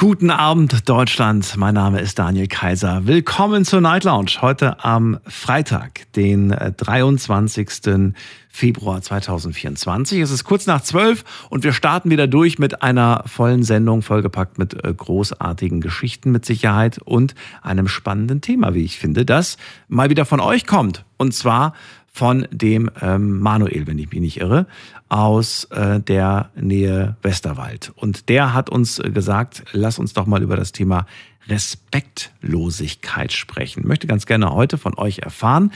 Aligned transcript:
Guten 0.00 0.30
Abend, 0.30 0.88
Deutschland. 0.88 1.58
Mein 1.58 1.74
Name 1.74 2.00
ist 2.00 2.18
Daniel 2.18 2.46
Kaiser. 2.46 3.06
Willkommen 3.06 3.66
zur 3.66 3.82
Night 3.82 4.04
Lounge. 4.04 4.30
Heute 4.40 4.82
am 4.82 5.20
Freitag, 5.26 6.10
den 6.14 6.48
23. 6.48 7.68
Äh, 7.86 8.12
Februar 8.48 9.02
2024. 9.02 10.20
Es 10.20 10.30
ist 10.30 10.44
kurz 10.44 10.66
nach 10.66 10.80
zwölf 10.80 11.22
und 11.50 11.64
wir 11.64 11.74
starten 11.74 12.08
wieder 12.08 12.28
durch 12.28 12.58
mit 12.58 12.82
einer 12.82 13.24
vollen 13.26 13.62
Sendung, 13.62 14.00
vollgepackt 14.00 14.56
mit 14.56 14.72
äh, 14.82 14.94
großartigen 14.94 15.82
Geschichten 15.82 16.32
mit 16.32 16.46
Sicherheit 16.46 16.96
und 17.04 17.34
einem 17.60 17.86
spannenden 17.86 18.40
Thema, 18.40 18.72
wie 18.72 18.84
ich 18.84 18.98
finde, 18.98 19.26
das 19.26 19.58
mal 19.88 20.08
wieder 20.08 20.24
von 20.24 20.40
euch 20.40 20.66
kommt. 20.66 21.04
Und 21.18 21.34
zwar 21.34 21.74
von 22.10 22.48
dem 22.50 22.90
ähm, 23.02 23.38
Manuel, 23.38 23.86
wenn 23.86 23.98
ich 23.98 24.10
mich 24.10 24.20
nicht 24.20 24.40
irre, 24.40 24.66
aus 25.10 25.64
äh, 25.64 26.00
der 26.00 26.50
Nähe 26.54 27.16
Westerwald. 27.20 27.92
Und 27.96 28.28
der 28.30 28.54
hat 28.54 28.70
uns 28.70 28.98
äh, 28.98 29.10
gesagt, 29.10 29.64
lass 29.72 29.98
uns 29.98 30.14
doch 30.14 30.24
mal 30.24 30.42
über 30.42 30.56
das 30.56 30.72
Thema 30.72 31.06
Respektlosigkeit 31.48 33.32
sprechen. 33.32 33.86
Möchte 33.86 34.06
ganz 34.06 34.24
gerne 34.24 34.52
heute 34.52 34.78
von 34.78 34.96
euch 34.96 35.18
erfahren, 35.18 35.72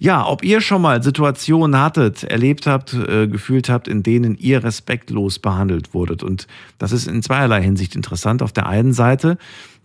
ja, 0.00 0.26
ob 0.26 0.42
ihr 0.42 0.60
schon 0.60 0.82
mal 0.82 1.02
Situationen 1.02 1.80
hattet, 1.80 2.24
erlebt 2.24 2.66
habt, 2.66 2.94
äh, 2.94 3.28
gefühlt 3.28 3.68
habt, 3.68 3.86
in 3.86 4.02
denen 4.02 4.36
ihr 4.36 4.64
respektlos 4.64 5.38
behandelt 5.38 5.94
wurdet. 5.94 6.22
Und 6.22 6.48
das 6.78 6.90
ist 6.90 7.06
in 7.06 7.22
zweierlei 7.22 7.62
Hinsicht 7.62 7.94
interessant. 7.94 8.42
Auf 8.42 8.52
der 8.52 8.66
einen 8.66 8.92
Seite, 8.92 9.38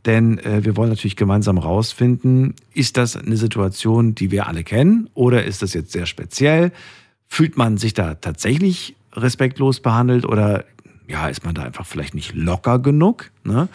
denn 0.05 0.39
äh, 0.39 0.63
wir 0.63 0.77
wollen 0.77 0.89
natürlich 0.89 1.15
gemeinsam 1.15 1.57
rausfinden, 1.57 2.55
ist 2.73 2.97
das 2.97 3.15
eine 3.15 3.37
Situation, 3.37 4.15
die 4.15 4.31
wir 4.31 4.47
alle 4.47 4.63
kennen 4.63 5.09
oder 5.13 5.43
ist 5.43 5.61
das 5.61 5.73
jetzt 5.73 5.91
sehr 5.91 6.05
speziell? 6.05 6.71
Fühlt 7.29 7.57
man 7.57 7.77
sich 7.77 7.93
da 7.93 8.15
tatsächlich 8.15 8.95
respektlos 9.13 9.79
behandelt 9.79 10.25
oder 10.25 10.65
ja, 11.07 11.27
ist 11.27 11.43
man 11.43 11.55
da 11.55 11.63
einfach 11.63 11.85
vielleicht 11.85 12.13
nicht 12.13 12.35
locker 12.35 12.79
genug? 12.79 13.31
Ne? 13.43 13.67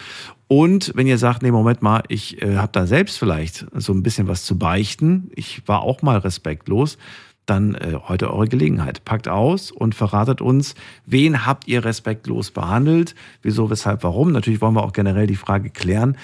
Und 0.46 0.92
wenn 0.94 1.06
ihr 1.06 1.18
sagt, 1.18 1.42
nee, 1.42 1.50
Moment 1.50 1.82
mal, 1.82 2.02
ich 2.08 2.40
äh, 2.42 2.56
habe 2.56 2.72
da 2.72 2.86
selbst 2.86 3.18
vielleicht 3.18 3.66
so 3.74 3.92
ein 3.92 4.02
bisschen 4.02 4.28
was 4.28 4.44
zu 4.44 4.58
beichten, 4.58 5.30
ich 5.34 5.66
war 5.66 5.82
auch 5.82 6.02
mal 6.02 6.18
respektlos, 6.18 6.98
dann 7.46 7.74
äh, 7.74 7.98
heute 8.08 8.32
eure 8.32 8.48
Gelegenheit. 8.48 9.04
Packt 9.04 9.28
aus 9.28 9.70
und 9.70 9.94
verratet 9.94 10.40
uns, 10.40 10.74
wen 11.06 11.46
habt 11.46 11.66
ihr 11.68 11.84
respektlos 11.84 12.50
behandelt, 12.50 13.14
wieso, 13.42 13.70
weshalb, 13.70 14.02
warum. 14.02 14.32
Natürlich 14.32 14.60
wollen 14.60 14.74
wir 14.74 14.84
auch 14.84 14.92
generell 14.92 15.26
die 15.26 15.36
Frage 15.36 15.70
klären, 15.70 16.16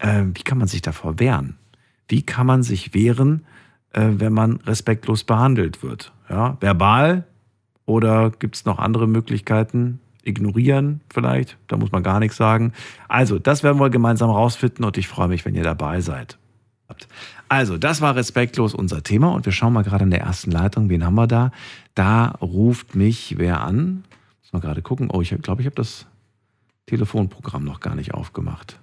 äh, 0.00 0.24
wie 0.34 0.42
kann 0.42 0.58
man 0.58 0.68
sich 0.68 0.82
davor 0.82 1.18
wehren? 1.18 1.56
Wie 2.08 2.22
kann 2.22 2.46
man 2.46 2.62
sich 2.62 2.94
wehren, 2.94 3.44
äh, 3.92 4.08
wenn 4.16 4.32
man 4.32 4.56
respektlos 4.66 5.24
behandelt 5.24 5.82
wird? 5.82 6.12
Ja, 6.28 6.56
verbal 6.60 7.24
oder 7.84 8.30
gibt 8.30 8.56
es 8.56 8.64
noch 8.64 8.78
andere 8.78 9.06
Möglichkeiten? 9.06 10.00
Ignorieren 10.24 11.00
vielleicht, 11.12 11.58
da 11.66 11.76
muss 11.76 11.90
man 11.90 12.04
gar 12.04 12.20
nichts 12.20 12.36
sagen. 12.36 12.72
Also, 13.08 13.40
das 13.40 13.64
werden 13.64 13.80
wir 13.80 13.90
gemeinsam 13.90 14.30
rausfinden 14.30 14.84
und 14.84 14.96
ich 14.96 15.08
freue 15.08 15.26
mich, 15.28 15.44
wenn 15.44 15.56
ihr 15.56 15.64
dabei 15.64 16.00
seid. 16.00 16.38
Also, 17.48 17.76
das 17.76 18.00
war 18.00 18.14
respektlos 18.14 18.74
unser 18.74 19.02
Thema 19.02 19.32
und 19.32 19.46
wir 19.46 19.52
schauen 19.52 19.72
mal 19.72 19.82
gerade 19.82 20.04
in 20.04 20.10
der 20.10 20.20
ersten 20.20 20.50
Leitung, 20.50 20.88
wen 20.88 21.04
haben 21.04 21.16
wir 21.16 21.26
da? 21.26 21.50
Da 21.94 22.28
ruft 22.40 22.94
mich 22.94 23.34
wer 23.38 23.62
an? 23.62 24.04
Muss 24.42 24.52
mal 24.52 24.60
gerade 24.60 24.82
gucken. 24.82 25.10
Oh, 25.12 25.20
ich 25.20 25.34
glaube, 25.42 25.62
ich 25.62 25.66
habe 25.66 25.76
das 25.76 26.06
Telefonprogramm 26.86 27.64
noch 27.64 27.80
gar 27.80 27.94
nicht 27.94 28.14
aufgemacht. 28.14 28.78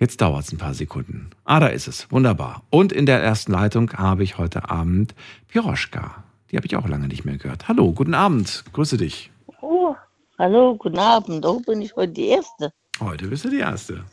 Jetzt 0.00 0.20
dauert 0.20 0.44
es 0.44 0.52
ein 0.52 0.58
paar 0.58 0.74
Sekunden. 0.74 1.30
Ah, 1.44 1.58
da 1.58 1.66
ist 1.66 1.88
es. 1.88 2.10
Wunderbar. 2.12 2.62
Und 2.70 2.92
in 2.92 3.04
der 3.04 3.20
ersten 3.20 3.50
Leitung 3.50 3.92
habe 3.94 4.22
ich 4.22 4.38
heute 4.38 4.70
Abend 4.70 5.14
Piroschka. 5.48 6.22
Die 6.50 6.56
habe 6.56 6.66
ich 6.66 6.76
auch 6.76 6.86
lange 6.86 7.08
nicht 7.08 7.24
mehr 7.24 7.36
gehört. 7.36 7.66
Hallo, 7.66 7.92
guten 7.92 8.14
Abend. 8.14 8.64
Grüße 8.72 8.96
dich. 8.96 9.32
Oh, 9.60 9.96
hallo, 10.38 10.76
guten 10.76 11.00
Abend. 11.00 11.44
Oh, 11.44 11.58
bin 11.58 11.82
ich 11.82 11.96
heute 11.96 12.12
die 12.12 12.28
Erste. 12.28 12.72
Heute 13.00 13.26
bist 13.26 13.44
du 13.44 13.50
die 13.50 13.58
Erste. 13.58 14.04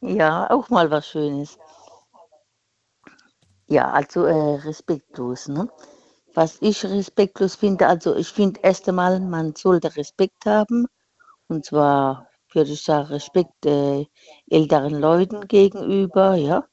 Ja, 0.00 0.48
auch 0.48 0.70
mal 0.70 0.90
was 0.92 1.08
Schönes. 1.08 1.58
Ja, 3.66 3.90
also 3.90 4.24
äh, 4.26 4.60
respektlos. 4.60 5.48
Ne? 5.48 5.68
Was 6.34 6.58
ich 6.60 6.84
respektlos 6.84 7.56
finde, 7.56 7.88
also 7.88 8.14
ich 8.14 8.28
finde 8.28 8.60
erst 8.62 8.88
einmal, 8.88 9.18
man 9.18 9.56
sollte 9.56 9.96
Respekt 9.96 10.46
haben. 10.46 10.86
Und 11.48 11.64
zwar 11.64 12.29
würde 12.54 12.72
ich 12.72 12.82
sagen, 12.82 13.08
Respekt 13.08 13.66
äh, 13.66 14.06
älteren 14.48 15.00
Leuten 15.00 15.46
gegenüber, 15.48 16.34
ja. 16.34 16.64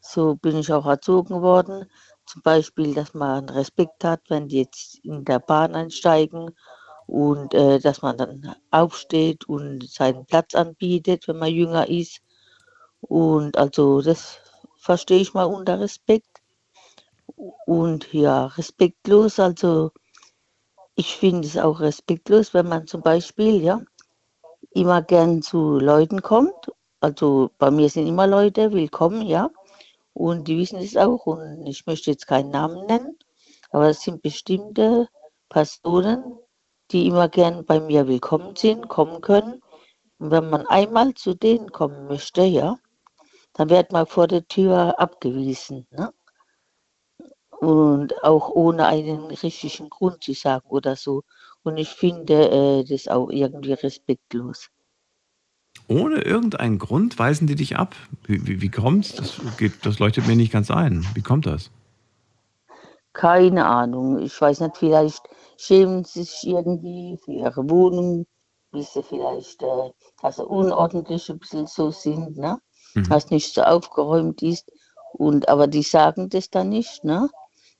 So 0.00 0.36
bin 0.36 0.56
ich 0.58 0.72
auch 0.72 0.86
erzogen 0.86 1.42
worden. 1.42 1.90
Zum 2.26 2.42
Beispiel, 2.42 2.94
dass 2.94 3.14
man 3.14 3.48
Respekt 3.48 4.04
hat, 4.04 4.20
wenn 4.28 4.48
die 4.48 4.58
jetzt 4.58 4.98
in 5.04 5.24
der 5.24 5.38
Bahn 5.38 5.74
einsteigen 5.74 6.50
und 7.06 7.54
äh, 7.54 7.78
dass 7.78 8.02
man 8.02 8.16
dann 8.16 8.54
aufsteht 8.70 9.48
und 9.48 9.88
seinen 9.88 10.26
Platz 10.26 10.54
anbietet, 10.54 11.28
wenn 11.28 11.38
man 11.38 11.52
jünger 11.52 11.88
ist. 11.88 12.20
Und 13.00 13.56
also 13.56 14.00
das 14.02 14.38
verstehe 14.76 15.20
ich 15.20 15.34
mal 15.34 15.44
unter 15.44 15.80
Respekt. 15.80 16.42
Und 17.66 18.12
ja, 18.12 18.46
respektlos, 18.46 19.38
also 19.38 19.92
ich 20.94 21.16
finde 21.16 21.46
es 21.46 21.58
auch 21.58 21.80
respektlos, 21.80 22.54
wenn 22.54 22.68
man 22.68 22.86
zum 22.86 23.02
Beispiel, 23.02 23.62
ja, 23.62 23.82
immer 24.76 25.00
gern 25.02 25.40
zu 25.42 25.78
Leuten 25.78 26.20
kommt. 26.22 26.70
Also 27.00 27.50
bei 27.58 27.70
mir 27.70 27.88
sind 27.88 28.06
immer 28.06 28.26
Leute 28.26 28.72
willkommen, 28.72 29.22
ja. 29.22 29.50
Und 30.12 30.48
die 30.48 30.58
wissen 30.58 30.78
es 30.78 30.96
auch. 30.96 31.26
Und 31.26 31.66
ich 31.66 31.86
möchte 31.86 32.10
jetzt 32.10 32.26
keinen 32.26 32.50
Namen 32.50 32.86
nennen, 32.86 33.18
aber 33.70 33.88
es 33.88 34.02
sind 34.02 34.22
bestimmte 34.22 35.08
Personen, 35.48 36.38
die 36.90 37.06
immer 37.06 37.28
gern 37.28 37.64
bei 37.64 37.80
mir 37.80 38.06
willkommen 38.06 38.54
sind, 38.56 38.88
kommen 38.88 39.20
können. 39.22 39.62
Und 40.18 40.30
wenn 40.30 40.50
man 40.50 40.66
einmal 40.66 41.14
zu 41.14 41.34
denen 41.34 41.72
kommen 41.72 42.06
möchte, 42.06 42.42
ja, 42.42 42.78
dann 43.54 43.70
wird 43.70 43.92
man 43.92 44.06
vor 44.06 44.26
der 44.26 44.46
Tür 44.46 44.98
abgewiesen. 44.98 45.86
Ne? 45.90 46.12
Und 47.60 48.22
auch 48.22 48.50
ohne 48.50 48.86
einen 48.86 49.26
richtigen 49.30 49.88
Grund 49.88 50.22
zu 50.22 50.34
sagen 50.34 50.68
oder 50.68 50.96
so. 50.96 51.22
Und 51.66 51.76
ich 51.76 51.90
finde 51.90 52.48
äh, 52.48 52.84
das 52.84 53.08
auch 53.08 53.28
irgendwie 53.30 53.72
respektlos. 53.72 54.68
Ohne 55.88 56.22
irgendeinen 56.22 56.78
Grund 56.78 57.18
weisen 57.18 57.46
die 57.46 57.54
dich 57.54 57.76
ab? 57.76 57.94
Wie, 58.24 58.46
wie, 58.46 58.60
wie 58.62 58.70
kommt's? 58.70 59.14
Das, 59.14 59.40
das 59.82 59.98
leuchtet 59.98 60.26
mir 60.26 60.36
nicht 60.36 60.52
ganz 60.52 60.70
ein. 60.70 61.06
Wie 61.14 61.22
kommt 61.22 61.46
das? 61.46 61.70
Keine 63.12 63.66
Ahnung. 63.66 64.20
Ich 64.20 64.40
weiß 64.40 64.60
nicht, 64.60 64.76
vielleicht 64.76 65.22
schämen 65.58 66.04
sie 66.04 66.22
sich 66.22 66.46
irgendwie 66.46 67.18
für 67.24 67.32
ihre 67.32 67.68
Wohnung, 67.68 68.26
wie 68.72 68.82
sie 68.82 69.02
vielleicht 69.02 69.62
äh, 69.62 69.90
also 70.22 70.46
unordentlich 70.46 71.28
ein 71.30 71.38
bisschen 71.38 71.66
so 71.66 71.90
sind. 71.90 72.36
Ne? 72.36 72.58
mhm. 72.96 73.10
was 73.10 73.30
nicht 73.30 73.54
so 73.54 73.62
aufgeräumt 73.62 74.42
ist. 74.42 74.70
Und, 75.12 75.48
aber 75.48 75.66
die 75.66 75.82
sagen 75.82 76.28
das 76.28 76.50
dann 76.50 76.70
nicht. 76.70 77.04
Ne? 77.04 77.28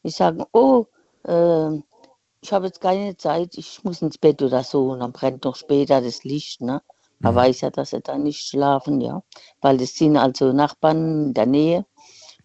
Die 0.04 0.10
sagen, 0.10 0.44
oh, 0.52 0.86
äh, 1.24 1.70
ich 2.40 2.52
habe 2.52 2.66
jetzt 2.66 2.80
keine 2.80 3.16
Zeit, 3.16 3.56
ich 3.56 3.82
muss 3.84 4.02
ins 4.02 4.18
Bett 4.18 4.42
oder 4.42 4.62
so. 4.62 4.90
Und 4.90 5.00
dann 5.00 5.12
brennt 5.12 5.44
noch 5.44 5.56
später 5.56 6.00
das 6.00 6.24
Licht. 6.24 6.60
Ne? 6.60 6.82
Man 7.18 7.34
mhm. 7.34 7.38
weiß 7.38 7.62
ja, 7.62 7.70
dass 7.70 7.90
sie 7.90 8.00
dann 8.00 8.22
nicht 8.22 8.46
schlafen, 8.46 9.00
ja. 9.00 9.22
Weil 9.60 9.78
das 9.78 9.94
sind 9.94 10.16
also 10.16 10.52
Nachbarn 10.52 11.26
in 11.26 11.34
der 11.34 11.46
Nähe. 11.46 11.86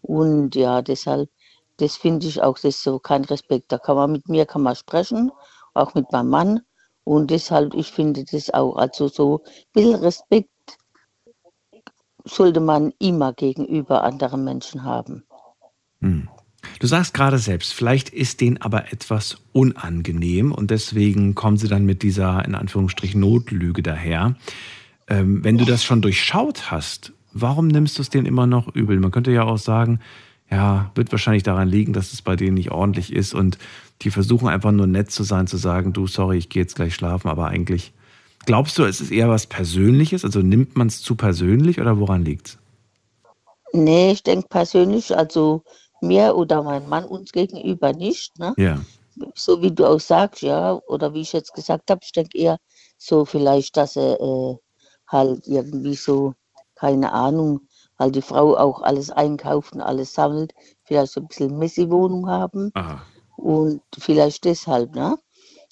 Und 0.01 0.55
ja, 0.55 0.81
deshalb, 0.81 1.29
das 1.77 1.95
finde 1.95 2.27
ich 2.27 2.41
auch, 2.41 2.55
das 2.55 2.75
ist 2.75 2.83
so 2.83 2.99
kein 2.99 3.23
Respekt. 3.25 3.71
Da 3.71 3.77
kann 3.77 3.95
man 3.95 4.11
mit 4.11 4.27
mir 4.27 4.45
kann 4.45 4.63
man 4.63 4.75
sprechen, 4.75 5.31
auch 5.73 5.93
mit 5.93 6.11
meinem 6.11 6.29
Mann. 6.29 6.61
Und 7.03 7.31
deshalb, 7.31 7.73
ich 7.73 7.91
finde 7.91 8.23
das 8.23 8.53
auch, 8.53 8.75
also 8.75 9.07
so 9.07 9.43
ein 9.43 9.51
bisschen 9.73 9.99
Respekt 9.99 10.49
sollte 12.23 12.59
man 12.59 12.93
immer 12.99 13.33
gegenüber 13.33 14.03
anderen 14.03 14.43
Menschen 14.43 14.83
haben. 14.83 15.25
Hm. 16.01 16.29
Du 16.81 16.87
sagst 16.87 17.13
gerade 17.13 17.37
selbst, 17.37 17.75
vielleicht 17.75 18.09
ist 18.09 18.41
denen 18.41 18.57
aber 18.57 18.91
etwas 18.91 19.37
unangenehm 19.51 20.51
und 20.51 20.71
deswegen 20.71 21.35
kommen 21.35 21.57
sie 21.57 21.67
dann 21.67 21.85
mit 21.85 22.01
dieser, 22.01 22.43
in 22.43 22.55
Anführungsstrichen, 22.55 23.21
Notlüge 23.21 23.83
daher. 23.83 24.35
Ähm, 25.07 25.43
wenn 25.43 25.59
du 25.59 25.65
das 25.65 25.83
schon 25.83 26.01
durchschaut 26.01 26.71
hast, 26.71 27.13
warum 27.33 27.67
nimmst 27.67 27.99
du 27.99 28.01
es 28.01 28.09
denen 28.09 28.25
immer 28.25 28.47
noch 28.47 28.73
übel? 28.73 28.99
Man 28.99 29.11
könnte 29.11 29.31
ja 29.31 29.43
auch 29.43 29.59
sagen, 29.59 29.99
ja, 30.49 30.89
wird 30.95 31.11
wahrscheinlich 31.11 31.43
daran 31.43 31.67
liegen, 31.67 31.93
dass 31.93 32.13
es 32.13 32.23
bei 32.23 32.35
denen 32.35 32.55
nicht 32.55 32.71
ordentlich 32.71 33.13
ist 33.13 33.35
und 33.35 33.59
die 34.01 34.09
versuchen 34.09 34.47
einfach 34.47 34.71
nur 34.71 34.87
nett 34.87 35.11
zu 35.11 35.21
sein, 35.21 35.45
zu 35.45 35.57
sagen, 35.57 35.93
du, 35.93 36.07
sorry, 36.07 36.39
ich 36.39 36.49
gehe 36.49 36.63
jetzt 36.63 36.77
gleich 36.77 36.95
schlafen, 36.95 37.29
aber 37.29 37.45
eigentlich 37.49 37.93
Glaubst 38.47 38.79
du, 38.79 38.85
es 38.85 39.01
ist 39.01 39.11
eher 39.11 39.29
was 39.29 39.45
Persönliches? 39.45 40.25
Also 40.25 40.39
nimmt 40.39 40.75
man 40.75 40.87
es 40.87 41.03
zu 41.03 41.15
persönlich 41.15 41.79
oder 41.79 41.99
woran 41.99 42.25
liegt 42.25 42.47
es? 42.47 42.57
Nee, 43.71 44.13
ich 44.13 44.23
denke 44.23 44.47
persönlich, 44.49 45.15
also 45.15 45.63
mir 46.01 46.35
oder 46.35 46.63
mein 46.63 46.87
Mann 46.89 47.05
uns 47.05 47.31
gegenüber 47.31 47.93
nicht. 47.93 48.37
Ne? 48.37 48.53
Ja. 48.57 48.79
So 49.35 49.61
wie 49.61 49.71
du 49.71 49.85
auch 49.85 49.99
sagst, 49.99 50.41
ja, 50.41 50.79
oder 50.87 51.13
wie 51.13 51.21
ich 51.21 51.33
jetzt 51.33 51.53
gesagt 51.53 51.91
habe, 51.91 52.01
ich 52.03 52.11
denke 52.11 52.37
eher 52.37 52.57
so 52.97 53.25
vielleicht, 53.25 53.77
dass 53.77 53.95
er 53.95 54.19
äh, 54.19 54.55
halt 55.07 55.47
irgendwie 55.47 55.95
so, 55.95 56.33
keine 56.75 57.11
Ahnung, 57.11 57.61
weil 57.97 58.11
die 58.11 58.21
Frau 58.21 58.57
auch 58.57 58.81
alles 58.81 59.11
einkauft 59.11 59.73
und 59.73 59.81
alles 59.81 60.13
sammelt, 60.13 60.53
vielleicht 60.83 61.13
so 61.13 61.21
ein 61.21 61.27
bisschen 61.27 61.59
Messi-Wohnung 61.59 62.27
haben 62.29 62.71
Aha. 62.73 63.01
und 63.37 63.81
vielleicht 63.99 64.45
deshalb, 64.45 64.95
ne? 64.95 65.17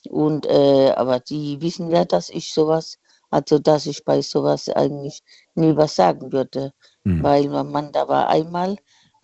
Und 0.09 0.45
äh, 0.45 0.91
aber 0.91 1.19
die 1.19 1.61
wissen 1.61 1.89
ja, 1.89 2.05
dass 2.05 2.29
ich 2.29 2.53
sowas, 2.53 2.99
also 3.29 3.59
dass 3.59 3.85
ich 3.85 4.05
bei 4.05 4.21
sowas 4.21 4.69
eigentlich 4.69 5.23
nie 5.55 5.75
was 5.75 5.95
sagen 5.95 6.31
würde, 6.31 6.73
Hm. 7.05 7.23
weil 7.23 7.49
mein 7.49 7.71
Mann 7.71 7.91
da 7.91 8.07
war 8.07 8.27
einmal, 8.27 8.77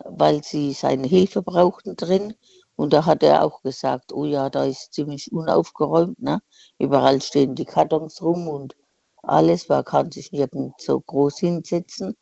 weil 0.04 0.42
sie 0.42 0.72
seine 0.72 1.06
Hilfe 1.06 1.42
brauchten 1.42 1.96
drin 1.96 2.34
und 2.76 2.92
da 2.92 3.06
hat 3.06 3.22
er 3.22 3.44
auch 3.44 3.62
gesagt, 3.62 4.12
oh 4.12 4.24
ja, 4.24 4.50
da 4.50 4.64
ist 4.64 4.92
ziemlich 4.92 5.32
unaufgeräumt, 5.32 6.20
ne? 6.20 6.40
Überall 6.78 7.22
stehen 7.22 7.54
die 7.54 7.64
Kartons 7.64 8.20
rum 8.22 8.48
und 8.48 8.76
alles, 9.22 9.68
man 9.68 9.84
kann 9.84 10.12
sich 10.12 10.30
nirgends 10.30 10.84
so 10.84 11.00
groß 11.00 11.38
hinsetzen. 11.38 12.16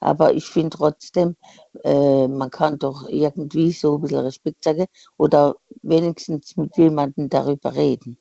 Aber 0.00 0.34
ich 0.34 0.44
finde 0.44 0.76
trotzdem, 0.76 1.36
äh, 1.84 2.28
man 2.28 2.50
kann 2.50 2.78
doch 2.78 3.08
irgendwie 3.08 3.72
so 3.72 3.96
ein 3.96 4.02
bisschen 4.02 4.20
Respekt 4.20 4.64
sagen 4.64 4.86
oder 5.16 5.56
wenigstens 5.82 6.56
mit 6.56 6.76
jemandem 6.76 7.28
darüber 7.28 7.74
reden. 7.74 8.18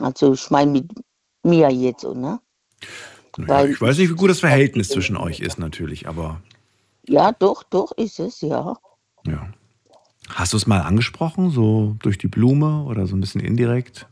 Also 0.00 0.32
ich 0.32 0.50
meine 0.50 0.70
mit 0.70 0.90
mir 1.42 1.70
jetzt, 1.70 2.04
ne? 2.04 2.40
Ja, 3.36 3.48
Weil- 3.48 3.70
ich 3.70 3.80
weiß 3.80 3.98
nicht, 3.98 4.10
wie 4.10 4.14
gut 4.14 4.30
das 4.30 4.40
Verhältnis 4.40 4.88
zwischen 4.88 5.16
euch 5.16 5.40
ist, 5.40 5.58
natürlich, 5.58 6.08
aber 6.08 6.40
Ja, 7.08 7.32
doch, 7.32 7.62
doch 7.62 7.92
ist 7.92 8.18
es, 8.18 8.40
ja. 8.40 8.76
ja. 9.26 9.48
Hast 10.30 10.52
du 10.52 10.56
es 10.56 10.66
mal 10.66 10.80
angesprochen, 10.80 11.50
so 11.50 11.96
durch 12.02 12.18
die 12.18 12.28
Blume 12.28 12.84
oder 12.84 13.06
so 13.06 13.14
ein 13.14 13.20
bisschen 13.20 13.42
indirekt? 13.42 14.08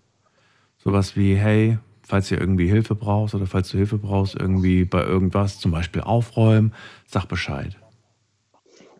Sowas 0.79 1.17
wie, 1.17 1.35
hey, 1.35 1.79
falls 2.03 2.31
ihr 2.31 2.41
irgendwie 2.41 2.69
Hilfe 2.69 2.95
brauchst 2.95 3.35
oder 3.35 3.47
falls 3.47 3.71
du 3.71 3.79
Hilfe 3.79 3.99
brauchst, 3.99 4.35
irgendwie 4.35 4.85
bei 4.85 5.03
irgendwas, 5.03 5.59
zum 5.59 5.71
Beispiel 5.71 6.03
aufräumen, 6.03 6.75
sag 7.07 7.27
Bescheid. 7.27 7.79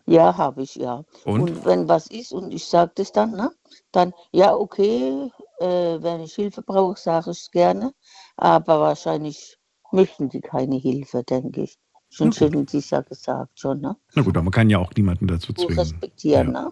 Ja, 0.05 0.35
habe 0.37 0.63
ich, 0.63 0.75
ja. 0.75 1.03
Und? 1.23 1.65
wenn 1.65 1.87
was 1.87 2.07
ist 2.07 2.33
und 2.33 2.53
ich 2.53 2.65
sage 2.65 2.91
das 2.95 3.11
dann, 3.11 3.31
ne? 3.31 3.51
Dann, 3.91 4.13
ja, 4.31 4.53
okay, 4.53 5.29
äh, 5.59 6.01
wenn 6.01 6.21
ich 6.21 6.33
Hilfe 6.33 6.61
brauche, 6.61 6.99
sage 6.99 7.31
ich 7.31 7.37
es 7.39 7.51
gerne. 7.51 7.93
Aber 8.35 8.81
wahrscheinlich 8.81 9.57
möchten 9.91 10.29
die 10.29 10.41
keine 10.41 10.75
Hilfe, 10.75 11.23
denke 11.23 11.63
ich. 11.63 11.77
Schon 12.15 12.29
gut. 12.29 12.35
schön, 12.35 12.67
es 12.73 12.89
ja 12.89 13.01
gesagt, 13.01 13.59
schon, 13.59 13.81
ne? 13.81 13.95
Na 14.15 14.21
gut, 14.21 14.35
aber 14.35 14.43
man 14.43 14.51
kann 14.51 14.69
ja 14.69 14.77
auch 14.77 14.91
niemanden 14.95 15.27
dazu 15.27 15.51
zwingen. 15.53 15.79
respektieren, 15.79 16.53
Ja. 16.53 16.61
ne? 16.63 16.71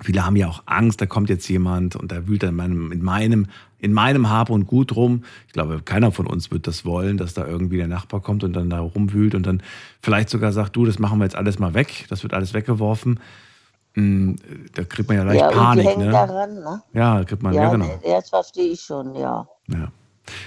Viele 0.00 0.24
haben 0.26 0.36
ja 0.36 0.48
auch 0.48 0.62
Angst, 0.66 1.00
da 1.00 1.06
kommt 1.06 1.28
jetzt 1.28 1.48
jemand 1.48 1.94
und 1.96 2.10
da 2.10 2.26
wühlt 2.26 2.42
er 2.42 2.48
in 2.48 2.56
meinem, 2.56 2.90
in 2.92 3.02
meinem, 3.02 3.46
in 3.78 3.92
meinem 3.92 4.28
Hab 4.30 4.50
und 4.50 4.66
Gut 4.66 4.96
rum. 4.96 5.22
Ich 5.46 5.52
glaube, 5.52 5.80
keiner 5.84 6.10
von 6.12 6.26
uns 6.26 6.50
wird 6.50 6.66
das 6.66 6.84
wollen, 6.84 7.18
dass 7.18 7.34
da 7.34 7.46
irgendwie 7.46 7.76
der 7.76 7.88
Nachbar 7.88 8.20
kommt 8.20 8.42
und 8.42 8.52
dann 8.54 8.68
da 8.68 8.80
rumwühlt 8.80 9.34
und 9.34 9.46
dann 9.46 9.62
vielleicht 10.00 10.28
sogar 10.28 10.52
sagt, 10.52 10.74
du, 10.76 10.84
das 10.86 10.98
machen 10.98 11.18
wir 11.18 11.24
jetzt 11.24 11.36
alles 11.36 11.58
mal 11.58 11.74
weg, 11.74 12.06
das 12.08 12.22
wird 12.24 12.34
alles 12.34 12.52
weggeworfen. 12.52 13.20
Hm, 13.94 14.36
Da 14.74 14.84
kriegt 14.84 15.08
man 15.08 15.18
ja 15.18 15.24
leicht 15.24 15.40
Ja, 15.40 15.48
und 15.48 15.54
Panik, 15.54 15.96
ne? 15.98 16.10
daran, 16.10 16.54
ne? 16.54 16.82
Ja, 16.94 17.24
kriegt 17.24 17.42
man, 17.42 17.54
ja, 17.54 17.64
Ja, 17.64 17.70
genau. 17.70 18.00
das 18.04 18.28
verstehe 18.30 18.72
ich 18.72 18.80
schon, 18.80 19.14
ja. 19.14 19.46
Ja. 19.68 19.92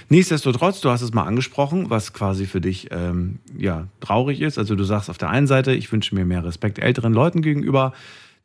Nichtsdestotrotz, 0.08 0.80
du 0.80 0.90
hast 0.90 1.02
es 1.02 1.12
mal 1.12 1.24
angesprochen, 1.24 1.90
was 1.90 2.12
quasi 2.12 2.46
für 2.46 2.60
dich 2.60 2.88
ähm, 2.90 3.38
ja, 3.56 3.86
traurig 4.00 4.40
ist. 4.40 4.58
Also 4.58 4.74
du 4.74 4.84
sagst 4.84 5.10
auf 5.10 5.18
der 5.18 5.30
einen 5.30 5.46
Seite, 5.46 5.72
ich 5.72 5.92
wünsche 5.92 6.14
mir 6.14 6.24
mehr 6.24 6.44
Respekt 6.44 6.78
älteren 6.78 7.12
Leuten 7.12 7.42
gegenüber, 7.42 7.92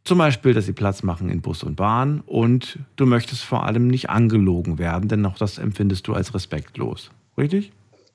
zum 0.03 0.17
Beispiel, 0.17 0.53
dass 0.53 0.65
sie 0.65 0.73
Platz 0.73 1.03
machen 1.03 1.29
in 1.29 1.41
Bus 1.41 1.63
und 1.63 1.75
Bahn 1.75 2.21
und 2.25 2.79
du 2.95 3.05
möchtest 3.05 3.43
vor 3.43 3.65
allem 3.65 3.87
nicht 3.87 4.09
angelogen 4.09 4.79
werden, 4.79 5.07
denn 5.07 5.25
auch 5.25 5.37
das 5.37 5.57
empfindest 5.59 6.07
du 6.07 6.13
als 6.13 6.33
respektlos. 6.33 7.11
Richtig? 7.37 7.71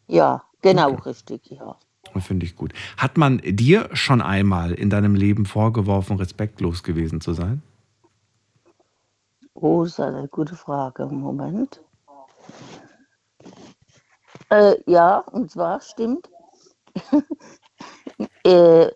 Ja, 0.09 0.43
genau, 0.62 0.93
Okay. 0.93 1.03
richtig, 1.11 1.43
ja. 1.51 1.77
Finde 2.21 2.47
ich 2.47 2.57
gut. 2.57 2.73
Hat 2.97 3.19
man 3.19 3.43
dir 3.45 3.91
schon 3.93 4.23
einmal 4.23 4.73
in 4.73 4.91
deinem 4.91 5.15
Leben 5.15 5.45
vorgeworfen, 5.45 6.17
respektlos 6.17 6.83
gewesen 6.83 7.21
zu 7.21 7.35
sein? 7.35 7.62
Oh, 9.55 9.85
ist 9.85 10.01
eine 10.01 10.29
gute 10.29 10.55
Frage. 10.55 11.07
Moment. 11.07 11.81
Äh, 14.51 14.77
ja, 14.91 15.19
und 15.19 15.51
zwar 15.53 15.81
stimmt. 15.81 16.29
äh, 18.45 18.91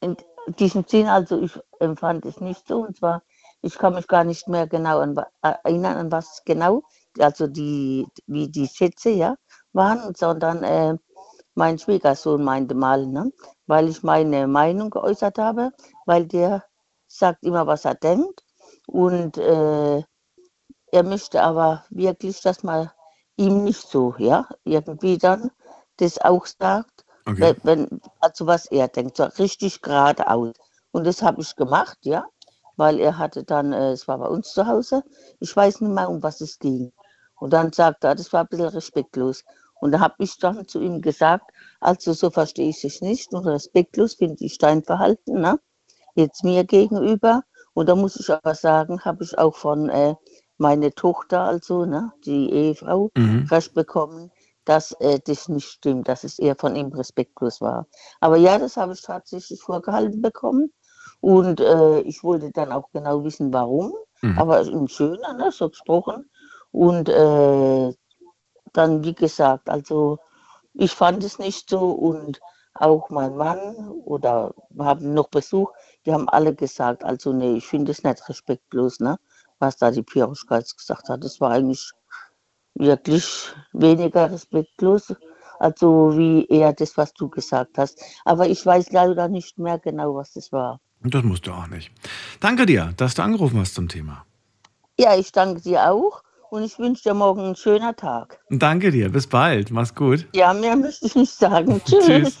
in 0.00 0.16
diesem 0.58 0.84
Sinn, 0.88 1.08
also 1.08 1.40
ich 1.42 1.58
empfand 1.80 2.26
es 2.26 2.40
nicht 2.40 2.66
so. 2.68 2.84
Und 2.86 2.96
zwar, 2.98 3.22
ich 3.62 3.78
kann 3.78 3.94
mich 3.94 4.08
gar 4.08 4.24
nicht 4.24 4.48
mehr 4.48 4.66
genau 4.66 5.00
an, 5.00 5.16
wa- 5.16 5.28
erinnern, 5.42 5.96
an 5.96 6.12
was 6.12 6.42
genau, 6.44 6.82
also 7.18 7.46
die, 7.46 8.06
wie 8.26 8.48
die 8.50 8.66
Sätze 8.66 9.10
ja, 9.10 9.36
waren, 9.72 10.14
sondern 10.16 10.62
äh, 10.64 10.96
mein 11.54 11.78
Schwiegersohn 11.78 12.44
meinte 12.44 12.74
mal, 12.74 13.06
ne, 13.06 13.32
weil 13.66 13.88
ich 13.88 14.02
meine 14.02 14.46
Meinung 14.48 14.90
geäußert 14.90 15.38
habe, 15.38 15.72
weil 16.06 16.26
der 16.26 16.64
sagt 17.08 17.44
immer, 17.44 17.66
was 17.66 17.84
er 17.84 17.96
denkt. 17.96 18.44
Und 18.86 19.38
äh, 19.38 20.02
er 20.92 21.02
möchte 21.02 21.42
aber 21.42 21.84
wirklich, 21.90 22.42
dass 22.42 22.62
man 22.62 22.90
ihm 23.38 23.64
nicht 23.64 23.88
so, 23.88 24.14
ja, 24.18 24.48
irgendwie 24.64 25.18
dann 25.18 25.50
das 25.98 26.18
auch 26.20 26.46
sagt, 26.46 27.04
Okay. 27.26 27.54
wenn, 27.62 28.00
also 28.20 28.46
was 28.46 28.66
er 28.66 28.88
denkt, 28.88 29.16
so 29.16 29.24
richtig 29.38 29.82
geradeaus. 29.82 30.52
Und 30.92 31.06
das 31.06 31.22
habe 31.22 31.42
ich 31.42 31.56
gemacht, 31.56 31.98
ja, 32.02 32.26
weil 32.76 32.98
er 33.00 33.18
hatte 33.18 33.44
dann, 33.44 33.72
äh, 33.72 33.92
es 33.92 34.08
war 34.08 34.18
bei 34.18 34.26
uns 34.28 34.52
zu 34.52 34.66
Hause, 34.66 35.02
ich 35.40 35.54
weiß 35.54 35.80
nicht 35.80 35.90
mehr, 35.92 36.08
um 36.10 36.22
was 36.22 36.40
es 36.40 36.58
ging. 36.58 36.92
Und 37.36 37.52
dann 37.52 37.72
sagt 37.72 38.04
er, 38.04 38.14
das 38.14 38.32
war 38.32 38.42
ein 38.42 38.48
bisschen 38.48 38.68
respektlos. 38.68 39.44
Und 39.80 39.92
da 39.92 40.00
habe 40.00 40.14
ich 40.18 40.38
dann 40.38 40.66
zu 40.68 40.80
ihm 40.80 41.00
gesagt, 41.02 41.50
also 41.80 42.12
so 42.12 42.30
verstehe 42.30 42.70
ich 42.70 42.84
es 42.84 43.00
nicht 43.00 43.32
und 43.32 43.46
respektlos 43.46 44.14
finde 44.14 44.44
ich 44.44 44.58
dein 44.58 44.82
Verhalten, 44.82 45.40
ne? 45.40 45.60
jetzt 46.14 46.44
mir 46.44 46.64
gegenüber. 46.64 47.44
Und 47.74 47.88
da 47.88 47.94
muss 47.96 48.16
ich 48.20 48.30
aber 48.30 48.54
sagen, 48.54 49.00
habe 49.04 49.24
ich 49.24 49.38
auch 49.38 49.56
von 49.56 49.88
äh, 49.90 50.14
meiner 50.58 50.90
Tochter, 50.92 51.42
also 51.42 51.84
ne, 51.86 52.12
die 52.24 52.50
Ehefrau, 52.52 53.10
Mhm. 53.16 53.46
recht 53.50 53.74
bekommen, 53.74 54.30
dass 54.64 54.92
äh, 55.00 55.18
das 55.24 55.48
nicht 55.48 55.68
stimmt, 55.68 56.08
dass 56.08 56.24
es 56.24 56.38
eher 56.38 56.56
von 56.56 56.76
ihm 56.76 56.88
respektlos 56.88 57.60
war. 57.60 57.86
Aber 58.20 58.36
ja, 58.36 58.58
das 58.58 58.76
habe 58.76 58.92
ich 58.92 59.02
tatsächlich 59.02 59.60
vorgehalten 59.62 60.20
bekommen. 60.20 60.72
Und 61.20 61.60
äh, 61.60 62.00
ich 62.00 62.22
wollte 62.22 62.50
dann 62.52 62.70
auch 62.72 62.90
genau 62.92 63.24
wissen, 63.24 63.52
warum. 63.52 63.92
Mhm. 64.22 64.38
Aber 64.38 64.58
ein 64.58 64.88
schöner, 64.88 65.32
ne, 65.34 65.50
so 65.52 65.68
gesprochen. 65.70 66.30
Und 66.70 67.08
äh, 67.08 67.92
dann, 68.72 69.04
wie 69.04 69.14
gesagt, 69.14 69.70
also 69.70 70.18
ich 70.74 70.92
fand 70.92 71.24
es 71.24 71.38
nicht 71.38 71.70
so 71.70 71.90
und 71.90 72.40
auch 72.74 73.10
mein 73.10 73.36
Mann 73.36 73.88
oder 74.04 74.54
wir 74.70 74.84
haben 74.84 75.14
noch 75.14 75.28
Besuch, 75.28 75.72
die 76.06 76.12
haben 76.12 76.28
alle 76.28 76.54
gesagt, 76.54 77.04
also 77.04 77.32
nee, 77.32 77.56
ich 77.56 77.66
finde 77.66 77.90
es 77.92 78.04
nicht 78.04 78.28
respektlos, 78.28 79.00
ne, 79.00 79.18
was 79.58 79.76
da 79.76 79.90
die 79.90 80.02
Piroschka 80.02 80.58
jetzt 80.58 80.76
gesagt 80.76 81.08
hat. 81.08 81.24
Das 81.24 81.40
war 81.40 81.52
eigentlich 81.52 81.92
wirklich 82.74 83.52
weniger 83.72 84.30
respektlos, 84.30 85.14
also 85.58 86.16
wie 86.16 86.46
eher 86.46 86.72
das, 86.72 86.96
was 86.96 87.12
du 87.12 87.28
gesagt 87.28 87.78
hast. 87.78 88.00
Aber 88.24 88.48
ich 88.48 88.64
weiß 88.64 88.92
leider 88.92 89.28
nicht 89.28 89.58
mehr 89.58 89.78
genau, 89.78 90.14
was 90.14 90.32
das 90.32 90.52
war. 90.52 90.80
Und 91.02 91.14
das 91.14 91.22
musst 91.22 91.46
du 91.46 91.52
auch 91.52 91.68
nicht. 91.68 91.90
Danke 92.40 92.66
dir, 92.66 92.92
dass 92.96 93.14
du 93.14 93.22
angerufen 93.22 93.60
hast 93.60 93.74
zum 93.74 93.88
Thema. 93.88 94.24
Ja, 94.98 95.16
ich 95.16 95.30
danke 95.30 95.60
dir 95.60 95.90
auch 95.90 96.22
und 96.50 96.64
ich 96.64 96.78
wünsche 96.78 97.04
dir 97.04 97.14
morgen 97.14 97.42
einen 97.42 97.56
schönen 97.56 97.94
Tag. 97.94 98.40
Danke 98.50 98.90
dir, 98.90 99.10
bis 99.10 99.26
bald, 99.26 99.70
mach's 99.70 99.94
gut. 99.94 100.26
Ja, 100.34 100.52
mehr 100.52 100.76
möchte 100.76 101.06
ich 101.06 101.14
nicht 101.14 101.32
sagen. 101.32 101.80
Tschüss. 101.86 102.06
Tschüss. 102.06 102.38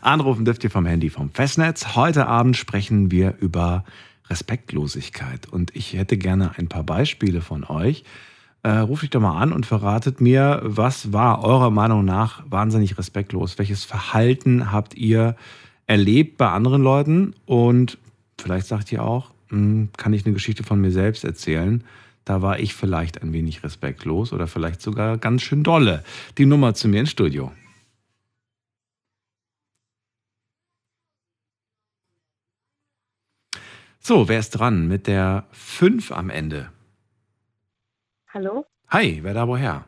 Anrufen 0.00 0.44
dürft 0.44 0.64
ihr 0.64 0.70
vom 0.70 0.86
Handy 0.86 1.10
vom 1.10 1.30
Festnetz. 1.30 1.94
Heute 1.94 2.26
Abend 2.26 2.56
sprechen 2.56 3.10
wir 3.10 3.36
über 3.38 3.84
Respektlosigkeit. 4.30 5.48
Und 5.48 5.74
ich 5.74 5.94
hätte 5.94 6.16
gerne 6.16 6.52
ein 6.56 6.68
paar 6.68 6.84
Beispiele 6.84 7.40
von 7.40 7.64
euch. 7.64 8.04
Äh, 8.62 8.70
ruft 8.70 9.02
mich 9.02 9.10
doch 9.10 9.20
mal 9.20 9.40
an 9.40 9.52
und 9.52 9.66
verratet 9.66 10.20
mir, 10.20 10.60
was 10.62 11.12
war 11.12 11.42
eurer 11.42 11.70
Meinung 11.70 12.04
nach 12.04 12.42
wahnsinnig 12.48 12.98
respektlos? 12.98 13.58
Welches 13.58 13.84
Verhalten 13.84 14.70
habt 14.70 14.94
ihr 14.94 15.34
erlebt 15.86 16.36
bei 16.36 16.50
anderen 16.50 16.82
Leuten? 16.82 17.34
Und 17.46 17.98
vielleicht 18.38 18.66
sagt 18.66 18.92
ihr 18.92 19.02
auch, 19.02 19.30
hm, 19.48 19.88
kann 19.96 20.12
ich 20.12 20.24
eine 20.24 20.34
Geschichte 20.34 20.62
von 20.62 20.80
mir 20.80 20.92
selbst 20.92 21.24
erzählen? 21.24 21.82
Da 22.24 22.42
war 22.42 22.60
ich 22.60 22.74
vielleicht 22.74 23.22
ein 23.22 23.32
wenig 23.32 23.64
respektlos 23.64 24.32
oder 24.32 24.46
vielleicht 24.46 24.82
sogar 24.82 25.16
ganz 25.16 25.42
schön 25.42 25.62
dolle. 25.62 26.04
Die 26.38 26.46
Nummer 26.46 26.74
zu 26.74 26.86
mir 26.86 27.00
ins 27.00 27.10
Studio. 27.10 27.50
So, 34.02 34.28
wer 34.28 34.38
ist 34.38 34.50
dran 34.50 34.88
mit 34.88 35.06
der 35.06 35.44
5 35.52 36.10
am 36.12 36.30
Ende? 36.30 36.70
Hallo? 38.32 38.64
Hi, 38.88 39.20
wer 39.22 39.34
da 39.34 39.46
woher? 39.46 39.84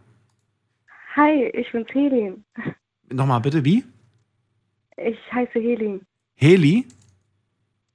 Hi, 1.16 1.46
ich 1.54 1.70
bin 1.72 1.84
Helin. 1.86 2.44
Nochmal 3.10 3.40
bitte, 3.40 3.64
wie? 3.64 3.84
Ich 4.96 5.18
heiße 5.32 5.58
Helin. 5.58 6.02
Heli? 6.36 6.86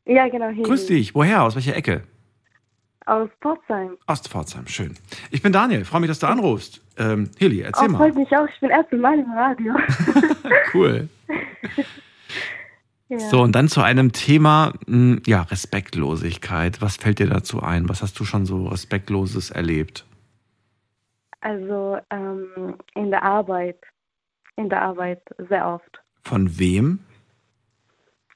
Ja, 0.06 0.28
genau, 0.28 0.48
Helin. 0.48 0.64
Grüß 0.64 0.88
dich. 0.88 1.14
Woher? 1.14 1.44
Aus 1.44 1.56
welcher 1.56 1.76
Ecke? 1.76 2.04
Aus 3.06 3.30
Pforzheim. 3.42 3.98
Ostpforzheim, 4.08 4.68
schön. 4.68 4.94
Ich 5.32 5.42
bin 5.42 5.54
Daniel, 5.54 5.86
freue 5.86 6.02
mich, 6.02 6.10
dass 6.10 6.20
du 6.20 6.28
anrufst. 6.28 6.82
Ähm, 6.98 7.30
Heli, 7.40 7.62
erzähl 7.62 7.88
Oh, 7.88 7.92
mal. 7.92 7.98
freut 8.00 8.16
mich 8.16 8.30
auch. 8.36 8.48
Ich 8.54 8.60
bin 8.60 8.70
erst 8.70 8.92
Mal 8.92 9.20
im 9.20 9.32
Radio. 9.32 9.76
Cool. 10.74 11.08
ja. 13.10 13.20
So, 13.20 13.42
und 13.42 13.54
dann 13.54 13.68
zu 13.68 13.82
einem 13.82 14.12
Thema, 14.12 14.74
mh, 14.88 15.22
ja, 15.26 15.44
Respektlosigkeit. 15.44 16.82
Was 16.82 16.98
fällt 16.98 17.20
dir 17.20 17.28
dazu 17.28 17.62
ein? 17.62 17.90
Was 17.90 18.02
hast 18.02 18.20
du 18.20 18.26
schon 18.26 18.46
so 18.46 18.68
Respektloses 18.68 19.52
erlebt? 19.52 20.06
Also 21.42 21.98
ähm, 22.10 22.76
in 22.96 23.10
der 23.12 23.24
Arbeit. 23.24 23.78
In 24.56 24.70
der 24.70 24.82
Arbeit 24.82 25.22
sehr 25.50 25.68
oft. 25.68 26.02
Von 26.24 26.58
wem? 26.58 27.00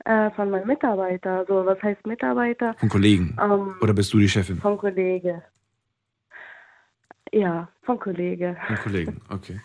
Äh, 0.05 0.31
von 0.31 0.49
meinem 0.49 0.67
Mitarbeiter. 0.67 1.39
Also 1.39 1.65
was 1.65 1.81
heißt 1.81 2.05
Mitarbeiter? 2.07 2.75
Von 2.75 2.89
Kollegen? 2.89 3.35
Ähm, 3.41 3.75
Oder 3.81 3.93
bist 3.93 4.13
du 4.13 4.19
die 4.19 4.29
Chefin? 4.29 4.57
Von 4.57 4.77
Kollege. 4.77 5.43
Ja, 7.33 7.69
von 7.83 7.99
Kollege. 7.99 8.57
Von 8.67 8.75
Kollegen, 8.77 9.21
okay. 9.29 9.59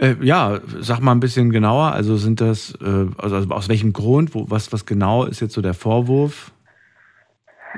Äh, 0.00 0.16
ja, 0.22 0.60
sag 0.80 1.00
mal 1.00 1.12
ein 1.12 1.20
bisschen 1.20 1.50
genauer. 1.50 1.92
Also 1.92 2.16
sind 2.16 2.40
das, 2.40 2.74
äh, 2.80 3.06
also 3.18 3.36
aus 3.54 3.68
welchem 3.68 3.92
Grund? 3.92 4.34
Wo, 4.34 4.50
was, 4.50 4.72
was 4.72 4.86
genau 4.86 5.24
ist 5.24 5.40
jetzt 5.40 5.52
so 5.52 5.60
der 5.60 5.74
Vorwurf? 5.74 6.52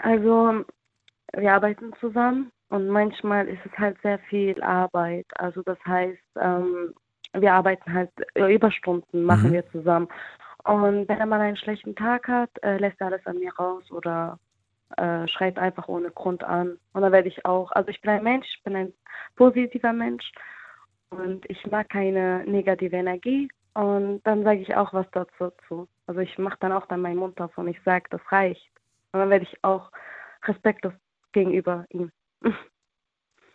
Also 0.03 0.65
wir 1.37 1.53
arbeiten 1.53 1.93
zusammen 2.01 2.51
und 2.69 2.89
manchmal 2.89 3.49
ist 3.49 3.61
es 3.65 3.77
halt 3.79 3.97
sehr 4.03 4.19
viel 4.31 4.63
Arbeit. 4.63 5.27
Also 5.37 5.63
das 5.63 5.79
heißt, 5.85 6.19
ähm, 6.41 6.95
wir 7.35 7.53
arbeiten 7.53 7.93
halt 7.93 8.11
Überstunden 8.35 9.25
machen 9.25 9.51
Mhm. 9.51 9.55
wir 9.55 9.71
zusammen. 9.71 10.09
Und 10.65 11.09
wenn 11.09 11.19
er 11.19 11.27
mal 11.27 11.41
einen 11.41 11.57
schlechten 11.57 11.97
Tag 11.97 12.29
hat, 12.29 12.51
äh, 12.63 12.79
lässt 12.79 13.01
er 13.01 13.09
alles 13.09 13.27
an 13.27 13.39
mir 13.39 13.53
raus 13.55 13.83
oder 13.91 14.39
äh, 14.97 15.27
schreit 15.27 15.59
einfach 15.59 15.89
ohne 15.89 16.11
Grund 16.11 16.45
an. 16.45 16.79
Und 16.93 17.03
dann 17.03 17.13
werde 17.13 17.29
ich 17.29 17.45
auch, 17.45 17.73
also 17.73 17.89
ich 17.89 18.01
bin 18.01 18.13
ein 18.13 18.23
Mensch, 18.23 18.47
ich 18.57 18.63
bin 18.63 18.77
ein 18.77 18.93
positiver 19.37 19.93
Mensch 19.93 20.31
und 21.13 21.45
ich 21.49 21.65
mag 21.71 21.89
keine 21.91 22.45
negative 22.47 22.97
Energie. 22.97 23.49
Und 23.75 24.21
dann 24.25 24.45
sage 24.45 24.61
ich 24.61 24.75
auch 24.77 24.93
was 24.93 25.07
dazu. 25.13 25.53
zu. 25.69 25.89
Also 26.07 26.21
ich 26.21 26.37
mache 26.39 26.57
dann 26.61 26.73
auch 26.73 26.87
dann 26.87 27.01
meinen 27.01 27.17
Mund 27.17 27.41
auf 27.41 27.57
und 27.57 27.69
ich 27.69 27.79
sage, 27.85 28.05
das 28.11 28.21
reicht. 28.31 28.71
Und 29.13 29.21
dann 29.21 29.31
werde 29.31 29.47
ich 29.51 29.57
auch 29.63 29.91
respektlos 30.45 30.93
gegenüber 31.33 31.87
ihm. 31.91 32.11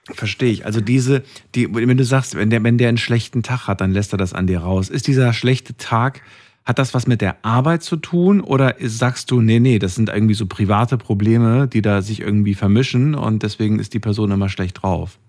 Verstehe 0.05 0.51
ich. 0.51 0.65
Also 0.65 0.79
diese, 0.79 1.23
die, 1.53 1.73
wenn 1.73 1.97
du 1.97 2.03
sagst, 2.03 2.35
wenn 2.35 2.49
der, 2.49 2.63
wenn 2.63 2.77
der 2.77 2.89
einen 2.89 2.97
schlechten 2.97 3.43
Tag 3.43 3.67
hat, 3.67 3.81
dann 3.81 3.91
lässt 3.91 4.13
er 4.13 4.17
das 4.17 4.33
an 4.33 4.47
dir 4.47 4.59
raus. 4.59 4.89
Ist 4.89 5.07
dieser 5.07 5.33
schlechte 5.33 5.75
Tag, 5.75 6.21
hat 6.63 6.79
das 6.79 6.93
was 6.93 7.07
mit 7.07 7.21
der 7.21 7.43
Arbeit 7.45 7.83
zu 7.83 7.97
tun? 7.97 8.41
Oder 8.41 8.75
sagst 8.79 9.31
du, 9.31 9.41
nee, 9.41 9.59
nee, 9.59 9.79
das 9.79 9.95
sind 9.95 10.09
irgendwie 10.09 10.33
so 10.33 10.45
private 10.47 10.97
Probleme, 10.97 11.67
die 11.67 11.81
da 11.81 12.01
sich 12.01 12.21
irgendwie 12.21 12.53
vermischen 12.55 13.15
und 13.15 13.43
deswegen 13.43 13.79
ist 13.79 13.93
die 13.93 13.99
Person 13.99 14.31
immer 14.31 14.49
schlecht 14.49 14.81
drauf? 14.81 15.19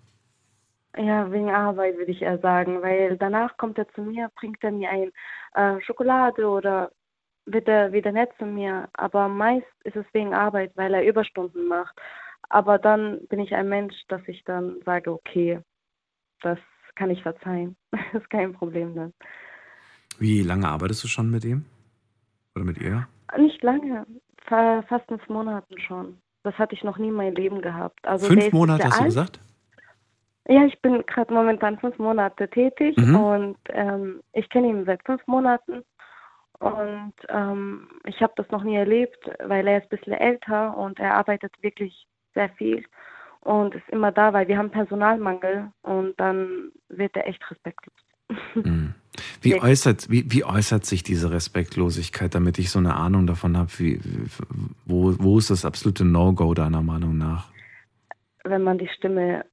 Ja, 0.98 1.30
wegen 1.30 1.50
Arbeit 1.50 1.96
würde 1.96 2.10
ich 2.10 2.22
eher 2.22 2.38
sagen, 2.38 2.82
weil 2.82 3.16
danach 3.18 3.56
kommt 3.56 3.78
er 3.78 3.88
zu 3.90 4.02
mir, 4.02 4.30
bringt 4.34 4.62
er 4.64 4.72
mir 4.72 4.90
ein 4.90 5.12
äh, 5.54 5.80
Schokolade 5.80 6.46
oder 6.48 6.90
wird 7.46 7.68
er 7.68 7.92
wieder 7.92 8.10
nett 8.10 8.30
zu 8.38 8.44
mir. 8.44 8.88
Aber 8.94 9.28
meist 9.28 9.66
ist 9.84 9.96
es 9.96 10.04
wegen 10.12 10.34
Arbeit, 10.34 10.72
weil 10.74 10.92
er 10.94 11.04
Überstunden 11.06 11.68
macht. 11.68 11.94
Aber 12.48 12.78
dann 12.78 13.26
bin 13.28 13.38
ich 13.38 13.54
ein 13.54 13.68
Mensch, 13.68 13.94
dass 14.08 14.22
ich 14.26 14.42
dann 14.44 14.80
sage, 14.84 15.12
okay, 15.12 15.60
das 16.42 16.58
kann 16.96 17.10
ich 17.10 17.22
verzeihen. 17.22 17.76
das 17.92 18.00
ist 18.22 18.30
kein 18.30 18.52
Problem 18.52 18.94
dann. 18.96 19.14
Wie 20.18 20.42
lange 20.42 20.66
arbeitest 20.68 21.04
du 21.04 21.08
schon 21.08 21.30
mit 21.30 21.44
ihm? 21.44 21.64
Oder 22.56 22.64
mit 22.64 22.78
ihr? 22.78 23.06
Nicht 23.36 23.62
lange, 23.62 24.04
fa- 24.46 24.82
fast 24.82 25.06
fünf 25.06 25.28
Monaten 25.28 25.78
schon. 25.78 26.20
Das 26.42 26.58
hatte 26.58 26.74
ich 26.74 26.82
noch 26.82 26.98
nie 26.98 27.08
in 27.08 27.14
meinem 27.14 27.34
Leben 27.34 27.62
gehabt. 27.62 28.04
Also 28.06 28.26
Fünf 28.26 28.52
Monate 28.52 28.84
hast 28.84 29.00
du 29.00 29.04
gesagt? 29.04 29.40
Ja, 30.48 30.64
ich 30.64 30.80
bin 30.80 31.04
gerade 31.06 31.32
momentan 31.32 31.78
fünf 31.78 31.98
Monate 31.98 32.48
tätig 32.48 32.96
Mhm. 32.96 33.16
und 33.16 33.58
ähm, 33.68 34.20
ich 34.32 34.48
kenne 34.48 34.68
ihn 34.68 34.84
seit 34.86 35.04
fünf 35.04 35.26
Monaten 35.26 35.82
und 36.58 37.12
ähm, 37.28 37.88
ich 38.04 38.20
habe 38.22 38.32
das 38.36 38.50
noch 38.50 38.62
nie 38.64 38.76
erlebt, 38.76 39.18
weil 39.44 39.66
er 39.68 39.78
ist 39.78 39.92
ein 39.92 39.96
bisschen 39.98 40.14
älter 40.14 40.76
und 40.76 40.98
er 40.98 41.14
arbeitet 41.14 41.52
wirklich 41.62 42.06
sehr 42.34 42.48
viel 42.50 42.84
und 43.40 43.74
ist 43.74 43.88
immer 43.90 44.10
da, 44.10 44.32
weil 44.32 44.48
wir 44.48 44.56
haben 44.58 44.70
Personalmangel 44.70 45.70
und 45.82 46.18
dann 46.18 46.72
wird 46.88 47.14
er 47.16 47.26
echt 47.26 47.48
respektlos. 47.50 47.94
Mhm. 48.54 48.94
Wie, 49.42 49.52
Nee. 49.54 49.60
äußert, 49.60 50.10
wie, 50.10 50.30
wie 50.30 50.44
äußert 50.44 50.84
sich 50.84 51.02
diese 51.02 51.30
Respektlosigkeit, 51.32 52.34
damit 52.34 52.58
ich 52.58 52.70
so 52.70 52.78
eine 52.78 52.94
Ahnung 52.94 53.26
davon 53.26 53.56
habe, 53.56 53.68
wie, 53.78 54.00
wo, 54.86 55.14
wo 55.18 55.38
ist 55.38 55.50
das 55.50 55.64
absolute 55.64 56.04
No-Go 56.04 56.54
deiner 56.54 56.82
Meinung 56.82 57.18
nach? 57.18 57.48
wenn 58.44 58.62
man 58.62 58.78
die 58.78 58.88
Stimme 58.88 59.44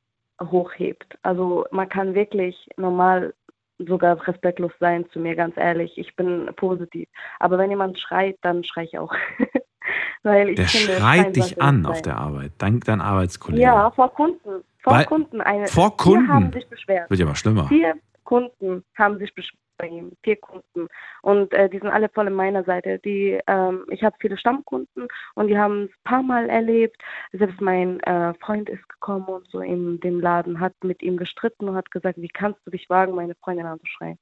hochhebt. 0.41 1.17
Also 1.23 1.65
man 1.71 1.89
kann 1.89 2.13
wirklich 2.15 2.69
normal 2.77 3.33
sogar 3.77 4.25
respektlos 4.27 4.71
sein 4.79 5.05
zu 5.11 5.19
mir, 5.19 5.35
ganz 5.35 5.57
ehrlich. 5.57 5.97
Ich 5.97 6.15
bin 6.15 6.49
positiv. 6.55 7.07
Aber 7.39 7.57
wenn 7.57 7.69
jemand 7.69 7.99
schreit, 7.99 8.37
dann 8.41 8.63
schrei 8.63 8.83
ich 8.83 8.97
auch. 8.97 9.13
Weil 10.23 10.49
ich 10.49 10.55
Der 10.55 10.67
finde, 10.67 10.93
schreit 10.97 11.35
dich 11.35 11.61
an 11.61 11.85
auf 11.85 12.01
der 12.01 12.17
Arbeit, 12.17 12.53
dank 12.57 12.85
dein 12.85 13.01
Arbeitskollege. 13.01 13.61
Ja, 13.63 13.91
vor 13.91 14.11
Kunden. 14.13 14.63
Vor 14.79 14.93
Weil- 14.93 15.05
Kunden. 15.05 15.41
Eine, 15.41 15.67
vor 15.67 15.95
Vier 16.01 16.15
haben 16.15 16.27
Kunden? 16.27 16.53
sich 16.53 16.67
beschwert. 16.67 17.09
Wird 17.09 17.19
ja 17.19 17.25
mal 17.25 17.35
schlimmer. 17.35 17.67
Vier 17.67 17.95
Kunden 18.23 18.83
haben 18.97 19.17
sich 19.19 19.33
beschwert 19.35 19.59
bei 19.77 19.87
ihm. 19.87 20.11
Vier 20.23 20.37
Kunden. 20.37 20.87
Und 21.21 21.53
äh, 21.53 21.69
die 21.69 21.79
sind 21.79 21.89
alle 21.89 22.09
voll 22.09 22.27
in 22.27 22.33
meiner 22.33 22.63
Seite. 22.63 22.99
Die, 22.99 23.39
ähm, 23.47 23.85
ich 23.89 24.03
habe 24.03 24.15
viele 24.19 24.37
Stammkunden 24.37 25.07
und 25.35 25.47
die 25.47 25.57
haben 25.57 25.83
es 25.83 25.89
ein 25.89 26.03
paar 26.03 26.23
Mal 26.23 26.49
erlebt. 26.49 27.01
Selbst 27.31 27.61
mein 27.61 27.99
äh, 28.01 28.33
Freund 28.35 28.69
ist 28.69 28.87
gekommen 28.89 29.27
und 29.27 29.47
so 29.49 29.59
in 29.59 29.99
dem 29.99 30.19
Laden, 30.19 30.59
hat 30.59 30.73
mit 30.83 31.01
ihm 31.01 31.17
gestritten 31.17 31.69
und 31.69 31.75
hat 31.75 31.91
gesagt, 31.91 32.21
wie 32.21 32.29
kannst 32.29 32.59
du 32.65 32.71
dich 32.71 32.89
wagen, 32.89 33.15
meine 33.15 33.35
Freundin 33.35 33.65
anzuschreien? 33.65 34.19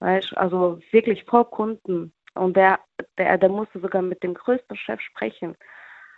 Weißt 0.00 0.36
also 0.36 0.80
wirklich 0.90 1.24
vor 1.24 1.50
Kunden. 1.50 2.12
Und 2.34 2.56
der, 2.56 2.80
der, 3.16 3.38
der 3.38 3.48
musste 3.48 3.80
sogar 3.80 4.02
mit 4.02 4.22
dem 4.22 4.34
größten 4.34 4.76
Chef 4.76 5.00
sprechen. 5.00 5.56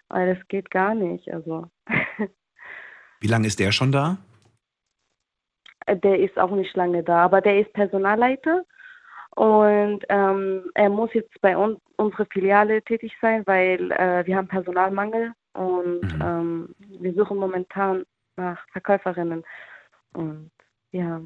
Weil 0.08 0.34
das 0.34 0.48
geht 0.48 0.70
gar 0.70 0.94
nicht. 0.94 1.32
Also 1.32 1.70
Wie 3.20 3.28
lange 3.28 3.46
ist 3.46 3.58
der 3.58 3.72
schon 3.72 3.92
da? 3.92 4.18
Der 5.88 6.18
ist 6.18 6.36
auch 6.38 6.50
nicht 6.50 6.74
lange 6.76 7.02
da, 7.02 7.24
aber 7.24 7.40
der 7.40 7.60
ist 7.60 7.72
Personalleiter 7.72 8.64
und 9.36 10.00
ähm, 10.08 10.70
er 10.74 10.88
muss 10.88 11.12
jetzt 11.14 11.40
bei 11.40 11.56
uns 11.56 11.78
unsere 11.96 12.26
Filiale 12.26 12.82
tätig 12.82 13.12
sein, 13.20 13.42
weil 13.46 13.92
äh, 13.92 14.26
wir 14.26 14.36
haben 14.36 14.48
Personalmangel 14.48 15.32
und 15.52 16.02
Mhm. 16.02 16.22
ähm, 16.22 16.74
wir 17.00 17.14
suchen 17.14 17.38
momentan 17.38 18.04
nach 18.36 18.58
Verkäuferinnen 18.72 19.44
und 20.14 20.50
ja, 20.92 21.20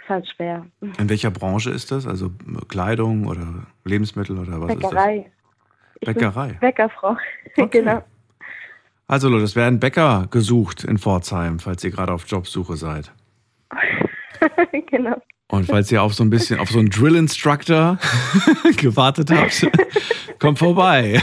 ist 0.00 0.08
halt 0.08 0.28
schwer. 0.28 0.66
In 0.98 1.08
welcher 1.08 1.30
Branche 1.30 1.70
ist 1.70 1.90
das? 1.90 2.06
Also 2.06 2.30
Kleidung 2.68 3.26
oder 3.26 3.66
Lebensmittel 3.84 4.38
oder 4.38 4.60
was 4.60 4.68
Bäckerei. 4.68 5.16
Ist 5.16 5.26
das? 6.02 6.14
Bäckerei. 6.14 6.58
Bäckerfrau. 6.60 7.16
Okay. 7.58 7.80
genau. 7.80 8.02
Also 9.06 9.28
Leute, 9.28 9.44
es 9.44 9.56
werden 9.56 9.80
Bäcker 9.80 10.28
gesucht 10.30 10.84
in 10.84 10.96
Pforzheim, 10.98 11.58
falls 11.58 11.82
ihr 11.82 11.90
gerade 11.90 12.12
auf 12.12 12.26
Jobsuche 12.26 12.76
seid. 12.76 13.12
genau. 14.90 15.16
Und 15.48 15.66
falls 15.66 15.90
ihr 15.90 16.02
auf 16.02 16.14
so 16.14 16.22
ein 16.22 16.30
bisschen, 16.30 16.60
auf 16.60 16.70
so 16.70 16.78
einen 16.78 16.90
Drill 16.90 17.16
Instructor 17.16 17.98
gewartet 18.76 19.30
habt, 19.32 19.68
kommt 20.38 20.58
vorbei. 20.58 21.20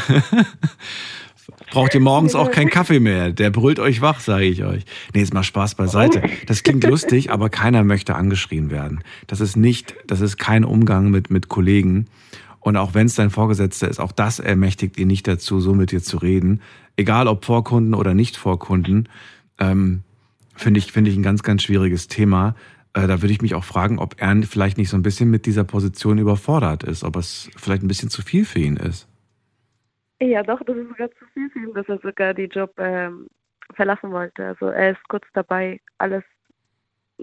Braucht 1.72 1.94
ihr 1.94 2.02
morgens 2.02 2.36
auch 2.36 2.52
keinen 2.52 2.70
Kaffee 2.70 3.00
mehr. 3.00 3.32
Der 3.32 3.50
brüllt 3.50 3.80
euch 3.80 4.02
wach, 4.02 4.20
sage 4.20 4.46
ich 4.46 4.64
euch. 4.64 4.84
Nee, 5.14 5.22
jetzt 5.22 5.34
mal 5.34 5.44
Spaß 5.44 5.76
beiseite. 5.76 6.24
Das 6.46 6.64
klingt 6.64 6.84
lustig, 6.84 7.32
aber 7.32 7.50
keiner 7.50 7.84
möchte 7.84 8.16
angeschrien 8.16 8.70
werden. 8.70 9.02
Das 9.28 9.40
ist 9.40 9.56
nicht, 9.56 9.96
das 10.08 10.22
ist 10.22 10.38
kein 10.38 10.66
Umgang 10.66 11.10
mit, 11.10 11.30
mit 11.30 11.48
Kollegen. 11.48 12.08
Und 12.60 12.76
auch 12.76 12.94
wenn 12.94 13.06
es 13.06 13.16
dein 13.16 13.30
Vorgesetzter 13.30 13.88
ist, 13.88 14.00
auch 14.00 14.12
das 14.12 14.40
ermächtigt 14.40 14.98
ihn 14.98 15.08
nicht 15.08 15.28
dazu, 15.28 15.62
so 15.62 15.74
mit 15.74 15.92
dir 15.92 16.02
zu 16.02 16.18
reden. 16.18 16.62
Egal 16.98 17.28
ob 17.28 17.46
vor 17.46 17.64
Kunden 17.64 17.94
oder 17.94 18.14
nicht 18.14 18.36
vor 18.36 18.60
Kunden, 18.60 19.08
ähm, 19.60 20.04
finde 20.58 20.80
ich, 20.80 20.92
finde 20.92 21.10
ich 21.12 21.18
ein 21.18 21.24
ganz, 21.24 21.44
ganz 21.44 21.64
schwieriges 21.64 22.08
Thema. 22.08 22.56
Äh, 22.94 23.08
da 23.08 23.22
würde 23.22 23.32
ich 23.32 23.42
mich 23.42 23.56
auch 23.56 23.64
fragen, 23.64 24.00
ob 24.00 24.16
er 24.22 24.36
vielleicht 24.44 24.78
nicht 24.78 24.90
so 24.90 24.98
ein 24.98 25.04
bisschen 25.04 25.30
mit 25.30 25.46
dieser 25.46 25.64
Position 25.64 26.18
überfordert 26.18 26.84
ist, 26.84 27.04
ob 27.04 27.16
es 27.16 27.50
vielleicht 27.58 27.84
ein 27.84 27.88
bisschen 27.88 28.10
zu 28.10 28.22
viel 28.22 28.46
für 28.46 28.60
ihn 28.60 28.78
ist. 28.78 29.08
Ja, 30.20 30.42
doch, 30.42 30.62
das 30.64 30.76
ist 30.76 30.88
sogar 30.90 31.10
zu 31.12 31.26
viel 31.34 31.50
für 31.52 31.60
ihn, 31.60 31.74
dass 31.74 31.88
er 31.88 32.00
sogar 32.00 32.34
die 32.34 32.46
Job 32.46 32.74
ähm, 32.80 33.28
verlassen 33.76 34.12
wollte. 34.12 34.48
Also 34.48 34.68
er 34.68 34.92
ist 34.92 35.08
kurz 35.10 35.26
dabei, 35.34 35.80
alles 36.00 36.24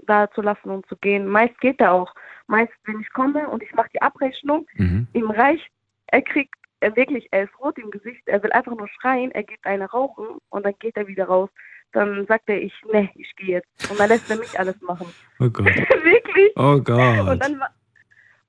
da 0.07 0.29
zu 0.31 0.41
lassen 0.41 0.69
und 0.69 0.85
zu 0.87 0.95
gehen. 0.97 1.27
Meist 1.27 1.59
geht 1.59 1.79
er 1.79 1.91
auch. 1.91 2.13
Meist, 2.47 2.71
wenn 2.85 2.99
ich 3.01 3.09
komme 3.11 3.49
und 3.49 3.63
ich 3.63 3.73
mache 3.73 3.89
die 3.93 4.01
Abrechnung, 4.01 4.65
Mhm. 4.75 5.07
ihm 5.13 5.31
reicht, 5.31 5.69
er 6.07 6.21
kriegt, 6.21 6.53
er 6.79 6.95
wirklich, 6.95 7.27
er 7.31 7.43
ist 7.43 7.59
rot 7.59 7.77
im 7.77 7.91
Gesicht, 7.91 8.21
er 8.27 8.43
will 8.43 8.51
einfach 8.51 8.75
nur 8.75 8.87
schreien, 8.87 9.31
er 9.31 9.43
geht 9.43 9.63
eine 9.63 9.85
rauchen 9.85 10.37
und 10.49 10.65
dann 10.65 10.73
geht 10.79 10.95
er 10.97 11.07
wieder 11.07 11.25
raus. 11.25 11.49
Dann 11.95 12.25
sagt 12.27 12.49
er, 12.49 12.61
ich, 12.61 12.73
ne, 12.91 13.09
ich 13.15 13.33
gehe 13.37 13.55
jetzt. 13.55 13.89
Und 13.89 13.97
dann 13.97 14.09
lässt 14.09 14.29
er 14.29 14.35
mich 14.35 14.59
alles 14.59 14.79
machen. 14.81 15.07
Oh 15.39 15.49
Gott. 15.49 15.65
wirklich. 16.03 16.51
Oh 16.57 16.73
Und 16.73 16.83
Gott. 16.83 17.41
dann 17.41 17.57
war, 17.57 17.69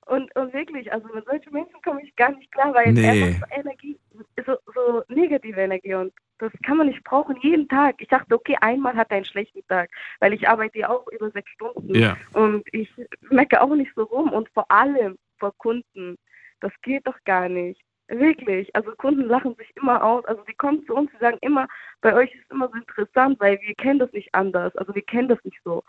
und, 0.07 0.35
und 0.35 0.53
wirklich, 0.53 0.91
also 0.91 1.07
mit 1.13 1.25
solchen 1.25 1.53
Menschen 1.53 1.81
komme 1.81 2.01
ich 2.03 2.13
gar 2.17 2.31
nicht 2.33 2.51
klar, 2.51 2.73
weil 2.73 2.91
Nee. 2.91 3.23
einfach 3.23 3.47
so 3.47 3.59
Energie, 3.61 3.97
so, 4.45 4.55
so 4.75 5.03
negative 5.07 5.59
Energie 5.61 5.93
und 5.93 6.11
Das 6.39 6.51
kann 6.65 6.75
man 6.77 6.87
nicht 6.87 7.03
brauchen 7.05 7.37
jeden 7.41 7.67
Tag. 7.69 7.95
Ich 7.99 8.09
dachte, 8.09 8.35
okay, 8.35 8.57
einmal 8.59 8.95
hat 8.95 9.09
er 9.11 9.17
einen 9.17 9.25
schlechten 9.25 9.65
Tag, 9.67 9.89
weil 10.19 10.33
ich 10.33 10.47
arbeite 10.47 10.79
ja 10.79 10.89
auch 10.89 11.07
über 11.13 11.31
sechs 11.31 11.49
Stunden 11.51 11.95
Ja. 11.95 12.17
und 12.33 12.63
ich 12.73 12.89
mecke 13.29 13.61
auch 13.61 13.73
nicht 13.75 13.91
so 13.95 14.03
rum 14.03 14.31
und 14.33 14.49
vor 14.49 14.69
allem 14.69 15.17
vor 15.39 15.53
Kunden. 15.57 16.17
Das 16.59 16.71
geht 16.81 17.07
doch 17.07 17.17
gar 17.25 17.47
nicht. 17.47 17.81
Wirklich. 18.09 18.73
Also 18.75 18.91
Kunden 18.91 19.23
lachen 19.23 19.55
sich 19.55 19.69
immer 19.75 20.03
aus. 20.03 20.23
Also 20.25 20.41
die 20.47 20.53
kommen 20.53 20.85
zu 20.85 20.95
uns, 20.95 21.11
die 21.13 21.19
sagen 21.19 21.37
immer, 21.41 21.67
bei 22.01 22.13
euch 22.13 22.33
ist 22.33 22.49
immer 22.49 22.69
so 22.69 22.75
interessant, 22.75 23.39
weil 23.39 23.59
wir 23.61 23.75
kennen 23.75 23.99
das 23.99 24.11
nicht 24.13 24.33
anders. 24.33 24.75
Also 24.77 24.95
wir 24.95 25.01
kennen 25.01 25.27
das 25.27 25.39
nicht 25.43 25.59
so 25.63 25.83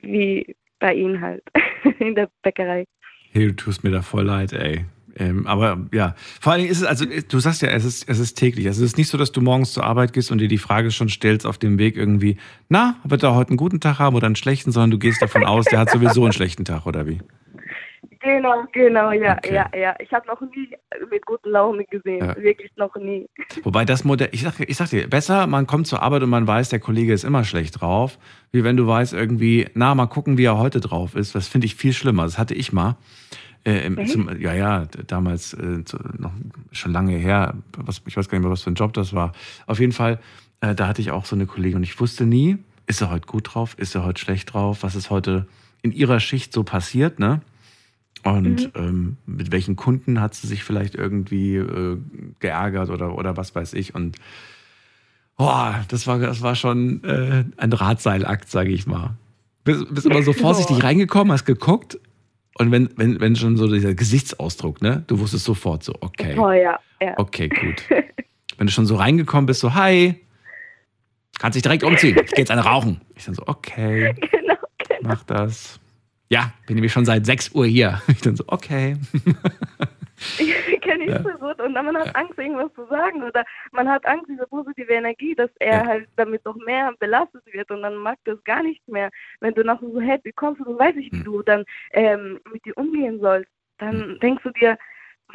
wie 0.00 0.54
bei 0.78 0.94
ihnen 0.94 1.20
halt 1.20 1.42
in 1.98 2.14
der 2.14 2.28
Bäckerei. 2.42 2.86
Hey, 3.32 3.48
du 3.48 3.56
tust 3.56 3.84
mir 3.84 3.90
da 3.90 4.02
voll 4.02 4.24
leid, 4.24 4.52
ey. 4.52 4.84
Ähm, 5.16 5.46
aber 5.46 5.86
ja, 5.92 6.14
vor 6.40 6.52
allen 6.52 6.62
Dingen 6.62 6.72
ist 6.72 6.82
es, 6.82 6.86
also 6.86 7.04
du 7.04 7.40
sagst 7.40 7.62
ja, 7.62 7.68
es 7.68 7.84
ist, 7.84 8.08
es 8.08 8.18
ist 8.18 8.34
täglich. 8.34 8.66
Also 8.66 8.84
es 8.84 8.92
ist 8.92 8.96
nicht 8.96 9.08
so, 9.08 9.18
dass 9.18 9.32
du 9.32 9.40
morgens 9.40 9.72
zur 9.72 9.84
Arbeit 9.84 10.12
gehst 10.12 10.30
und 10.30 10.38
dir 10.38 10.48
die 10.48 10.58
Frage 10.58 10.90
schon 10.90 11.08
stellst 11.08 11.46
auf 11.46 11.58
dem 11.58 11.78
Weg 11.78 11.96
irgendwie, 11.96 12.36
na, 12.68 12.96
wird 13.04 13.22
er 13.22 13.34
heute 13.34 13.50
einen 13.50 13.56
guten 13.56 13.80
Tag 13.80 13.98
haben 13.98 14.14
oder 14.14 14.26
einen 14.26 14.36
schlechten, 14.36 14.70
sondern 14.70 14.92
du 14.92 14.98
gehst 14.98 15.20
davon 15.20 15.44
aus, 15.44 15.66
der 15.66 15.80
hat 15.80 15.90
sowieso 15.90 16.22
einen 16.22 16.32
schlechten 16.32 16.64
Tag, 16.64 16.86
oder 16.86 17.06
wie? 17.06 17.20
Genau, 18.20 18.64
genau, 18.72 19.12
ja, 19.12 19.36
Okay. 19.36 19.54
ja, 19.54 19.70
ja. 19.76 19.94
Ich 19.98 20.12
habe 20.12 20.26
noch 20.26 20.40
nie 20.40 20.68
mit 21.10 21.24
guten 21.24 21.50
Laune 21.50 21.84
gesehen. 21.84 22.18
Ja. 22.24 22.36
Wirklich 22.36 22.70
noch 22.76 22.94
nie. 22.96 23.26
Wobei 23.62 23.84
das 23.84 24.04
Modell, 24.04 24.28
ich 24.32 24.42
sag, 24.42 24.60
ich 24.60 24.76
sag 24.76 24.90
dir, 24.90 25.08
besser, 25.08 25.46
man 25.46 25.66
kommt 25.66 25.86
zur 25.86 26.02
Arbeit 26.02 26.22
und 26.22 26.30
man 26.30 26.46
weiß, 26.46 26.68
der 26.68 26.80
Kollege 26.80 27.12
ist 27.12 27.24
immer 27.24 27.44
schlecht 27.44 27.80
drauf, 27.80 28.18
wie 28.52 28.62
wenn 28.64 28.76
du 28.76 28.86
weißt 28.86 29.12
irgendwie, 29.14 29.68
na, 29.74 29.94
mal 29.94 30.06
gucken, 30.06 30.36
wie 30.38 30.44
er 30.44 30.58
heute 30.58 30.80
drauf 30.80 31.14
ist. 31.14 31.34
Das 31.34 31.48
finde 31.48 31.66
ich 31.66 31.74
viel 31.76 31.92
schlimmer. 31.92 32.24
Das 32.24 32.38
hatte 32.38 32.54
ich 32.54 32.72
mal. 32.72 32.96
Äh, 33.64 33.86
im, 33.86 34.06
zum, 34.06 34.40
ja, 34.40 34.54
ja, 34.54 34.86
damals 35.06 35.52
äh, 35.54 35.84
zu, 35.84 35.98
noch 36.18 36.32
schon 36.72 36.92
lange 36.92 37.16
her. 37.16 37.54
Was, 37.76 38.02
ich 38.06 38.16
weiß 38.16 38.28
gar 38.28 38.38
nicht 38.38 38.44
mehr, 38.44 38.52
was 38.52 38.62
für 38.62 38.70
ein 38.70 38.74
Job 38.74 38.92
das 38.94 39.14
war. 39.14 39.32
Auf 39.66 39.80
jeden 39.80 39.92
Fall, 39.92 40.18
äh, 40.60 40.74
da 40.74 40.86
hatte 40.88 41.02
ich 41.02 41.10
auch 41.10 41.26
so 41.26 41.36
eine 41.36 41.46
Kollegin 41.46 41.76
und 41.76 41.82
ich 41.82 41.98
wusste 42.00 42.24
nie, 42.24 42.56
ist 42.86 43.02
er 43.02 43.10
heute 43.10 43.26
gut 43.26 43.54
drauf, 43.54 43.74
ist 43.78 43.94
er 43.94 44.04
heute 44.04 44.20
schlecht 44.20 44.52
drauf, 44.54 44.82
was 44.82 44.94
ist 44.94 45.10
heute 45.10 45.46
in 45.82 45.92
ihrer 45.92 46.20
Schicht 46.20 46.52
so 46.52 46.64
passiert, 46.64 47.18
ne? 47.18 47.40
Und 48.22 48.72
ähm, 48.74 49.16
mit 49.26 49.50
welchen 49.50 49.76
Kunden 49.76 50.20
hat 50.20 50.34
sie 50.34 50.46
sich 50.46 50.64
vielleicht 50.64 50.94
irgendwie 50.94 51.56
äh, 51.56 51.98
geärgert 52.38 52.90
oder, 52.90 53.16
oder 53.16 53.36
was 53.36 53.54
weiß 53.54 53.72
ich. 53.74 53.94
Und 53.94 54.16
oh, 55.38 55.70
das, 55.88 56.06
war, 56.06 56.18
das 56.18 56.42
war 56.42 56.54
schon 56.54 57.02
äh, 57.04 57.44
ein 57.56 57.70
Drahtseilakt, 57.70 58.50
sage 58.50 58.70
ich 58.70 58.86
mal. 58.86 59.16
Bist, 59.64 59.92
bist 59.92 60.06
immer 60.06 60.22
so 60.22 60.32
vorsichtig 60.34 60.78
Boah. 60.78 60.84
reingekommen, 60.84 61.32
hast 61.32 61.44
geguckt 61.44 61.98
und 62.60 62.70
wenn, 62.72 62.90
wenn, 62.96 63.20
wenn 63.20 63.36
schon 63.36 63.56
so 63.56 63.66
dieser 63.72 63.94
Gesichtsausdruck, 63.94 64.82
ne? 64.82 65.02
Du 65.06 65.18
wusstest 65.18 65.46
sofort 65.46 65.82
so, 65.82 65.94
okay, 66.00 66.36
Oh 66.38 66.50
ja, 66.50 66.78
ja. 67.00 67.14
okay, 67.16 67.48
gut. 67.48 67.84
Wenn 68.58 68.66
du 68.66 68.72
schon 68.74 68.84
so 68.84 68.96
reingekommen 68.96 69.46
bist, 69.46 69.60
so, 69.60 69.72
hi, 69.74 70.14
kannst 71.38 71.56
dich 71.56 71.62
direkt 71.62 71.82
umziehen, 71.82 72.18
ich 72.22 72.32
gehe 72.32 72.42
jetzt 72.42 72.50
eine 72.50 72.62
rauchen. 72.62 73.00
Ich 73.14 73.24
dann 73.24 73.34
so, 73.34 73.44
okay, 73.46 74.12
genau, 74.30 74.54
genau. 74.76 75.00
mach 75.00 75.22
das. 75.24 75.80
Ja, 76.32 76.52
bin 76.66 76.76
nämlich 76.76 76.92
schon 76.92 77.04
seit 77.04 77.26
6 77.26 77.50
Uhr 77.54 77.66
hier. 77.66 78.00
Ich 78.08 78.20
dann 78.20 78.36
so, 78.36 78.44
okay. 78.46 78.96
Kenne 80.80 81.04
ich 81.04 81.10
Ja. 81.10 81.22
so 81.22 81.30
gut. 81.38 81.60
Und 81.60 81.74
dann 81.74 81.86
man 81.86 81.96
hat 81.98 82.14
Angst, 82.14 82.38
irgendwas 82.38 82.72
zu 82.74 82.86
sagen. 82.86 83.22
Oder 83.22 83.44
man 83.72 83.88
hat 83.88 84.06
Angst, 84.06 84.26
diese 84.28 84.46
positive 84.46 84.92
Energie, 84.92 85.34
dass 85.34 85.50
er 85.58 85.78
Ja. 85.82 85.86
halt 85.86 86.08
damit 86.16 86.44
noch 86.44 86.56
mehr 86.56 86.92
belastet 87.00 87.42
wird. 87.52 87.70
Und 87.70 87.82
dann 87.82 87.96
mag 87.96 88.18
das 88.24 88.42
gar 88.44 88.62
nicht 88.62 88.86
mehr. 88.88 89.10
Wenn 89.40 89.54
du 89.54 89.64
nachher 89.64 89.88
so 89.90 90.00
happy 90.00 90.32
kommst 90.32 90.60
und 90.60 90.68
du 90.72 90.78
weißt 90.78 90.96
nicht, 90.96 91.12
wie 91.12 91.16
Hm. 91.18 91.24
du 91.24 91.42
dann 91.42 91.64
ähm, 91.92 92.38
mit 92.52 92.64
dir 92.64 92.76
umgehen 92.78 93.18
sollst, 93.20 93.50
dann 93.78 94.18
denkst 94.20 94.42
du 94.44 94.50
dir, 94.50 94.78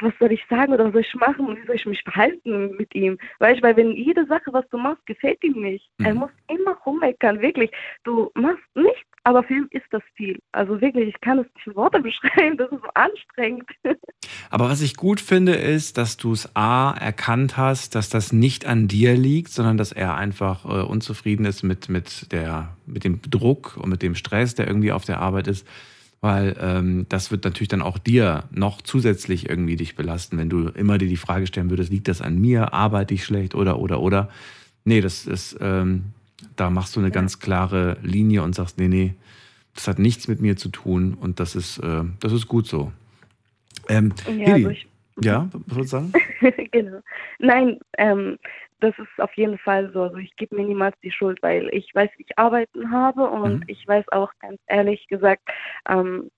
was 0.00 0.12
soll 0.20 0.30
ich 0.32 0.44
sagen 0.50 0.72
oder 0.74 0.84
was 0.86 0.92
soll 0.92 1.00
ich 1.02 1.14
machen 1.14 1.46
und 1.46 1.56
wie 1.62 1.66
soll 1.66 1.76
ich 1.76 1.86
mich 1.86 2.02
verhalten 2.02 2.76
mit 2.76 2.94
ihm? 2.94 3.18
Weißt 3.38 3.58
du, 3.58 3.62
weil 3.62 3.76
wenn 3.76 3.92
jede 3.92 4.26
Sache, 4.26 4.52
was 4.52 4.68
du 4.68 4.76
machst, 4.78 5.04
gefällt 5.06 5.42
ihm 5.42 5.60
nicht. 5.60 5.88
Er 6.02 6.12
Mhm. 6.14 6.20
muss 6.20 6.30
immer 6.48 6.74
rummeckern, 6.86 7.40
wirklich. 7.40 7.70
Du 8.04 8.30
machst 8.34 8.62
nichts, 8.74 9.08
aber 9.26 9.42
für 9.42 9.54
ihn 9.54 9.66
ist 9.72 9.86
das 9.90 10.04
viel. 10.14 10.38
Also 10.52 10.80
wirklich, 10.80 11.08
ich 11.08 11.20
kann 11.20 11.40
es 11.40 11.46
nicht 11.56 11.66
in 11.66 11.74
Worte 11.74 12.00
beschreiben, 12.02 12.56
das 12.56 12.70
ist 12.70 12.80
so 12.80 12.88
anstrengend. 12.94 13.68
Aber 14.50 14.68
was 14.68 14.80
ich 14.82 14.94
gut 14.94 15.20
finde, 15.20 15.54
ist, 15.54 15.98
dass 15.98 16.16
du 16.16 16.32
es 16.32 16.54
A 16.54 16.92
erkannt 16.92 17.56
hast, 17.56 17.96
dass 17.96 18.08
das 18.08 18.32
nicht 18.32 18.66
an 18.66 18.86
dir 18.86 19.14
liegt, 19.16 19.48
sondern 19.50 19.78
dass 19.78 19.90
er 19.90 20.14
einfach 20.14 20.64
äh, 20.64 20.82
unzufrieden 20.82 21.44
ist 21.44 21.64
mit, 21.64 21.88
mit, 21.88 22.30
der, 22.30 22.76
mit 22.86 23.02
dem 23.02 23.20
Druck 23.22 23.76
und 23.76 23.88
mit 23.90 24.00
dem 24.00 24.14
Stress, 24.14 24.54
der 24.54 24.68
irgendwie 24.68 24.92
auf 24.92 25.04
der 25.04 25.18
Arbeit 25.18 25.48
ist. 25.48 25.66
Weil 26.20 26.56
ähm, 26.60 27.06
das 27.08 27.32
wird 27.32 27.42
natürlich 27.42 27.68
dann 27.68 27.82
auch 27.82 27.98
dir 27.98 28.44
noch 28.52 28.80
zusätzlich 28.80 29.50
irgendwie 29.50 29.74
dich 29.74 29.96
belasten, 29.96 30.38
wenn 30.38 30.48
du 30.48 30.68
immer 30.68 30.98
dir 30.98 31.08
die 31.08 31.16
Frage 31.16 31.48
stellen 31.48 31.70
würdest, 31.70 31.90
liegt 31.90 32.06
das 32.06 32.22
an 32.22 32.40
mir, 32.40 32.72
arbeite 32.72 33.12
ich 33.14 33.24
schlecht 33.24 33.56
oder 33.56 33.80
oder 33.80 34.00
oder. 34.00 34.28
Nee, 34.84 35.00
das 35.00 35.26
ist, 35.26 35.58
ähm, 35.60 36.12
da 36.56 36.70
machst 36.70 36.96
du 36.96 37.00
eine 37.00 37.10
ganz 37.10 37.38
klare 37.38 37.98
Linie 38.02 38.42
und 38.42 38.54
sagst, 38.54 38.78
nee, 38.78 38.88
nee, 38.88 39.14
das 39.74 39.88
hat 39.88 39.98
nichts 39.98 40.26
mit 40.28 40.40
mir 40.40 40.56
zu 40.56 40.70
tun 40.70 41.14
und 41.14 41.38
das 41.38 41.54
ist, 41.54 41.78
äh, 41.78 42.02
das 42.20 42.32
ist 42.32 42.48
gut 42.48 42.66
so. 42.66 42.92
Ähm, 43.88 44.12
Ja, 44.26 44.32
Heli, 44.32 44.66
also 44.66 44.70
ich, 44.70 44.88
ja, 45.20 45.48
was 45.66 45.90
sagen? 45.90 46.12
genau. 46.72 47.00
Nein, 47.38 47.78
ähm, 47.98 48.38
das 48.80 48.98
ist 48.98 49.08
auf 49.18 49.32
jeden 49.34 49.58
Fall 49.58 49.90
so. 49.92 50.02
Also 50.02 50.16
ich 50.16 50.34
gebe 50.36 50.56
mir 50.56 50.66
niemals 50.66 50.96
die 51.02 51.10
Schuld, 51.10 51.42
weil 51.42 51.68
ich 51.72 51.94
weiß, 51.94 52.10
wie 52.16 52.22
ich 52.22 52.38
arbeiten 52.38 52.90
habe 52.90 53.28
und 53.28 53.60
Mhm. 53.60 53.64
ich 53.66 53.86
weiß 53.86 54.06
auch 54.12 54.32
ganz 54.40 54.60
ehrlich 54.66 55.06
gesagt, 55.08 55.42
ähm, 55.88 56.30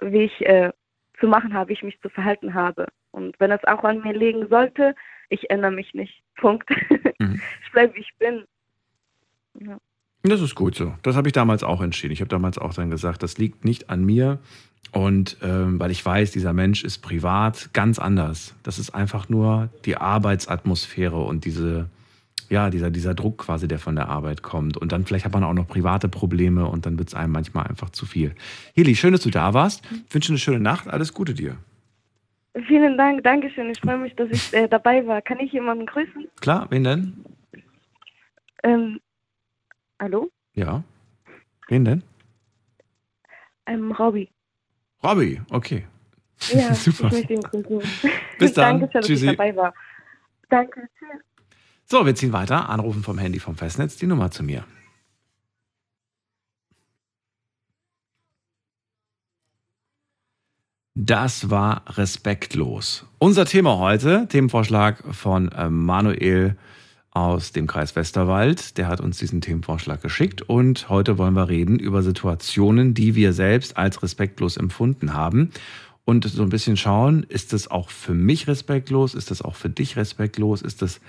wie 0.00 0.22
ich 0.24 0.40
äh, 0.46 0.72
zu 1.20 1.26
machen 1.26 1.54
habe, 1.54 1.70
wie 1.70 1.74
ich 1.74 1.82
mich 1.82 2.00
zu 2.00 2.08
verhalten 2.08 2.54
habe. 2.54 2.88
Und 3.10 3.38
wenn 3.38 3.52
es 3.52 3.64
auch 3.64 3.84
an 3.84 4.02
mir 4.02 4.12
liegen 4.12 4.48
sollte, 4.48 4.94
ich 5.28 5.50
ändere 5.50 5.70
mich 5.70 5.94
nicht. 5.94 6.22
Punkt. 6.36 6.68
Mhm. 7.18 7.40
Ich 7.64 7.72
bleibe, 7.72 7.94
wie 7.96 8.00
ich 8.00 8.14
bin. 8.18 8.44
Ja. 9.60 9.78
Das 10.22 10.40
ist 10.40 10.54
gut 10.54 10.74
so. 10.74 10.94
Das 11.02 11.16
habe 11.16 11.28
ich 11.28 11.32
damals 11.32 11.62
auch 11.62 11.82
entschieden. 11.82 12.12
Ich 12.12 12.20
habe 12.20 12.30
damals 12.30 12.56
auch 12.56 12.72
dann 12.72 12.90
gesagt, 12.90 13.22
das 13.22 13.36
liegt 13.36 13.64
nicht 13.64 13.90
an 13.90 14.04
mir. 14.04 14.38
Und 14.90 15.36
ähm, 15.42 15.78
weil 15.78 15.90
ich 15.90 16.04
weiß, 16.04 16.30
dieser 16.30 16.52
Mensch 16.52 16.82
ist 16.82 16.98
privat 16.98 17.70
ganz 17.74 17.98
anders. 17.98 18.54
Das 18.62 18.78
ist 18.78 18.94
einfach 18.94 19.28
nur 19.28 19.68
die 19.84 19.96
Arbeitsatmosphäre 19.96 21.20
und 21.20 21.44
diese, 21.44 21.90
ja, 22.48 22.70
dieser, 22.70 22.90
dieser 22.90 23.12
Druck 23.12 23.38
quasi, 23.38 23.68
der 23.68 23.78
von 23.78 23.96
der 23.96 24.08
Arbeit 24.08 24.42
kommt. 24.42 24.78
Und 24.78 24.92
dann 24.92 25.04
vielleicht 25.04 25.26
hat 25.26 25.32
man 25.32 25.44
auch 25.44 25.52
noch 25.52 25.66
private 25.66 26.08
Probleme 26.08 26.66
und 26.66 26.86
dann 26.86 26.98
wird 26.98 27.08
es 27.08 27.14
einem 27.14 27.32
manchmal 27.32 27.66
einfach 27.66 27.90
zu 27.90 28.06
viel. 28.06 28.34
Heli, 28.74 28.94
schön, 28.94 29.12
dass 29.12 29.22
du 29.22 29.30
da 29.30 29.52
warst. 29.52 29.82
Ich 30.08 30.14
wünsche 30.14 30.32
eine 30.32 30.38
schöne 30.38 30.60
Nacht. 30.60 30.88
Alles 30.88 31.12
Gute 31.12 31.34
dir. 31.34 31.56
Vielen 32.66 32.96
Dank, 32.96 33.24
Dankeschön. 33.24 33.68
Ich 33.70 33.80
freue 33.80 33.98
mich, 33.98 34.14
dass 34.14 34.30
ich 34.30 34.54
äh, 34.54 34.68
dabei 34.68 35.06
war. 35.06 35.20
Kann 35.20 35.40
ich 35.40 35.52
jemanden 35.52 35.86
grüßen? 35.86 36.28
Klar, 36.40 36.68
wen 36.70 36.84
denn? 36.84 37.24
Ähm, 38.62 39.00
hallo? 40.00 40.30
Ja. 40.54 40.82
Wen 41.68 41.84
denn? 41.84 42.02
Ähm, 43.66 43.92
Robby. 43.92 44.30
Robby, 45.02 45.40
okay. 45.50 45.86
Ja, 46.52 46.74
Super. 46.74 47.06
ich 47.06 47.12
möchte 47.12 47.32
ihn 47.34 47.40
grüßen. 47.40 48.10
Bis 48.38 48.52
dann. 48.54 48.80
Danke, 48.80 48.92
dass 48.92 49.06
Tschüssi. 49.06 49.26
ich 49.26 49.36
dabei 49.36 49.56
war. 49.56 49.74
Danke, 50.50 50.88
tschüss. 50.98 51.22
So, 51.86 52.04
wir 52.06 52.14
ziehen 52.14 52.32
weiter. 52.32 52.68
Anrufen 52.68 53.02
vom 53.02 53.18
Handy 53.18 53.38
vom 53.38 53.56
Festnetz, 53.56 53.96
die 53.96 54.06
Nummer 54.06 54.30
zu 54.30 54.42
mir. 54.42 54.64
Das 60.96 61.50
war 61.50 61.82
respektlos. 61.98 63.04
Unser 63.18 63.46
Thema 63.46 63.78
heute, 63.78 64.28
Themenvorschlag 64.28 65.02
von 65.12 65.50
äh, 65.50 65.68
Manuel 65.68 66.56
aus 67.14 67.52
dem 67.52 67.66
Kreis 67.66 67.96
Westerwald. 67.96 68.76
Der 68.76 68.88
hat 68.88 69.00
uns 69.00 69.18
diesen 69.18 69.40
Themenvorschlag 69.40 70.02
geschickt 70.02 70.42
und 70.42 70.88
heute 70.88 71.16
wollen 71.16 71.34
wir 71.34 71.48
reden 71.48 71.78
über 71.78 72.02
Situationen, 72.02 72.92
die 72.92 73.14
wir 73.14 73.32
selbst 73.32 73.76
als 73.76 74.02
respektlos 74.02 74.56
empfunden 74.56 75.14
haben 75.14 75.50
und 76.04 76.24
so 76.24 76.42
ein 76.42 76.50
bisschen 76.50 76.76
schauen, 76.76 77.24
ist 77.28 77.52
das 77.52 77.70
auch 77.70 77.88
für 77.88 78.14
mich 78.14 78.46
respektlos, 78.46 79.14
ist 79.14 79.30
das 79.30 79.42
auch 79.42 79.54
für 79.54 79.70
dich 79.70 79.96
respektlos, 79.96 80.60
ist 80.60 80.82
das 80.82 81.00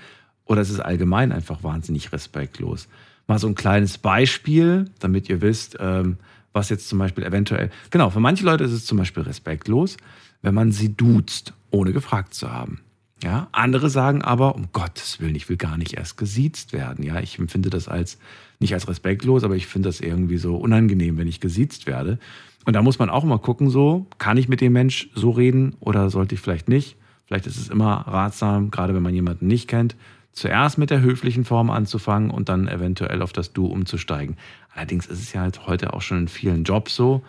oder 0.46 0.62
ist 0.62 0.70
es 0.70 0.80
allgemein 0.80 1.32
einfach 1.32 1.62
wahnsinnig 1.62 2.12
respektlos? 2.12 2.88
Mal 3.26 3.38
so 3.38 3.48
ein 3.48 3.56
kleines 3.56 3.98
Beispiel, 3.98 4.88
damit 5.00 5.28
ihr 5.28 5.42
wisst, 5.42 5.76
ähm, 5.80 6.18
was 6.52 6.68
jetzt 6.68 6.88
zum 6.88 7.00
Beispiel 7.00 7.24
eventuell. 7.24 7.70
Genau, 7.90 8.10
für 8.10 8.20
manche 8.20 8.44
Leute 8.44 8.64
ist 8.64 8.72
es 8.72 8.86
zum 8.86 8.96
Beispiel 8.96 9.24
respektlos, 9.24 9.96
wenn 10.42 10.54
man 10.54 10.70
sie 10.70 10.94
duzt, 10.94 11.52
ohne 11.70 11.92
gefragt 11.92 12.32
zu 12.32 12.50
haben. 12.52 12.80
Ja, 13.22 13.48
andere 13.52 13.88
sagen 13.88 14.20
aber, 14.20 14.54
um 14.54 14.68
Gottes 14.72 15.20
Willen, 15.20 15.34
ich 15.34 15.48
will 15.48 15.56
gar 15.56 15.78
nicht 15.78 15.94
erst 15.94 16.18
gesiezt 16.18 16.74
werden. 16.74 17.02
Ja, 17.02 17.18
ich 17.20 17.38
empfinde 17.38 17.70
das 17.70 17.88
als 17.88 18.18
nicht 18.60 18.74
als 18.74 18.88
respektlos, 18.88 19.42
aber 19.42 19.56
ich 19.56 19.66
finde 19.66 19.88
das 19.88 20.00
irgendwie 20.00 20.36
so 20.36 20.56
unangenehm, 20.56 21.16
wenn 21.16 21.28
ich 21.28 21.40
gesiezt 21.40 21.86
werde. 21.86 22.18
Und 22.66 22.74
da 22.74 22.82
muss 22.82 22.98
man 22.98 23.10
auch 23.10 23.24
mal 23.24 23.38
gucken, 23.38 23.70
so, 23.70 24.06
kann 24.18 24.36
ich 24.36 24.48
mit 24.48 24.60
dem 24.60 24.72
Mensch 24.72 25.08
so 25.14 25.30
reden 25.30 25.76
oder 25.80 26.10
sollte 26.10 26.34
ich 26.34 26.40
vielleicht 26.40 26.68
nicht? 26.68 26.96
Vielleicht 27.26 27.46
ist 27.46 27.56
es 27.56 27.68
immer 27.68 28.06
ratsam, 28.06 28.70
gerade 28.70 28.94
wenn 28.94 29.02
man 29.02 29.14
jemanden 29.14 29.46
nicht 29.46 29.68
kennt, 29.68 29.96
zuerst 30.32 30.76
mit 30.76 30.90
der 30.90 31.00
höflichen 31.00 31.44
Form 31.44 31.70
anzufangen 31.70 32.30
und 32.30 32.48
dann 32.48 32.68
eventuell 32.68 33.22
auf 33.22 33.32
das 33.32 33.52
Du 33.52 33.66
umzusteigen. 33.66 34.36
Allerdings 34.74 35.06
ist 35.06 35.22
es 35.22 35.32
ja 35.32 35.40
halt 35.40 35.66
heute 35.66 35.94
auch 35.94 36.02
schon 36.02 36.18
in 36.18 36.28
vielen 36.28 36.64
Jobs 36.64 36.94
so, 36.94 37.22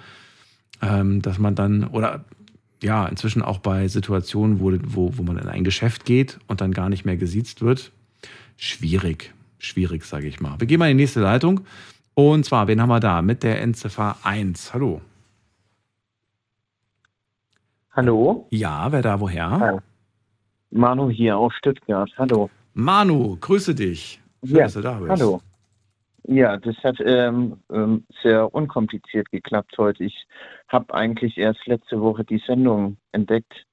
ähm, 0.82 1.22
dass 1.22 1.40
man 1.40 1.56
dann, 1.56 1.86
oder 1.86 2.26
ja, 2.82 3.06
inzwischen 3.08 3.42
auch 3.42 3.60
bei 3.60 3.88
Situationen, 3.88 4.60
wo, 4.60 4.72
wo, 4.84 5.18
wo 5.18 5.24
man 5.24 5.38
in 5.38 5.48
ein 5.48 5.64
Geschäft 5.64 6.06
geht 6.06 6.40
und 6.48 6.62
dann 6.62 6.72
gar 6.74 6.90
nicht 6.90 7.06
mehr 7.06 7.18
gesiezt 7.18 7.62
wird. 7.62 7.92
schwierig. 8.58 9.34
Schwierig, 9.60 10.06
sage 10.06 10.28
ich 10.28 10.40
mal. 10.40 10.60
Wir 10.60 10.68
gehen 10.68 10.78
mal 10.80 10.90
in 10.92 10.98
die 10.98 11.04
nächste 11.04 11.20
Leitung. 11.22 11.62
Und 12.14 12.46
zwar, 12.46 12.68
wen 12.68 12.80
haben 12.82 12.90
wir 12.90 13.00
da? 13.00 13.22
Mit 13.24 13.42
der 13.44 13.62
Endziffer 13.62 14.18
1. 14.24 14.74
Hallo. 14.74 15.02
Hallo? 17.92 18.48
Ja, 18.52 18.92
wer 18.92 19.02
da 19.02 19.20
woher? 19.20 19.40
Ja. 19.60 19.84
Manu 20.70 21.10
hier 21.10 21.38
aus 21.38 21.54
Stuttgart. 21.56 22.10
Hallo. 22.18 22.50
Manu, 22.74 23.38
grüße 23.40 23.74
dich. 23.74 24.22
Schön, 24.44 24.56
Ja, 24.58 24.64
dass 24.66 24.74
du 24.74 24.82
da 24.82 25.00
bist. 25.00 25.10
Hallo. 25.12 25.42
Ja, 26.28 26.58
das 26.58 26.76
hat 26.84 26.98
ähm, 27.00 27.62
ähm, 27.72 28.06
sehr 28.22 28.54
unkompliziert 28.54 29.32
geklappt 29.32 29.78
heute. 29.78 30.04
Ich 30.04 30.28
habe 30.68 30.94
eigentlich 30.94 31.38
erst 31.38 31.66
letzte 31.68 32.02
Woche 32.02 32.26
die 32.26 32.42
Sendung 32.46 32.98
entdeckt. 33.14 33.66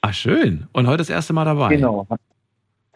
Ach, 0.00 0.14
schön. 0.14 0.66
Und 0.72 0.86
heute 0.86 0.98
das 0.98 1.10
erste 1.10 1.34
Mal 1.34 1.44
dabei. 1.44 1.68
Genau. 1.68 2.06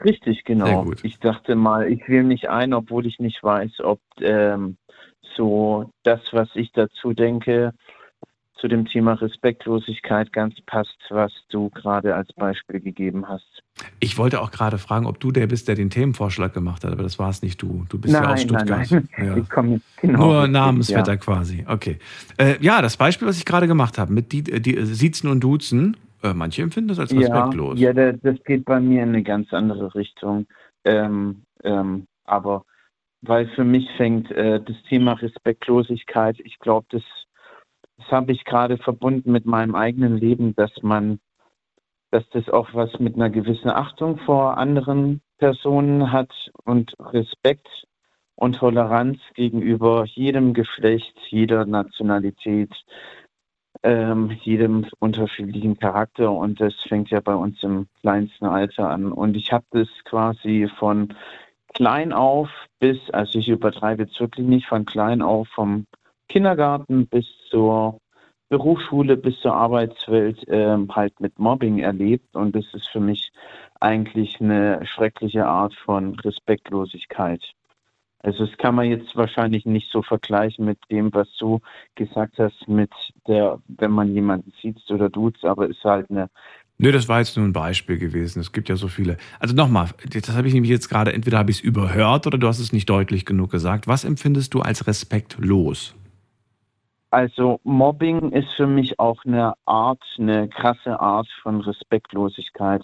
Richtig, 0.02 0.44
genau. 0.44 0.66
Sehr 0.66 0.82
gut. 0.84 1.04
Ich 1.04 1.18
dachte 1.18 1.54
mal, 1.54 1.86
ich 1.90 2.08
wähle 2.08 2.24
mich 2.24 2.48
ein, 2.48 2.72
obwohl 2.72 3.06
ich 3.06 3.18
nicht 3.18 3.42
weiß, 3.42 3.80
ob 3.80 4.00
ähm, 4.20 4.78
so 5.36 5.90
das, 6.02 6.20
was 6.32 6.48
ich 6.54 6.72
dazu 6.72 7.12
denke, 7.12 7.72
zu 8.64 8.68
dem 8.68 8.86
Thema 8.86 9.12
Respektlosigkeit 9.12 10.32
ganz 10.32 10.54
passt, 10.64 10.96
was 11.10 11.30
du 11.50 11.68
gerade 11.68 12.14
als 12.14 12.32
Beispiel 12.32 12.80
gegeben 12.80 13.28
hast. 13.28 13.62
Ich 14.00 14.16
wollte 14.16 14.40
auch 14.40 14.50
gerade 14.50 14.78
fragen, 14.78 15.04
ob 15.04 15.20
du 15.20 15.32
der 15.32 15.46
bist, 15.48 15.68
der 15.68 15.74
den 15.74 15.90
Themenvorschlag 15.90 16.54
gemacht 16.54 16.82
hat, 16.82 16.90
aber 16.90 17.02
das 17.02 17.18
war 17.18 17.28
es 17.28 17.42
nicht 17.42 17.60
du. 17.60 17.84
Du 17.90 17.98
bist 17.98 18.14
ja 18.14 18.20
aus 18.22 18.26
nein, 18.26 18.38
Stuttgart. 18.38 18.90
nein, 18.90 19.08
nein. 19.18 19.26
Ja. 19.26 19.36
Ich 19.36 19.50
komme 19.50 19.80
genau. 20.00 20.18
Nur 20.18 20.36
richtig, 20.38 20.52
Namensvetter 20.52 21.12
ja. 21.12 21.16
quasi. 21.18 21.66
Okay. 21.68 21.98
Äh, 22.38 22.54
ja, 22.62 22.80
das 22.80 22.96
Beispiel, 22.96 23.28
was 23.28 23.36
ich 23.36 23.44
gerade 23.44 23.66
gemacht 23.66 23.98
habe, 23.98 24.10
mit 24.10 24.32
die, 24.32 24.42
die 24.42 24.78
äh, 24.78 24.84
Siezen 24.86 25.28
und 25.28 25.40
Duzen, 25.44 25.98
äh, 26.22 26.32
manche 26.32 26.62
empfinden 26.62 26.88
das 26.88 26.98
als 26.98 27.12
Ja, 27.12 27.18
respektlos. 27.18 27.78
ja 27.78 27.92
da- 27.92 28.12
das 28.12 28.42
geht 28.44 28.64
bei 28.64 28.80
mir 28.80 29.02
in 29.02 29.10
eine 29.10 29.22
ganz 29.22 29.52
andere 29.52 29.94
Richtung. 29.94 30.46
Ähm, 30.86 31.42
ähm, 31.64 32.06
aber 32.24 32.64
weil 33.20 33.46
für 33.48 33.64
mich 33.64 33.86
fängt 33.98 34.30
äh, 34.30 34.58
das 34.64 34.76
Thema 34.88 35.12
Respektlosigkeit, 35.12 36.40
ich 36.40 36.58
glaube, 36.60 36.86
das, 36.90 37.02
das 38.04 38.12
habe 38.12 38.32
ich 38.32 38.44
gerade 38.44 38.78
verbunden 38.78 39.32
mit 39.32 39.46
meinem 39.46 39.74
eigenen 39.74 40.16
Leben, 40.16 40.54
dass 40.56 40.70
man, 40.82 41.20
dass 42.10 42.28
das 42.30 42.48
auch 42.48 42.68
was 42.72 42.98
mit 42.98 43.14
einer 43.14 43.30
gewissen 43.30 43.70
Achtung 43.70 44.18
vor 44.18 44.58
anderen 44.58 45.20
Personen 45.38 46.12
hat 46.12 46.32
und 46.64 46.94
Respekt 46.98 47.86
und 48.36 48.56
Toleranz 48.56 49.18
gegenüber 49.34 50.04
jedem 50.06 50.54
Geschlecht, 50.54 51.14
jeder 51.28 51.66
Nationalität, 51.66 52.72
ähm, 53.82 54.30
jedem 54.42 54.86
unterschiedlichen 54.98 55.78
Charakter 55.78 56.30
und 56.30 56.60
das 56.60 56.74
fängt 56.88 57.10
ja 57.10 57.20
bei 57.20 57.34
uns 57.34 57.62
im 57.62 57.86
kleinsten 58.00 58.46
Alter 58.46 58.90
an. 58.90 59.12
Und 59.12 59.36
ich 59.36 59.52
habe 59.52 59.64
das 59.70 59.88
quasi 60.04 60.68
von 60.78 61.14
klein 61.74 62.12
auf 62.12 62.48
bis, 62.78 62.98
also 63.10 63.38
ich 63.38 63.48
übertreibe 63.48 64.04
jetzt 64.04 64.18
wirklich 64.20 64.46
nicht, 64.46 64.66
von 64.66 64.84
klein 64.84 65.22
auf 65.22 65.48
vom 65.48 65.86
Kindergarten 66.28 67.06
bis 67.06 67.26
zur 67.50 68.00
Berufsschule, 68.48 69.16
bis 69.16 69.40
zur 69.40 69.54
Arbeitswelt 69.54 70.44
ähm, 70.48 70.94
halt 70.94 71.18
mit 71.20 71.38
Mobbing 71.38 71.78
erlebt 71.78 72.34
und 72.36 72.54
das 72.54 72.66
ist 72.72 72.88
für 72.88 73.00
mich 73.00 73.32
eigentlich 73.80 74.40
eine 74.40 74.80
schreckliche 74.84 75.46
Art 75.46 75.74
von 75.74 76.18
Respektlosigkeit. 76.20 77.42
Also 78.24 78.46
das 78.46 78.56
kann 78.56 78.74
man 78.74 78.86
jetzt 78.86 79.14
wahrscheinlich 79.16 79.66
nicht 79.66 79.90
so 79.90 80.02
vergleichen 80.02 80.64
mit 80.64 80.78
dem, 80.90 81.12
was 81.12 81.28
du 81.38 81.60
gesagt 81.94 82.38
hast, 82.38 82.66
mit 82.66 82.90
der, 83.28 83.58
wenn 83.68 83.90
man 83.90 84.14
jemanden 84.14 84.50
sieht 84.62 84.78
oder 84.90 85.10
duzt, 85.10 85.44
aber 85.44 85.68
ist 85.68 85.84
halt 85.84 86.10
eine 86.10 86.30
Nö, 86.76 86.90
das 86.90 87.08
war 87.08 87.20
jetzt 87.20 87.36
nur 87.36 87.46
ein 87.46 87.52
Beispiel 87.52 87.98
gewesen. 87.98 88.40
Es 88.40 88.52
gibt 88.52 88.68
ja 88.68 88.74
so 88.74 88.88
viele. 88.88 89.16
Also 89.38 89.54
nochmal, 89.54 89.90
das 90.10 90.34
habe 90.34 90.48
ich 90.48 90.54
nämlich 90.54 90.70
jetzt 90.70 90.88
gerade, 90.88 91.12
entweder 91.12 91.38
habe 91.38 91.52
ich 91.52 91.58
es 91.58 91.62
überhört 91.62 92.26
oder 92.26 92.36
du 92.36 92.48
hast 92.48 92.58
es 92.58 92.72
nicht 92.72 92.90
deutlich 92.90 93.24
genug 93.24 93.52
gesagt. 93.52 93.86
Was 93.86 94.04
empfindest 94.04 94.54
du 94.54 94.60
als 94.60 94.86
respektlos? 94.86 95.94
Also 97.14 97.60
Mobbing 97.62 98.32
ist 98.32 98.52
für 98.54 98.66
mich 98.66 98.98
auch 98.98 99.24
eine 99.24 99.54
Art, 99.66 100.02
eine 100.18 100.48
krasse 100.48 100.98
Art 100.98 101.28
von 101.44 101.60
Respektlosigkeit, 101.60 102.82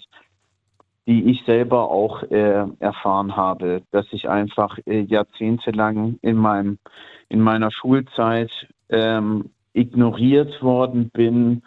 die 1.05 1.25
ich 1.29 1.43
selber 1.43 1.91
auch 1.91 2.23
äh, 2.31 2.65
erfahren 2.79 3.35
habe, 3.35 3.81
dass 3.91 4.05
ich 4.11 4.29
einfach 4.29 4.77
äh, 4.85 5.01
jahrzehntelang 5.01 6.17
in 6.21 6.37
meinem 6.37 6.79
in 7.27 7.41
meiner 7.41 7.71
Schulzeit 7.71 8.51
ähm, 8.87 9.49
ignoriert 9.73 10.63
worden 10.63 11.09
bin, 11.09 11.63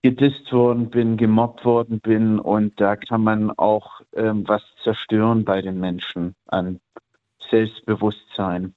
gedisst 0.00 0.50
worden 0.54 0.88
bin, 0.88 1.18
gemobbt 1.18 1.66
worden 1.66 2.00
bin 2.00 2.38
und 2.38 2.80
da 2.80 2.96
kann 2.96 3.22
man 3.22 3.50
auch 3.50 4.00
ähm, 4.16 4.48
was 4.48 4.62
zerstören 4.82 5.44
bei 5.44 5.60
den 5.60 5.80
Menschen 5.80 6.34
an 6.46 6.80
Selbstbewusstsein. 7.50 8.74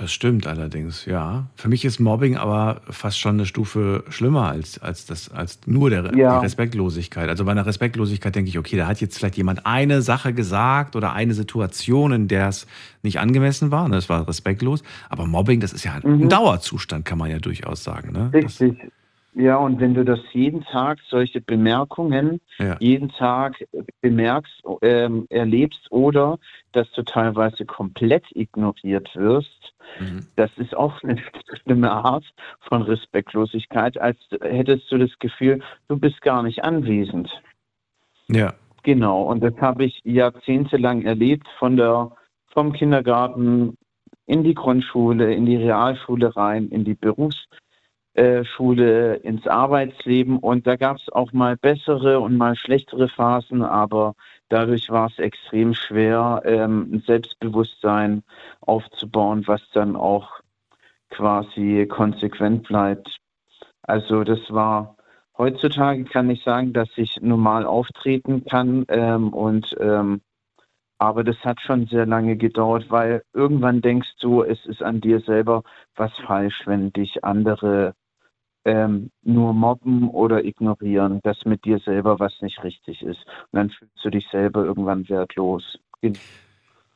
Das 0.00 0.12
stimmt 0.12 0.46
allerdings, 0.46 1.06
ja. 1.06 1.46
Für 1.56 1.68
mich 1.68 1.84
ist 1.84 1.98
Mobbing 1.98 2.36
aber 2.36 2.82
fast 2.88 3.18
schon 3.18 3.34
eine 3.34 3.46
Stufe 3.46 4.04
schlimmer 4.10 4.48
als, 4.48 4.78
als, 4.78 5.06
das, 5.06 5.30
als 5.30 5.58
nur 5.66 5.90
der, 5.90 6.14
Ja. 6.16 6.38
die 6.38 6.44
Respektlosigkeit. 6.44 7.28
Also 7.28 7.44
bei 7.44 7.50
einer 7.50 7.66
Respektlosigkeit 7.66 8.34
denke 8.34 8.48
ich, 8.48 8.58
okay, 8.58 8.76
da 8.76 8.86
hat 8.86 9.00
jetzt 9.00 9.18
vielleicht 9.18 9.36
jemand 9.36 9.66
eine 9.66 10.02
Sache 10.02 10.32
gesagt 10.32 10.94
oder 10.94 11.12
eine 11.14 11.34
Situation, 11.34 12.12
in 12.12 12.28
der 12.28 12.48
es 12.48 12.66
nicht 13.02 13.18
angemessen 13.18 13.70
war. 13.70 13.88
Ne? 13.88 13.96
Das 13.96 14.08
war 14.08 14.28
respektlos. 14.28 14.82
Aber 15.08 15.26
Mobbing, 15.26 15.60
das 15.60 15.72
ist 15.72 15.84
ja 15.84 15.94
ein, 15.94 16.02
Mhm. 16.20 16.28
Dauerzustand, 16.28 17.04
kann 17.04 17.18
man 17.18 17.30
ja 17.30 17.38
durchaus 17.38 17.82
sagen. 17.82 18.12
Ne? 18.12 18.28
Das, 18.32 18.60
Richtig. 18.60 18.78
Ja, 19.34 19.56
und 19.56 19.78
wenn 19.78 19.94
du 19.94 20.04
das 20.04 20.20
jeden 20.32 20.64
Tag, 20.64 20.98
solche 21.08 21.40
Bemerkungen, 21.40 22.40
ja. 22.58 22.76
jeden 22.80 23.10
Tag 23.10 23.64
bemerkst, 24.00 24.62
ähm, 24.82 25.26
erlebst 25.30 25.86
oder 25.90 26.38
dass 26.72 26.90
du 26.92 27.02
teilweise 27.02 27.64
komplett 27.64 28.24
ignoriert 28.34 29.14
wirst, 29.14 29.74
Mhm. 30.00 30.26
das 30.36 30.50
ist 30.56 30.76
auch 30.76 31.02
eine 31.02 31.16
schlimme 31.62 31.90
Art 31.90 32.24
von 32.60 32.82
Respektlosigkeit, 32.82 33.98
als 33.98 34.18
hättest 34.40 34.90
du 34.92 34.98
das 34.98 35.10
Gefühl, 35.18 35.60
du 35.88 35.96
bist 35.98 36.20
gar 36.22 36.42
nicht 36.42 36.64
anwesend. 36.64 37.30
ja. 38.28 38.54
Genau, 38.84 39.22
und 39.24 39.42
das 39.42 39.54
habe 39.60 39.84
ich 39.84 40.00
jahrzehntelang 40.04 41.02
erlebt, 41.02 41.46
von 41.58 41.76
der, 41.76 42.12
vom 42.46 42.72
Kindergarten 42.72 43.76
in 44.24 44.44
die 44.44 44.54
Grundschule, 44.54 45.34
in 45.34 45.44
die 45.44 45.56
Realschule 45.56 46.34
rein, 46.36 46.68
in 46.68 46.84
die 46.84 46.94
Berufsschule, 46.94 47.58
ins 48.18 49.46
Arbeitsleben. 49.46 50.38
Und 50.38 50.66
da 50.66 50.76
gab 50.76 50.96
es 50.98 51.08
auch 51.10 51.32
mal 51.32 51.56
bessere 51.56 52.20
und 52.20 52.36
mal 52.36 52.56
schlechtere 52.56 53.08
Phasen, 53.08 53.62
aber 53.62 54.14
dadurch 54.48 54.90
war 54.90 55.08
es 55.08 55.18
extrem 55.18 55.74
schwer, 55.74 56.42
ähm, 56.44 56.90
ein 56.92 57.00
Selbstbewusstsein 57.06 58.22
aufzubauen, 58.60 59.44
was 59.46 59.62
dann 59.72 59.96
auch 59.96 60.40
quasi 61.10 61.86
konsequent 61.88 62.68
bleibt. 62.68 63.18
Also 63.82 64.24
das 64.24 64.40
war 64.50 64.96
Heutzutage 65.38 66.02
kann 66.04 66.28
ich 66.30 66.42
sagen, 66.42 66.72
dass 66.72 66.88
ich 66.96 67.20
normal 67.22 67.64
auftreten 67.64 68.44
kann 68.44 68.84
ähm, 68.88 69.32
und 69.32 69.76
ähm, 69.78 70.20
aber 70.98 71.22
das 71.22 71.36
hat 71.44 71.60
schon 71.60 71.86
sehr 71.86 72.06
lange 72.06 72.36
gedauert, 72.36 72.90
weil 72.90 73.22
irgendwann 73.32 73.80
denkst 73.80 74.16
du, 74.20 74.42
es 74.42 74.66
ist 74.66 74.82
an 74.82 75.00
dir 75.00 75.20
selber 75.20 75.62
was 75.94 76.10
falsch, 76.26 76.62
wenn 76.66 76.92
dich 76.92 77.24
andere 77.24 77.94
ähm, 78.64 79.10
nur 79.22 79.52
mobben 79.52 80.08
oder 80.08 80.44
ignorieren, 80.44 81.20
dass 81.22 81.44
mit 81.44 81.64
dir 81.64 81.78
selber 81.80 82.18
was 82.18 82.32
nicht 82.40 82.62
richtig 82.62 83.02
ist. 83.02 83.20
Und 83.52 83.58
dann 83.58 83.70
fühlst 83.70 84.04
du 84.04 84.10
dich 84.10 84.26
selber 84.30 84.64
irgendwann 84.64 85.08
wertlos. 85.08 85.78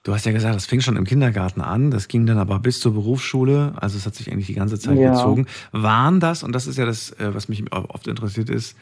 Du 0.05 0.13
hast 0.13 0.27
ja 0.27 0.33
gesagt, 0.33 0.55
das 0.57 0.67
fing 0.67 0.81
schon 0.81 0.97
im 0.97 1.05
Kindergarten 1.05 1.61
an, 1.61 1.91
das 1.93 2.09
ging 2.09 2.27
dann 2.27 2.39
aber 2.39 2.59
bis 2.59 2.81
zur 2.81 2.93
Berufsschule, 2.93 3.75
also 3.77 3.97
es 3.97 4.05
hat 4.05 4.17
sich 4.17 4.33
eigentlich 4.33 4.49
die 4.49 4.55
ganze 4.55 4.79
Zeit 4.79 4.99
Ja. 4.99 5.13
gezogen. 5.13 5.47
Waren 5.71 6.19
das, 6.19 6.43
und 6.43 6.53
das 6.55 6.67
ist 6.67 6.77
ja 6.77 6.85
das, 6.87 7.13
äh, 7.21 7.33
was 7.35 7.49
mich 7.49 7.65
oft 7.73 8.09
interessiert 8.09 8.51
ist, 8.51 8.77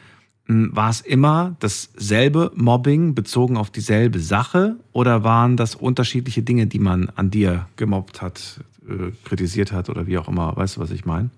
mh, 0.47 0.75
war 0.75 0.89
es 0.89 1.01
immer 1.01 1.55
dasselbe 1.59 2.51
Mobbing 2.55 3.13
bezogen 3.13 3.55
auf 3.57 3.69
dieselbe 3.69 4.19
Sache 4.19 4.77
oder 4.93 5.23
waren 5.23 5.57
das 5.57 5.75
unterschiedliche 5.75 6.41
Dinge, 6.41 6.65
die 6.65 6.79
man 6.79 7.09
an 7.15 7.29
dir 7.29 7.67
gemobbt 7.75 8.23
hat, 8.23 8.61
äh, 8.89 9.11
kritisiert 9.23 9.71
hat 9.71 9.89
oder 9.89 10.07
wie 10.07 10.17
auch 10.17 10.27
immer? 10.27 10.55
Weißt 10.57 10.77
du, 10.77 10.81
was 10.81 10.89
ich 10.89 11.05
meine? 11.05 11.29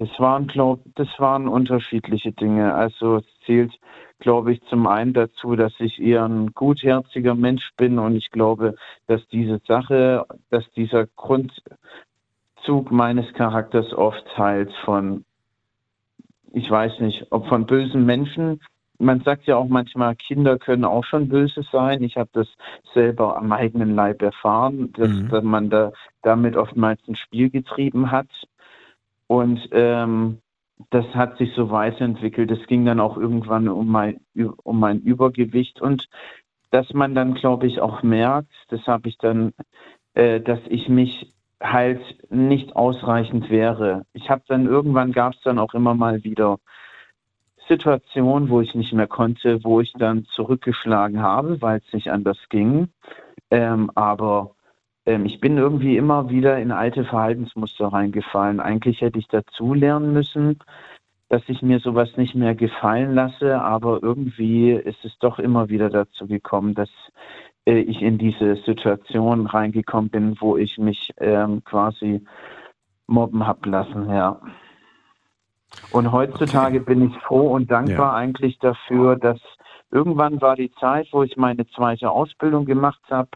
Das 0.00 0.08
waren, 0.18 0.46
glaub, 0.46 0.80
das 0.94 1.08
waren 1.18 1.46
unterschiedliche 1.46 2.32
Dinge. 2.32 2.72
Also 2.74 3.16
es 3.16 3.24
zählt, 3.44 3.78
glaube 4.18 4.54
ich, 4.54 4.62
zum 4.70 4.86
einen 4.86 5.12
dazu, 5.12 5.56
dass 5.56 5.74
ich 5.78 6.00
eher 6.00 6.24
ein 6.24 6.52
gutherziger 6.54 7.34
Mensch 7.34 7.70
bin 7.76 7.98
und 7.98 8.16
ich 8.16 8.30
glaube, 8.30 8.76
dass 9.08 9.28
diese 9.28 9.60
Sache, 9.68 10.24
dass 10.48 10.64
dieser 10.70 11.06
Grundzug 11.16 11.60
meines 12.90 13.30
Charakters 13.34 13.92
oft 13.92 14.24
halt 14.38 14.72
von, 14.86 15.26
ich 16.54 16.70
weiß 16.70 17.00
nicht, 17.00 17.26
ob 17.28 17.46
von 17.48 17.66
bösen 17.66 18.06
Menschen. 18.06 18.62
Man 18.98 19.20
sagt 19.20 19.44
ja 19.44 19.56
auch 19.56 19.68
manchmal, 19.68 20.16
Kinder 20.16 20.58
können 20.58 20.86
auch 20.86 21.04
schon 21.04 21.28
böse 21.28 21.62
sein. 21.70 22.02
Ich 22.02 22.16
habe 22.16 22.30
das 22.32 22.48
selber 22.94 23.36
am 23.36 23.52
eigenen 23.52 23.94
Leib 23.94 24.22
erfahren, 24.22 24.94
dass, 24.94 25.10
Mhm. 25.10 25.46
man 25.46 25.68
da 25.68 25.92
damit 26.22 26.56
oftmals 26.56 27.00
ein 27.06 27.16
Spiel 27.16 27.50
getrieben 27.50 28.10
hat. 28.10 28.28
Und 29.30 29.68
ähm, 29.70 30.38
das 30.90 31.06
hat 31.14 31.38
sich 31.38 31.54
so 31.54 31.70
weiterentwickelt. 31.70 32.50
Es 32.50 32.66
ging 32.66 32.84
dann 32.84 32.98
auch 32.98 33.16
irgendwann 33.16 33.68
um 33.68 33.86
mein, 33.86 34.18
um 34.34 34.80
mein 34.80 34.98
Übergewicht. 35.02 35.80
Und 35.80 36.08
dass 36.72 36.92
man 36.94 37.14
dann, 37.14 37.34
glaube 37.34 37.68
ich, 37.68 37.80
auch 37.80 38.02
merkt, 38.02 38.50
das 38.70 38.84
habe 38.88 39.08
ich 39.08 39.18
dann, 39.18 39.52
äh, 40.14 40.40
dass 40.40 40.58
ich 40.68 40.88
mich 40.88 41.32
halt 41.62 42.00
nicht 42.32 42.74
ausreichend 42.74 43.50
wäre. 43.50 44.04
Ich 44.14 44.30
habe 44.30 44.42
dann 44.48 44.66
irgendwann 44.66 45.12
gab 45.12 45.34
es 45.34 45.40
dann 45.42 45.60
auch 45.60 45.74
immer 45.74 45.94
mal 45.94 46.24
wieder 46.24 46.58
Situationen, 47.68 48.48
wo 48.48 48.60
ich 48.60 48.74
nicht 48.74 48.92
mehr 48.92 49.06
konnte, 49.06 49.62
wo 49.62 49.80
ich 49.80 49.92
dann 49.92 50.24
zurückgeschlagen 50.34 51.22
habe, 51.22 51.62
weil 51.62 51.80
es 51.86 51.92
nicht 51.92 52.10
anders 52.10 52.48
ging. 52.48 52.88
Ähm, 53.52 53.92
aber 53.94 54.56
ähm, 55.06 55.26
ich 55.26 55.40
bin 55.40 55.56
irgendwie 55.56 55.96
immer 55.96 56.30
wieder 56.30 56.58
in 56.58 56.72
alte 56.72 57.04
Verhaltensmuster 57.04 57.88
reingefallen. 57.88 58.60
Eigentlich 58.60 59.00
hätte 59.00 59.18
ich 59.18 59.28
dazu 59.28 59.74
lernen 59.74 60.12
müssen, 60.12 60.58
dass 61.28 61.42
ich 61.46 61.62
mir 61.62 61.78
sowas 61.78 62.16
nicht 62.16 62.34
mehr 62.34 62.54
gefallen 62.54 63.14
lasse, 63.14 63.60
aber 63.60 64.02
irgendwie 64.02 64.72
ist 64.72 65.04
es 65.04 65.16
doch 65.18 65.38
immer 65.38 65.68
wieder 65.68 65.88
dazu 65.88 66.26
gekommen, 66.26 66.74
dass 66.74 66.90
äh, 67.66 67.78
ich 67.78 68.02
in 68.02 68.18
diese 68.18 68.56
Situation 68.56 69.46
reingekommen 69.46 70.10
bin, 70.10 70.36
wo 70.40 70.56
ich 70.56 70.76
mich 70.78 71.12
ähm, 71.18 71.62
quasi 71.64 72.24
mobben 73.06 73.46
habe 73.46 73.68
lassen, 73.68 74.10
ja. 74.10 74.40
Und 75.92 76.10
heutzutage 76.10 76.80
okay. 76.80 76.94
bin 76.94 77.10
ich 77.10 77.16
froh 77.18 77.52
und 77.54 77.70
dankbar 77.70 78.12
ja. 78.12 78.14
eigentlich 78.14 78.58
dafür, 78.58 79.16
dass 79.16 79.40
irgendwann 79.92 80.40
war 80.40 80.56
die 80.56 80.72
Zeit, 80.72 81.08
wo 81.12 81.22
ich 81.22 81.36
meine 81.36 81.66
zweite 81.68 82.10
Ausbildung 82.10 82.64
gemacht 82.64 83.02
habe 83.08 83.30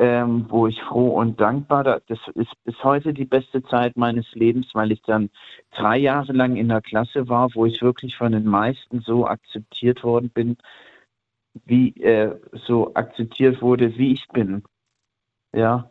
ähm, 0.00 0.46
wo 0.48 0.66
ich 0.66 0.80
froh 0.82 1.10
und 1.20 1.38
dankbar, 1.38 1.84
das 1.84 2.18
ist 2.34 2.52
bis 2.64 2.82
heute 2.82 3.12
die 3.12 3.26
beste 3.26 3.62
Zeit 3.64 3.98
meines 3.98 4.24
Lebens, 4.32 4.68
weil 4.72 4.92
ich 4.92 5.02
dann 5.02 5.28
drei 5.76 5.98
Jahre 5.98 6.32
lang 6.32 6.56
in 6.56 6.68
der 6.68 6.80
Klasse 6.80 7.28
war, 7.28 7.54
wo 7.54 7.66
ich 7.66 7.82
wirklich 7.82 8.16
von 8.16 8.32
den 8.32 8.46
meisten 8.46 9.02
so 9.02 9.26
akzeptiert 9.26 10.02
worden 10.02 10.30
bin, 10.30 10.56
wie 11.66 11.90
äh, 12.00 12.34
so 12.66 12.94
akzeptiert 12.94 13.60
wurde, 13.60 13.98
wie 13.98 14.14
ich 14.14 14.26
bin. 14.28 14.62
Ja. 15.54 15.90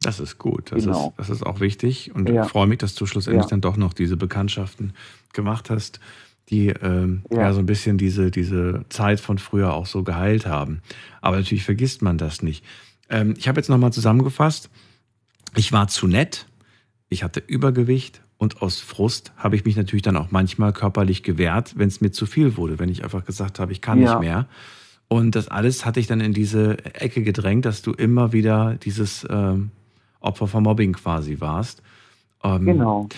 Das 0.00 0.18
ist 0.18 0.36
gut. 0.36 0.72
Das, 0.72 0.84
genau. 0.84 1.10
ist, 1.10 1.18
das 1.18 1.30
ist 1.30 1.46
auch 1.46 1.60
wichtig. 1.60 2.12
Und 2.16 2.28
ja. 2.28 2.44
ich 2.44 2.50
freue 2.50 2.66
mich, 2.66 2.78
dass 2.78 2.96
du 2.96 3.06
schlussendlich 3.06 3.44
ja. 3.44 3.50
dann 3.50 3.60
doch 3.60 3.76
noch 3.76 3.94
diese 3.94 4.16
Bekanntschaften 4.16 4.92
gemacht 5.32 5.70
hast 5.70 6.00
die 6.50 6.68
ähm, 6.68 7.22
ja. 7.30 7.42
ja. 7.42 7.52
so 7.52 7.60
ein 7.60 7.66
bisschen 7.66 7.98
diese, 7.98 8.30
diese 8.30 8.84
Zeit 8.88 9.20
von 9.20 9.38
früher 9.38 9.72
auch 9.72 9.86
so 9.86 10.02
geheilt 10.02 10.46
haben. 10.46 10.82
Aber 11.20 11.36
natürlich 11.36 11.64
vergisst 11.64 12.02
man 12.02 12.18
das 12.18 12.42
nicht. 12.42 12.64
Ähm, 13.08 13.34
ich 13.36 13.48
habe 13.48 13.58
jetzt 13.58 13.68
nochmal 13.68 13.92
zusammengefasst. 13.92 14.70
Ich 15.56 15.72
war 15.72 15.88
zu 15.88 16.06
nett, 16.06 16.46
ich 17.08 17.22
hatte 17.22 17.42
Übergewicht 17.46 18.22
und 18.38 18.60
aus 18.60 18.80
Frust 18.80 19.32
habe 19.36 19.56
ich 19.56 19.64
mich 19.64 19.76
natürlich 19.76 20.02
dann 20.02 20.16
auch 20.16 20.30
manchmal 20.30 20.72
körperlich 20.72 21.22
gewehrt, 21.22 21.74
wenn 21.76 21.88
es 21.88 22.00
mir 22.00 22.10
zu 22.10 22.26
viel 22.26 22.56
wurde, 22.56 22.78
wenn 22.78 22.88
ich 22.88 23.04
einfach 23.04 23.24
gesagt 23.24 23.60
habe, 23.60 23.72
ich 23.72 23.80
kann 23.80 24.00
ja. 24.00 24.14
nicht 24.14 24.20
mehr. 24.20 24.46
Und 25.08 25.36
das 25.36 25.48
alles 25.48 25.84
hatte 25.86 26.00
ich 26.00 26.06
dann 26.06 26.20
in 26.20 26.32
diese 26.32 26.84
Ecke 26.94 27.22
gedrängt, 27.22 27.66
dass 27.66 27.82
du 27.82 27.92
immer 27.92 28.32
wieder 28.32 28.74
dieses 28.74 29.26
ähm, 29.30 29.70
Opfer 30.20 30.48
von 30.48 30.62
Mobbing 30.62 30.94
quasi 30.94 31.40
warst. 31.40 31.82
Ähm, 32.42 32.64
genau 32.64 33.08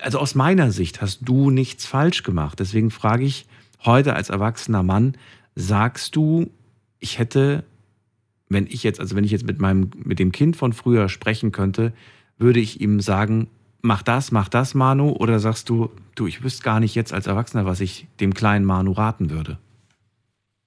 also 0.00 0.18
aus 0.18 0.34
meiner 0.34 0.70
Sicht 0.70 1.00
hast 1.00 1.20
du 1.22 1.50
nichts 1.50 1.86
falsch 1.86 2.22
gemacht. 2.22 2.60
Deswegen 2.60 2.90
frage 2.90 3.24
ich 3.24 3.46
heute 3.84 4.14
als 4.14 4.30
erwachsener 4.30 4.82
Mann, 4.82 5.16
sagst 5.54 6.16
du, 6.16 6.50
ich 6.98 7.18
hätte, 7.18 7.64
wenn 8.48 8.66
ich 8.66 8.82
jetzt, 8.82 9.00
also 9.00 9.16
wenn 9.16 9.24
ich 9.24 9.30
jetzt 9.30 9.46
mit 9.46 9.60
meinem, 9.60 9.90
mit 9.96 10.18
dem 10.18 10.32
Kind 10.32 10.56
von 10.56 10.72
früher 10.72 11.08
sprechen 11.08 11.52
könnte, 11.52 11.92
würde 12.38 12.60
ich 12.60 12.80
ihm 12.80 13.00
sagen, 13.00 13.48
mach 13.82 14.02
das, 14.02 14.32
mach 14.32 14.48
das, 14.48 14.74
Manu, 14.74 15.10
oder 15.12 15.38
sagst 15.38 15.68
du, 15.68 15.90
du, 16.14 16.26
ich 16.26 16.42
wüsste 16.42 16.62
gar 16.62 16.80
nicht 16.80 16.94
jetzt 16.94 17.12
als 17.12 17.26
Erwachsener, 17.26 17.64
was 17.64 17.80
ich 17.80 18.06
dem 18.20 18.34
kleinen 18.34 18.64
Manu 18.64 18.92
raten 18.92 19.30
würde? 19.30 19.58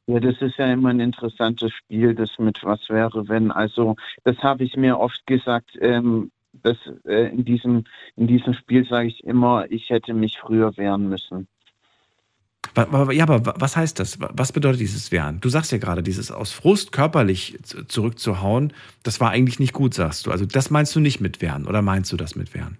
Ja, 0.05 0.19
das 0.19 0.35
ist 0.41 0.57
ja 0.57 0.71
immer 0.71 0.89
ein 0.89 0.99
interessantes 0.99 1.71
Spiel, 1.71 2.13
das 2.13 2.29
mit 2.37 2.59
was 2.63 2.89
wäre, 2.89 3.29
wenn. 3.29 3.51
Also, 3.51 3.95
das 4.25 4.37
habe 4.39 4.65
ich 4.65 4.75
mir 4.75 4.99
oft 4.99 5.25
gesagt, 5.27 5.77
ähm, 5.79 6.29
das, 6.63 6.77
äh, 7.05 7.29
in, 7.29 7.45
diesem, 7.45 7.83
in 8.15 8.27
diesem 8.27 8.53
Spiel 8.53 8.85
sage 8.87 9.07
ich 9.07 9.23
immer, 9.23 9.69
ich 9.69 9.89
hätte 9.89 10.13
mich 10.13 10.37
früher 10.39 10.75
wehren 10.77 11.09
müssen. 11.09 11.47
Ja, 12.75 13.23
aber 13.23 13.53
was 13.59 13.75
heißt 13.75 13.99
das? 13.99 14.17
Was 14.19 14.51
bedeutet 14.51 14.79
dieses 14.79 15.11
Wehren? 15.11 15.39
Du 15.41 15.49
sagst 15.49 15.71
ja 15.71 15.77
gerade, 15.77 16.01
dieses 16.01 16.31
aus 16.31 16.53
Frust 16.53 16.91
körperlich 16.91 17.59
zurückzuhauen, 17.87 18.73
das 19.03 19.19
war 19.19 19.29
eigentlich 19.29 19.59
nicht 19.59 19.73
gut, 19.73 19.93
sagst 19.93 20.25
du. 20.25 20.31
Also 20.31 20.45
das 20.45 20.71
meinst 20.71 20.95
du 20.95 20.99
nicht 20.99 21.19
mit 21.19 21.41
Wehren 21.41 21.67
oder 21.67 21.81
meinst 21.81 22.11
du 22.11 22.17
das 22.17 22.35
mit 22.35 22.53
Wehren? 22.55 22.77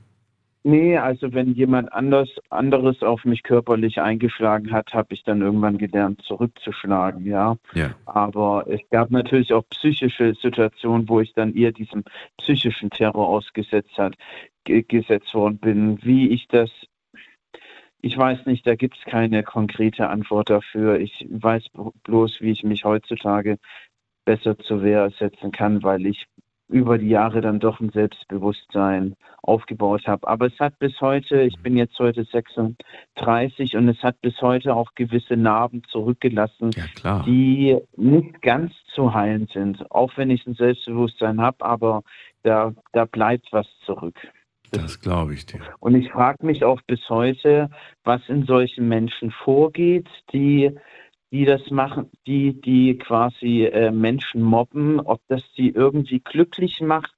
Nee, 0.66 0.98
also 0.98 1.34
wenn 1.34 1.54
jemand 1.54 1.92
anders, 1.92 2.30
anderes 2.50 3.04
auf 3.04 3.26
mich 3.26 3.44
körperlich 3.44 4.00
eingeschlagen 4.00 4.72
hat, 4.72 4.94
habe 4.94 5.14
ich 5.14 5.24
dann 5.24 5.42
irgendwann 5.42 5.78
gelernt, 5.78 6.22
zurückzuschlagen, 6.22 7.26
ja. 7.26 7.58
ja. 7.74 7.94
Aber 8.06 8.66
es 8.70 8.80
gab 8.90 9.12
natürlich 9.12 9.52
auch 9.52 9.68
psychische 9.70 10.34
Situationen, 10.36 11.10
wo 11.10 11.20
ich 11.20 11.34
dann 11.34 11.54
eher 11.54 11.74
diesem 11.74 12.06
psychischen 12.38 12.90
Terror 12.90 13.28
ausgesetzt 13.28 13.98
hat, 13.98 14.16
gesetzt 14.64 15.34
worden 15.34 15.58
bin. 15.58 16.00
Wie 16.02 16.30
ich 16.30 16.48
das, 16.48 16.72
ich 18.02 18.18
weiß 18.18 18.46
nicht, 18.46 18.66
da 18.66 18.76
gibt 18.76 18.98
es 18.98 19.04
keine 19.04 19.44
konkrete 19.44 20.08
Antwort 20.08 20.50
dafür. 20.50 20.98
Ich 20.98 21.28
weiß 21.30 21.66
bloß, 22.04 22.40
wie 22.40 22.52
ich 22.52 22.64
mich 22.64 22.86
heutzutage 22.86 23.58
besser 24.24 24.58
zur 24.58 24.82
Wehr 24.82 25.12
setzen 25.20 25.52
kann, 25.52 25.84
weil 25.84 26.06
ich 26.06 26.26
über 26.74 26.98
die 26.98 27.10
Jahre 27.10 27.42
dann 27.42 27.60
doch 27.60 27.80
ein 27.80 27.92
Selbstbewusstsein 27.92 29.16
aufgebaut 29.44 30.08
habe. 30.08 30.28
Aber 30.28 30.48
es 30.48 30.60
hat 30.60 30.80
bis 30.80 31.00
heute, 31.02 31.44
ich 31.44 31.58
bin 31.60 31.78
jetzt 31.78 31.98
heute 32.00 32.24
36 32.24 33.78
und 33.78 33.90
es 33.90 34.02
hat 34.02 34.20
bis 34.22 34.42
heute 34.42 34.74
auch 34.74 34.96
gewisse 34.96 35.38
Narben 35.38 35.84
zurückgelassen, 35.90 36.72
ja, 37.04 37.22
die 37.26 37.78
nicht 37.96 38.42
ganz 38.42 38.74
zu 38.96 39.14
heilen 39.14 39.48
sind. 39.54 39.90
Auch 39.92 40.18
wenn 40.18 40.32
ich 40.32 40.48
ein 40.48 40.56
Selbstbewusstsein 40.56 41.40
habe, 41.40 41.64
aber 41.64 42.02
da, 42.42 42.74
da 42.92 43.06
bleibt 43.06 43.48
was 43.52 43.68
zurück. 43.86 44.16
Das 44.72 45.00
glaube 45.00 45.36
ich 45.36 45.46
dir. 45.46 45.62
Und 45.80 45.94
ich 45.94 46.12
frage 46.12 46.44
mich 46.44 46.64
auch 46.64 46.82
bis 46.88 47.08
heute, 47.08 47.70
was 48.04 48.22
in 48.28 48.46
solchen 48.46 48.88
Menschen 48.88 49.30
vorgeht, 49.30 50.08
die 50.34 50.72
die 51.34 51.46
das 51.46 51.72
machen, 51.72 52.12
die, 52.28 52.62
die 52.62 52.96
quasi 53.00 53.66
äh, 53.66 53.90
Menschen 53.90 54.44
mobben, 54.44 55.00
ob 55.00 55.20
das 55.28 55.42
die 55.58 55.72
irgendwie 55.72 56.20
glücklich 56.20 56.80
macht. 56.80 57.12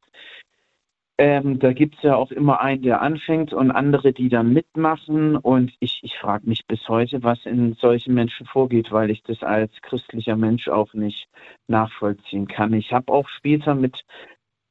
Ähm, 1.17 1.59
da 1.59 1.73
gibt 1.73 1.95
es 1.95 2.03
ja 2.03 2.15
auch 2.15 2.31
immer 2.31 2.61
einen, 2.61 2.81
der 2.81 3.01
anfängt 3.01 3.51
und 3.53 3.71
andere, 3.71 4.13
die 4.13 4.29
dann 4.29 4.53
mitmachen. 4.53 5.35
Und 5.35 5.73
ich, 5.81 5.99
ich 6.01 6.17
frage 6.17 6.47
mich 6.47 6.65
bis 6.65 6.87
heute, 6.87 7.23
was 7.23 7.45
in 7.45 7.73
solchen 7.73 8.13
Menschen 8.13 8.45
vorgeht, 8.45 8.89
weil 8.93 9.11
ich 9.11 9.21
das 9.23 9.43
als 9.43 9.71
christlicher 9.81 10.37
Mensch 10.37 10.69
auch 10.69 10.93
nicht 10.93 11.27
nachvollziehen 11.67 12.47
kann. 12.47 12.71
Ich 12.73 12.93
habe 12.93 13.11
auch 13.11 13.27
später 13.27 13.75
mit, 13.75 14.05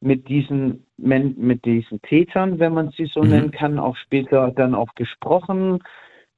mit 0.01 0.27
diesen, 0.29 0.87
mit 0.97 1.67
diesen 1.67 2.01
Tätern, 2.01 2.59
wenn 2.59 2.73
man 2.73 2.91
sie 2.93 3.07
so 3.07 3.23
mhm. 3.23 3.29
nennen 3.29 3.51
kann, 3.51 3.79
auch 3.79 3.97
später 3.97 4.53
dann 4.53 4.75
auch 4.75 4.95
gesprochen 4.95 5.81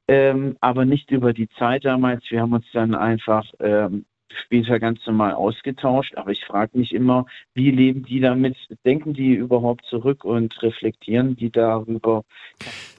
ähm, 0.08 0.56
aber 0.60 0.84
nicht 0.84 1.10
über 1.10 1.32
die 1.32 1.48
Zeit 1.58 1.84
damals. 1.84 2.24
Wir 2.30 2.40
haben 2.40 2.52
uns 2.52 2.66
dann 2.72 2.94
einfach 2.94 3.44
ähm, 3.60 4.04
später 4.44 4.78
ganz 4.78 5.00
normal 5.06 5.32
ausgetauscht. 5.32 6.16
Aber 6.16 6.30
ich 6.30 6.44
frage 6.44 6.78
mich 6.78 6.92
immer, 6.92 7.26
wie 7.54 7.70
leben 7.70 8.04
die 8.04 8.20
damit? 8.20 8.56
Denken 8.84 9.14
die 9.14 9.34
überhaupt 9.34 9.84
zurück 9.86 10.24
und 10.24 10.60
reflektieren 10.62 11.36
die 11.36 11.50
darüber? 11.50 12.24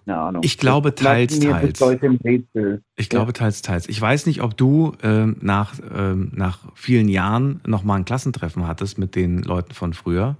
Keine 0.05 0.17
Ahnung. 0.17 0.41
Ich 0.43 0.57
glaube 0.57 0.95
teils, 0.95 1.39
teils. 1.39 1.81
Ich 2.95 3.09
glaube 3.09 3.33
teils, 3.33 3.61
teils. 3.61 3.89
Ich 3.89 3.99
weiß 3.99 4.25
nicht, 4.25 4.41
ob 4.41 4.57
du 4.57 4.93
ähm, 5.03 5.37
nach, 5.41 5.75
ähm, 5.95 6.31
nach 6.35 6.59
vielen 6.75 7.09
Jahren 7.09 7.61
nochmal 7.65 7.99
ein 7.99 8.05
Klassentreffen 8.05 8.67
hattest 8.67 8.97
mit 8.97 9.15
den 9.15 9.41
Leuten 9.43 9.73
von 9.73 9.93
früher 9.93 10.37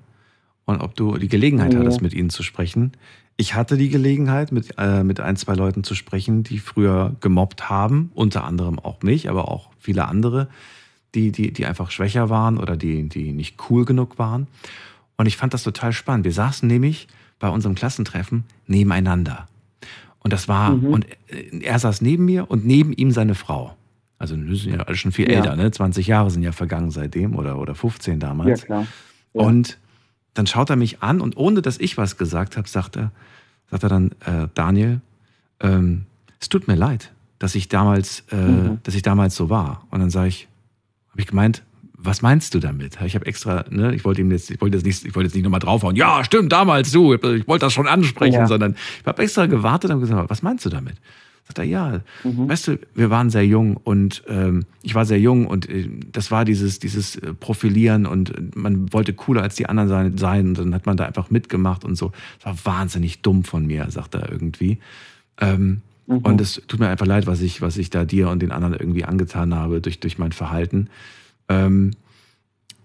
und 0.66 0.82
ob 0.82 0.96
du 0.96 1.18
die 1.18 1.30
Gelegenheit 1.30 1.74
ja. 1.74 1.80
hattest, 1.80 2.02
mit 2.02 2.14
ihnen 2.14 2.30
zu 2.30 2.44
sprechen. 2.44 2.92
Ich 3.40 3.54
hatte 3.54 3.78
die 3.78 3.90
Gelegenheit, 3.90 4.52
mit, 4.52 4.74
äh, 4.80 5.04
mit 5.04 5.20
ein, 5.20 5.36
zwei 5.36 5.54
Leuten 5.54 5.84
zu 5.84 5.94
sprechen, 5.94 6.42
die 6.42 6.58
früher 6.58 7.16
gemobbt 7.22 7.70
haben, 7.70 8.12
unter 8.16 8.44
anderem 8.44 8.80
auch 8.80 9.04
mich, 9.04 9.30
aber 9.30 9.48
auch 9.50 9.70
viele 9.80 10.08
andere, 10.08 10.48
die, 11.14 11.32
die, 11.32 11.54
die 11.54 11.68
einfach 11.68 11.92
schwächer 11.92 12.30
waren 12.30 12.58
oder 12.58 12.76
die, 12.76 13.08
die 13.08 13.34
nicht 13.34 13.58
cool 13.70 13.86
genug 13.86 14.18
waren. 14.18 14.48
Und 15.18 15.28
ich 15.28 15.38
fand 15.38 15.54
das 15.54 15.64
total 15.64 15.94
spannend. 15.94 16.26
Wir 16.26 16.32
saßen 16.32 16.68
nämlich 16.68 17.08
bei 17.38 17.50
unserem 17.50 17.76
Klassentreffen 17.76 18.44
nebeneinander. 18.66 19.48
Und 20.20 20.34
das 20.34 20.48
war, 20.48 20.72
mhm. 20.72 20.86
und 20.88 21.06
äh, 21.28 21.60
er 21.62 21.78
saß 21.78 22.02
neben 22.02 22.26
mir 22.26 22.50
und 22.50 22.66
neben 22.66 22.92
ihm 22.92 23.12
seine 23.12 23.36
Frau. 23.36 23.76
Also 24.18 24.36
wir 24.36 24.56
sind 24.56 24.74
ja 24.74 24.80
alle 24.80 24.98
schon 24.98 25.12
viel 25.12 25.30
ja. 25.30 25.38
älter, 25.38 25.56
ne? 25.56 25.70
20 25.70 26.08
Jahre 26.08 26.32
sind 26.32 26.42
ja 26.42 26.52
vergangen 26.52 26.90
seitdem 26.90 27.36
oder, 27.36 27.60
oder 27.60 27.76
15 27.76 28.20
damals. 28.20 28.62
Ja, 28.62 28.66
klar. 28.66 28.88
Ja. 29.34 29.42
Und 29.42 29.78
dann 30.38 30.48
schaut 30.48 30.70
er 30.70 30.76
mich 30.76 31.02
an 31.02 31.22
und 31.22 31.38
ohne 31.38 31.62
dass 31.62 31.80
ich 31.80 31.98
was 31.98 32.18
gesagt 32.18 32.58
habe, 32.58 32.68
sagt 32.68 32.96
er, 32.96 33.12
sagt 33.70 33.84
er 33.84 33.90
dann, 33.90 34.12
äh, 34.26 34.48
Daniel, 34.54 35.02
ähm, 35.60 36.06
es 36.40 36.50
tut 36.50 36.68
mir 36.68 36.76
leid, 36.76 37.12
dass 37.40 37.56
ich 37.56 37.70
damals, 37.70 38.24
äh, 38.32 38.36
mhm. 38.36 38.80
dass 38.84 38.96
ich 38.96 39.02
damals 39.02 39.36
so 39.36 39.50
war. 39.50 39.86
Und 39.90 40.00
dann 40.00 40.10
sage 40.10 40.28
ich, 40.30 40.48
habe 41.12 41.22
ich 41.22 41.28
gemeint, 41.28 41.64
was 42.00 42.22
meinst 42.22 42.54
du 42.54 42.60
damit? 42.60 43.00
Ich 43.04 43.16
habe 43.16 43.26
extra, 43.26 43.66
ne, 43.70 43.94
ich 43.96 44.06
wollte 44.06 44.22
ihm 44.22 44.32
jetzt, 44.32 44.52
ich 44.52 44.62
wollte 44.62 44.78
jetzt 44.78 44.86
nicht, 44.86 45.04
ich 45.04 45.16
wollte 45.16 45.28
jetzt 45.28 45.34
nicht 45.34 45.44
nochmal 45.44 45.60
draufhauen. 45.60 45.96
Ja, 45.96 46.24
stimmt, 46.24 46.52
damals 46.52 46.92
du. 46.92 47.16
Ich 47.16 47.48
wollte 47.48 47.66
das 47.66 47.74
schon 47.74 47.88
ansprechen, 47.88 48.36
ja. 48.36 48.48
sondern 48.48 48.76
ich 49.02 49.08
habe 49.08 49.24
extra 49.24 49.48
gewartet 49.48 49.90
und 49.90 50.00
gesagt, 50.00 50.30
was 50.30 50.44
meinst 50.44 50.64
du 50.66 50.70
damit? 50.70 50.96
Sagt 51.48 51.60
er, 51.60 51.64
ja, 51.66 52.02
weißt 52.24 52.68
du, 52.68 52.80
wir 52.94 53.10
waren 53.10 53.30
sehr 53.30 53.46
jung 53.46 53.78
und 53.78 54.24
ähm, 54.28 54.66
ich 54.84 54.96
war 54.96 55.06
sehr 55.06 55.20
jung 55.20 55.48
und 55.48 55.70
äh, 55.70 55.90
das 56.12 56.30
war 56.30 56.44
dieses, 56.44 56.80
dieses 56.80 57.16
äh, 57.16 57.34
Profilieren 57.34 58.06
und 58.06 58.36
äh, 58.36 58.42
man 58.54 58.92
wollte 58.92 59.14
cooler 59.14 59.42
als 59.42 59.56
die 59.56 59.68
anderen 59.68 59.90
sein, 59.90 60.18
sein 60.18 60.48
und 60.48 60.58
dann 60.58 60.76
hat 60.76 60.86
man 60.86 60.98
da 60.98 61.06
einfach 61.06 61.30
mitgemacht 61.30 61.86
und 61.86 61.96
so. 61.96 62.12
Das 62.44 62.66
war 62.66 62.76
wahnsinnig 62.76 63.22
dumm 63.22 63.44
von 63.44 63.66
mir, 63.66 63.90
sagt 63.90 64.16
er 64.16 64.32
irgendwie. 64.32 64.80
Ähm, 65.40 65.82
Und 66.30 66.42
es 66.42 66.62
tut 66.68 66.80
mir 66.80 66.88
einfach 66.88 67.06
leid, 67.06 67.28
was 67.28 67.42
ich, 67.42 67.62
was 67.62 67.78
ich 67.78 67.90
da 67.90 68.06
dir 68.06 68.30
und 68.30 68.42
den 68.42 68.52
anderen 68.52 68.74
irgendwie 68.74 69.04
angetan 69.04 69.54
habe 69.54 69.82
durch, 69.82 70.00
durch 70.00 70.18
mein 70.18 70.32
Verhalten. 70.32 70.90
Ähm, 71.50 71.92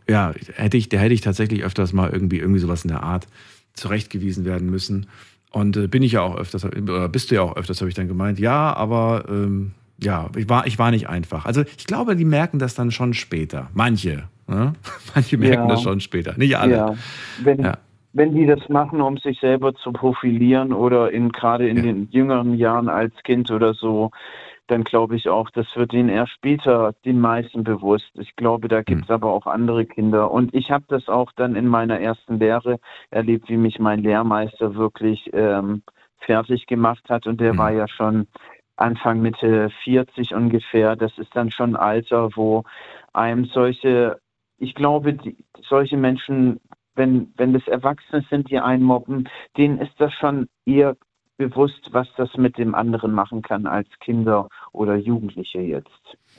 ja, 0.09 0.35
hätte 0.55 0.77
ich, 0.77 0.89
der 0.89 1.01
hätte 1.01 1.15
ich 1.15 1.21
tatsächlich 1.21 1.63
öfters 1.63 1.93
mal 1.93 2.11
irgendwie, 2.11 2.39
irgendwie 2.39 2.61
sowas 2.61 2.85
in 2.85 2.89
der 2.89 3.03
Art 3.05 3.29
zurechtgewiesen 3.75 4.45
werden 4.45 4.71
müssen. 4.71 5.07
Und 5.53 5.77
äh, 5.77 5.87
bin 5.87 6.03
ich 6.03 6.13
ja 6.13 6.23
auch 6.23 6.37
öfters, 6.37 6.65
oder 6.65 7.09
bist 7.09 7.31
du 7.31 7.35
ja 7.37 7.43
auch 7.43 7.57
öfters, 7.57 7.81
habe 7.81 7.89
ich 7.89 7.95
dann 7.95 8.09
gemeint. 8.09 8.39
Ja, 8.39 8.75
aber 8.75 9.25
ähm, 9.29 9.73
ja, 9.99 10.31
ich 10.37 10.49
war, 10.49 10.67
ich 10.67 10.79
war 10.79 10.91
nicht 10.91 11.09
einfach. 11.09 11.45
Also 11.45 11.63
ich 11.63 11.87
glaube, 11.87 12.17
die 12.17 12.25
merken 12.25 12.59
das 12.59 12.75
dann 12.75 12.91
schon 12.91 13.15
später. 13.15 13.69
Manche. 13.75 14.25
Ne? 14.49 14.73
Manche 15.15 15.37
merken 15.39 15.65
Ja. 15.65 15.69
das 15.69 15.83
schon 15.83 16.01
später. 16.01 16.35
Nicht 16.37 16.57
alle. 16.57 16.75
Ja. 16.75 16.95
Wenn, 17.43 17.61
Ja. 17.63 17.79
wenn 18.13 18.35
die 18.35 18.47
das 18.47 18.69
machen, 18.69 19.01
um 19.01 19.19
sich 19.19 19.39
selber 19.41 19.75
zu 19.75 19.93
profilieren 19.93 20.73
oder 20.73 21.11
in 21.13 21.31
gerade 21.31 21.69
in 21.69 21.83
den 21.83 22.09
jüngeren 22.11 22.55
Jahren 22.55 22.89
als 22.89 23.15
Kind 23.25 23.51
oder 23.51 23.75
so, 23.75 24.11
dann 24.69 24.85
glaube 24.85 25.17
ich 25.17 25.29
auch, 25.29 25.51
das 25.51 25.67
wird 25.75 25.93
ihnen 25.93 26.09
erst 26.09 26.33
später 26.33 26.95
den 27.05 27.21
meisten 27.21 27.65
bewusst. 27.65 28.11
Ich 28.15 28.37
glaube, 28.37 28.69
da 28.69 28.83
gibt 28.83 29.03
es 29.03 29.09
Hm. 29.09 29.15
aber 29.15 29.33
auch 29.33 29.47
andere 29.47 29.85
Kinder. 29.85 30.31
Und 30.31 30.55
ich 30.55 30.71
habe 30.71 30.85
das 30.89 31.09
auch 31.09 31.33
dann 31.33 31.57
in 31.57 31.67
meiner 31.67 32.01
ersten 32.01 32.39
Lehre 32.39 32.79
erlebt, 33.11 33.49
wie 33.49 33.57
mich 33.57 33.79
mein 33.79 34.01
Lehrmeister 34.03 34.75
wirklich 34.75 35.29
ähm, 35.33 35.83
fertig 36.19 36.67
gemacht 36.67 37.05
hat. 37.11 37.27
Und 37.27 37.41
der 37.41 37.51
Hm. 37.53 37.59
war 37.59 37.73
ja 37.73 37.89
schon 37.89 38.27
Anfang 38.77 39.21
Mitte 39.21 39.71
40 39.85 40.35
ungefähr. 40.35 40.97
Das 40.97 41.17
ist 41.19 41.35
dann 41.35 41.51
schon 41.51 41.77
ein 41.77 41.83
Alter, 41.83 42.31
wo 42.35 42.65
einem 43.13 43.45
solche, 43.47 44.19
ich 44.59 44.75
glaube, 44.75 45.15
die, 45.15 45.37
solche 45.69 45.97
Menschen, 45.97 46.61
wenn, 46.95 47.33
wenn 47.37 47.53
das 47.53 47.67
Erwachsene 47.67 48.25
sind, 48.31 48.51
die 48.51 48.59
einen 48.59 48.83
mobben, 48.83 49.29
denen 49.57 49.79
ist 49.79 49.95
das 49.99 50.13
schon 50.15 50.49
eher 50.67 50.97
bewusst, 51.49 51.89
was 51.93 52.09
das 52.17 52.31
mit 52.37 52.57
dem 52.59 52.75
anderen 52.75 53.13
machen 53.13 53.43
kann 53.43 53.67
als 53.67 53.89
Kinder 54.01 54.49
oder 54.73 54.97
Jugendliche 54.97 55.61
jetzt. 55.61 55.89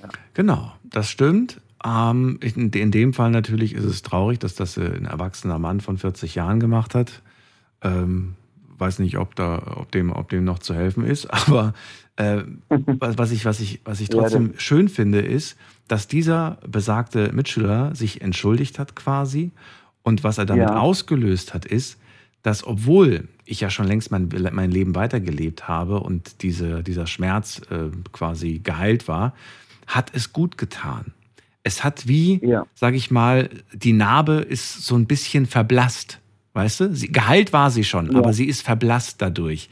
Ja. 0.02 0.10
Genau, 0.34 0.72
das 0.84 1.10
stimmt. 1.10 1.62
Ähm, 1.86 2.40
in, 2.42 2.70
in 2.72 2.92
dem 2.92 3.14
Fall 3.14 3.32
natürlich 3.32 3.74
ist 3.74 3.84
es 3.84 4.02
traurig, 4.02 4.40
dass 4.40 4.56
das 4.56 4.78
äh, 4.78 4.86
ein 4.96 5.06
erwachsener 5.06 5.60
Mann 5.60 5.82
von 5.82 5.98
40 5.98 6.36
Jahren 6.36 6.60
gemacht 6.60 6.96
hat. 6.96 7.22
Ähm, 7.82 8.36
weiß 8.78 9.00
nicht, 9.00 9.18
ob, 9.18 9.36
da, 9.36 9.62
ob, 9.78 9.92
dem, 9.92 10.12
ob 10.12 10.30
dem 10.30 10.44
noch 10.46 10.60
zu 10.60 10.74
helfen 10.74 11.06
ist, 11.06 11.26
aber 11.50 11.74
äh, 12.16 12.44
was, 12.70 13.18
was, 13.18 13.32
ich, 13.32 13.46
was, 13.46 13.60
ich, 13.60 13.82
was 13.86 14.00
ich 14.00 14.10
Ja, 14.10 14.16
trotzdem 14.22 14.54
schön 14.58 14.88
finde, 14.90 15.20
ist, 15.20 15.58
dass 15.88 16.08
dieser 16.08 16.58
besagte 16.68 17.32
Mitschüler 17.34 17.94
sich 17.96 18.22
entschuldigt 18.22 18.80
hat 18.80 18.96
quasi. 18.96 19.52
Und 20.04 20.24
was 20.24 20.38
er 20.38 20.46
damit 20.46 20.70
Ja. 20.70 20.80
ausgelöst 20.80 21.54
hat, 21.54 21.66
ist, 21.66 21.98
dass 22.42 22.66
obwohl 22.68 23.28
ich 23.46 23.60
ja 23.62 23.70
schon 23.70 23.88
längst 23.88 24.12
mein, 24.12 24.30
mein 24.52 24.72
Leben 24.72 24.96
weitergelebt 24.96 25.68
habe 25.68 26.00
und 26.00 26.42
diese, 26.44 26.84
dieser 26.84 27.08
Schmerz 27.08 27.62
äh, 27.70 27.90
quasi 28.12 28.60
geheilt 28.64 29.08
war, 29.08 29.34
hat 29.88 30.12
es 30.14 30.32
gut 30.34 30.58
getan. 30.58 31.14
Es 31.64 31.84
hat 31.84 32.08
wie, 32.08 32.40
Ja. 32.46 32.66
sage 32.76 32.98
ich 32.98 33.12
mal, 33.12 33.50
die 33.74 33.94
Narbe 33.94 34.36
ist 34.36 34.86
so 34.86 34.96
ein 34.96 35.06
bisschen 35.08 35.46
verblasst. 35.46 36.20
Weißt 36.54 36.80
du? 36.82 36.96
Sie, 36.96 37.12
geheilt 37.12 37.52
war 37.54 37.72
sie 37.72 37.84
schon, 37.84 38.12
Ja. 38.12 38.20
aber 38.20 38.34
sie 38.34 38.46
ist 38.46 38.62
verblasst 38.62 39.22
dadurch. 39.22 39.70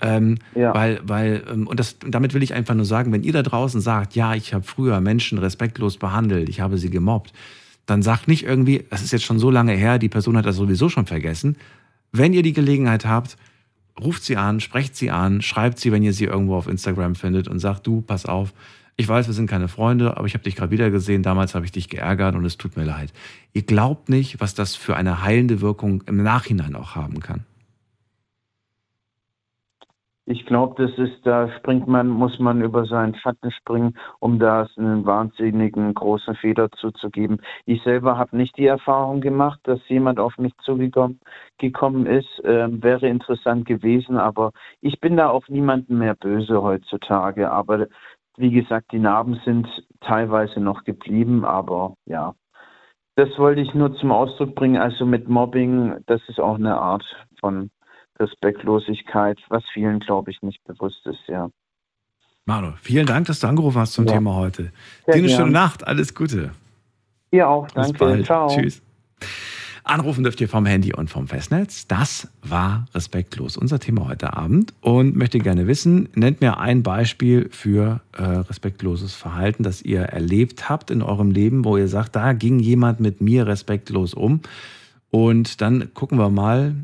Ähm, 0.00 0.38
Ja. 0.54 0.74
Weil, 0.74 1.00
weil, 1.04 1.44
ähm, 1.50 1.66
und 1.66 1.78
das, 1.80 1.96
damit 2.06 2.34
will 2.34 2.42
ich 2.42 2.52
einfach 2.54 2.74
nur 2.74 2.84
sagen, 2.84 3.12
wenn 3.12 3.22
ihr 3.22 3.32
da 3.32 3.42
draußen 3.42 3.80
sagt, 3.80 4.14
ja, 4.16 4.34
ich 4.34 4.52
habe 4.52 4.64
früher 4.64 5.00
Menschen 5.00 5.38
respektlos 5.38 5.96
behandelt, 5.96 6.48
ich 6.48 6.60
habe 6.60 6.76
sie 6.78 6.90
gemobbt, 6.90 7.32
dann 7.86 8.02
sagt 8.02 8.26
nicht 8.28 8.44
irgendwie, 8.44 8.84
das 8.90 9.02
ist 9.02 9.12
jetzt 9.12 9.24
schon 9.24 9.38
so 9.38 9.50
lange 9.50 9.72
her, 9.72 9.98
die 9.98 10.08
Person 10.08 10.36
hat 10.36 10.46
das 10.46 10.56
sowieso 10.56 10.88
schon 10.88 11.06
vergessen. 11.06 11.56
Wenn 12.16 12.32
ihr 12.32 12.42
die 12.42 12.52
Gelegenheit 12.52 13.06
habt, 13.06 13.36
ruft 14.00 14.22
sie 14.22 14.36
an, 14.36 14.60
sprecht 14.60 14.94
sie 14.94 15.10
an, 15.10 15.42
schreibt 15.42 15.80
sie, 15.80 15.90
wenn 15.90 16.04
ihr 16.04 16.12
sie 16.12 16.26
irgendwo 16.26 16.54
auf 16.54 16.68
Instagram 16.68 17.16
findet 17.16 17.48
und 17.48 17.58
sagt, 17.58 17.88
du, 17.88 18.02
pass 18.02 18.24
auf, 18.24 18.54
ich 18.94 19.08
weiß, 19.08 19.26
wir 19.26 19.34
sind 19.34 19.50
keine 19.50 19.66
Freunde, 19.66 20.16
aber 20.16 20.28
ich 20.28 20.34
habe 20.34 20.44
dich 20.44 20.54
gerade 20.54 20.70
wieder 20.70 20.92
gesehen, 20.92 21.24
damals 21.24 21.56
habe 21.56 21.64
ich 21.64 21.72
dich 21.72 21.88
geärgert 21.88 22.36
und 22.36 22.44
es 22.44 22.56
tut 22.56 22.76
mir 22.76 22.84
leid. 22.84 23.12
Ihr 23.52 23.62
glaubt 23.62 24.10
nicht, 24.10 24.38
was 24.38 24.54
das 24.54 24.76
für 24.76 24.94
eine 24.94 25.22
heilende 25.22 25.60
Wirkung 25.60 26.04
im 26.06 26.22
Nachhinein 26.22 26.76
auch 26.76 26.94
haben 26.94 27.18
kann. 27.18 27.44
Ich 30.26 30.46
glaube, 30.46 30.82
das 30.82 30.96
ist, 30.98 31.26
da 31.26 31.50
springt 31.58 31.86
man, 31.86 32.08
muss 32.08 32.38
man 32.38 32.62
über 32.62 32.86
seinen 32.86 33.14
Schatten 33.14 33.50
springen, 33.50 33.94
um 34.20 34.38
da 34.38 34.66
einen 34.78 35.04
wahnsinnigen 35.04 35.92
großen 35.92 36.34
Feder 36.36 36.70
zuzugeben. 36.70 37.42
Ich 37.66 37.82
selber 37.82 38.16
habe 38.16 38.34
nicht 38.34 38.56
die 38.56 38.66
Erfahrung 38.66 39.20
gemacht, 39.20 39.60
dass 39.64 39.86
jemand 39.88 40.18
auf 40.18 40.38
mich 40.38 40.56
zugekommen 40.64 41.20
gekommen 41.58 42.06
ist. 42.06 42.40
Ähm, 42.44 42.82
wäre 42.82 43.06
interessant 43.06 43.66
gewesen, 43.66 44.16
aber 44.16 44.52
ich 44.80 44.98
bin 44.98 45.18
da 45.18 45.28
auf 45.28 45.46
niemanden 45.50 45.98
mehr 45.98 46.14
böse 46.14 46.62
heutzutage. 46.62 47.50
Aber 47.50 47.86
wie 48.38 48.50
gesagt, 48.50 48.92
die 48.92 48.98
Narben 49.00 49.40
sind 49.44 49.68
teilweise 50.00 50.58
noch 50.58 50.84
geblieben, 50.84 51.44
aber 51.44 51.96
ja. 52.06 52.34
Das 53.16 53.28
wollte 53.38 53.60
ich 53.60 53.74
nur 53.74 53.94
zum 53.96 54.10
Ausdruck 54.10 54.54
bringen. 54.54 54.80
Also 54.80 55.04
mit 55.04 55.28
Mobbing, 55.28 55.98
das 56.06 56.20
ist 56.28 56.40
auch 56.40 56.56
eine 56.56 56.76
Art 56.76 57.04
von 57.40 57.70
Respektlosigkeit, 58.18 59.38
was 59.48 59.64
vielen, 59.72 60.00
glaube 60.00 60.30
ich, 60.30 60.42
nicht 60.42 60.62
bewusst 60.64 61.04
ist, 61.06 61.20
ja. 61.26 61.50
Manu, 62.46 62.72
vielen 62.80 63.06
Dank, 63.06 63.26
dass 63.26 63.40
du 63.40 63.46
angerufen 63.46 63.78
hast 63.78 63.94
zum 63.94 64.06
Ja. 64.06 64.12
Thema 64.12 64.34
heute. 64.34 64.72
Sehr 65.06 65.14
Dir 65.14 65.20
eine 65.20 65.28
schöne 65.30 65.50
Nacht, 65.50 65.86
alles 65.86 66.14
Gute. 66.14 66.52
Ihr 67.30 67.48
auch, 67.48 67.64
Bis 67.66 67.74
danke. 67.74 67.98
bald. 67.98 68.26
Ciao. 68.26 68.48
Tschüss. 68.48 68.82
Anrufen 69.86 70.24
dürft 70.24 70.40
ihr 70.40 70.48
vom 70.48 70.64
Handy 70.64 70.94
und 70.94 71.10
vom 71.10 71.28
Festnetz. 71.28 71.86
Das 71.86 72.28
war 72.42 72.86
respektlos, 72.94 73.58
unser 73.58 73.78
Thema 73.80 74.08
heute 74.08 74.34
Abend. 74.34 74.72
Und 74.80 75.14
möchte 75.14 75.38
gerne 75.38 75.66
wissen, 75.66 76.08
nennt 76.14 76.40
mir 76.40 76.58
ein 76.58 76.82
Beispiel 76.82 77.50
für 77.50 78.00
äh, 78.12 78.22
respektloses 78.22 79.14
Verhalten, 79.14 79.62
das 79.62 79.82
ihr 79.82 80.00
erlebt 80.00 80.70
habt 80.70 80.90
in 80.90 81.02
eurem 81.02 81.30
Leben, 81.30 81.66
wo 81.66 81.76
ihr 81.76 81.88
sagt, 81.88 82.16
da 82.16 82.32
ging 82.32 82.60
jemand 82.60 83.00
mit 83.00 83.20
mir 83.20 83.46
respektlos 83.46 84.14
um. 84.14 84.40
Und 85.10 85.60
dann 85.60 85.92
gucken 85.92 86.18
wir 86.18 86.30
mal, 86.30 86.74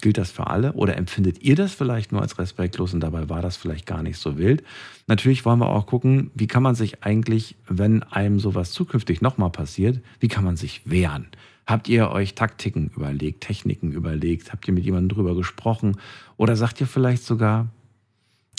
gilt 0.00 0.18
das 0.18 0.30
für 0.30 0.46
alle 0.46 0.72
oder 0.72 0.96
empfindet 0.96 1.42
ihr 1.42 1.56
das 1.56 1.72
vielleicht 1.74 2.12
nur 2.12 2.22
als 2.22 2.38
respektlos 2.38 2.94
und 2.94 3.00
dabei 3.00 3.28
war 3.28 3.42
das 3.42 3.56
vielleicht 3.56 3.86
gar 3.86 4.02
nicht 4.02 4.18
so 4.18 4.38
wild? 4.38 4.62
Natürlich 5.06 5.44
wollen 5.44 5.58
wir 5.58 5.68
auch 5.68 5.86
gucken, 5.86 6.30
wie 6.34 6.46
kann 6.46 6.62
man 6.62 6.74
sich 6.74 7.02
eigentlich, 7.02 7.56
wenn 7.68 8.02
einem 8.02 8.40
sowas 8.40 8.72
zukünftig 8.72 9.20
nochmal 9.20 9.50
passiert, 9.50 10.00
wie 10.18 10.28
kann 10.28 10.44
man 10.44 10.56
sich 10.56 10.82
wehren? 10.84 11.28
Habt 11.66 11.88
ihr 11.88 12.10
euch 12.10 12.34
Taktiken 12.34 12.90
überlegt, 12.96 13.42
Techniken 13.42 13.92
überlegt? 13.92 14.52
Habt 14.52 14.66
ihr 14.66 14.74
mit 14.74 14.84
jemandem 14.84 15.16
drüber 15.16 15.36
gesprochen? 15.36 15.98
Oder 16.36 16.56
sagt 16.56 16.80
ihr 16.80 16.86
vielleicht 16.88 17.22
sogar, 17.22 17.68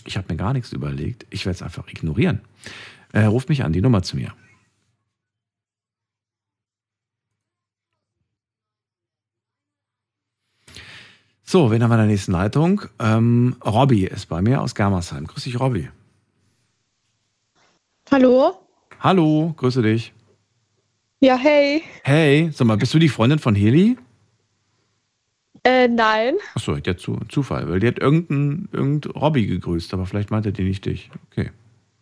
ich 0.05 0.15
habe 0.15 0.27
mir 0.29 0.37
gar 0.37 0.53
nichts 0.53 0.71
überlegt, 0.71 1.25
ich 1.29 1.45
werde 1.45 1.55
es 1.55 1.61
einfach 1.61 1.87
ignorieren? 1.89 2.39
Äh, 3.11 3.25
ruft 3.25 3.49
mich 3.49 3.65
an, 3.65 3.73
die 3.73 3.81
Nummer 3.81 4.01
zu 4.03 4.15
mir. 4.15 4.33
So, 11.51 11.69
wen 11.69 11.83
haben 11.83 11.89
wir 11.89 11.95
in 11.95 12.03
der 12.03 12.07
nächsten 12.07 12.31
Leitung? 12.31 12.83
Ähm, 12.97 13.57
Robby 13.65 14.05
ist 14.05 14.27
bei 14.27 14.41
mir 14.41 14.61
aus 14.61 14.73
Germersheim. 14.73 15.27
Grüß 15.27 15.43
dich, 15.43 15.59
Robby. 15.59 15.89
Hallo? 18.09 18.53
Hallo, 19.01 19.53
grüße 19.57 19.81
dich. 19.81 20.13
Ja, 21.19 21.35
hey. 21.35 21.83
Hey, 22.03 22.49
sag 22.53 22.67
mal, 22.67 22.77
bist 22.77 22.93
du 22.93 22.99
die 22.99 23.09
Freundin 23.09 23.37
von 23.37 23.53
Heli? 23.53 23.97
Äh, 25.65 25.89
nein. 25.89 26.35
Achso, 26.55 26.77
der 26.77 26.95
zu, 26.95 27.19
Zufall, 27.27 27.69
weil 27.69 27.81
die 27.81 27.87
hat 27.87 27.99
irgendein, 27.99 28.69
irgendein 28.71 29.11
Robby 29.11 29.45
gegrüßt, 29.45 29.93
aber 29.93 30.05
vielleicht 30.05 30.31
meinte 30.31 30.53
die 30.53 30.63
nicht 30.63 30.85
dich. 30.85 31.11
Okay. 31.29 31.51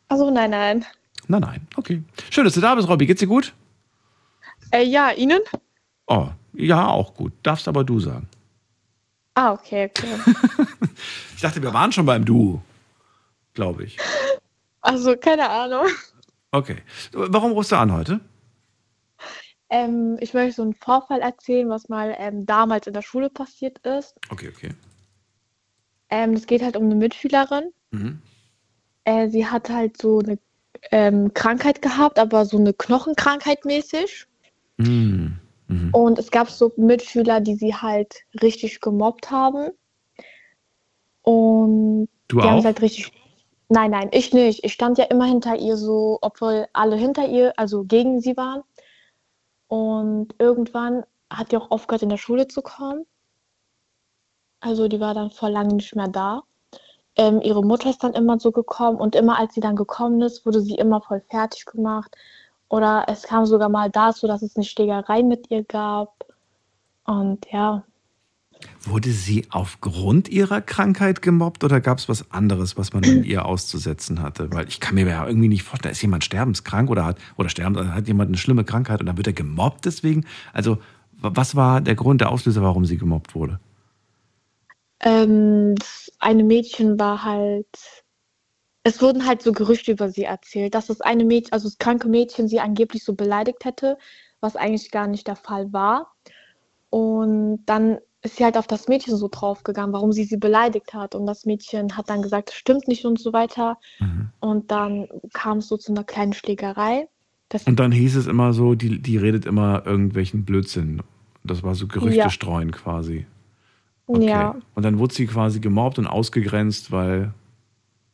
Also 0.10 0.30
nein, 0.30 0.52
nein. 0.52 0.86
Nein, 1.28 1.42
nein, 1.42 1.68
okay. 1.76 2.04
Schön, 2.30 2.44
dass 2.44 2.54
du 2.54 2.62
da 2.62 2.76
bist, 2.76 2.88
Robby. 2.88 3.08
Geht's 3.08 3.22
dir 3.22 3.26
gut? 3.26 3.56
Äh, 4.70 4.84
ja, 4.84 5.10
Ihnen? 5.10 5.40
Oh, 6.06 6.28
ja, 6.54 6.88
auch 6.88 7.16
gut. 7.16 7.34
Darfst 7.42 7.68
aber 7.68 7.84
du 7.84 8.00
sagen. 8.00 8.29
Ah, 9.40 9.54
okay, 9.54 9.86
okay. 9.86 10.18
Ich 11.36 11.42
dachte, 11.42 11.64
wir 11.64 11.74
waren 11.74 11.94
schon 11.94 12.06
beim 12.06 12.26
Du. 12.26 12.62
Glaube 13.54 13.86
ich. 13.86 13.98
Also, 14.82 15.16
keine 15.16 15.50
Ahnung. 15.50 15.86
Okay. 16.52 16.84
Warum 17.14 17.54
rufst 17.54 17.72
du 17.72 17.78
an 17.78 17.94
heute? 17.94 18.20
Ähm, 19.70 20.18
ich 20.20 20.34
möchte 20.34 20.58
so 20.58 20.64
einen 20.64 20.74
Vorfall 20.74 21.22
erzählen, 21.22 21.70
was 21.70 21.88
mal 21.88 22.14
ähm, 22.18 22.46
damals 22.46 22.88
in 22.88 22.94
der 22.94 23.02
Schule 23.02 23.30
passiert 23.30 23.78
ist. 23.86 24.14
Okay, 24.30 24.50
okay. 24.50 24.72
Ähm, 26.10 26.34
es 26.34 26.46
geht 26.46 26.62
halt 26.62 26.76
um 26.76 26.84
eine 26.84 26.96
Mitschülerin. 26.96 27.72
Mhm. 27.92 28.22
Äh, 29.06 29.30
sie 29.30 29.48
hat 29.48 29.70
halt 29.70 30.02
so 30.02 30.20
eine 30.20 30.38
ähm, 30.92 31.34
Krankheit 31.34 31.82
gehabt, 31.82 32.20
aber 32.20 32.44
so 32.46 32.58
eine 32.58 32.74
Knochenkrankheit 32.74 33.64
mäßig. 33.64 34.28
Mhm. 34.76 35.40
Mhm. 35.70 35.90
Und 35.94 36.20
es 36.20 36.32
gab 36.32 36.50
so 36.50 36.74
Mitschüler, 36.78 37.42
die 37.42 37.56
sie 37.56 37.76
halt 37.76 38.24
richtig 38.42 38.82
gemobbt 38.82 39.32
haben. 39.32 39.72
Und 41.24 42.10
Du 42.28 42.42
die 42.42 42.50
haben 42.50 42.58
auch? 42.58 42.60
es 42.60 42.66
halt 42.66 42.82
richtig. 42.82 43.12
Nein, 43.70 43.92
nein, 43.92 44.10
ich 44.12 44.34
nicht. 44.34 44.64
Ich 44.64 44.74
stand 44.74 44.98
ja 44.98 45.06
immer 45.06 45.26
hinter 45.26 45.56
ihr 45.58 45.78
so, 45.78 46.20
obwohl 46.22 46.68
alle 46.74 46.96
hinter 46.98 47.28
ihr, 47.30 47.54
also 47.58 47.84
gegen 47.86 48.20
sie 48.22 48.36
waren. 48.38 48.64
Und 49.68 50.36
irgendwann 50.40 51.06
hat 51.32 51.52
die 51.52 51.58
auch 51.58 51.72
aufgehört, 51.72 52.04
in 52.04 52.10
der 52.10 52.18
Schule 52.18 52.48
zu 52.48 52.62
kommen. 52.64 53.06
Also 54.62 54.88
die 54.88 55.00
war 55.00 55.14
dann 55.14 55.32
vor 55.32 55.50
langem 55.50 55.78
nicht 55.78 55.96
mehr 55.96 56.08
da. 56.08 56.44
Ähm, 57.16 57.42
ihre 57.42 57.64
Mutter 57.64 57.90
ist 57.90 58.04
dann 58.04 58.14
immer 58.14 58.40
so 58.40 58.52
gekommen 58.52 58.98
und 59.00 59.16
immer 59.16 59.38
als 59.40 59.54
sie 59.54 59.62
dann 59.62 59.76
gekommen 59.76 60.22
ist, 60.22 60.46
wurde 60.46 60.62
sie 60.62 60.76
immer 60.76 61.02
voll 61.02 61.22
fertig 61.30 61.66
gemacht. 61.66 62.16
Oder 62.70 63.06
es 63.08 63.24
kam 63.24 63.46
sogar 63.46 63.70
mal 63.70 63.90
dazu, 63.90 64.28
dass 64.28 64.42
es 64.42 64.56
eine 64.56 64.66
Schlägerei 64.66 65.24
mit 65.24 65.50
ihr 65.52 65.64
gab. 65.64 66.26
Und 67.06 67.46
ja, 67.52 67.84
Wurde 68.82 69.12
sie 69.12 69.48
aufgrund 69.52 70.28
ihrer 70.28 70.60
Krankheit 70.60 71.22
gemobbt 71.22 71.64
oder 71.64 71.80
gab 71.80 71.98
es 71.98 72.10
was 72.10 72.30
anderes, 72.32 72.78
was 72.78 72.92
man 72.92 73.04
in 73.04 73.24
ihr 73.24 73.46
auszusetzen 73.46 74.22
hatte? 74.22 74.52
Weil 74.52 74.68
ich 74.68 74.82
kann 74.82 74.96
mir 74.96 75.08
ja 75.08 75.26
irgendwie 75.26 75.48
nicht 75.48 75.64
vorstellen, 75.64 75.94
ist 75.94 76.02
jemand 76.02 76.26
sterbenskrank 76.26 76.90
oder 76.90 77.06
hat 77.06 77.18
oder 77.38 77.48
sterben, 77.48 77.94
hat 77.94 78.08
jemand 78.08 78.30
eine 78.30 78.38
schlimme 78.38 78.66
Krankheit 78.66 79.00
und 79.00 79.06
dann 79.06 79.16
wird 79.16 79.28
er 79.28 79.34
gemobbt 79.34 79.86
deswegen? 79.86 80.26
Also, 80.52 80.78
was 81.14 81.56
war 81.56 81.80
der 81.80 81.96
Grund, 81.96 82.20
der 82.20 82.32
Auslöser, 82.32 82.62
warum 82.62 82.86
sie 82.86 82.98
gemobbt 82.98 83.34
wurde? 83.34 83.60
ähm, 85.02 85.76
das 85.76 86.12
eine 86.20 86.44
Mädchen 86.44 87.00
war 87.00 87.24
halt, 87.24 87.99
es 88.90 89.02
wurden 89.02 89.26
halt 89.26 89.42
so 89.42 89.52
Gerüchte 89.52 89.92
über 89.92 90.10
sie 90.10 90.24
erzählt, 90.24 90.74
dass 90.74 90.88
das 90.88 91.02
eine 91.02 91.24
Mädchen, 91.24 91.54
also 91.54 91.68
das 91.70 91.78
kranke 91.78 92.08
Mädchen, 92.10 92.48
sie 92.48 92.60
angeblich 92.60 93.04
so 93.04 93.14
beleidigt 93.14 93.64
hätte, 93.64 93.98
was 94.42 94.56
eigentlich 94.56 94.92
gar 94.92 95.08
nicht 95.08 95.28
der 95.28 95.36
Fall 95.36 95.72
war. 95.72 96.12
Und 96.90 97.64
dann 97.66 98.00
ist 98.22 98.38
sie 98.38 98.44
halt 98.44 98.58
auf 98.58 98.68
das 98.68 98.88
Mädchen 98.88 99.16
so 99.16 99.30
draufgegangen, 99.32 99.94
warum 99.94 100.12
sie 100.12 100.24
sie 100.24 100.38
beleidigt 100.38 100.94
hat. 100.94 101.16
Und 101.16 101.26
das 101.26 101.46
Mädchen 101.46 101.96
hat 101.96 102.10
dann 102.10 102.22
gesagt, 102.22 102.50
das 102.50 102.56
stimmt 102.56 102.88
nicht 102.88 103.06
und 103.06 103.20
so 103.20 103.32
weiter. 103.32 103.78
Mhm. 104.00 104.30
Und 104.40 104.72
dann 104.72 105.08
kam 105.34 105.60
es 105.60 105.68
so 105.68 105.78
zu 105.78 105.92
einer 105.92 106.04
kleinen 106.04 106.34
Schlägerei. 106.34 107.08
Das, 107.50 107.66
Und 107.66 107.80
dann 107.80 107.92
hieß 107.92 108.16
es 108.16 108.28
immer 108.28 108.54
so, 108.54 108.76
die, 108.76 109.02
die 109.02 109.18
redet 109.18 109.46
immer 109.46 109.86
irgendwelchen 109.86 110.46
Blödsinn. 110.46 111.02
Das 111.44 111.64
war 111.64 111.76
so 111.76 111.88
Gerüchte 111.88 112.20
Ja. 112.20 112.30
streuen 112.30 112.72
quasi. 112.72 113.26
Okay. 114.08 114.26
Ja, 114.28 114.56
Und 114.76 114.84
dann 114.84 114.98
wurde 115.00 115.14
sie 115.14 115.28
quasi 115.28 115.60
gemobbt 115.60 116.00
und 116.00 116.08
ausgegrenzt, 116.08 116.92
weil 116.92 117.34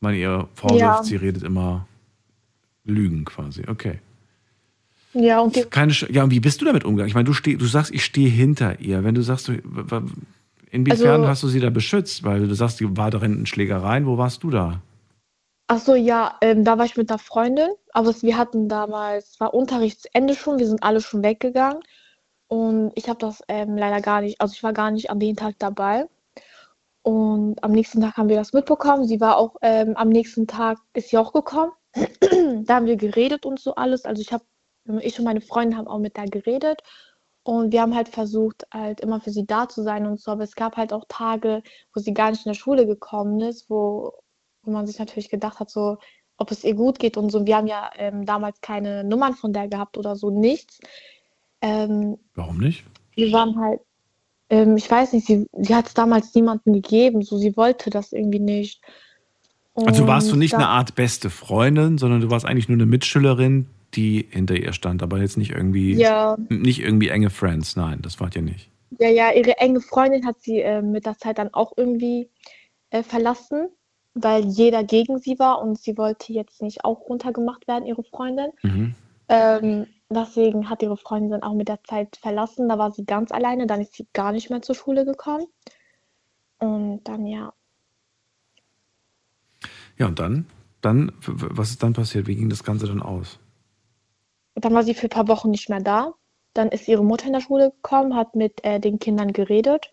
man 0.06 0.16
ihr 0.16 0.48
vorwirft, 0.56 0.80
Ja. 0.82 1.04
sie 1.04 1.16
redet 1.18 1.44
immer 1.44 1.86
Lügen 2.86 3.26
quasi. 3.26 3.64
Okay. 3.68 4.00
ja, 5.14 5.40
und 5.40 5.56
die, 5.56 5.64
Keine 5.64 5.94
Sch 5.94 6.08
ja, 6.10 6.24
und 6.24 6.32
wie 6.32 6.40
bist 6.40 6.62
du 6.62 6.66
damit 6.66 6.84
umgegangen? 6.86 7.10
Ich 7.10 7.16
meine, 7.16 7.26
du, 7.26 7.34
steh, 7.34 7.56
du 7.56 7.66
sagst, 7.66 7.94
ich 7.94 8.04
stehe 8.06 8.30
hinter 8.30 8.80
ihr. 8.80 9.04
Wenn 9.04 9.16
du 9.16 9.22
sagst, 9.22 9.48
du, 9.48 9.54
inwiefern 10.72 11.22
Also- 11.22 11.28
hast 11.28 11.44
du 11.44 11.48
sie 11.48 11.60
da 11.60 11.70
beschützt? 11.70 12.24
Weil 12.24 12.48
du 12.48 12.54
sagst, 12.56 12.80
die 12.80 12.96
war 12.98 13.12
darin 13.12 13.40
in 13.40 13.46
Schlägereien. 13.46 14.06
Wo 14.06 14.18
warst 14.18 14.44
du 14.44 14.50
da? 14.50 14.82
ach 15.68 15.80
so, 15.80 15.96
ja, 15.96 16.36
ähm, 16.42 16.64
da 16.64 16.78
war 16.78 16.86
ich 16.86 16.96
mit 16.96 17.10
einer 17.10 17.18
Freundin, 17.18 17.70
aber 17.92 18.14
wir 18.22 18.38
hatten 18.38 18.70
damals, 18.70 19.32
es 19.32 19.40
war 19.40 19.52
Unterrichtsende 19.56 20.36
schon, 20.36 20.60
wir 20.60 20.68
sind 20.68 20.84
alle 20.84 21.02
schon 21.02 21.24
weggegangen. 21.24 21.80
Und 22.48 22.92
ich 22.94 23.10
habe 23.10 23.18
das 23.18 23.42
ähm, 23.48 23.76
leider 23.76 24.00
gar 24.02 24.22
nicht, 24.22 24.40
also 24.40 24.54
ich 24.54 24.62
war 24.62 24.74
gar 24.74 24.92
nicht 24.92 25.10
an 25.10 25.20
dem 25.20 25.36
Tag 25.36 25.56
dabei. 25.58 26.06
Und 27.06 27.64
am 27.64 27.72
nächsten 27.72 28.02
Tag 28.02 28.18
haben 28.18 28.30
wir 28.30 28.36
das 28.36 28.52
mitbekommen. 28.52 29.06
Sie 29.06 29.22
war 29.22 29.38
auch 29.38 29.58
ähm, 29.62 29.96
am 29.96 30.10
nächsten 30.10 30.48
Tag, 30.48 30.80
ist 30.96 31.10
sie 31.10 31.20
auch 31.20 31.34
gekommen. 31.34 31.72
da 31.94 32.76
haben 32.76 32.88
wir 32.88 32.96
geredet 32.96 33.46
und 33.46 33.60
so 33.60 33.76
alles. 33.76 34.06
Also 34.06 34.24
ich 34.24 34.34
habe, 34.34 34.44
ich 35.02 35.20
und 35.20 35.26
meine 35.26 35.42
Freundin 35.42 35.78
haben 35.78 35.88
auch 35.88 36.00
mit 36.00 36.18
der 36.18 36.26
geredet. 36.26 36.82
Und 37.44 37.72
wir 37.72 37.82
haben 37.82 37.94
halt 37.94 38.10
versucht, 38.10 38.66
halt 38.74 39.02
immer 39.02 39.22
für 39.22 39.30
sie 39.30 39.46
da 39.46 39.70
zu 39.70 39.84
sein 39.84 40.08
und 40.08 40.20
so. 40.20 40.32
Aber 40.32 40.44
es 40.44 40.56
gab 40.56 40.78
halt 40.78 40.94
auch 40.94 41.06
Tage, 41.08 41.62
wo 41.94 42.00
sie 42.00 42.16
gar 42.16 42.32
nicht 42.32 42.44
in 42.44 42.50
der 42.50 42.58
Schule 42.58 42.88
gekommen 42.88 43.40
ist, 43.40 43.70
wo, 43.70 44.14
wo 44.64 44.72
man 44.72 44.88
sich 44.88 44.98
natürlich 44.98 45.30
gedacht 45.30 45.60
hat, 45.60 45.70
so, 45.70 46.00
ob 46.38 46.50
es 46.50 46.64
ihr 46.64 46.74
gut 46.74 46.98
geht 46.98 47.18
und 47.18 47.30
so. 47.30 47.46
Wir 47.46 47.58
haben 47.58 47.68
ja 47.68 47.92
ähm, 47.98 48.26
damals 48.26 48.62
keine 48.62 49.04
Nummern 49.04 49.36
von 49.36 49.54
der 49.54 49.68
gehabt 49.68 50.00
oder 50.00 50.16
so, 50.16 50.32
nichts. 50.32 50.80
Ähm, 51.62 52.18
Warum 52.34 52.58
nicht? 52.58 52.84
wir 53.16 53.32
waren 53.32 53.60
halt, 53.60 53.82
ähm, 54.50 54.78
ich 54.78 54.90
weiß 54.90 55.14
nicht, 55.14 55.28
sie, 55.28 55.48
sie 55.60 55.76
hat 55.76 55.88
es 55.88 55.94
damals 55.94 56.34
niemandem 56.36 56.74
gegeben, 56.74 57.22
so 57.24 57.38
sie 57.38 57.56
wollte 57.58 57.90
das 57.90 58.12
irgendwie 58.14 58.40
nicht. 58.40 58.82
Also 59.74 60.08
warst 60.08 60.30
du 60.30 60.34
Und 60.34 60.40
nicht 60.40 60.54
da- 60.54 60.58
eine 60.58 60.68
Art 60.68 60.96
beste 60.96 61.30
Freundin, 61.30 61.98
sondern 61.98 62.22
du 62.22 62.30
warst 62.30 62.46
eigentlich 62.46 62.70
nur 62.70 62.78
eine 62.78 62.86
Mitschülerin, 62.86 63.68
die 63.94 64.28
hinter 64.30 64.56
ihr 64.56 64.74
stand, 64.74 65.04
aber 65.04 65.20
jetzt 65.20 65.38
nicht 65.38 65.52
irgendwie, 65.52 65.94
Ja, 65.96 66.38
nicht 66.50 66.80
irgendwie 66.80 67.10
enge 67.10 67.30
Friends. 67.30 67.76
Nein, 67.76 68.00
das 68.02 68.20
wart 68.20 68.36
ihr 68.36 68.42
nicht. 68.42 68.70
ja, 69.00 69.10
ja, 69.10 69.32
ihre 69.34 69.58
enge 69.58 69.82
Freundin 69.82 70.26
hat 70.26 70.38
sie 70.42 70.60
äh, 70.62 70.82
mit 70.82 71.06
der 71.06 71.18
Zeit 71.18 71.38
dann 71.38 71.54
auch 71.54 71.74
irgendwie 71.76 72.30
äh, 72.92 73.04
verlassen, 73.04 73.68
weil 74.14 74.46
jeder 74.46 74.84
gegen 74.86 75.20
sie 75.20 75.38
war 75.40 75.62
und 75.62 75.78
sie 75.80 75.98
wollte 75.98 76.32
jetzt 76.32 76.62
nicht 76.62 76.86
auch 76.86 77.02
runtergemacht 77.10 77.68
werden, 77.68 77.86
ihre 77.86 78.04
Freundin. 78.04 78.52
Mhm. 78.64 78.96
Ähm, 79.28 79.88
deswegen 80.10 80.70
hat 80.70 80.84
ihre 80.84 80.98
Freundin 80.98 81.32
dann 81.32 81.44
auch 81.44 81.54
mit 81.54 81.68
der 81.68 81.84
Zeit 81.84 82.18
verlassen. 82.18 82.70
Da 82.70 82.78
war 82.78 82.92
sie 82.92 83.06
ganz 83.06 83.32
alleine, 83.32 83.68
dann 83.68 83.82
ist 83.82 83.94
sie 83.94 84.08
gar 84.14 84.32
nicht 84.32 84.50
mehr 84.50 84.62
zur 84.62 84.76
Schule 84.76 85.06
gekommen. 85.06 85.46
Und 86.60 87.04
dann 87.04 87.26
ja, 87.26 87.54
Ja, 89.98 90.08
und 90.08 90.20
dann? 90.20 90.46
Dann, 90.82 91.12
was 91.22 91.72
ist 91.72 91.84
dann 91.84 91.94
passiert? 91.94 92.28
Wie 92.28 92.36
ging 92.36 92.50
das 92.50 92.64
Ganze 92.64 92.88
dann 92.88 93.02
aus? 93.02 93.40
dann 94.56 94.74
war 94.74 94.84
sie 94.84 94.94
für 94.94 95.08
ein 95.08 95.10
paar 95.10 95.28
Wochen 95.28 95.52
nicht 95.52 95.70
mehr 95.70 95.82
da. 95.82 96.14
Dann 96.54 96.70
ist 96.70 96.88
ihre 96.88 97.04
Mutter 97.04 97.28
in 97.28 97.34
der 97.34 97.42
Schule 97.42 97.72
gekommen, 97.72 98.16
hat 98.16 98.36
mit 98.36 98.64
äh, 98.64 98.80
den 98.80 99.00
Kindern 99.00 99.34
geredet. 99.34 99.92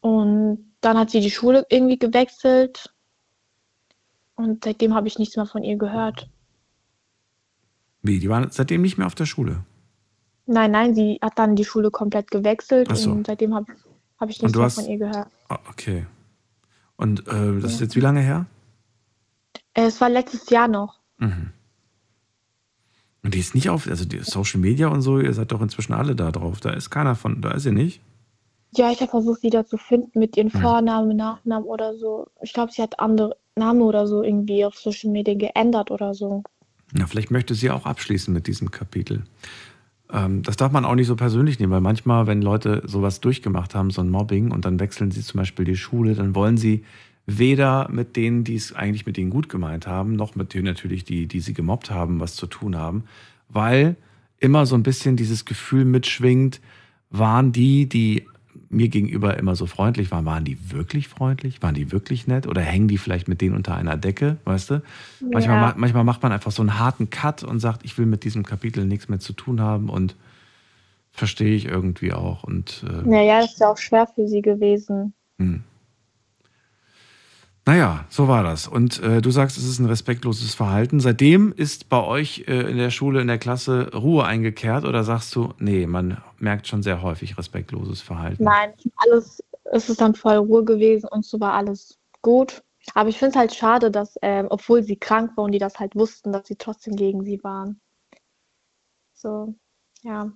Und 0.00 0.72
dann 0.80 0.98
hat 0.98 1.10
sie 1.10 1.20
die 1.20 1.30
Schule 1.30 1.66
irgendwie 1.68 1.98
gewechselt. 1.98 2.94
Und 4.34 4.64
seitdem 4.64 4.94
habe 4.94 5.06
ich 5.06 5.18
nichts 5.18 5.36
mehr 5.36 5.46
von 5.46 5.62
ihr 5.62 5.76
gehört. 5.76 6.30
Wie? 8.02 8.18
Die 8.18 8.28
waren 8.28 8.48
seitdem 8.50 8.82
nicht 8.82 8.98
mehr 8.98 9.06
auf 9.06 9.14
der 9.14 9.26
Schule. 9.26 9.64
Nein, 10.46 10.72
nein, 10.72 10.94
sie 10.94 11.18
hat 11.22 11.38
dann 11.38 11.54
die 11.56 11.64
Schule 11.64 11.90
komplett 11.90 12.30
gewechselt 12.30 12.94
so. 12.96 13.10
und 13.12 13.26
seitdem 13.26 13.54
habe 13.54 13.66
hab 14.18 14.28
ich 14.28 14.42
nichts 14.42 14.56
mehr 14.56 14.64
hast- 14.66 14.74
von 14.74 14.86
ihr 14.86 14.98
gehört. 14.98 15.28
Ah, 15.48 15.58
okay. 15.70 16.06
Und 16.96 17.26
äh, 17.28 17.60
das 17.60 17.74
ist 17.74 17.80
jetzt 17.80 17.96
wie 17.96 18.00
lange 18.00 18.20
her? 18.20 18.46
Äh, 19.74 19.86
es 19.86 20.00
war 20.00 20.08
letztes 20.08 20.50
Jahr 20.50 20.68
noch. 20.68 20.98
Mhm. 21.18 21.50
Und 23.24 23.34
die 23.34 23.38
ist 23.38 23.54
nicht 23.54 23.70
auf, 23.70 23.86
also 23.86 24.04
die 24.04 24.18
Social 24.18 24.60
Media 24.60 24.88
und 24.88 25.02
so, 25.02 25.20
ihr 25.20 25.32
seid 25.32 25.52
doch 25.52 25.60
inzwischen 25.62 25.92
alle 25.92 26.16
da 26.16 26.32
drauf. 26.32 26.60
Da 26.60 26.70
ist 26.70 26.90
keiner 26.90 27.14
von, 27.14 27.40
da 27.40 27.52
ist 27.52 27.62
sie 27.62 27.70
nicht. 27.70 28.00
Ja, 28.74 28.90
ich 28.90 29.00
habe 29.00 29.10
versucht, 29.10 29.42
sie 29.42 29.50
da 29.50 29.64
zu 29.64 29.76
finden 29.76 30.18
mit 30.18 30.36
ihren 30.36 30.52
Hm. 30.52 30.60
Vornamen, 30.60 31.16
Nachnamen 31.16 31.66
oder 31.68 31.96
so. 31.96 32.26
Ich 32.42 32.52
glaube, 32.52 32.72
sie 32.72 32.82
hat 32.82 32.98
andere 32.98 33.36
Namen 33.54 33.82
oder 33.82 34.06
so 34.08 34.22
irgendwie 34.22 34.64
auf 34.64 34.76
Social 34.76 35.10
Media 35.12 35.34
geändert 35.34 35.90
oder 35.90 36.14
so. 36.14 36.42
Na, 36.92 37.06
vielleicht 37.06 37.30
möchte 37.30 37.54
sie 37.54 37.70
auch 37.70 37.86
abschließen 37.86 38.32
mit 38.32 38.46
diesem 38.46 38.70
Kapitel. 38.70 39.24
Ähm, 40.12 40.42
das 40.42 40.56
darf 40.56 40.72
man 40.72 40.84
auch 40.84 40.94
nicht 40.94 41.06
so 41.06 41.16
persönlich 41.16 41.58
nehmen, 41.58 41.72
weil 41.72 41.80
manchmal, 41.80 42.26
wenn 42.26 42.42
Leute 42.42 42.82
sowas 42.86 43.20
durchgemacht 43.20 43.74
haben, 43.74 43.90
so 43.90 44.02
ein 44.02 44.10
Mobbing, 44.10 44.50
und 44.50 44.64
dann 44.64 44.78
wechseln 44.78 45.10
sie 45.10 45.22
zum 45.22 45.38
Beispiel 45.38 45.64
die 45.64 45.76
Schule, 45.76 46.14
dann 46.14 46.34
wollen 46.34 46.58
sie 46.58 46.84
weder 47.26 47.88
mit 47.90 48.16
denen, 48.16 48.44
die 48.44 48.56
es 48.56 48.74
eigentlich 48.74 49.06
mit 49.06 49.16
ihnen 49.16 49.30
gut 49.30 49.48
gemeint 49.48 49.86
haben, 49.86 50.16
noch 50.16 50.34
mit 50.34 50.54
denen 50.54 50.64
natürlich, 50.64 51.04
die, 51.04 51.26
die 51.26 51.40
sie 51.40 51.54
gemobbt 51.54 51.90
haben, 51.90 52.20
was 52.20 52.34
zu 52.34 52.46
tun 52.46 52.76
haben, 52.76 53.04
weil 53.48 53.96
immer 54.38 54.66
so 54.66 54.74
ein 54.74 54.82
bisschen 54.82 55.16
dieses 55.16 55.44
Gefühl 55.44 55.84
mitschwingt, 55.84 56.60
waren 57.10 57.52
die, 57.52 57.88
die 57.88 58.26
mir 58.72 58.88
gegenüber 58.88 59.36
immer 59.36 59.54
so 59.54 59.66
freundlich 59.66 60.10
waren, 60.10 60.24
waren 60.24 60.44
die 60.44 60.72
wirklich 60.72 61.06
freundlich? 61.08 61.62
Waren 61.62 61.74
die 61.74 61.92
wirklich 61.92 62.26
nett? 62.26 62.46
Oder 62.46 62.62
hängen 62.62 62.88
die 62.88 62.98
vielleicht 62.98 63.28
mit 63.28 63.40
denen 63.40 63.54
unter 63.54 63.74
einer 63.76 63.96
Decke? 63.96 64.38
Weißt 64.44 64.70
du? 64.70 64.82
Manchmal, 65.20 65.56
Ja. 65.56 65.66
ma- 65.68 65.74
manchmal 65.76 66.04
macht 66.04 66.22
man 66.22 66.32
einfach 66.32 66.50
so 66.52 66.62
einen 66.62 66.78
harten 66.78 67.10
Cut 67.10 67.42
und 67.44 67.60
sagt, 67.60 67.84
ich 67.84 67.96
will 67.98 68.06
mit 68.06 68.24
diesem 68.24 68.44
Kapitel 68.44 68.86
nichts 68.86 69.08
mehr 69.08 69.20
zu 69.20 69.32
tun 69.34 69.60
haben 69.60 69.88
und 69.90 70.16
verstehe 71.12 71.54
ich 71.54 71.66
irgendwie 71.66 72.12
auch. 72.12 72.44
Und 72.44 72.84
äh, 72.88 73.06
Naja, 73.06 73.40
ist 73.40 73.60
ja 73.60 73.70
auch 73.70 73.78
schwer 73.78 74.06
für 74.06 74.26
sie 74.26 74.40
gewesen. 74.42 75.12
hm. 75.38 75.62
Naja, 77.64 78.06
so 78.08 78.26
war 78.26 78.42
das. 78.42 78.66
Und 78.66 79.00
äh, 79.02 79.22
du 79.22 79.30
sagst, 79.30 79.56
es 79.56 79.64
ist 79.64 79.78
ein 79.78 79.86
respektloses 79.86 80.54
Verhalten. 80.54 80.98
Seitdem 80.98 81.52
ist 81.52 81.88
bei 81.88 82.02
euch 82.02 82.44
äh, 82.48 82.68
in 82.68 82.76
der 82.76 82.90
Schule, 82.90 83.20
in 83.20 83.28
der 83.28 83.38
Klasse 83.38 83.92
Ruhe 83.94 84.24
eingekehrt 84.24 84.84
oder 84.84 85.04
sagst 85.04 85.34
du, 85.36 85.54
nee, 85.58 85.86
man 85.86 86.20
merkt 86.38 86.66
schon 86.66 86.82
sehr 86.82 87.02
häufig 87.02 87.38
respektloses 87.38 88.00
Verhalten? 88.00 88.42
Nein, 88.42 88.72
alles, 88.96 89.44
es 89.64 89.88
ist 89.88 90.00
dann 90.00 90.16
voll 90.16 90.36
Ruhe 90.36 90.64
gewesen 90.64 91.08
und 91.08 91.24
so 91.24 91.38
war 91.38 91.52
alles 91.52 91.98
gut. 92.20 92.64
Aber 92.94 93.08
ich 93.08 93.18
finde 93.18 93.30
es 93.30 93.36
halt 93.36 93.54
schade, 93.54 93.92
dass, 93.92 94.18
ähm, 94.22 94.48
obwohl 94.50 94.82
sie 94.82 94.96
krank 94.96 95.36
war 95.36 95.44
und 95.44 95.52
die 95.52 95.60
das 95.60 95.78
halt 95.78 95.94
wussten, 95.94 96.32
dass 96.32 96.48
sie 96.48 96.56
trotzdem 96.56 96.96
gegen 96.96 97.22
sie 97.22 97.42
waren. 97.44 97.80
So, 99.14 99.54
ja. 100.02 100.32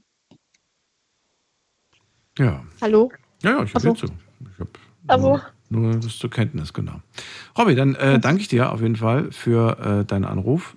Ja. 2.39 2.65
Hallo? 2.81 3.11
Ja, 3.43 3.51
ja, 3.51 3.63
ich 3.65 3.75
höre 3.75 3.81
so. 3.81 3.93
zu. 3.95 4.07
Ich 4.07 4.61
habe 4.61 4.71
Also, 5.09 5.41
nur 5.69 5.97
das 5.97 6.19
zur 6.19 6.31
Kenntnis, 6.31 6.73
genau. 6.73 7.01
Robby, 7.59 7.75
dann 7.75 7.95
äh, 7.97 8.17
mhm. 8.17 8.21
danke 8.21 8.43
ich 8.43 8.49
dir 8.49 8.73
auf 8.73 8.81
jeden 8.81 8.97
Fall 8.97 9.33
für 9.33 9.79
äh, 10.01 10.05
deinen 10.05 10.25
Anruf 10.25 10.75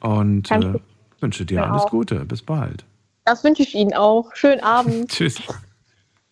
und 0.00 0.50
äh, 0.50 0.74
wünsche 1.20 1.44
dir 1.44 1.68
alles. 1.68 1.86
Gute. 1.86 2.24
Bis 2.24 2.42
bald. 2.42 2.84
Das 3.24 3.44
wünsche 3.44 3.62
ich 3.62 3.74
Ihnen 3.74 3.94
auch. 3.94 4.34
Schönen 4.34 4.60
Abend. 4.60 5.08
Tschüss. 5.12 5.40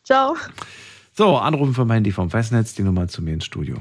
Ciao. 0.05 0.37
So, 1.13 1.37
anrufen 1.37 1.75
vom 1.75 1.91
Handy 1.91 2.13
vom 2.13 2.31
Festnetz, 2.31 2.75
die 2.75 2.83
Nummer 2.83 3.09
zu 3.09 3.23
mir 3.23 3.35
ins 3.35 3.45
Studio. 3.45 3.77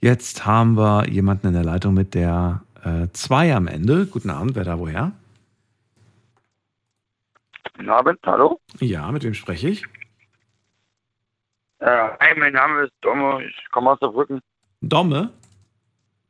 Jetzt 0.00 0.46
haben 0.46 0.76
wir 0.76 1.08
jemanden 1.08 1.48
in 1.48 1.52
der 1.54 1.64
Leitung 1.64 1.94
mit 1.94 2.14
der 2.14 2.62
äh, 2.84 3.08
2 3.12 3.56
am 3.56 3.66
Ende. 3.66 4.06
Guten 4.06 4.30
Abend, 4.30 4.54
wer 4.54 4.64
da 4.64 4.78
woher? 4.78 5.12
Guten 7.76 7.90
Abend, 7.90 8.18
hallo? 8.24 8.58
Ja, 8.80 9.12
mit 9.12 9.22
wem 9.22 9.34
spreche 9.34 9.68
ich? 9.68 9.84
Äh, 11.78 12.08
hi, 12.20 12.34
mein 12.38 12.54
Name 12.54 12.84
ist 12.84 12.92
Domme, 13.02 13.44
ich 13.44 13.70
komme 13.70 13.90
aus 13.90 13.98
der 14.00 14.08
Brücken. 14.08 14.40
Domme? 14.80 15.30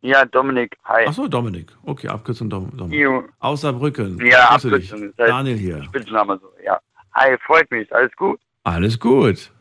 Ja, 0.01 0.24
Dominik, 0.24 0.76
hi. 0.84 1.07
Achso, 1.07 1.28
Dominik. 1.28 1.70
Okay, 1.84 2.09
Abkürzung 2.09 2.51
Dom 2.51 2.76
Dominik. 2.76 3.30
Aus 3.38 3.61
Saarbrücken. 3.61 4.18
Ja, 4.26 4.49
Grüße 4.51 4.70
dich. 4.70 4.92
Abkürzung. 4.92 5.14
Das 5.16 5.24
heißt 5.24 5.30
Daniel 5.38 5.57
hier. 5.57 5.84
Spitzname 5.84 6.38
so, 6.42 6.51
ja. 6.64 6.80
Hi, 7.14 7.36
freut 7.38 7.70
mich, 7.70 7.94
alles 7.94 8.14
gut? 8.16 8.40
Alles 8.64 8.99
gut. 8.99 9.53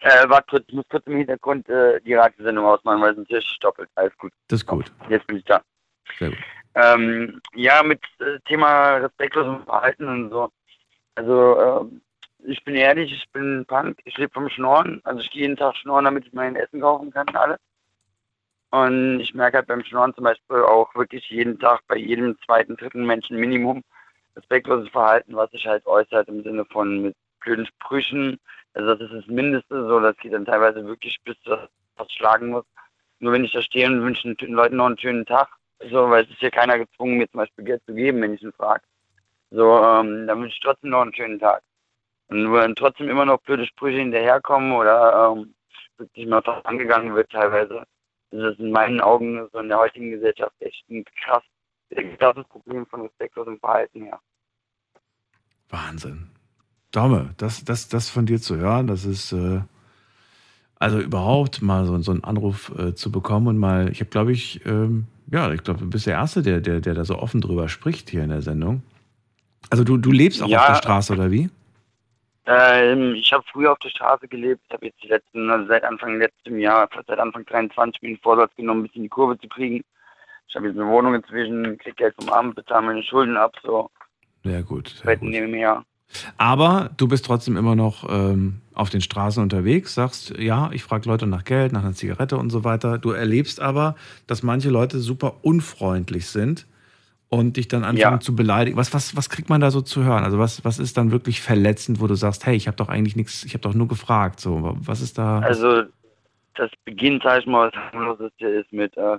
Äh, 0.00 0.28
warte 0.28 0.46
kurz, 0.48 0.64
ich 0.68 0.74
muss 0.74 0.88
kurz 0.88 1.06
im 1.06 1.16
Hintergrund 1.16 1.68
äh, 1.68 2.00
die 2.00 2.14
Radiosendung 2.14 2.64
ausmachen, 2.64 3.02
weil 3.02 3.14
sonst 3.14 3.30
ist 3.30 3.46
stoppelt. 3.46 3.90
Alles 3.94 4.16
gut. 4.16 4.32
Das 4.48 4.60
ist 4.60 4.66
gut. 4.66 4.90
Jetzt 5.10 5.26
bin 5.26 5.36
ich 5.36 5.44
da. 5.44 5.60
Sehr 6.18 6.30
gut. 6.30 6.38
Ähm, 6.76 7.40
ja, 7.54 7.82
mit 7.82 8.00
äh, 8.20 8.38
Thema 8.46 8.96
respektlosem 8.98 9.64
Verhalten 9.64 10.06
und 10.06 10.30
so. 10.30 10.50
Also, 11.14 11.58
ähm, 11.60 12.02
ich 12.44 12.62
bin 12.64 12.74
ehrlich, 12.76 13.12
ich 13.12 13.28
bin 13.32 13.64
Punk, 13.66 13.98
ich 14.04 14.16
lebe 14.18 14.32
vom 14.32 14.48
Schnorren. 14.48 15.00
Also 15.04 15.20
ich 15.20 15.30
gehe 15.30 15.42
jeden 15.42 15.56
Tag 15.56 15.74
schnorren, 15.76 16.04
damit 16.04 16.26
ich 16.26 16.32
mein 16.32 16.54
Essen 16.54 16.80
kaufen 16.80 17.10
kann 17.10 17.28
alles. 17.34 17.58
Und 18.70 19.20
ich 19.20 19.34
merke 19.34 19.58
halt 19.58 19.68
beim 19.68 19.84
Schnorren 19.84 20.14
zum 20.14 20.24
Beispiel 20.24 20.58
auch 20.58 20.94
wirklich 20.94 21.28
jeden 21.30 21.58
Tag 21.58 21.80
bei 21.88 21.96
jedem 21.96 22.38
zweiten, 22.44 22.76
dritten 22.76 23.06
Menschen 23.06 23.38
Minimum 23.38 23.82
respektloses 24.36 24.90
Verhalten, 24.90 25.34
was 25.34 25.50
sich 25.50 25.66
halt 25.66 25.86
äußert 25.86 26.28
im 26.28 26.42
Sinne 26.42 26.64
von 26.66 27.02
mit 27.02 27.16
blöden 27.40 27.66
Sprüchen. 27.66 28.38
Also 28.74 28.94
das 28.94 29.10
ist 29.10 29.22
das 29.22 29.26
Mindeste, 29.28 29.88
so 29.88 29.98
das 29.98 30.16
geht 30.18 30.34
dann 30.34 30.44
teilweise 30.44 30.84
wirklich 30.84 31.16
bis 31.24 31.40
zu 31.40 31.56
was 31.96 32.12
schlagen 32.12 32.48
muss. 32.48 32.64
Nur 33.18 33.32
wenn 33.32 33.44
ich 33.44 33.52
da 33.52 33.62
stehe 33.62 33.86
und 33.86 34.02
wünsche 34.02 34.34
den 34.34 34.52
Leuten 34.52 34.76
noch 34.76 34.86
einen 34.86 34.98
schönen 34.98 35.24
Tag, 35.24 35.48
so, 35.90 36.10
weil 36.10 36.24
es 36.24 36.30
ist 36.30 36.42
ja 36.42 36.50
keiner 36.50 36.78
gezwungen, 36.78 37.18
mir 37.18 37.30
zum 37.30 37.38
Beispiel 37.38 37.64
Geld 37.64 37.82
zu 37.86 37.94
geben, 37.94 38.22
wenn 38.22 38.34
ich 38.34 38.42
ihn 38.42 38.52
frage. 38.52 38.82
So, 39.50 39.76
ähm, 39.78 40.26
dann 40.26 40.40
wünsche 40.40 40.54
ich 40.54 40.60
trotzdem 40.60 40.90
noch 40.90 41.02
einen 41.02 41.14
schönen 41.14 41.38
Tag. 41.38 41.62
Und 42.28 42.52
wenn 42.52 42.74
trotzdem 42.74 43.08
immer 43.08 43.24
noch 43.24 43.40
blöde 43.42 43.66
Sprüche 43.66 43.98
hinterherkommen 43.98 44.72
oder 44.72 45.32
ähm, 45.36 45.54
wirklich 45.98 46.26
mal 46.26 46.40
drauf 46.40 46.64
angegangen 46.66 47.14
wird 47.14 47.30
teilweise, 47.30 47.84
ist 48.30 48.42
das 48.42 48.58
in 48.58 48.72
meinen 48.72 49.00
Augen 49.00 49.48
so 49.52 49.58
in 49.60 49.68
der 49.68 49.78
heutigen 49.78 50.10
Gesellschaft 50.10 50.54
echt 50.60 50.88
ein 50.90 51.04
krass, 51.22 51.44
krasses 52.18 52.44
Problem 52.48 52.86
von 52.86 53.02
respektlosem 53.02 53.58
Verhalten 53.60 54.02
her. 54.02 54.18
Wahnsinn. 55.68 56.30
Daume, 56.90 57.34
das, 57.36 57.64
das, 57.64 57.88
das 57.88 58.08
von 58.08 58.26
dir 58.26 58.40
zu 58.40 58.56
hören, 58.56 58.86
das 58.86 59.04
ist 59.04 59.32
äh, 59.32 59.60
also 60.78 61.00
überhaupt 61.00 61.62
mal 61.62 61.86
so, 61.86 61.98
so 62.00 62.12
einen 62.12 62.24
Anruf 62.24 62.72
äh, 62.78 62.94
zu 62.94 63.10
bekommen 63.10 63.46
und 63.48 63.58
mal, 63.58 63.90
ich 63.90 64.00
habe 64.00 64.10
glaube 64.10 64.32
ich, 64.32 64.64
ähm, 64.66 65.06
ja, 65.30 65.50
ich 65.52 65.62
glaube, 65.62 65.80
du 65.80 65.90
bist 65.90 66.06
der 66.06 66.14
Erste, 66.14 66.42
der, 66.42 66.60
der, 66.60 66.80
der 66.80 66.94
da 66.94 67.04
so 67.04 67.18
offen 67.18 67.40
drüber 67.40 67.68
spricht 67.68 68.10
hier 68.10 68.22
in 68.22 68.30
der 68.30 68.42
Sendung. 68.42 68.82
Also 69.70 69.82
du, 69.84 69.96
du 69.96 70.12
lebst 70.12 70.42
auch 70.42 70.48
Ja. 70.48 70.60
auf 70.60 70.66
der 70.66 70.74
Straße, 70.76 71.12
oder 71.14 71.30
wie? 71.30 71.48
Ähm, 72.46 73.14
ich 73.16 73.32
habe 73.32 73.42
früher 73.50 73.72
auf 73.72 73.78
der 73.80 73.88
Straße 73.88 74.28
gelebt, 74.28 74.62
ich 74.68 74.72
habe 74.72 74.86
jetzt 74.86 75.02
die 75.02 75.08
letzten, 75.08 75.50
also 75.50 75.66
seit 75.66 75.82
Anfang 75.82 76.18
letzten 76.18 76.60
Jahr, 76.60 76.88
seit 77.06 77.18
Anfang 77.18 77.44
23 77.44 78.02
mir 78.02 78.08
den 78.10 78.18
Vorsatz 78.18 78.54
genommen, 78.54 78.82
ein 78.82 78.86
bisschen 78.86 79.02
die 79.02 79.08
Kurve 79.08 79.36
zu 79.38 79.48
kriegen. 79.48 79.82
Ich 80.48 80.54
habe 80.54 80.68
jetzt 80.68 80.78
eine 80.78 80.88
Wohnung 80.88 81.14
inzwischen, 81.14 81.76
krieg 81.78 81.96
Geld 81.96 82.14
vom 82.14 82.28
Amt, 82.28 82.54
bezahle 82.54 82.86
meine 82.86 83.02
Schulden 83.02 83.36
ab, 83.36 83.52
so 83.64 83.90
Sehr 84.44 84.62
gut. 84.62 84.88
Sehr 85.02 85.16
gut. 85.16 85.32
Jahr. 85.32 85.84
Aber 86.38 86.90
du 86.96 87.08
bist 87.08 87.26
trotzdem 87.26 87.56
immer 87.56 87.74
noch 87.74 88.08
ähm, 88.08 88.60
auf 88.74 88.90
den 88.90 89.00
Straßen 89.00 89.42
unterwegs, 89.42 89.94
sagst, 89.94 90.36
ja, 90.38 90.70
ich 90.72 90.82
frage 90.82 91.08
Leute 91.08 91.26
nach 91.26 91.44
Geld, 91.44 91.72
nach 91.72 91.82
einer 91.82 91.92
Zigarette 91.94 92.36
und 92.36 92.50
so 92.50 92.64
weiter. 92.64 92.98
Du 92.98 93.10
erlebst 93.10 93.60
aber, 93.60 93.96
dass 94.26 94.42
manche 94.42 94.70
Leute 94.70 94.98
super 94.98 95.34
unfreundlich 95.42 96.28
sind 96.28 96.66
und 97.28 97.56
dich 97.56 97.68
dann 97.68 97.84
anfangen 97.84 97.98
Ja. 98.16 98.20
zu 98.20 98.36
beleidigen. 98.36 98.76
Was, 98.76 98.94
was, 98.94 99.16
was 99.16 99.28
kriegt 99.28 99.48
man 99.48 99.60
da 99.60 99.70
so 99.70 99.80
zu 99.80 100.04
hören? 100.04 100.24
Also 100.24 100.38
was, 100.38 100.64
was 100.64 100.78
ist 100.78 100.96
dann 100.96 101.10
wirklich 101.10 101.40
verletzend, 101.40 102.00
wo 102.00 102.06
du 102.06 102.14
sagst, 102.14 102.46
hey, 102.46 102.54
ich 102.54 102.66
habe 102.68 102.76
doch 102.76 102.88
eigentlich 102.88 103.16
nichts, 103.16 103.44
ich 103.44 103.54
habe 103.54 103.62
doch 103.62 103.74
nur 103.74 103.88
gefragt. 103.88 104.40
So, 104.40 104.76
was 104.80 105.00
ist 105.00 105.18
da? 105.18 105.40
Also 105.40 105.82
das 106.54 106.70
beginnt, 106.84 107.22
sag 107.24 107.40
ich 107.40 107.46
mal, 107.46 107.68
was 107.70 107.92
harmloseste 107.92 108.46
ist 108.46 108.72
mit, 108.72 108.96
äh, 108.96 109.18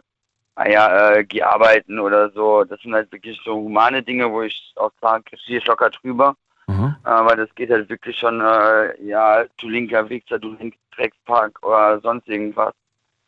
ah 0.56 0.70
ja, 0.70 1.12
äh, 1.12 1.26
geh 1.26 1.44
arbeiten 1.44 2.00
oder 2.00 2.32
so. 2.32 2.64
Das 2.64 2.82
sind 2.82 2.94
halt 2.94 3.12
wirklich 3.12 3.40
so 3.44 3.56
humane 3.56 4.02
Dinge, 4.02 4.32
wo 4.32 4.42
ich 4.42 4.74
auch 4.78 4.92
sage, 5.02 5.24
ich 5.32 5.42
stehe 5.42 5.62
locker 5.66 5.90
drüber. 5.90 6.36
Aha. 6.68 7.00
Aber 7.04 7.36
das 7.36 7.54
geht 7.56 7.70
halt 7.72 7.90
wirklich 7.90 8.18
schon, 8.18 8.42
äh, 8.42 9.02
ja, 9.04 9.46
du 9.60 9.70
linker 9.70 10.10
Wichser, 10.10 10.38
du 10.40 10.54
linker 10.54 10.78
Dreckspark 10.96 11.66
oder 11.66 12.00
sonst 12.02 12.28
irgendwas. 12.28 12.74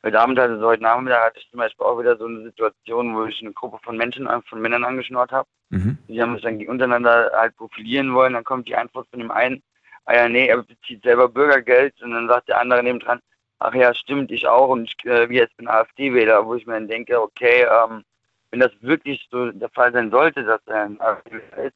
Heute 0.03 0.19
Abend, 0.19 0.39
also 0.39 0.65
heute 0.65 0.83
Nachmittag 0.83 1.25
hatte 1.25 1.39
ich 1.39 1.49
zum 1.49 1.59
Beispiel 1.59 1.85
auch 1.85 1.99
wieder 1.99 2.17
so 2.17 2.25
eine 2.25 2.43
Situation, 2.43 3.15
wo 3.15 3.25
ich 3.25 3.41
eine 3.41 3.51
Gruppe 3.53 3.79
von 3.83 3.97
Menschen, 3.97 4.27
an- 4.27 4.43
von 4.43 4.61
Männern 4.61 4.85
angeschnort 4.85 5.31
habe. 5.31 5.47
Mhm. 5.69 5.97
Die 6.07 6.21
haben 6.21 6.33
sich 6.35 6.43
dann 6.43 6.65
untereinander 6.67 7.31
halt 7.33 7.55
profilieren 7.57 8.13
wollen. 8.13 8.33
Dann 8.33 8.43
kommt 8.43 8.67
die 8.67 8.75
Antwort 8.75 9.07
von 9.09 9.19
dem 9.19 9.31
einen, 9.31 9.61
ah 10.05 10.15
ja, 10.15 10.29
nee, 10.29 10.47
er 10.47 10.63
bezieht 10.63 11.03
selber 11.03 11.27
Bürgergeld. 11.27 12.01
Und 12.01 12.11
dann 12.11 12.27
sagt 12.27 12.47
der 12.47 12.59
andere 12.61 12.81
nebendran, 12.81 13.19
ach 13.59 13.73
ja, 13.73 13.93
stimmt, 13.93 14.31
ich 14.31 14.47
auch. 14.47 14.69
Und 14.69 14.85
ich, 14.85 15.05
äh, 15.05 15.31
jetzt 15.33 15.55
bin 15.57 15.67
AfD-Wähler, 15.67 16.45
wo 16.45 16.55
ich 16.55 16.65
mir 16.65 16.73
dann 16.73 16.87
denke, 16.87 17.21
okay, 17.21 17.63
ähm, 17.69 18.03
wenn 18.51 18.61
das 18.61 18.71
wirklich 18.81 19.27
so 19.29 19.51
der 19.51 19.69
Fall 19.69 19.91
sein 19.91 20.11
sollte, 20.11 20.43
dass 20.43 20.61
er 20.65 20.83
ein 20.83 20.99
AfD-Wähler 21.01 21.65
ist, 21.65 21.75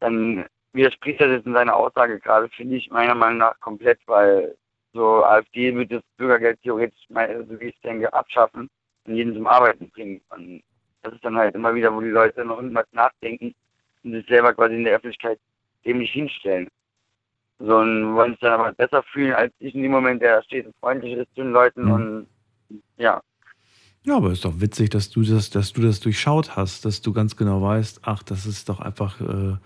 dann 0.00 0.46
widerspricht 0.76 1.20
das 1.20 1.28
jetzt 1.28 1.46
in 1.46 1.54
seiner 1.54 1.74
Aussage 1.74 2.20
gerade, 2.20 2.48
finde 2.50 2.76
ich 2.76 2.90
meiner 2.90 3.14
Meinung 3.14 3.38
nach 3.38 3.58
komplett, 3.60 3.98
weil 4.06 4.56
so 4.92 5.24
AfD 5.24 5.74
wird 5.74 5.92
das 5.92 6.02
Bürgergeld 6.16 6.60
theoretisch, 6.62 7.06
so 7.08 7.60
wie 7.60 7.66
ich 7.66 7.80
denke, 7.80 8.12
abschaffen 8.12 8.68
und 9.04 9.14
jeden 9.14 9.34
zum 9.34 9.46
Arbeiten 9.46 9.90
bringen. 9.90 10.20
Und 10.30 10.62
das 11.02 11.14
ist 11.14 11.24
dann 11.24 11.36
halt 11.36 11.54
immer 11.54 11.74
wieder, 11.74 11.94
wo 11.94 12.00
die 12.00 12.08
Leute 12.08 12.44
noch 12.44 12.56
irgendwas 12.56 12.86
nachdenken 12.92 13.54
und 14.04 14.12
sich 14.12 14.26
selber 14.26 14.54
quasi 14.54 14.74
in 14.74 14.84
der 14.84 14.94
Öffentlichkeit 14.96 15.38
dämlich 15.84 16.10
hinstellen. 16.12 16.68
So 17.58 17.78
und 17.78 18.14
wollen 18.14 18.32
sich 18.32 18.40
dann 18.40 18.60
aber 18.60 18.72
besser 18.72 19.02
fühlen 19.02 19.32
als 19.32 19.52
ich 19.60 19.74
in 19.74 19.82
dem 19.82 19.92
Moment, 19.92 20.20
der 20.22 20.42
und 20.52 20.74
freundlich 20.80 21.14
ist 21.14 21.28
zu 21.34 21.42
den 21.42 21.52
Leuten 21.52 21.84
Mhm. 21.84 21.92
und 21.92 22.26
ja. 22.96 23.20
Ja, 24.04 24.16
aber 24.16 24.30
ist 24.30 24.44
doch 24.44 24.60
witzig, 24.60 24.90
dass 24.90 25.10
du 25.10 25.22
das, 25.22 25.50
dass 25.50 25.72
du 25.72 25.82
das 25.82 26.00
durchschaut 26.00 26.56
hast, 26.56 26.84
dass 26.84 27.02
du 27.02 27.12
ganz 27.12 27.36
genau 27.36 27.60
weißt, 27.62 28.02
ach, 28.04 28.22
das 28.22 28.46
ist 28.46 28.68
doch 28.68 28.80
einfach 28.80 29.20
äh, 29.20 29.56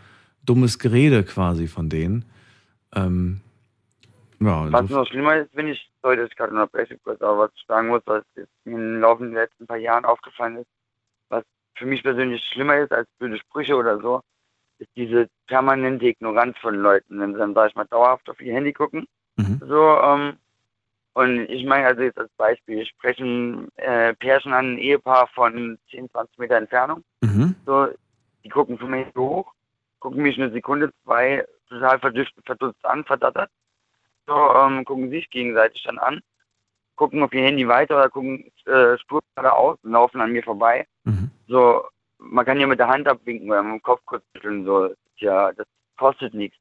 dummes 0.45 0.79
Gerede 0.79 1.25
quasi 1.25 1.69
von 1.69 1.89
denen. 1.89 2.25
Ähm, 2.95 3.41
ja, 4.41 4.73
Was 4.73 4.89
noch 4.89 5.07
schlimmer 5.07 5.37
ist, 5.37 5.55
wenn 5.55 5.69
ich, 5.69 5.91
sorry, 6.03 6.17
dass 6.17 6.31
ich 6.31 6.37
gerade 6.37 6.53
unterbreche 6.53 6.99
kurz, 7.05 7.21
aber 7.21 7.39
was 7.39 7.51
ich 7.55 7.65
sagen 7.67 7.89
muss, 7.89 8.03
was 8.07 8.25
mir 8.65 8.75
im 8.79 9.01
Laufe 9.01 9.25
der 9.25 9.43
letzten 9.43 9.67
paar 9.67 9.77
Jahren 9.77 10.05
aufgefallen 10.05 10.57
ist, 10.57 10.69
was 11.29 11.45
für 11.75 11.87
mich 11.87 12.03
persönlich 12.03 12.43
schlimmer 12.45 12.79
ist 12.79 12.93
als 12.93 13.09
blöde 13.19 13.39
Sprüche 13.39 13.77
oder 13.77 14.01
so, 14.01 14.23
ist 14.79 14.91
diese 14.97 15.29
permanente 15.47 16.07
Ignoranz 16.07 16.57
von 16.59 16.75
Leuten. 16.75 17.21
Wenn 17.21 17.35
sie 17.35 17.39
dann, 17.39 17.55
sag 17.55 17.69
ich 17.69 17.77
mal, 17.77 17.85
dauerhaft 17.85 18.31
auf 18.31 18.41
ihr 18.41 18.55
Handy 18.55 18.73
gucken, 18.73 19.07
mhm. 19.37 19.61
so, 19.67 19.99
ähm, 20.03 20.39
und 21.13 21.41
ich 21.51 21.67
meine 21.67 21.87
also 21.87 22.03
jetzt 22.03 22.19
als 22.19 22.31
Beispiel, 22.37 22.81
ich 22.81 22.89
spreche 22.89 23.23
ein 23.25 23.69
äh, 23.77 24.15
Pärchen 24.15 24.53
an, 24.55 24.75
ein 24.75 24.79
Ehepaar 24.79 25.27
von 25.35 25.79
10, 25.91 26.09
20 26.11 26.39
Meter 26.39 26.57
Entfernung, 26.57 27.05
Mhm. 27.23 27.57
so, 27.67 27.89
die 28.43 28.49
gucken 28.49 28.79
mir 28.89 29.07
so 29.15 29.21
hoch, 29.29 29.53
gucken 30.01 30.23
mich 30.23 30.37
eine 30.39 30.51
Sekunde, 30.51 30.91
zwei 31.05 31.47
total 31.69 31.99
verdutzt, 32.01 32.33
verdutzt 32.45 32.85
an, 32.85 33.05
verdattert. 33.05 33.51
So, 34.27 34.35
ähm, 34.35 34.85
gucken 34.85 35.11
sich 35.11 35.31
gegenseitig 35.31 35.83
dann 35.85 35.99
an, 35.99 36.21
gucken 36.97 37.23
auf 37.23 37.33
ihr 37.33 37.45
Handy 37.45 37.67
weiter 37.69 37.97
oder 37.97 38.09
gucken 38.09 38.51
äh, 38.67 38.99
Spur 38.99 39.21
geradeaus 39.35 39.79
und 39.83 39.93
laufen 39.93 40.21
an 40.21 40.33
mir 40.33 40.43
vorbei. 40.43 40.87
Mhm. 41.05 41.31
So, 41.49 41.85
man 42.19 42.45
kann 42.45 42.61
ja 42.61 42.67
mit 42.67 42.79
der 42.79 42.89
Hand 42.89 43.09
abwinken 43.09 43.51
oder 43.51 43.63
mit 43.63 43.73
dem 43.73 43.83
Kopf 43.83 44.01
kurz 44.05 44.25
schütteln, 44.35 44.65
so, 44.65 44.95
ja, 45.17 45.53
das 45.53 45.67
kostet 45.97 46.35
nichts. 46.35 46.59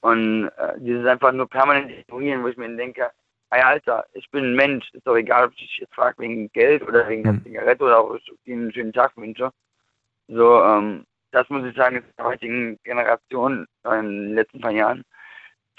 Und 0.00 0.48
äh, 0.56 0.74
dieses 0.78 1.06
einfach 1.06 1.32
nur 1.32 1.48
permanent 1.48 1.90
ignorieren, 1.90 2.42
wo 2.42 2.48
ich 2.48 2.56
mir 2.56 2.74
denke, 2.76 3.10
ey 3.50 3.60
Alter, 3.60 4.04
ich 4.12 4.30
bin 4.30 4.44
ein 4.44 4.54
Mensch, 4.54 4.88
ist 4.92 5.06
doch 5.06 5.16
egal, 5.16 5.46
ob 5.46 5.52
ich 5.52 5.58
dich 5.58 5.78
jetzt 5.78 5.94
frage 5.94 6.18
wegen 6.18 6.50
Geld 6.52 6.82
oder 6.86 7.08
wegen 7.08 7.22
Mhm. 7.22 7.34
der 7.34 7.42
Zigarette 7.42 7.84
oder 7.84 8.04
ob 8.04 8.16
ich 8.16 8.32
dir 8.44 8.54
einen 8.54 8.72
schönen 8.72 8.92
Tag 8.92 9.16
wünsche. 9.16 9.50
So, 10.28 10.62
ähm, 10.62 11.06
das 11.32 11.48
muss 11.50 11.66
ich 11.66 11.76
sagen, 11.76 11.96
ist 11.96 12.06
der 12.18 12.26
heutigen 12.26 12.78
Generation 12.84 13.66
äh, 13.84 13.98
in 13.98 14.06
den 14.06 14.34
letzten 14.34 14.60
paar 14.60 14.72
Jahren 14.72 15.02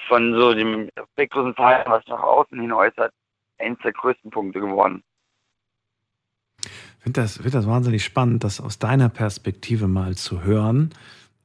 von 0.08 0.34
so 0.34 0.54
dem 0.54 0.90
respektlosen 0.98 1.56
Verhalten, 1.56 1.90
was 1.90 2.06
nach 2.08 2.22
außen 2.22 2.60
hin 2.60 2.72
äußert, 2.72 3.12
eines 3.58 3.80
der 3.84 3.94
größten 3.94 4.32
Punkte 4.32 4.60
geworden. 4.60 5.04
Ich 6.62 7.04
finde 7.04 7.22
das, 7.22 7.38
find 7.38 7.54
das 7.54 7.68
wahnsinnig 7.68 8.04
spannend, 8.04 8.44
das 8.44 8.60
aus 8.60 8.80
deiner 8.80 9.10
Perspektive 9.10 9.88
mal 9.88 10.16
zu 10.16 10.44
hören. 10.44 10.94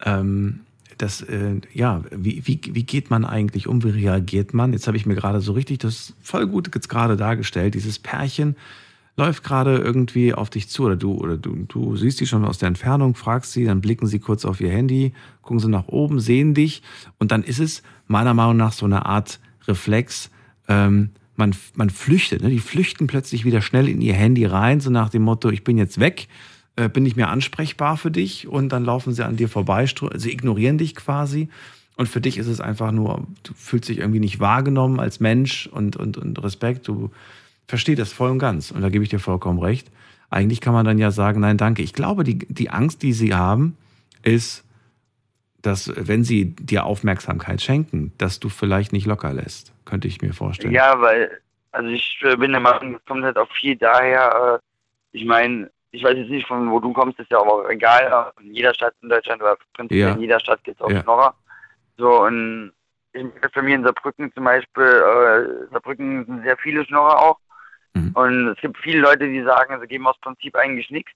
Ähm, 0.05 0.66
das, 0.98 1.22
äh, 1.22 1.61
ja, 1.72 2.03
wie, 2.11 2.46
wie, 2.46 2.61
wie 2.74 2.84
geht 2.84 3.11
man 3.11 3.24
eigentlich 3.24 3.66
um? 3.66 3.82
Wie 3.82 3.90
reagiert 3.90 4.55
man? 4.55 4.72
Jetzt 4.72 4.86
habe 4.86 4.96
ich 4.96 5.07
mir 5.07 5.14
gerade 5.14 5.40
so 5.40 5.53
richtig 5.53 5.78
das 5.78 6.14
voll 6.20 6.46
gut 6.46 6.74
jetzt 6.74 6.88
gerade 6.88 7.16
dargestellt. 7.16 7.74
Dieses 7.74 7.98
Pärchen 7.98 8.57
läuft 9.16 9.44
gerade 9.44 9.76
irgendwie 9.76 10.32
auf 10.32 10.50
dich 10.50 10.68
zu 10.68 10.84
oder 10.84 10.96
du 10.96 11.14
oder 11.14 11.36
du, 11.36 11.66
du 11.68 11.96
siehst 11.96 12.20
die 12.20 12.26
schon 12.26 12.44
aus 12.44 12.58
der 12.58 12.68
Entfernung, 12.68 13.14
fragst 13.14 13.52
sie, 13.52 13.64
dann 13.64 13.80
blicken 13.80 14.06
sie 14.06 14.18
kurz 14.18 14.44
auf 14.44 14.60
ihr 14.60 14.70
Handy, 14.70 15.12
gucken 15.42 15.60
sie 15.60 15.68
nach 15.68 15.88
oben, 15.88 16.20
sehen 16.20 16.54
dich 16.54 16.82
und 17.18 17.30
dann 17.30 17.42
ist 17.42 17.60
es 17.60 17.82
meiner 18.06 18.34
Meinung 18.34 18.56
nach 18.56 18.72
so 18.72 18.86
eine 18.86 19.06
Art 19.06 19.40
Reflex. 19.66 20.30
Ähm, 20.68 21.10
man 21.36 21.54
man, 21.74 21.90
flüchtet. 21.90 22.42
Ne? 22.42 22.50
Die 22.50 22.58
flüchten 22.58 23.06
plötzlich 23.06 23.44
wieder 23.44 23.62
schnell 23.62 23.88
in 23.88 24.00
ihr 24.00 24.14
Handy 24.14 24.44
rein, 24.44 24.80
so 24.80 24.90
nach 24.90 25.08
dem 25.08 25.22
Motto, 25.22 25.50
ich 25.50 25.64
bin 25.64 25.78
jetzt 25.78 25.98
weg, 25.98 26.28
äh, 26.76 26.88
bin 26.88 27.02
nicht 27.02 27.16
mehr 27.16 27.30
ansprechbar 27.30 27.96
für 27.96 28.10
dich 28.10 28.48
und 28.48 28.70
dann 28.70 28.84
laufen 28.84 29.12
sie 29.12 29.24
an 29.24 29.36
dir 29.36 29.48
vorbei, 29.48 29.86
sie 29.86 30.30
ignorieren 30.30 30.78
dich 30.78 30.94
quasi. 30.94 31.48
Und 31.96 32.08
für 32.08 32.20
dich 32.20 32.38
ist 32.38 32.46
es 32.46 32.60
einfach 32.60 32.90
nur, 32.90 33.26
du 33.42 33.52
fühlst 33.54 33.88
dich 33.88 33.98
irgendwie 33.98 34.20
nicht 34.20 34.40
wahrgenommen 34.40 34.98
als 34.98 35.20
Mensch 35.20 35.66
und, 35.66 35.96
und, 35.96 36.16
und 36.16 36.42
Respekt. 36.42 36.88
Du 36.88 37.10
verstehst 37.68 37.98
das 37.98 38.12
voll 38.12 38.30
und 38.30 38.38
ganz. 38.38 38.70
Und 38.70 38.82
da 38.82 38.88
gebe 38.88 39.04
ich 39.04 39.10
dir 39.10 39.18
vollkommen 39.18 39.58
recht. 39.58 39.90
Eigentlich 40.30 40.60
kann 40.60 40.72
man 40.72 40.84
dann 40.84 40.98
ja 40.98 41.10
sagen, 41.10 41.40
nein, 41.40 41.58
danke. 41.58 41.82
Ich 41.82 41.92
glaube, 41.92 42.24
die, 42.24 42.38
die 42.38 42.70
Angst, 42.70 43.02
die 43.02 43.12
sie 43.12 43.34
haben, 43.34 43.76
ist, 44.22 44.64
dass 45.60 45.92
wenn 45.96 46.24
sie 46.24 46.56
dir 46.56 46.84
Aufmerksamkeit 46.84 47.60
schenken, 47.60 48.12
dass 48.18 48.40
du 48.40 48.48
vielleicht 48.48 48.92
nicht 48.92 49.06
locker 49.06 49.32
lässt. 49.32 49.72
Könnte 49.84 50.08
ich 50.08 50.20
mir 50.22 50.32
vorstellen. 50.32 50.74
Ja, 50.74 51.00
weil, 51.00 51.40
also 51.70 51.88
ich 51.88 52.18
äh, 52.22 52.36
bin 52.36 52.52
der 52.52 52.60
Meinung, 52.60 52.96
es 52.96 53.04
kommt 53.04 53.24
halt 53.24 53.36
auch 53.36 53.50
viel 53.52 53.76
daher, 53.76 54.60
äh, 54.60 55.16
ich 55.16 55.24
meine, 55.24 55.70
ich 55.92 56.02
weiß 56.02 56.16
jetzt 56.16 56.30
nicht, 56.30 56.48
von 56.48 56.70
wo 56.70 56.80
du 56.80 56.92
kommst, 56.92 57.18
ist 57.20 57.30
ja 57.30 57.38
auch 57.38 57.68
egal. 57.68 58.32
In 58.40 58.54
jeder 58.54 58.72
Stadt 58.74 58.94
in 59.02 59.10
Deutschland 59.10 59.42
oder 59.42 59.56
prinzipiell 59.74 60.08
ja. 60.08 60.14
in 60.14 60.20
jeder 60.22 60.40
Stadt 60.40 60.64
gibt 60.64 60.80
es 60.80 60.84
auch 60.84 60.90
ja. 60.90 61.02
Schnorrer. 61.02 61.34
So, 61.98 62.24
und 62.24 62.72
ich 63.12 63.26
bei 63.54 63.62
mir 63.62 63.74
in 63.74 63.84
Saarbrücken 63.84 64.32
zum 64.32 64.44
Beispiel, 64.44 64.82
äh, 64.82 65.70
Saarbrücken 65.70 66.24
sind 66.24 66.42
sehr 66.42 66.56
viele 66.56 66.84
Schnorrer 66.86 67.18
auch. 67.18 67.38
Mhm. 67.95 68.12
Und 68.14 68.49
es 68.49 68.61
gibt 68.61 68.78
viele 68.78 69.01
Leute, 69.01 69.28
die 69.28 69.43
sagen, 69.43 69.78
sie 69.80 69.86
geben 69.86 70.07
aus 70.07 70.18
Prinzip 70.20 70.55
eigentlich 70.57 70.90
nichts. 70.90 71.12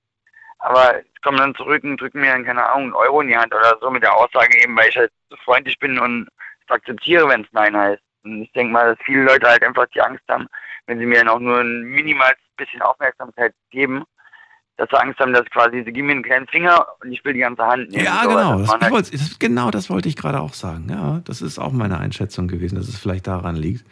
Aber 0.58 0.94
kommen 1.22 1.38
dann 1.38 1.54
zurück 1.54 1.84
und 1.84 2.00
drücken 2.00 2.20
mir 2.20 2.32
dann, 2.32 2.44
keine 2.44 2.64
Ahnung, 2.64 2.84
einen 2.84 2.94
Euro 2.94 3.20
in 3.20 3.28
die 3.28 3.36
Hand 3.36 3.54
oder 3.54 3.76
so 3.80 3.90
mit 3.90 4.02
der 4.02 4.14
Aussage 4.14 4.62
eben, 4.62 4.76
weil 4.76 4.88
ich 4.88 4.96
halt 4.96 5.12
so 5.30 5.36
freundlich 5.44 5.78
bin 5.78 5.98
und 5.98 6.28
es 6.64 6.70
akzeptiere, 6.74 7.28
wenn 7.28 7.42
es 7.42 7.52
Nein 7.52 7.76
heißt. 7.76 8.02
Und 8.24 8.42
ich 8.42 8.52
denke 8.52 8.72
mal, 8.72 8.94
dass 8.94 9.04
viele 9.04 9.24
Leute 9.24 9.46
halt 9.46 9.62
einfach 9.62 9.86
die 9.94 10.00
Angst 10.00 10.24
haben, 10.28 10.46
wenn 10.86 10.98
sie 10.98 11.06
mir 11.06 11.18
dann 11.18 11.28
auch 11.28 11.38
nur 11.38 11.60
ein 11.60 11.82
minimales 11.82 12.38
bisschen 12.56 12.80
Aufmerksamkeit 12.82 13.54
geben, 13.70 14.04
dass 14.76 14.88
sie 14.90 15.00
Angst 15.00 15.18
haben, 15.20 15.32
dass 15.32 15.44
quasi, 15.46 15.82
sie 15.84 15.92
geben 15.92 16.08
mir 16.08 16.12
einen 16.14 16.22
kleinen 16.22 16.46
Finger 16.48 16.86
und 17.00 17.12
ich 17.12 17.24
will 17.24 17.32
die 17.32 17.40
ganze 17.40 17.62
Hand 17.62 17.90
nehmen. 17.90 18.04
Ja, 18.04 18.22
so, 18.22 18.28
genau. 18.28 18.58
Das, 18.58 18.72
halt 18.72 18.90
wollte, 18.90 19.10
das, 19.10 19.38
genau 19.38 19.70
das 19.70 19.90
wollte 19.90 20.08
ich 20.08 20.16
gerade 20.16 20.40
auch 20.40 20.54
sagen. 20.54 20.88
Ja, 20.90 21.20
das 21.24 21.42
ist 21.42 21.58
auch 21.58 21.72
meine 21.72 21.98
Einschätzung 21.98 22.48
gewesen, 22.48 22.76
dass 22.76 22.88
es 22.88 22.98
vielleicht 22.98 23.26
daran 23.26 23.56
liegt. 23.56 23.86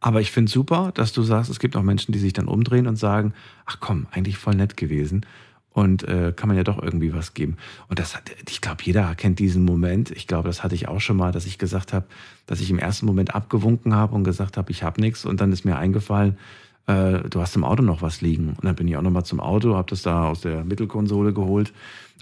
Aber 0.00 0.20
ich 0.20 0.30
finde 0.30 0.50
super, 0.50 0.92
dass 0.94 1.12
du 1.12 1.22
sagst, 1.22 1.50
es 1.50 1.58
gibt 1.58 1.76
auch 1.76 1.82
Menschen, 1.82 2.12
die 2.12 2.18
sich 2.18 2.32
dann 2.32 2.48
umdrehen 2.48 2.86
und 2.86 2.96
sagen, 2.96 3.34
ach 3.66 3.78
komm, 3.80 4.06
eigentlich 4.10 4.38
voll 4.38 4.54
nett 4.54 4.76
gewesen. 4.76 5.26
Und 5.72 6.02
äh, 6.02 6.32
kann 6.34 6.48
man 6.48 6.56
ja 6.56 6.64
doch 6.64 6.82
irgendwie 6.82 7.14
was 7.14 7.32
geben. 7.32 7.56
Und 7.88 8.00
das 8.00 8.16
hat, 8.16 8.30
ich 8.48 8.60
glaube, 8.60 8.82
jeder 8.82 9.14
kennt 9.14 9.38
diesen 9.38 9.64
Moment. 9.64 10.10
Ich 10.10 10.26
glaube, 10.26 10.48
das 10.48 10.64
hatte 10.64 10.74
ich 10.74 10.88
auch 10.88 11.00
schon 11.00 11.16
mal, 11.16 11.30
dass 11.30 11.46
ich 11.46 11.58
gesagt 11.58 11.92
habe, 11.92 12.06
dass 12.46 12.60
ich 12.60 12.70
im 12.70 12.78
ersten 12.78 13.06
Moment 13.06 13.36
abgewunken 13.36 13.94
habe 13.94 14.16
und 14.16 14.24
gesagt 14.24 14.56
habe, 14.56 14.72
ich 14.72 14.82
habe 14.82 15.00
nichts. 15.00 15.24
Und 15.24 15.40
dann 15.40 15.52
ist 15.52 15.64
mir 15.64 15.76
eingefallen, 15.76 16.38
äh, 16.86 17.28
du 17.28 17.40
hast 17.40 17.54
im 17.54 17.62
Auto 17.62 17.82
noch 17.82 18.02
was 18.02 18.20
liegen. 18.20 18.48
Und 18.48 18.64
dann 18.64 18.74
bin 18.74 18.88
ich 18.88 18.96
auch 18.96 19.02
nochmal 19.02 19.24
zum 19.24 19.38
Auto, 19.38 19.76
habe 19.76 19.90
das 19.90 20.02
da 20.02 20.28
aus 20.28 20.40
der 20.40 20.64
Mittelkonsole 20.64 21.32
geholt. 21.32 21.72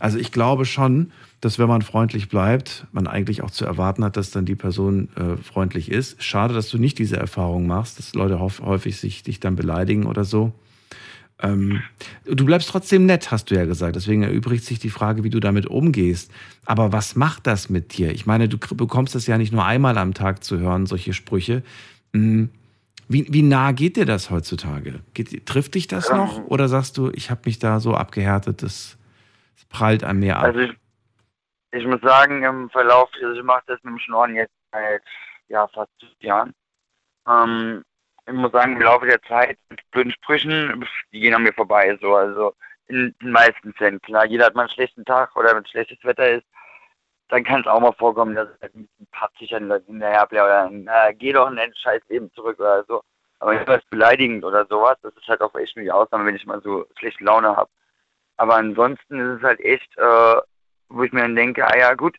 Also 0.00 0.18
ich 0.18 0.32
glaube 0.32 0.64
schon, 0.64 1.12
dass 1.40 1.58
wenn 1.58 1.68
man 1.68 1.82
freundlich 1.82 2.28
bleibt, 2.28 2.86
man 2.92 3.06
eigentlich 3.06 3.42
auch 3.42 3.50
zu 3.50 3.64
erwarten 3.64 4.04
hat, 4.04 4.16
dass 4.16 4.30
dann 4.30 4.44
die 4.44 4.54
Person 4.54 5.08
äh, 5.16 5.36
freundlich 5.36 5.90
ist. 5.90 6.22
Schade, 6.22 6.54
dass 6.54 6.68
du 6.68 6.78
nicht 6.78 6.98
diese 6.98 7.16
Erfahrung 7.16 7.66
machst, 7.66 7.98
dass 7.98 8.14
Leute 8.14 8.40
häufig 8.40 8.96
sich 8.96 9.22
dich 9.22 9.40
dann 9.40 9.56
beleidigen 9.56 10.06
oder 10.06 10.24
so. 10.24 10.52
Ähm, 11.40 11.82
du 12.24 12.44
bleibst 12.44 12.68
trotzdem 12.68 13.06
nett, 13.06 13.30
hast 13.30 13.50
du 13.50 13.54
ja 13.54 13.64
gesagt. 13.64 13.94
Deswegen 13.94 14.22
erübrigt 14.22 14.64
sich 14.64 14.80
die 14.80 14.90
Frage, 14.90 15.22
wie 15.22 15.30
du 15.30 15.38
damit 15.38 15.66
umgehst. 15.66 16.32
Aber 16.64 16.92
was 16.92 17.14
macht 17.14 17.46
das 17.46 17.70
mit 17.70 17.96
dir? 17.96 18.10
Ich 18.12 18.26
meine, 18.26 18.48
du 18.48 18.58
bekommst 18.58 19.14
das 19.14 19.26
ja 19.26 19.38
nicht 19.38 19.52
nur 19.52 19.64
einmal 19.64 19.98
am 19.98 20.14
Tag 20.14 20.42
zu 20.42 20.58
hören, 20.58 20.86
solche 20.86 21.12
Sprüche. 21.12 21.62
Hm, 22.12 22.50
wie, 23.08 23.26
wie 23.30 23.42
nah 23.42 23.72
geht 23.72 23.96
dir 23.96 24.04
das 24.04 24.30
heutzutage? 24.30 25.00
Geht, 25.14 25.46
trifft 25.46 25.74
dich 25.74 25.86
das 25.86 26.10
noch? 26.10 26.44
Oder 26.46 26.68
sagst 26.68 26.98
du, 26.98 27.10
ich 27.14 27.30
habe 27.30 27.42
mich 27.46 27.58
da 27.58 27.80
so 27.80 27.94
abgehärtet, 27.94 28.62
das, 28.62 28.97
das 29.58 29.66
prallt 29.66 30.04
an 30.04 30.20
mir 30.20 30.36
ab? 30.36 30.44
Also 30.44 30.60
ich, 30.60 30.72
ich 31.72 31.86
muss 31.86 32.00
sagen, 32.00 32.44
im 32.44 32.70
Verlauf, 32.70 33.10
also 33.20 33.38
ich 33.38 33.44
mache 33.44 33.64
das 33.66 33.82
mit 33.82 33.92
dem 33.92 33.98
Schnorren 33.98 34.36
jetzt 34.36 34.54
seit 34.72 35.02
ja, 35.48 35.66
fast 35.68 35.90
Jahren. 36.20 36.54
Ähm, 37.26 37.84
ich 38.26 38.34
muss 38.34 38.52
sagen, 38.52 38.76
im 38.76 38.82
Laufe 38.82 39.06
der 39.06 39.22
Zeit 39.22 39.58
mit 39.70 39.80
blöden 39.90 40.12
Sprüchen, 40.12 40.86
die 41.12 41.20
gehen 41.20 41.34
an 41.34 41.42
mir 41.42 41.52
vorbei. 41.52 41.98
So, 42.00 42.14
also 42.14 42.54
in 42.86 43.14
den 43.20 43.32
meisten 43.32 43.72
Fällen. 43.74 44.00
Klar, 44.02 44.26
jeder 44.26 44.46
hat 44.46 44.54
mal 44.54 44.62
einen 44.62 44.70
schlechten 44.70 45.04
Tag 45.04 45.34
oder 45.36 45.54
wenn 45.54 45.66
schlechtes 45.66 46.02
Wetter 46.04 46.30
ist, 46.30 46.46
dann 47.28 47.44
kann 47.44 47.60
es 47.60 47.66
auch 47.66 47.80
mal 47.80 47.92
vorkommen, 47.92 48.34
dass 48.34 48.48
es 48.48 48.60
halt 48.60 48.74
ein 48.74 48.86
bisschen 48.86 49.06
patzig 49.12 49.54
an 49.54 49.68
Leuten 49.68 49.92
hinterherbleibt 49.92 50.44
oder 50.44 50.70
na, 50.70 51.12
geh 51.12 51.32
doch 51.32 51.48
in 51.50 51.56
dein 51.56 51.74
scheiß 51.74 52.02
Leben 52.08 52.32
zurück 52.32 52.58
oder 52.58 52.84
so. 52.84 53.02
Aber 53.40 53.54
nicht 53.54 53.68
was 53.68 53.84
beleidigend 53.90 54.44
oder 54.44 54.66
sowas, 54.66 54.96
das 55.02 55.14
ist 55.14 55.28
halt 55.28 55.40
auch 55.42 55.54
echt 55.54 55.76
nur 55.76 55.84
die 55.84 55.92
Ausnahme, 55.92 56.26
wenn 56.26 56.36
ich 56.36 56.46
mal 56.46 56.60
so 56.62 56.86
schlechte 56.98 57.22
Laune 57.24 57.54
habe. 57.54 57.70
Aber 58.38 58.56
ansonsten 58.56 59.18
ist 59.20 59.38
es 59.38 59.42
halt 59.42 59.60
echt, 59.60 59.96
äh, 59.98 60.36
wo 60.88 61.02
ich 61.02 61.12
mir 61.12 61.22
dann 61.22 61.36
denke, 61.36 61.66
ah 61.66 61.76
ja 61.76 61.94
gut, 61.94 62.16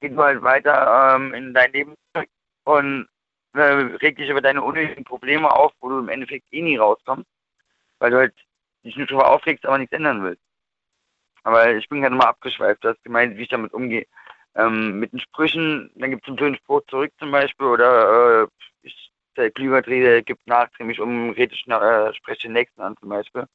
geh 0.00 0.10
du 0.10 0.18
halt 0.18 0.42
weiter 0.42 1.16
ähm, 1.16 1.34
in 1.34 1.54
dein 1.54 1.72
Leben 1.72 1.94
und 2.64 3.08
äh, 3.54 3.60
reg 3.60 4.16
dich 4.16 4.28
über 4.28 4.40
deine 4.42 4.62
unnötigen 4.62 5.04
Probleme 5.04 5.50
auf, 5.50 5.72
wo 5.80 5.88
du 5.88 5.98
im 5.98 6.08
Endeffekt 6.08 6.46
eh 6.52 6.62
nie 6.62 6.76
rauskommst, 6.76 7.26
weil 7.98 8.10
du 8.10 8.18
halt 8.18 8.34
dich 8.84 8.96
nur 8.96 9.06
darüber 9.06 9.30
aufregst, 9.30 9.64
aber 9.66 9.78
nichts 9.78 9.94
ändern 9.94 10.22
willst. 10.22 10.42
Aber 11.44 11.74
ich 11.74 11.88
bin 11.88 12.02
gerade 12.02 12.14
mal 12.14 12.26
abgeschweift. 12.26 12.84
Du 12.84 12.88
hast 12.88 13.02
gemeint, 13.02 13.36
wie 13.36 13.42
ich 13.42 13.48
damit 13.48 13.72
umgehe. 13.72 14.06
Ähm, 14.54 15.00
mit 15.00 15.12
den 15.12 15.20
Sprüchen, 15.20 15.90
dann 15.96 16.10
gibt 16.10 16.24
es 16.24 16.28
einen 16.28 16.36
blöden 16.36 16.56
Spruch 16.56 16.82
zurück 16.88 17.12
zum 17.18 17.30
Beispiel 17.30 17.66
oder 17.66 18.42
äh, 18.42 18.46
ich, 18.82 19.10
der 19.36 19.50
Klügertrede 19.50 20.22
gibt 20.22 20.46
nach, 20.46 20.68
drehe 20.70 20.86
mich 20.86 21.00
um, 21.00 21.30
rede 21.30 21.54
ich, 21.54 21.66
äh, 21.66 22.14
spreche 22.14 22.42
den 22.48 22.52
Nächsten 22.52 22.82
an 22.82 22.96
zum 22.98 23.08
Beispiel. 23.08 23.46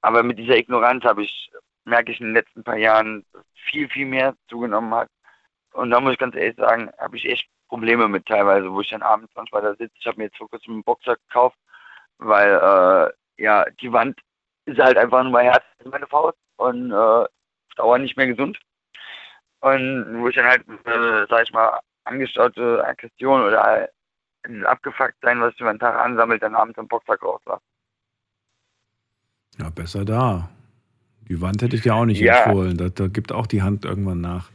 Aber 0.00 0.22
mit 0.22 0.38
dieser 0.38 0.56
Ignoranz 0.56 1.04
habe 1.04 1.22
ich, 1.24 1.50
merke 1.84 2.12
ich 2.12 2.20
in 2.20 2.26
den 2.26 2.34
letzten 2.34 2.64
paar 2.64 2.76
Jahren, 2.76 3.24
viel, 3.70 3.88
viel 3.88 4.06
mehr 4.06 4.34
zugenommen 4.48 4.94
hat. 4.94 5.08
Und 5.72 5.90
da 5.90 6.00
muss 6.00 6.12
ich 6.12 6.18
ganz 6.18 6.34
ehrlich 6.34 6.56
sagen, 6.56 6.90
habe 6.98 7.16
ich 7.16 7.26
echt 7.26 7.48
Probleme 7.68 8.08
mit 8.08 8.26
teilweise, 8.26 8.72
wo 8.72 8.80
ich 8.80 8.90
dann 8.90 9.02
abends 9.02 9.32
manchmal 9.34 9.62
da 9.62 9.74
sitze. 9.74 9.94
Ich 9.98 10.06
habe 10.06 10.18
mir 10.18 10.24
jetzt 10.24 10.38
vor 10.38 10.48
kurzem 10.48 10.74
einen 10.74 10.84
Boxer 10.84 11.16
gekauft, 11.16 11.58
weil 12.18 12.50
äh, 12.50 13.42
ja, 13.42 13.64
die 13.80 13.92
Wand 13.92 14.18
ist 14.64 14.78
halt 14.80 14.96
einfach 14.96 15.22
nur 15.22 15.32
mein 15.32 15.46
Herz, 15.46 15.64
meine 15.84 16.06
Faust 16.06 16.38
und 16.56 16.90
äh, 16.90 17.26
Dauer 17.76 17.98
nicht 17.98 18.16
mehr 18.16 18.26
gesund. 18.26 18.58
Und 19.60 20.20
wo 20.20 20.28
ich 20.28 20.36
dann 20.36 20.46
halt, 20.46 20.66
äh, 20.86 21.26
sag 21.28 21.42
ich 21.44 21.52
mal, 21.52 21.80
angestaute 22.04 22.84
Aggression 22.84 23.42
oder 23.42 23.88
abgefuckt 24.64 25.16
sein, 25.22 25.40
was 25.40 25.54
ich 25.54 25.60
über 25.60 25.72
den 25.72 25.80
Tag 25.80 25.96
ansammelt, 25.96 26.42
dann 26.42 26.54
abends 26.54 26.78
im 26.78 26.88
Boxsack 26.88 27.22
raus 27.22 27.40
war. 27.44 27.60
Ja, 29.58 29.70
besser 29.70 30.04
da. 30.04 30.50
Die 31.28 31.40
Wand 31.40 31.62
hätte 31.62 31.76
ich 31.76 31.82
dir 31.82 31.94
auch 31.94 32.04
nicht 32.04 32.20
ja. 32.20 32.44
empfohlen. 32.44 32.76
Da, 32.76 32.88
da, 32.88 33.08
gibt 33.08 33.32
auch 33.32 33.46
die 33.46 33.62
Hand 33.62 33.84
irgendwann 33.84 34.20
nach. 34.20 34.50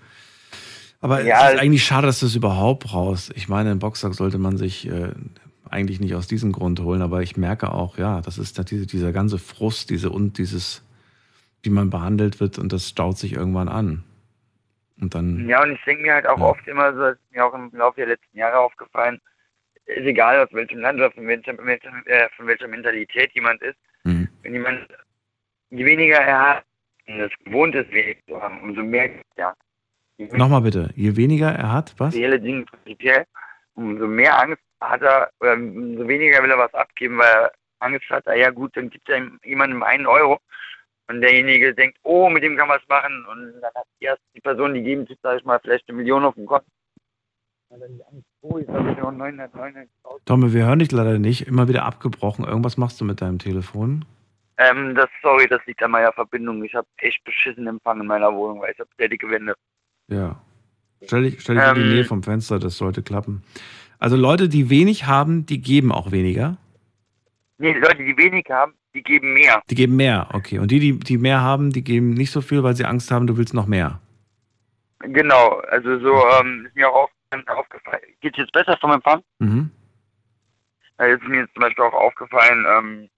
Aber 1.01 1.21
ja, 1.23 1.47
es 1.47 1.55
ist 1.55 1.59
eigentlich 1.59 1.83
schade, 1.83 2.07
dass 2.07 2.19
du 2.21 2.25
es 2.25 2.35
überhaupt 2.35 2.83
brauchst. 2.83 3.35
Ich 3.35 3.49
meine, 3.49 3.71
einen 3.71 3.79
Boxsack 3.79 4.13
sollte 4.13 4.37
man 4.37 4.57
sich 4.57 4.87
äh, 4.89 5.11
eigentlich 5.69 5.99
nicht 5.99 6.15
aus 6.15 6.27
diesem 6.27 6.51
Grund 6.51 6.79
holen, 6.79 7.01
aber 7.01 7.21
ich 7.21 7.35
merke 7.35 7.71
auch, 7.73 7.97
ja, 7.97 8.21
das 8.21 8.37
ist 8.37 8.57
diese, 8.71 8.87
dieser 8.87 9.11
ganze 9.11 9.37
Frust, 9.37 9.89
diese 9.89 10.09
und 10.09 10.37
dieses 10.37 10.83
wie 11.63 11.69
man 11.69 11.89
behandelt 11.89 12.39
wird 12.39 12.59
und 12.59 12.71
das 12.71 12.89
staut 12.89 13.17
sich 13.17 13.33
irgendwann 13.33 13.69
an. 13.69 14.03
Und 15.01 15.15
dann. 15.15 15.47
Ja, 15.49 15.63
und 15.63 15.71
ich 15.71 15.83
denke 15.85 16.03
mir 16.03 16.13
halt 16.13 16.27
auch 16.27 16.37
ja. 16.37 16.45
oft 16.45 16.67
immer 16.67 16.93
so, 16.93 16.99
das 16.99 17.15
ist 17.15 17.31
mir 17.31 17.45
auch 17.45 17.53
im 17.53 17.71
Laufe 17.73 17.95
der 17.95 18.07
letzten 18.07 18.37
Jahre 18.37 18.59
aufgefallen, 18.59 19.19
ist 19.85 20.05
egal 20.05 20.39
aus 20.45 20.53
welchem 20.53 20.79
Land 20.79 20.99
oder 20.99 21.11
von 21.11 21.25
welcher, 21.25 21.51
äh, 22.05 22.29
von 22.35 22.47
welcher 22.47 22.67
Mentalität 22.67 23.31
jemand 23.33 23.61
ist. 23.61 23.77
Wenn 24.43 24.53
jemand, 24.53 24.87
je 25.71 25.85
weniger 25.85 26.19
er 26.19 26.39
hat, 26.47 26.65
das 27.07 27.31
gewohnt 27.43 27.75
ist, 27.75 27.91
wenig 27.91 28.17
zu 28.27 28.41
haben, 28.41 28.61
umso 28.61 28.83
mehr, 28.83 29.09
ja. 29.37 29.53
Nochmal 30.17 30.61
bitte, 30.61 30.91
je 30.95 31.15
weniger 31.15 31.51
er 31.51 31.71
hat, 31.71 31.93
was? 31.97 32.13
Reelle 32.13 32.39
Dinge 32.39 32.65
prinzipiell, 32.65 33.25
umso 33.75 34.07
mehr 34.07 34.39
Angst 34.39 34.61
hat 34.79 35.01
er, 35.01 35.31
oder 35.39 35.53
umso 35.53 36.07
weniger 36.07 36.43
will 36.43 36.51
er 36.51 36.59
was 36.59 36.73
abgeben, 36.73 37.17
weil 37.17 37.27
er 37.27 37.51
Angst 37.79 38.09
hat, 38.09 38.27
ah 38.27 38.35
ja 38.35 38.51
gut, 38.51 38.77
dann 38.77 38.89
gibt 38.89 39.09
er 39.09 39.27
jemandem 39.43 39.81
einen 39.83 40.05
Euro 40.05 40.39
und 41.07 41.21
derjenige 41.21 41.73
denkt, 41.73 41.97
oh, 42.03 42.29
mit 42.29 42.43
dem 42.43 42.55
kann 42.55 42.67
man 42.67 42.79
was 42.79 42.87
machen 42.87 43.25
und 43.25 43.61
dann 43.61 43.73
hat 43.75 43.87
erst 43.99 44.21
die 44.35 44.41
Person, 44.41 44.73
die 44.73 44.83
geben 44.83 45.05
sich, 45.07 45.17
sag 45.21 45.39
ich 45.39 45.45
mal, 45.45 45.59
vielleicht 45.59 45.87
eine 45.89 45.97
Million 45.97 46.23
auf 46.23 46.35
dem 46.35 46.45
Konto. 46.45 46.65
Oh, 48.41 48.59
Tomme, 50.25 50.53
wir 50.53 50.65
hören 50.65 50.79
dich 50.79 50.91
leider 50.91 51.17
nicht. 51.17 51.47
Immer 51.47 51.67
wieder 51.67 51.85
abgebrochen. 51.85 52.45
Irgendwas 52.45 52.77
machst 52.77 53.01
du 53.01 53.05
mit 53.05 53.19
deinem 53.19 53.39
Telefon? 53.39 54.05
Ähm, 54.57 54.95
das, 54.95 55.09
sorry, 55.21 55.47
das 55.47 55.61
liegt 55.65 55.81
an 55.81 55.91
meiner 55.91 56.11
Verbindung. 56.13 56.63
Ich 56.63 56.75
habe 56.75 56.87
echt 56.97 57.23
beschissen 57.23 57.67
Empfang 57.67 57.99
in 58.01 58.07
meiner 58.07 58.33
Wohnung, 58.33 58.61
weil 58.61 58.71
ich 58.71 58.79
habe 58.79 58.89
sehr 58.97 59.09
dicke 59.09 59.29
Wände. 59.29 59.55
Ja. 60.07 60.41
Stell 61.05 61.23
dich, 61.23 61.41
stell 61.41 61.55
dich 61.55 61.63
ähm, 61.63 61.75
in 61.75 61.83
die 61.83 61.89
ähm, 61.89 61.95
Nähe 61.95 62.05
vom 62.05 62.23
Fenster, 62.23 62.59
das 62.59 62.77
sollte 62.77 63.03
klappen. 63.03 63.43
Also 63.99 64.15
Leute, 64.15 64.49
die 64.49 64.69
wenig 64.69 65.05
haben, 65.05 65.45
die 65.45 65.61
geben 65.61 65.91
auch 65.91 66.11
weniger? 66.11 66.57
Nee, 67.57 67.73
Leute, 67.73 68.03
die 68.03 68.17
wenig 68.17 68.45
haben, 68.49 68.73
die 68.93 69.03
geben 69.03 69.33
mehr. 69.33 69.61
Die 69.69 69.75
geben 69.75 69.95
mehr, 69.95 70.27
okay. 70.33 70.59
Und 70.59 70.71
die, 70.71 70.79
die, 70.79 70.99
die 70.99 71.17
mehr 71.17 71.41
haben, 71.41 71.71
die 71.71 71.83
geben 71.83 72.11
nicht 72.11 72.31
so 72.31 72.41
viel, 72.41 72.63
weil 72.63 72.75
sie 72.75 72.85
Angst 72.85 73.11
haben, 73.11 73.27
du 73.27 73.37
willst 73.37 73.53
noch 73.53 73.67
mehr. 73.67 73.99
Genau, 74.99 75.61
also 75.69 75.99
so 75.99 76.13
ähm, 76.39 76.65
ist 76.65 76.75
mir 76.75 76.89
auch 76.89 77.09
aufgefallen. 77.47 78.01
Geht 78.21 78.33
es 78.33 78.39
jetzt 78.39 78.53
besser 78.53 78.77
vom 78.79 78.91
Empfang? 78.91 79.21
Mhm. 79.39 79.71
Da 80.97 81.05
ist 81.05 81.23
mir 81.23 81.39
jetzt 81.39 81.53
zum 81.53 81.61
Beispiel 81.61 81.83
auch 81.83 81.93
aufgefallen, 81.93 82.65
ähm, 82.69 83.09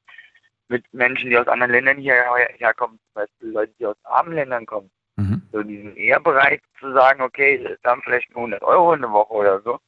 mit 0.68 0.92
Menschen, 0.94 1.30
die 1.30 1.38
aus 1.38 1.48
anderen 1.48 1.72
Ländern 1.72 1.98
hierher 1.98 2.50
herkommen, 2.58 3.00
zum 3.00 3.14
Beispiel 3.14 3.52
Leute, 3.52 3.74
die 3.80 3.86
aus 3.86 3.98
armen 4.04 4.34
Ländern 4.34 4.66
kommen. 4.66 4.90
Mhm. 5.18 5.42
So, 5.52 5.64
die 5.64 5.82
sind 5.82 5.98
eher 5.98 6.20
bereit 6.20 6.62
zu 6.80 6.92
sagen, 6.94 7.22
okay, 7.22 7.78
da 7.84 7.92
haben 7.92 8.02
vielleicht 8.04 8.30
nur 8.32 8.40
100 8.40 8.64
Euro 8.64 8.94
in 8.94 9.02
der 9.02 9.12
Woche 9.12 9.34
oder 9.34 9.62
so. 9.62 9.80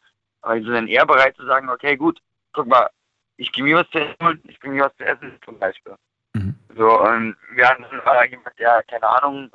Aber 0.42 0.56
die 0.56 0.64
sind 0.64 0.74
dann 0.74 0.88
eher 0.88 1.06
bereit 1.06 1.36
zu 1.36 1.46
sagen, 1.46 1.70
okay, 1.70 1.98
gut, 1.98 2.20
guck 2.54 2.68
mal, 2.68 2.90
ich 3.38 3.52
gehe 3.52 3.64
mir 3.64 3.78
was 3.78 3.90
zu 3.90 4.00
essen 4.00 4.42
ich 4.48 4.60
bringe 4.60 4.76
mir 4.76 4.86
was 4.86 4.96
zu 4.98 5.06
essen 5.06 5.38
zum 5.44 5.60
Beispiel. 5.60 5.96
Mhm. 6.34 6.56
So, 6.76 7.02
und 7.02 7.36
wir 7.54 7.68
hatten 7.68 7.84
dann 7.84 8.30
jemand, 8.30 8.60
der, 8.60 8.84
keine 8.84 9.08
Ahnung, 9.08 9.50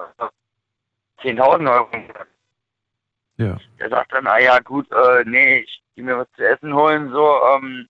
10.000 1.23 1.73
Euro 1.73 1.89
Ja. 3.37 3.59
der 3.79 3.89
sagt 3.89 4.13
dann, 4.13 4.27
ah 4.27 4.39
ja 4.39 4.59
gut, 4.59 4.91
äh, 4.93 5.25
nee, 5.25 5.61
ich 5.61 5.83
gehe 5.95 6.05
mir 6.05 6.19
was 6.19 6.31
zu 6.33 6.47
essen 6.47 6.75
holen, 6.75 7.11
so, 7.11 7.41
ähm, 7.55 7.89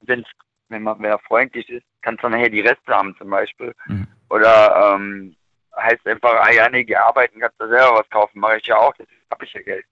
wenn's, 0.00 0.28
wenn 0.68 0.82
man 0.82 0.98
wenn 0.98 1.10
er 1.10 1.18
freundlich 1.20 1.68
ist, 1.68 1.86
kannst 2.06 2.22
du 2.22 2.28
nachher 2.28 2.48
die 2.48 2.60
Reste 2.60 2.92
haben 2.92 3.16
zum 3.18 3.30
Beispiel. 3.30 3.74
Mhm. 3.88 4.06
Oder 4.30 4.94
ähm, 4.94 5.34
heißt 5.76 6.06
einfach, 6.06 6.34
ah 6.40 6.52
ja, 6.52 6.68
nee, 6.70 6.84
geh 6.84 6.94
arbeiten, 6.94 7.40
kannst 7.40 7.60
du 7.60 7.68
selber 7.68 7.98
was 7.98 8.08
kaufen, 8.10 8.38
mache 8.38 8.58
ich 8.58 8.66
ja 8.66 8.76
auch, 8.76 8.94
jetzt 8.98 9.10
habe 9.30 9.44
ich 9.44 9.52
ja 9.52 9.62
Geld. 9.62 9.84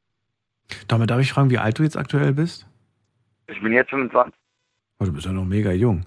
Damit 0.86 1.10
darf 1.10 1.20
ich 1.20 1.32
fragen, 1.32 1.50
wie 1.50 1.58
alt 1.58 1.78
du 1.78 1.82
jetzt 1.82 1.96
aktuell 1.96 2.32
bist? 2.32 2.66
Ich 3.48 3.60
bin 3.60 3.72
jetzt 3.72 3.90
25. 3.90 4.32
Oh, 5.00 5.04
du 5.04 5.12
bist 5.12 5.26
ja 5.26 5.32
noch 5.32 5.44
mega 5.44 5.72
jung. 5.72 6.06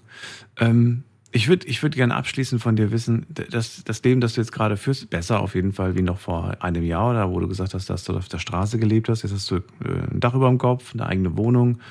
Ähm, 0.60 1.03
ich 1.32 1.49
würde 1.49 1.68
ich 1.68 1.84
würd 1.84 1.95
gerne 1.95 2.16
abschließend 2.16 2.62
von 2.62 2.78
dir 2.78 2.89
wissen, 2.91 3.28
dass 3.30 3.84
das 3.84 4.01
Leben, 4.03 4.22
das 4.22 4.34
du 4.34 4.41
jetzt 4.41 4.53
gerade 4.53 4.78
führst, 4.78 5.10
besser 5.10 5.41
auf 5.41 5.55
jeden 5.55 5.74
Fall 5.74 5.95
wie 5.95 6.01
noch 6.01 6.20
vor 6.20 6.55
einem 6.62 6.84
Jahr 6.84 7.12
oder 7.12 7.30
wo 7.30 7.39
du 7.39 7.49
gesagt 7.49 7.74
hast, 7.74 7.89
dass 7.89 8.05
du 8.05 8.16
auf 8.16 8.30
der 8.30 8.39
Straße 8.39 8.80
gelebt 8.80 9.10
hast. 9.10 9.24
Jetzt 9.24 9.34
hast 9.34 9.51
du 9.51 9.58
äh, 9.58 9.62
ein 10.10 10.22
Dach 10.22 10.34
über 10.34 10.47
dem 10.47 10.58
Kopf, 10.58 10.93
eine 10.93 11.05
eigene 11.05 11.38
Wohnung 11.38 11.82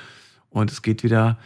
und 0.49 0.71
es 0.71 0.81
geht 0.81 1.03
wieder. 1.03 1.37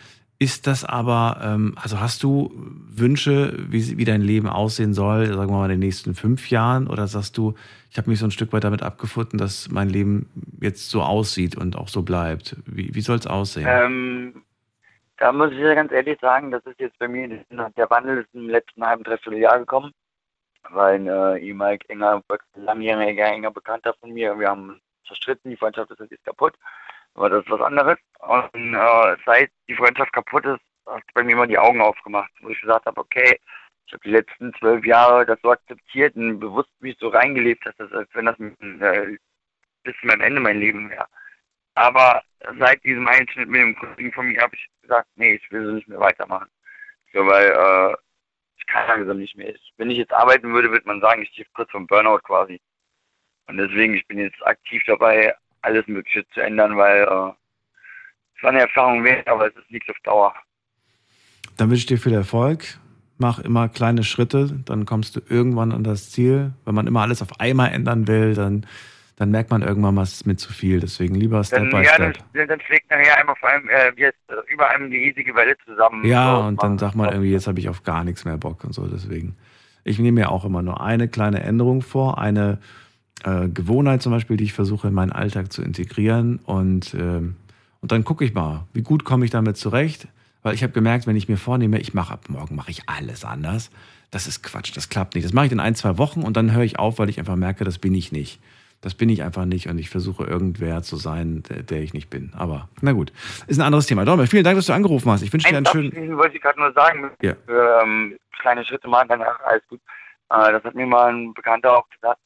Ist 0.42 0.66
das 0.66 0.84
aber, 0.84 1.40
ähm, 1.44 1.76
also 1.80 2.00
hast 2.00 2.24
du 2.24 2.52
Wünsche, 2.56 3.54
wie, 3.70 4.00
wie 4.00 4.06
dein 4.06 4.22
Leben 4.22 4.48
aussehen 4.48 4.96
soll, 4.96 5.28
sagen 5.28 5.52
wir 5.52 5.58
mal 5.60 5.66
in 5.66 5.80
den 5.80 5.88
nächsten 5.88 6.16
fünf 6.16 6.50
Jahren? 6.50 6.88
Oder 6.88 7.06
sagst 7.06 7.38
du, 7.38 7.54
ich 7.92 8.00
habe 8.00 8.10
mich 8.10 8.18
so 8.18 8.26
ein 8.26 8.32
Stück 8.32 8.52
weit 8.52 8.64
damit 8.64 8.82
abgefunden, 8.82 9.38
dass 9.38 9.70
mein 9.70 9.88
Leben 9.88 10.32
jetzt 10.60 10.90
so 10.90 11.04
aussieht 11.04 11.56
und 11.56 11.76
auch 11.76 11.90
so 11.90 12.02
bleibt? 12.02 12.56
Wie, 12.66 12.96
wie 12.96 13.02
soll 13.02 13.18
es 13.18 13.28
aussehen? 13.28 13.68
Ähm, 13.70 14.42
da 15.18 15.32
muss 15.32 15.52
ich 15.52 15.60
ja 15.60 15.76
ganz 15.76 15.92
ehrlich 15.92 16.20
sagen, 16.20 16.50
das 16.50 16.66
ist 16.66 16.80
jetzt 16.80 16.98
bei 16.98 17.08
mir, 17.08 17.46
der 17.78 17.90
Wandel 17.92 18.22
ist 18.22 18.34
im 18.34 18.50
letzten 18.50 18.84
halben, 18.84 19.04
dreiviertel 19.04 19.38
Jahr 19.38 19.60
gekommen, 19.60 19.92
weil 20.72 20.96
ein 20.96 21.06
äh, 21.06 21.38
ehemaliger 21.38 21.88
enger, 21.88 22.24
langjähriger, 22.56 23.28
enger 23.28 23.52
Bekannter 23.52 23.94
von 24.00 24.12
mir, 24.12 24.40
wir 24.40 24.48
haben 24.48 24.82
zerstritten, 25.06 25.52
die 25.52 25.58
Freundschaft 25.58 25.92
ist 25.92 26.26
kaputt, 26.26 26.56
aber 27.16 27.30
das 27.30 27.44
ist 27.44 27.52
was 27.52 27.62
anderes. 27.62 27.98
Und 28.20 28.74
äh, 28.74 29.18
seit 29.26 29.52
die 29.68 29.76
Freundschaft 29.76 30.14
kaputt 30.14 30.46
ist, 30.46 30.62
hat 30.86 31.04
bei 31.14 31.24
mir 31.24 31.34
immer 31.34 31.48
die 31.48 31.58
Augen 31.58 31.82
aufgemacht, 31.82 32.32
wo 32.42 32.50
ich 32.50 32.62
gesagt 32.62 32.86
habe, 32.86 33.00
okay, 33.00 33.40
ich 33.86 33.94
habe 33.94 34.04
die 34.04 34.12
letzten 34.12 34.54
zwölf 34.56 34.86
Jahre 34.86 35.26
das 35.26 35.40
so 35.42 35.52
akzeptiert 35.52 36.16
und 36.16 36.40
bewusst 36.40 36.70
mich 36.80 36.98
so 37.00 37.10
reingelebt, 37.10 37.66
dass 37.66 37.76
das, 37.78 37.92
als 37.92 38.10
wenn 38.14 38.26
das 38.26 38.40
äh, 38.40 39.18
bis 39.84 39.96
zu 40.00 40.08
meinem 40.08 40.22
Ende 40.22 40.40
mein 40.40 40.60
Leben 40.60 40.90
wäre. 40.90 41.08
Aber 41.76 42.22
seit 42.60 42.84
diesem 42.84 43.08
Einschnitt 43.08 43.50
mit 43.50 43.62
dem 43.62 43.76
Kollegen 43.76 44.12
von 44.14 44.28
mir 44.28 44.42
habe 44.42 44.56
ich 44.56 44.68
gesagt, 44.82 45.08
nee, 45.16 45.34
ich 45.36 45.52
will 45.52 45.66
so 45.66 45.72
nicht 45.72 45.88
mehr 45.88 46.00
weitermachen. 46.00 46.50
So, 47.14 47.26
weil 47.26 47.48
äh, 47.48 47.96
ich 48.58 48.66
kann 48.68 48.88
langsam 48.88 49.18
nicht 49.18 49.36
mehr. 49.36 49.54
Ich, 49.54 49.74
wenn 49.78 49.90
ich 49.90 49.98
jetzt 49.98 50.14
arbeiten 50.14 50.54
würde, 50.54 50.72
würde 50.72 50.88
man 50.88 51.02
sagen, 51.02 51.24
ich 51.24 51.30
stehe 51.30 51.48
kurz 51.54 51.72
vom 51.72 51.88
Burnout 51.88 52.20
quasi. 52.20 52.62
Und 53.48 53.58
deswegen, 53.58 53.96
ich 53.96 54.08
bin 54.08 54.20
jetzt 54.20 54.46
aktiv 54.46 54.84
dabei, 54.86 55.36
alles 55.62 55.88
Mögliche 55.88 56.26
zu 56.34 56.42
ändern, 56.42 56.78
weil 56.78 57.02
äh, 57.04 57.32
es 58.38 58.44
war 58.44 58.50
eine 58.52 58.62
Erfahrung 58.62 59.04
wert, 59.04 59.28
aber 59.28 59.48
es 59.48 59.56
ist 59.56 59.70
nichts 59.72 59.90
auf 59.90 59.98
Dauer. 60.04 60.34
Dann 61.58 61.70
wünsche 61.70 61.82
ich 61.82 61.86
dir 61.86 61.98
viel 61.98 62.14
Erfolg. 62.14 62.80
Mach 63.18 63.38
immer 63.38 63.70
kleine 63.70 64.04
Schritte, 64.04 64.60
dann 64.66 64.86
kommst 64.88 65.16
du 65.16 65.22
irgendwann 65.30 65.72
an 65.72 65.84
das 65.84 66.10
Ziel. 66.10 66.54
Wenn 66.66 66.74
man 66.74 66.88
immer 66.88 67.02
alles 67.02 67.22
auf 67.22 67.40
einmal 67.40 67.72
ändern 67.72 68.08
will, 68.08 68.34
dann, 68.34 68.66
dann 69.16 69.30
merkt 69.30 69.52
man 69.52 69.62
irgendwann, 69.62 69.96
was 69.96 70.14
ist 70.14 70.26
mir 70.26 70.38
zu 70.38 70.52
viel. 70.52 70.80
Deswegen 70.80 71.14
lieber 71.14 71.44
Step 71.44 71.60
Dann, 71.60 71.70
by 71.70 71.86
ja, 71.86 71.94
Step. 71.94 72.18
dann, 72.34 72.48
dann 72.48 72.62
schlägt 72.62 72.90
nachher 72.90 73.20
einmal 73.20 73.36
vor 73.36 73.50
allem 73.50 73.70
äh, 73.70 73.92
jetzt 73.96 74.18
äh, 74.30 74.52
über 74.52 74.70
einem 74.72 74.90
die 74.90 74.98
riesige 74.98 75.36
Welle 75.36 75.56
zusammen. 75.66 76.04
Ja, 76.04 76.38
So, 76.38 76.48
und 76.48 76.64
dann 76.64 76.80
sagt 76.80 76.96
man 76.96 77.10
irgendwie, 77.10 77.32
jetzt 77.32 77.46
habe 77.46 77.60
ich 77.60 77.70
auf 77.70 77.84
gar 77.84 78.04
nichts 78.04 78.26
mehr 78.26 78.38
Bock 78.38 78.64
und 78.64 78.74
so. 78.74 78.88
Deswegen, 78.88 79.38
ich 79.84 80.00
nehme 80.00 80.22
mir 80.22 80.32
auch 80.32 80.44
immer 80.44 80.64
nur 80.64 80.82
eine 80.82 81.08
kleine 81.08 81.44
Änderung 81.44 81.84
vor, 81.84 82.18
eine 82.18 82.58
äh, 83.24 83.48
Gewohnheit 83.50 84.02
zum 84.02 84.12
Beispiel, 84.12 84.38
die 84.38 84.46
ich 84.46 84.54
versuche 84.54 84.88
in 84.88 84.94
meinen 84.94 85.12
Alltag 85.12 85.52
zu 85.52 85.62
integrieren. 85.62 86.40
Und, 86.46 86.94
ähm, 86.94 87.36
und 87.82 87.92
dann 87.92 88.04
gucke 88.04 88.26
ich 88.26 88.34
mal, 88.34 88.66
wie 88.74 88.82
gut 88.82 89.04
komme 89.04 89.26
ich 89.26 89.32
damit 89.32 89.58
zurecht. 89.58 90.08
Weil 90.44 90.56
ich 90.56 90.64
habe 90.64 90.74
gemerkt, 90.74 91.06
wenn 91.06 91.16
ich 91.16 91.30
mir 91.30 91.38
vornehme, 91.38 91.80
ich 91.80 91.94
mache 91.94 92.14
ab 92.14 92.26
morgen 92.28 92.56
mache 92.56 92.72
ich 92.72 92.90
alles 92.90 93.24
anders, 93.24 93.70
das 94.10 94.26
ist 94.26 94.42
Quatsch, 94.42 94.76
das 94.76 94.90
klappt 94.90 95.14
nicht. 95.14 95.24
Das 95.24 95.34
mache 95.34 95.46
ich 95.46 95.52
in 95.52 95.60
ein, 95.60 95.76
zwei 95.76 95.98
Wochen 96.00 96.24
und 96.24 96.36
dann 96.36 96.52
höre 96.52 96.64
ich 96.64 96.80
auf, 96.80 96.98
weil 96.98 97.10
ich 97.10 97.20
einfach 97.20 97.36
merke, 97.36 97.64
das 97.64 97.78
bin 97.78 97.94
ich 97.94 98.12
nicht. 98.12 98.40
Das 98.82 98.96
bin 98.96 99.10
ich 99.10 99.22
einfach 99.22 99.46
nicht 99.46 99.68
und 99.70 99.78
ich 99.78 99.92
versuche 99.92 100.24
irgendwer 100.24 100.82
zu 100.82 100.96
sein, 100.96 101.44
der, 101.48 101.62
der 101.62 101.82
ich 101.84 101.94
nicht 101.94 102.10
bin. 102.10 102.34
Aber 102.36 102.68
na 102.82 102.94
gut, 102.94 103.14
ist 103.46 103.60
ein 103.60 103.66
anderes 103.66 103.86
Thema. 103.86 104.04
Dormer, 104.04 104.26
vielen 104.26 104.44
Dank, 104.44 104.58
dass 104.58 104.66
du 104.66 104.74
angerufen 104.74 105.12
hast. 105.12 105.22
Ich 105.22 105.32
wünsche 105.32 105.48
dir 105.48 105.58
einen 105.58 105.68
schönen. 105.68 105.90
abschließend 105.90 106.18
wollte 106.18 106.36
ich 106.36 106.42
gerade 106.42 106.60
nur 106.60 106.74
sagen, 106.74 107.12
Ja. 107.22 107.36
für, 107.46 107.80
ähm, 107.84 108.18
kleine 108.42 108.66
Schritte 108.66 108.88
machen, 108.88 109.06
danach 109.10 109.40
alles 109.42 109.62
gut. 109.70 109.80
Äh, 110.32 110.52
das 110.52 110.64
hat 110.64 110.74
mir 110.74 110.88
mal 110.88 111.14
ein 111.14 111.32
Bekannter 111.36 111.78
auch 111.78 111.88
gesagt. 111.92 112.20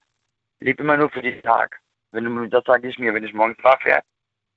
Leb 0.60 0.80
immer 0.80 0.98
nur 0.98 1.10
für 1.10 1.22
den 1.22 1.42
Tag. 1.42 1.80
Wenn 2.12 2.24
du, 2.26 2.48
das 2.48 2.64
sage 2.66 2.88
ich 2.88 2.98
mir, 2.98 3.14
wenn 3.14 3.24
ich 3.24 3.34
morgens 3.34 3.58
wach 3.64 3.84
werde. 3.86 4.06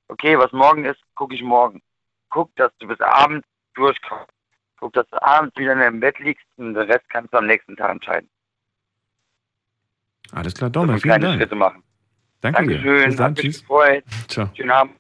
Okay, 0.09 0.39
was 0.39 0.53
morgen 0.53 0.85
ist, 0.85 1.01
gucke 1.15 1.35
ich 1.35 1.43
morgen. 1.43 1.83
Guck, 2.31 2.55
dass 2.57 2.73
du 2.79 2.87
bis 2.87 3.01
abends 3.01 3.47
durchkommst. 3.75 4.31
Guck, 4.79 4.93
dass 4.93 5.09
du 5.11 5.21
abends 5.23 5.57
wieder 5.57 5.73
in 5.73 5.81
deinem 5.81 6.01
Bett 6.01 6.19
liegst 6.21 6.47
und 6.57 6.75
den 6.75 6.91
Rest 6.91 7.09
kannst 7.11 7.33
du 7.35 7.39
am 7.39 7.47
nächsten 7.47 7.77
Tag 7.77 7.91
entscheiden. 7.91 8.29
Alles 10.33 10.55
klar, 10.55 10.71
Dormer, 10.71 10.93
vielen 10.99 11.03
kleine 11.03 11.27
Dank. 11.27 11.41
Schritte 11.41 11.55
machen. 11.57 11.83
Danke 12.41 12.63
dir. 12.67 12.75
Dankeschön, 12.77 13.07
Bis 13.07 13.17
dann, 13.17 13.35
tschüss. 13.35 13.61
gefreut. 13.61 14.05
Ciao. 14.29 14.49
Schönen 14.55 14.71
Abend. 14.71 14.95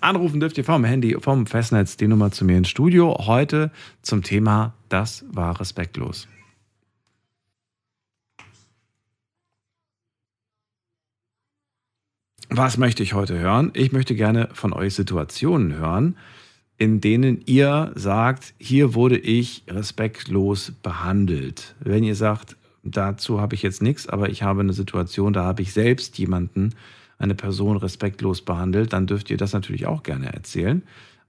Anrufen 0.00 0.40
dürft 0.40 0.56
ihr 0.58 0.64
vom 0.64 0.84
Handy, 0.84 1.16
vom 1.20 1.46
Festnetz 1.46 1.96
die 1.96 2.08
Nummer 2.08 2.30
zu 2.30 2.44
mir 2.44 2.56
ins 2.56 2.68
Studio. 2.68 3.16
Heute 3.26 3.70
zum 4.02 4.22
Thema 4.22 4.74
Das 4.88 5.24
war 5.28 5.58
respektlos. 5.60 6.28
Was 12.56 12.78
möchte 12.78 13.02
ich 13.02 13.14
heute 13.14 13.36
hören? 13.36 13.72
Ich 13.74 13.90
möchte 13.90 14.14
gerne 14.14 14.48
von 14.52 14.72
euch 14.72 14.94
Situationen 14.94 15.76
hören, 15.76 16.16
in 16.78 17.00
denen 17.00 17.40
ihr 17.46 17.90
sagt, 17.96 18.54
hier 18.58 18.94
wurde 18.94 19.18
ich 19.18 19.64
respektlos 19.66 20.70
behandelt. 20.70 21.74
Wenn 21.80 22.04
ihr 22.04 22.14
sagt, 22.14 22.56
dazu 22.84 23.40
habe 23.40 23.56
ich 23.56 23.62
jetzt 23.62 23.82
nichts, 23.82 24.08
aber 24.08 24.28
ich 24.28 24.44
habe 24.44 24.60
eine 24.60 24.72
Situation, 24.72 25.32
da 25.32 25.42
habe 25.42 25.62
ich 25.62 25.72
selbst 25.72 26.16
jemanden, 26.16 26.76
eine 27.18 27.34
Person 27.34 27.76
respektlos 27.76 28.42
behandelt, 28.42 28.92
dann 28.92 29.08
dürft 29.08 29.30
ihr 29.30 29.36
das 29.36 29.52
natürlich 29.52 29.86
auch 29.86 30.04
gerne 30.04 30.32
erzählen. 30.32 30.84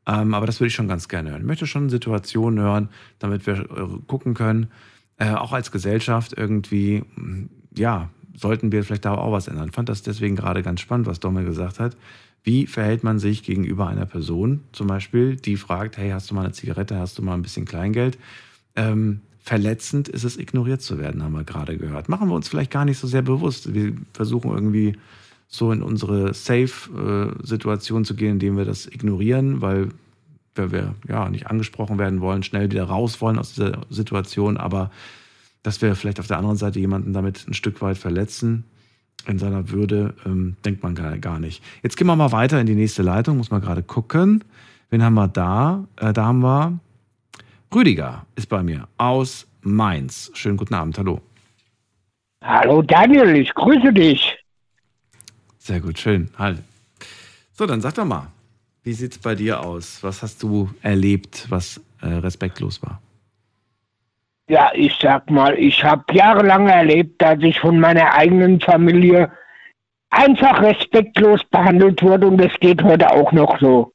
Ähm, 0.05 0.35
aber 0.35 0.45
das 0.45 0.59
würde 0.59 0.67
ich 0.67 0.75
schon 0.75 0.87
ganz 0.87 1.07
gerne 1.07 1.31
hören. 1.31 1.41
Ich 1.41 1.47
möchte 1.47 1.65
schon 1.65 1.89
Situationen 1.89 2.63
hören, 2.63 2.89
damit 3.17 3.47
wir 3.47 3.61
äh, 3.61 3.87
gucken 4.05 4.35
können, 4.35 4.67
äh, 5.17 5.31
auch 5.31 5.53
als 5.53 5.71
Gesellschaft 5.71 6.33
irgendwie, 6.37 7.03
ja, 7.75 8.11
sollten 8.35 8.71
wir 8.71 8.83
vielleicht 8.83 9.05
da 9.05 9.15
auch 9.15 9.31
was 9.31 9.47
ändern. 9.47 9.69
Ich 9.69 9.75
fand 9.75 9.89
das 9.89 10.01
deswegen 10.01 10.35
gerade 10.35 10.63
ganz 10.63 10.81
spannend, 10.81 11.07
was 11.07 11.19
Dommel 11.19 11.45
gesagt 11.45 11.79
hat. 11.79 11.95
Wie 12.43 12.67
verhält 12.67 13.03
man 13.03 13.17
sich 13.17 13.43
gegenüber 13.43 13.87
einer 13.87 14.05
Person, 14.05 14.61
zum 14.71 14.87
Beispiel, 14.87 15.35
die 15.35 15.57
fragt, 15.57 15.97
hey, 15.97 16.11
hast 16.11 16.29
du 16.29 16.35
mal 16.35 16.43
eine 16.43 16.53
Zigarette, 16.53 16.99
hast 16.99 17.17
du 17.17 17.23
mal 17.23 17.33
ein 17.33 17.41
bisschen 17.41 17.65
Kleingeld? 17.65 18.19
Ähm, 18.75 19.21
verletzend 19.39 20.09
ist 20.09 20.23
es, 20.23 20.37
ignoriert 20.37 20.81
zu 20.81 20.99
werden, 20.99 21.23
haben 21.23 21.33
wir 21.33 21.43
gerade 21.43 21.77
gehört. 21.77 22.07
Machen 22.07 22.29
wir 22.29 22.35
uns 22.35 22.47
vielleicht 22.47 22.71
gar 22.71 22.85
nicht 22.85 22.99
so 22.99 23.07
sehr 23.07 23.23
bewusst. 23.23 23.73
Wir 23.73 23.93
versuchen 24.13 24.51
irgendwie 24.51 24.95
so 25.47 25.71
in 25.71 25.81
unsere 25.81 26.33
Safe-Situation 26.33 28.05
zu 28.05 28.15
gehen, 28.15 28.33
indem 28.33 28.57
wir 28.57 28.65
das 28.65 28.87
ignorieren, 28.87 29.61
weil 29.61 29.89
wir, 30.55 30.71
wir 30.71 30.95
ja 31.07 31.29
nicht 31.29 31.47
angesprochen 31.47 31.97
werden 31.97 32.21
wollen, 32.21 32.43
schnell 32.43 32.71
wieder 32.71 32.85
raus 32.85 33.21
wollen 33.21 33.39
aus 33.39 33.53
dieser 33.53 33.81
Situation, 33.89 34.57
aber 34.57 34.91
dass 35.65 35.81
wir 35.81 35.95
vielleicht 35.95 36.19
auf 36.19 36.27
der 36.27 36.37
anderen 36.37 36.57
Seite 36.57 36.79
jemanden 36.79 37.13
damit 37.13 37.47
ein 37.47 37.53
Stück 37.53 37.81
weit 37.81 37.97
verletzen 37.97 38.65
in 39.27 39.39
seiner 39.39 39.69
Würde, 39.69 40.13
ähm, 40.25 40.55
denkt 40.63 40.83
man 40.83 40.93
gar, 40.93 41.17
gar 41.17 41.39
nicht. 41.39 41.63
Jetzt 41.81 41.97
gehen 41.97 42.05
wir 42.05 42.15
mal 42.15 42.31
weiter 42.31 42.61
in 42.61 42.67
die 42.67 42.75
nächste 42.75 43.01
Leitung, 43.01 43.37
muss 43.37 43.49
man 43.49 43.61
gerade 43.61 43.81
gucken. 43.81 44.43
Wen 44.91 45.03
haben 45.03 45.15
wir 45.15 45.27
da? 45.27 45.85
Äh, 45.95 46.13
da 46.13 46.25
haben 46.25 46.41
wir 46.41 46.79
Rüdiger 47.73 48.25
ist 48.35 48.47
bei 48.47 48.61
mir 48.61 48.87
aus 48.97 49.47
Mainz. 49.61 50.31
Schönen 50.35 50.57
guten 50.57 50.75
Abend, 50.75 50.97
hallo. 50.99 51.19
Hallo 52.43 52.83
Daniel, 52.83 53.35
ich 53.35 53.53
grüße 53.53 53.91
dich. 53.91 54.37
Sehr 55.57 55.81
gut, 55.81 55.97
schön. 55.97 56.29
Halt. 56.37 56.59
So, 57.53 57.65
dann 57.65 57.81
sag 57.81 57.95
doch 57.95 58.05
mal, 58.05 58.27
wie 58.83 58.93
sieht's 58.93 59.17
bei 59.17 59.33
dir 59.33 59.61
aus? 59.61 60.03
Was 60.03 60.21
hast 60.21 60.43
du 60.43 60.69
erlebt, 60.83 61.47
was 61.49 61.81
äh, 62.01 62.07
respektlos 62.07 62.83
war? 62.83 63.01
Ja, 64.47 64.71
ich 64.75 64.95
sag 65.01 65.29
mal, 65.29 65.57
ich 65.57 65.83
habe 65.83 66.03
jahrelang 66.13 66.67
erlebt, 66.67 67.21
dass 67.21 67.39
ich 67.41 67.59
von 67.59 67.79
meiner 67.79 68.13
eigenen 68.13 68.61
Familie 68.61 69.31
einfach 70.11 70.61
respektlos 70.61 71.43
behandelt 71.45 72.03
wurde 72.03 72.27
und 72.27 72.39
es 72.39 72.53
geht 72.59 72.83
heute 72.83 73.11
auch 73.11 73.31
noch 73.31 73.59
so. 73.59 73.91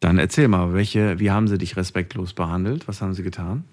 Dann 0.00 0.18
erzähl 0.18 0.48
mal, 0.48 0.74
welche, 0.74 1.18
wie 1.20 1.30
haben 1.30 1.48
sie 1.48 1.58
dich 1.58 1.76
respektlos 1.76 2.34
behandelt? 2.34 2.86
Was 2.88 3.00
haben 3.00 3.14
sie 3.14 3.22
getan? 3.22 3.64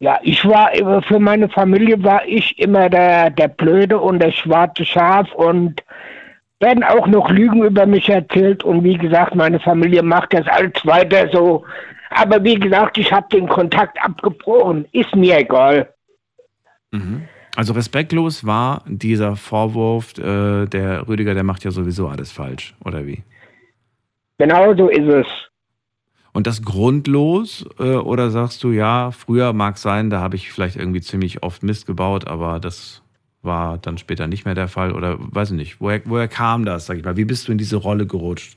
Ja, 0.00 0.18
ich 0.22 0.44
war 0.44 0.72
für 1.06 1.20
meine 1.20 1.48
Familie 1.48 2.02
war 2.02 2.26
ich 2.26 2.58
immer 2.58 2.90
der, 2.90 3.30
der 3.30 3.46
Blöde 3.46 4.00
und 4.00 4.18
der 4.18 4.32
schwarze 4.32 4.84
Schaf 4.84 5.32
und 5.32 5.80
werden 6.58 6.82
auch 6.82 7.06
noch 7.06 7.30
Lügen 7.30 7.62
über 7.64 7.86
mich 7.86 8.08
erzählt 8.08 8.64
und 8.64 8.82
wie 8.82 8.98
gesagt, 8.98 9.36
meine 9.36 9.60
Familie 9.60 10.02
macht 10.02 10.34
das 10.34 10.46
alles 10.48 10.84
weiter 10.84 11.28
so. 11.30 11.64
Aber 12.14 12.42
wie 12.44 12.56
gesagt, 12.56 12.98
ich 12.98 13.12
habe 13.12 13.26
den 13.32 13.48
Kontakt 13.48 13.96
abgebrochen. 14.02 14.86
Ist 14.92 15.14
mir 15.14 15.38
egal. 15.38 15.92
Mhm. 16.90 17.22
Also 17.54 17.74
respektlos 17.74 18.46
war 18.46 18.82
dieser 18.86 19.36
Vorwurf, 19.36 20.16
äh, 20.18 20.66
der 20.66 21.06
Rüdiger, 21.06 21.34
der 21.34 21.44
macht 21.44 21.64
ja 21.64 21.70
sowieso 21.70 22.08
alles 22.08 22.32
falsch, 22.32 22.74
oder 22.82 23.06
wie? 23.06 23.22
Genau 24.38 24.74
so 24.74 24.88
ist 24.88 25.08
es. 25.08 25.26
Und 26.32 26.46
das 26.46 26.62
grundlos? 26.62 27.66
Äh, 27.78 27.96
oder 27.96 28.30
sagst 28.30 28.64
du, 28.64 28.70
ja, 28.70 29.10
früher 29.10 29.52
mag 29.52 29.76
sein, 29.76 30.08
da 30.08 30.20
habe 30.20 30.36
ich 30.36 30.50
vielleicht 30.50 30.76
irgendwie 30.76 31.02
ziemlich 31.02 31.42
oft 31.42 31.62
Mist 31.62 31.86
gebaut, 31.86 32.26
aber 32.26 32.58
das 32.58 33.02
war 33.42 33.76
dann 33.76 33.98
später 33.98 34.26
nicht 34.28 34.44
mehr 34.46 34.54
der 34.54 34.68
Fall? 34.68 34.92
Oder 34.92 35.16
weiß 35.18 35.50
ich 35.50 35.56
nicht, 35.56 35.80
woher, 35.80 36.00
woher 36.06 36.28
kam 36.28 36.64
das, 36.64 36.86
sag 36.86 36.96
ich 36.96 37.04
mal? 37.04 37.16
Wie 37.16 37.26
bist 37.26 37.48
du 37.48 37.52
in 37.52 37.58
diese 37.58 37.76
Rolle 37.76 38.06
gerutscht? 38.06 38.56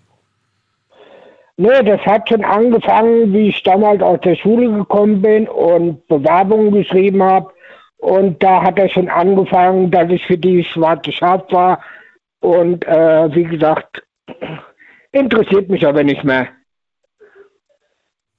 Nee, 1.58 1.84
das 1.84 2.02
hat 2.02 2.28
schon 2.28 2.44
angefangen, 2.44 3.32
wie 3.32 3.50
ich 3.50 3.64
damals 3.64 4.02
aus 4.02 4.20
der 4.22 4.36
Schule 4.36 4.70
gekommen 4.72 5.22
bin 5.22 5.48
und 5.48 6.06
Bewerbungen 6.08 6.72
geschrieben 6.72 7.24
habe. 7.24 7.54
Und 7.98 8.44
da 8.44 8.62
hat 8.62 8.78
er 8.78 8.90
schon 8.90 9.08
angefangen, 9.08 9.90
dass 9.90 10.10
ich 10.12 10.26
für 10.26 10.38
die 10.38 10.64
schwarze 10.64 11.12
Schaf 11.12 11.44
war. 11.52 11.82
Und 12.42 12.86
äh, 12.86 13.34
wie 13.34 13.46
gesagt, 13.46 14.04
interessiert 15.12 15.70
mich 15.70 15.88
aber 15.88 16.04
nicht 16.04 16.24
mehr. 16.24 16.50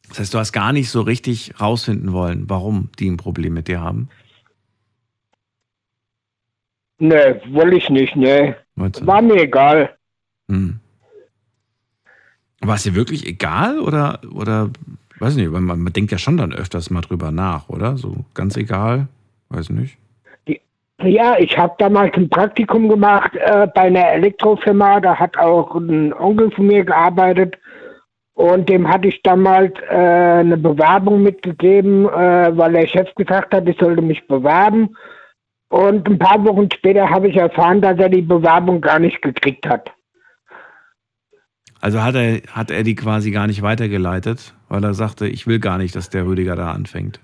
Das 0.09 0.21
heißt, 0.21 0.35
du 0.35 0.39
hast 0.39 0.53
gar 0.53 0.73
nicht 0.73 0.91
so 0.91 1.01
richtig 1.01 1.61
rausfinden 1.61 2.13
wollen, 2.13 2.49
warum 2.49 2.91
die 2.99 3.11
ein 3.11 3.17
Problem 3.17 3.55
mit 3.55 3.67
dir 3.67 3.81
haben? 3.81 4.09
Nee, 6.99 7.41
wollte 7.51 7.77
ich 7.77 7.91
nicht, 7.91 8.15
nee. 8.15 8.55
War 8.77 9.23
mir 9.23 9.43
egal. 9.43 9.97
Hm. 10.49 10.81
War 12.61 12.77
es 12.77 12.85
dir 12.85 12.95
wirklich 12.95 13.27
egal 13.27 13.79
oder, 13.79 14.21
oder 14.33 14.71
weiß 15.19 15.37
nicht, 15.37 15.51
man, 15.51 15.65
man 15.65 15.93
denkt 15.93 16.13
ja 16.13 16.19
schon 16.19 16.37
dann 16.37 16.53
öfters 16.53 16.91
mal 16.91 17.03
drüber 17.03 17.31
nach, 17.31 17.69
oder? 17.69 17.97
So 17.97 18.25
ganz 18.35 18.57
egal, 18.57 19.09
weiß 19.51 19.71
nicht. 19.71 19.99
Ja, 21.03 21.37
ich 21.39 21.59
habe 21.59 21.75
damals 21.79 22.17
ein 22.17 22.31
Praktikum 22.31 22.89
gemacht 22.89 23.33
äh, 23.37 23.67
bei 23.75 23.83
einer 23.83 24.13
Elektrofirma, 24.13 25.01
da 25.01 25.15
hat 25.15 25.37
auch 25.37 25.75
ein 25.75 26.15
Onkel 26.15 26.51
von 26.51 26.67
mir 26.67 26.85
gearbeitet 26.85 27.59
und 28.37 28.69
dem 28.69 28.87
hatte 28.87 29.09
ich 29.09 29.23
damals 29.23 29.73
äh, 29.91 29.95
eine 29.95 30.59
Bewerbung 30.59 31.23
mitgegeben, 31.23 32.07
äh, 32.07 32.57
weil 32.57 32.73
der 32.73 32.87
Chef 32.87 33.15
gesagt 33.15 33.55
hat, 33.55 33.67
ich 33.67 33.79
sollte 33.79 34.03
mich 34.03 34.27
bewerben. 34.27 34.95
Und 35.71 36.07
ein 36.07 36.19
paar 36.19 36.45
Wochen 36.45 36.69
später 36.71 37.09
habe 37.09 37.29
ich 37.29 37.37
erfahren, 37.37 37.81
dass 37.81 37.99
er 37.99 38.11
die 38.11 38.21
Bewerbung 38.21 38.83
gar 38.83 38.99
nicht 38.99 39.23
gekriegt 39.23 39.67
hat. 39.67 39.91
Also 41.87 42.03
hat 42.03 42.17
er, 42.17 42.43
hat 42.51 42.73
er 42.73 42.83
die 42.83 42.97
quasi 42.97 43.31
gar 43.31 43.47
nicht 43.47 43.63
weitergeleitet, 43.63 44.55
weil 44.69 44.83
er 44.83 44.93
sagte, 44.93 45.29
ich 45.29 45.47
will 45.47 45.61
gar 45.61 45.79
nicht, 45.79 45.95
dass 45.95 46.11
der 46.11 46.27
Rüdiger 46.27 46.57
da 46.57 46.73
anfängt. 46.73 47.21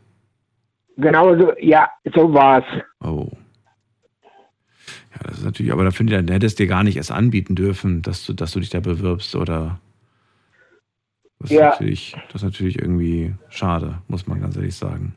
Genau 0.96 1.36
so, 1.36 1.52
ja, 1.58 1.88
so 2.14 2.32
war 2.32 2.58
es. 2.60 2.82
Oh. 3.04 3.28
Ja, 5.10 5.18
das 5.24 5.38
ist 5.38 5.44
natürlich, 5.44 5.72
aber 5.72 5.82
da 5.82 5.90
finde 5.90 6.12
ich, 6.12 6.24
dann 6.24 6.32
hättest 6.32 6.60
du 6.60 6.62
dir 6.62 6.68
gar 6.68 6.84
nicht 6.84 6.96
erst 6.96 7.10
anbieten 7.10 7.56
dürfen, 7.56 8.02
dass 8.02 8.24
du, 8.24 8.34
dass 8.34 8.52
du 8.52 8.60
dich 8.60 8.70
da 8.70 8.78
bewirbst 8.78 9.34
oder. 9.34 9.80
Das 11.40 11.50
ist, 11.50 11.56
ja. 11.56 11.70
natürlich, 11.70 12.14
das 12.28 12.42
ist 12.42 12.44
natürlich 12.44 12.78
irgendwie 12.78 13.34
schade, 13.48 13.98
muss 14.06 14.28
man 14.28 14.40
ganz 14.40 14.54
ehrlich 14.54 14.76
sagen. 14.76 15.16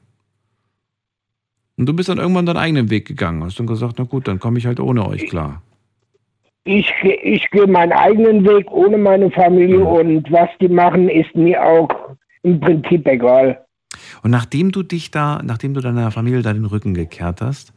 Und 1.78 1.86
du 1.86 1.94
bist 1.94 2.10
dann 2.10 2.18
irgendwann 2.18 2.48
deinen 2.48 2.58
eigenen 2.58 2.90
Weg 2.90 3.06
gegangen, 3.08 3.44
hast 3.44 3.60
dann 3.60 3.68
gesagt, 3.68 4.00
na 4.00 4.06
gut, 4.06 4.28
dann 4.28 4.40
komme 4.40 4.58
ich 4.58 4.66
halt 4.66 4.80
ohne 4.80 5.08
euch 5.08 5.28
klar. 5.28 5.62
Ich, 6.66 6.92
ich 7.04 7.50
gehe 7.52 7.68
meinen 7.68 7.92
eigenen 7.92 8.44
Weg 8.44 8.72
ohne 8.72 8.98
meine 8.98 9.30
Familie 9.32 9.80
mhm. 9.80 9.88
und 9.88 10.32
was 10.32 10.50
die 10.60 10.68
machen, 10.68 11.10
ist 11.10 11.36
mir 11.36 11.64
auch 11.64 11.90
im 12.42 12.60
Prinzip 12.60 13.08
egal. 13.08 13.64
Und 14.24 14.32
nachdem 14.32 14.72
du 14.72 14.84
dich 14.84 15.12
da, 15.12 15.42
nachdem 15.44 15.74
du 15.74 15.82
deiner 15.82 16.12
Familie 16.12 16.42
da 16.42 16.52
den 16.54 16.66
Rücken 16.66 16.96
gekehrt 16.96 17.42
hast, 17.42 17.74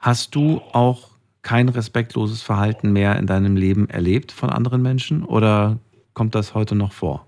hast 0.00 0.34
du 0.34 0.60
auch 0.72 1.10
kein 1.42 1.68
respektloses 1.68 2.42
Verhalten 2.42 2.92
mehr 2.92 3.16
in 3.16 3.26
deinem 3.26 3.56
Leben 3.56 3.88
erlebt 3.88 4.32
von 4.32 4.50
anderen 4.50 4.82
Menschen 4.82 5.24
oder 5.24 5.78
kommt 6.14 6.34
das 6.34 6.54
heute 6.54 6.74
noch 6.74 6.92
vor? 6.92 7.26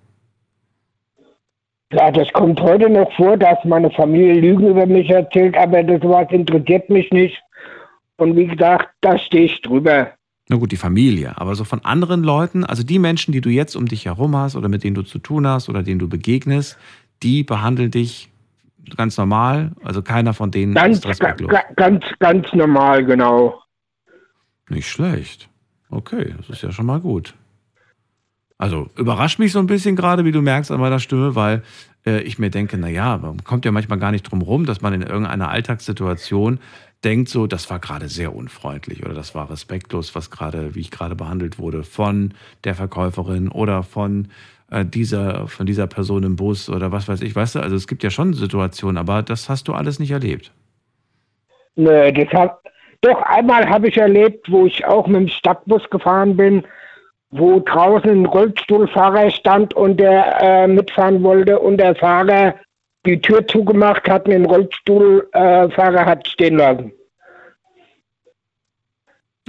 Ja, 1.92 2.10
das 2.10 2.32
kommt 2.32 2.60
heute 2.60 2.90
noch 2.90 3.12
vor, 3.12 3.36
dass 3.36 3.58
meine 3.64 3.90
Familie 3.90 4.40
Lügen 4.40 4.68
über 4.68 4.86
mich 4.86 5.10
erzählt, 5.10 5.56
aber 5.56 5.82
das 5.84 6.02
was 6.02 6.30
interessiert 6.32 6.90
mich 6.90 7.10
nicht. 7.12 7.40
Und 8.16 8.36
wie 8.36 8.46
gesagt, 8.46 8.88
da 9.00 9.16
stehe 9.18 9.44
ich 9.44 9.60
drüber. 9.62 10.10
Na 10.48 10.56
gut, 10.56 10.72
die 10.72 10.76
Familie, 10.76 11.38
aber 11.38 11.54
so 11.54 11.64
von 11.64 11.84
anderen 11.84 12.22
Leuten, 12.22 12.64
also 12.64 12.82
die 12.82 12.98
Menschen, 12.98 13.32
die 13.32 13.40
du 13.40 13.48
jetzt 13.48 13.76
um 13.76 13.86
dich 13.86 14.04
herum 14.04 14.36
hast 14.36 14.56
oder 14.56 14.68
mit 14.68 14.84
denen 14.84 14.94
du 14.94 15.02
zu 15.02 15.18
tun 15.18 15.46
hast 15.46 15.70
oder 15.70 15.82
denen 15.82 15.98
du 15.98 16.08
begegnest, 16.08 16.76
die 17.22 17.44
behandeln 17.44 17.90
dich 17.90 18.30
ganz 18.96 19.16
normal, 19.16 19.72
also 19.82 20.02
keiner 20.02 20.34
von 20.34 20.50
denen 20.50 20.74
ganz, 20.74 20.98
ist 20.98 21.06
respektlos. 21.06 21.50
Ganz, 21.76 22.04
ganz 22.18 22.46
normal, 22.52 23.04
genau. 23.06 23.62
Nicht 24.68 24.88
schlecht. 24.88 25.48
Okay, 25.88 26.34
das 26.36 26.50
ist 26.50 26.62
ja 26.62 26.72
schon 26.72 26.86
mal 26.86 27.00
gut. 27.00 27.34
Also 28.58 28.88
überrascht 28.96 29.38
mich 29.38 29.52
so 29.52 29.58
ein 29.58 29.66
bisschen 29.66 29.96
gerade, 29.96 30.24
wie 30.24 30.32
du 30.32 30.42
merkst 30.42 30.70
an 30.70 30.80
meiner 30.80 31.00
Stimme, 31.00 31.34
weil 31.34 31.62
äh, 32.06 32.20
ich 32.22 32.38
mir 32.38 32.50
denke, 32.50 32.78
naja, 32.78 33.18
man 33.18 33.42
kommt 33.44 33.64
ja 33.64 33.72
manchmal 33.72 33.98
gar 33.98 34.10
nicht 34.10 34.22
drum 34.22 34.42
rum, 34.42 34.66
dass 34.66 34.80
man 34.80 34.92
in 34.92 35.02
irgendeiner 35.02 35.48
Alltagssituation 35.48 36.60
denkt, 37.04 37.28
so, 37.28 37.46
das 37.46 37.68
war 37.70 37.78
gerade 37.78 38.08
sehr 38.08 38.34
unfreundlich 38.34 39.04
oder 39.04 39.14
das 39.14 39.34
war 39.34 39.50
respektlos, 39.50 40.14
was 40.14 40.30
gerade, 40.30 40.74
wie 40.74 40.80
ich 40.80 40.90
gerade 40.90 41.14
behandelt 41.14 41.58
wurde, 41.58 41.82
von 41.82 42.34
der 42.64 42.74
Verkäuferin 42.74 43.48
oder 43.48 43.82
von 43.82 44.28
äh, 44.70 44.84
dieser, 44.84 45.46
von 45.48 45.66
dieser 45.66 45.86
Person 45.86 46.22
im 46.22 46.36
Bus 46.36 46.68
oder 46.68 46.92
was 46.92 47.08
weiß 47.08 47.22
ich. 47.22 47.36
Weißt 47.36 47.56
du, 47.56 47.60
also 47.60 47.76
es 47.76 47.86
gibt 47.86 48.02
ja 48.02 48.10
schon 48.10 48.32
Situationen, 48.32 48.96
aber 48.96 49.22
das 49.22 49.48
hast 49.48 49.68
du 49.68 49.74
alles 49.74 49.98
nicht 49.98 50.10
erlebt. 50.10 50.52
Nö, 51.76 52.12
das 52.12 52.32
hab, 52.32 52.62
doch 53.00 53.20
einmal 53.22 53.68
habe 53.68 53.88
ich 53.88 53.96
erlebt, 53.96 54.50
wo 54.50 54.66
ich 54.66 54.84
auch 54.84 55.06
mit 55.06 55.20
dem 55.20 55.28
Stadtbus 55.28 55.88
gefahren 55.90 56.36
bin 56.36 56.64
wo 57.36 57.58
draußen 57.58 58.10
ein 58.10 58.26
Rollstuhlfahrer 58.26 59.28
stand 59.30 59.74
und 59.74 59.98
der 59.98 60.40
äh, 60.40 60.68
mitfahren 60.68 61.22
wollte 61.24 61.58
und 61.58 61.78
der 61.78 61.96
Fahrer 61.96 62.54
die 63.06 63.20
Tür 63.20 63.46
zugemacht 63.46 64.08
hat 64.08 64.26
und 64.26 64.32
den 64.32 64.46
Rollstuhlfahrer 64.46 66.02
äh, 66.02 66.04
hat 66.04 66.26
stehen 66.28 66.56
lassen. 66.56 66.92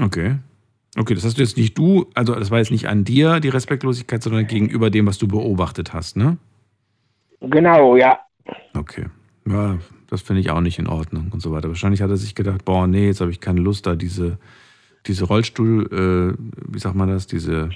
Okay. 0.02 0.36
Okay, 0.98 1.14
das 1.14 1.26
hast 1.26 1.38
du 1.38 1.42
jetzt 1.42 1.58
nicht 1.58 1.78
du, 1.78 2.10
also 2.16 2.36
das 2.36 2.52
war 2.52 2.60
jetzt 2.60 2.72
nicht 2.72 2.88
an 2.88 3.04
dir 3.04 3.40
die 3.40 3.50
Respektlosigkeit, 3.50 4.24
sondern 4.24 4.48
gegenüber 4.48 4.90
dem, 4.90 5.08
was 5.08 5.18
du 5.18 5.28
beobachtet 5.28 5.94
hast, 5.94 6.16
ne? 6.16 6.38
Genau, 7.42 7.98
ja. 7.98 8.20
Okay. 8.74 9.06
Ja, 9.48 9.78
das 10.10 10.22
finde 10.22 10.42
ich 10.42 10.52
auch 10.52 10.62
nicht 10.62 10.80
in 10.80 10.88
Ordnung 10.88 11.32
und 11.32 11.42
so 11.42 11.52
weiter. 11.52 11.68
Wahrscheinlich 11.68 12.02
hat 12.02 12.10
er 12.10 12.18
sich 12.18 12.34
gedacht, 12.34 12.64
boah, 12.64 12.88
nee, 12.88 13.08
jetzt 13.08 13.20
habe 13.20 13.32
ich 13.32 13.42
keine 13.42 13.60
Lust, 13.60 13.86
da 13.86 13.96
diese 13.96 14.38
diese 15.08 15.26
Rollstuhl, 15.26 15.88
äh, 15.92 16.72
wie 16.72 16.80
sagt 16.80 16.96
man 16.96 17.10
das, 17.10 17.28
diese 17.28 17.70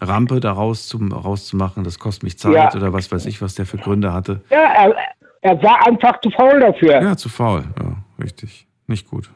Rampe 0.00 0.40
da 0.40 0.52
raus 0.52 0.88
zu, 0.88 0.98
rauszumachen, 0.98 1.84
das 1.84 1.98
kostet 1.98 2.24
mich 2.24 2.38
Zeit 2.38 2.54
ja. 2.54 2.74
oder 2.74 2.92
was 2.92 3.10
weiß 3.10 3.26
ich, 3.26 3.40
was 3.40 3.54
der 3.54 3.66
für 3.66 3.78
Gründe 3.78 4.12
hatte. 4.12 4.40
Ja, 4.50 4.58
er, 4.58 4.96
er 5.40 5.62
war 5.62 5.86
einfach 5.86 6.20
zu 6.20 6.30
faul 6.30 6.60
dafür. 6.60 7.00
Ja, 7.00 7.16
zu 7.16 7.28
faul, 7.28 7.64
ja, 7.80 7.96
richtig. 8.22 8.66
Nicht 8.86 9.08
gut. 9.08 9.30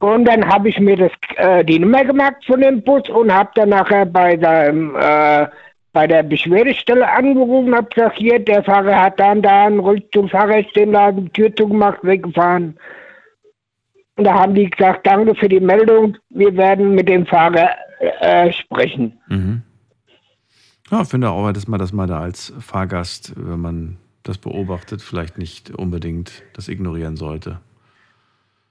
Und 0.00 0.24
dann 0.24 0.46
habe 0.46 0.70
ich 0.70 0.80
mir 0.80 0.96
das, 0.96 1.12
äh, 1.36 1.64
die 1.64 1.78
Nummer 1.78 2.04
gemerkt 2.04 2.44
von 2.46 2.60
dem 2.60 2.82
Bus 2.82 3.08
und 3.10 3.32
habe 3.32 3.50
dann 3.54 3.68
nachher 3.68 4.06
bei, 4.06 4.36
dem, 4.36 4.96
äh, 4.96 5.46
bei 5.92 6.06
der 6.06 6.22
Beschwerdestelle 6.22 7.08
angerufen, 7.08 7.74
habe 7.74 7.88
gesagt, 7.94 8.16
hier, 8.16 8.38
der 8.38 8.64
Fahrer 8.64 9.02
hat 9.02 9.20
dann 9.20 9.42
da 9.42 9.66
einen 9.66 9.78
Rollstuhlfahrer 9.78 10.64
stehen 10.70 10.92
lassen, 10.92 11.26
die 11.26 11.30
Tür 11.30 11.54
zugemacht, 11.54 11.98
weggefahren. 12.02 12.78
Und 14.16 14.24
da 14.24 14.34
haben 14.34 14.54
die 14.54 14.70
gesagt, 14.70 15.06
danke 15.06 15.34
für 15.34 15.48
die 15.48 15.60
Meldung, 15.60 16.16
wir 16.30 16.56
werden 16.56 16.94
mit 16.94 17.08
dem 17.08 17.26
Fahrer 17.26 17.70
äh, 18.20 18.50
sprechen. 18.52 19.18
Mhm. 19.28 19.62
Ja, 20.90 21.04
finde 21.04 21.30
auch, 21.30 21.52
dass 21.52 21.68
man 21.68 21.78
das 21.78 21.92
mal 21.92 22.06
da 22.06 22.20
als 22.20 22.52
Fahrgast, 22.58 23.32
wenn 23.36 23.60
man 23.60 23.96
das 24.22 24.38
beobachtet, 24.38 25.02
vielleicht 25.02 25.38
nicht 25.38 25.70
unbedingt 25.70 26.42
das 26.54 26.68
ignorieren 26.68 27.16
sollte. 27.16 27.60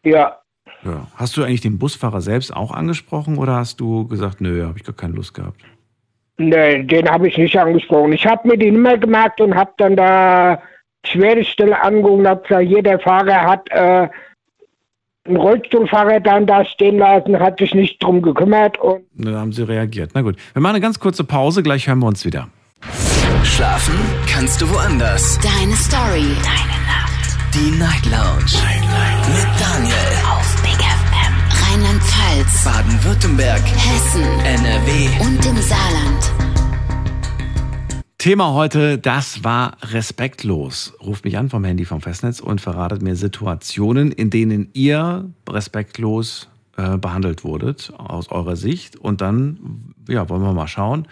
Ja. 0.04 0.38
ja. 0.84 1.08
Hast 1.16 1.38
du 1.38 1.44
eigentlich 1.44 1.62
den 1.62 1.80
Busfahrer 1.80 2.22
selbst 2.22 2.56
auch 2.56 2.72
angesprochen 2.72 3.38
oder 3.38 3.56
hast 3.56 3.80
du 3.80 4.08
gesagt, 4.08 4.42
nö, 4.42 4.66
habe 4.66 4.78
ich 4.78 4.84
gar 4.84 4.96
keine 4.96 5.14
Lust 5.14 5.34
gehabt? 5.34 5.62
Nee, 6.38 6.84
den 6.84 7.10
habe 7.10 7.28
ich 7.28 7.38
nicht 7.38 7.58
angesprochen. 7.58 8.14
Ich 8.14 8.26
habe 8.26 8.48
mir 8.48 8.58
die 8.58 8.72
Nummer 8.72 8.98
gemerkt 8.98 9.42
und 9.42 9.56
habe 9.56 9.74
dann 9.78 9.96
da 9.96 10.62
Schwerestelle 11.06 11.82
angeguckt 11.82 12.20
und 12.20 12.28
habe 12.28 12.48
gesagt, 12.48 12.68
hier 12.68 12.84
der 12.84 13.00
Fahrer 13.00 13.42
hat 13.42 13.70
äh, 13.72 14.08
ein 15.30 15.36
Rollstuhlfahrer 15.36 16.20
dann 16.20 16.46
da 16.46 16.66
stehen 16.66 16.98
lassen, 16.98 17.40
hat 17.40 17.60
sich 17.60 17.74
nicht 17.74 18.02
drum 18.04 18.22
gekümmert. 18.22 18.78
Und 18.80 19.04
dann 19.16 19.36
haben 19.36 19.52
sie 19.52 19.68
reagiert. 19.68 20.12
Na 20.14 20.22
gut, 20.22 20.36
wir 20.54 20.62
machen 20.62 20.76
eine 20.76 20.82
ganz 20.82 21.00
kurze 21.00 21.24
Pause, 21.24 21.64
gleich 21.64 21.88
hören 21.88 22.00
wir 22.00 22.08
uns 22.08 22.26
wieder. 22.26 22.50
Schlafen 23.44 23.96
kannst 24.28 24.62
du 24.62 24.70
woanders. 24.70 25.40
Deine 25.40 25.76
Story. 25.76 26.26
Deine 26.44 26.80
Nacht. 26.88 27.54
Die 27.54 27.72
Night 27.78 28.06
Lounge. 28.06 28.56
Mit 29.34 29.48
Daniel. 29.60 29.96
Auf 30.30 30.62
Big 30.62 30.80
FM. 30.80 31.34
Rheinland-Pfalz. 31.74 32.64
Baden-Württemberg. 32.64 33.62
Hessen. 33.62 34.24
NRW. 34.46 35.10
Und 35.22 35.46
im 35.46 35.58
Saarland. 35.58 36.49
Thema 38.20 38.54
heute, 38.54 38.98
das 38.98 39.46
war 39.46 39.78
respektlos. 39.82 40.94
Ruft 41.02 41.24
mich 41.24 41.38
an 41.38 41.48
vom 41.48 41.64
Handy 41.64 41.86
vom 41.86 42.02
Festnetz 42.02 42.42
und 42.42 42.60
verratet 42.60 43.02
mir 43.02 43.16
Situationen, 43.16 44.12
in 44.12 44.30
denen 44.30 44.68
ihr 44.74 45.30
respektlos 45.48 46.50
äh, 46.76 46.98
behandelt 46.98 47.46
wurdet, 47.46 47.94
aus 47.98 48.28
eurer 48.28 48.58
Sicht. 48.58 48.98
Und 48.98 49.22
dann, 49.22 49.94
ja, 50.10 50.28
wollen 50.28 50.42
wir 50.42 50.52
mal 50.52 50.68
schauen, 50.68 51.08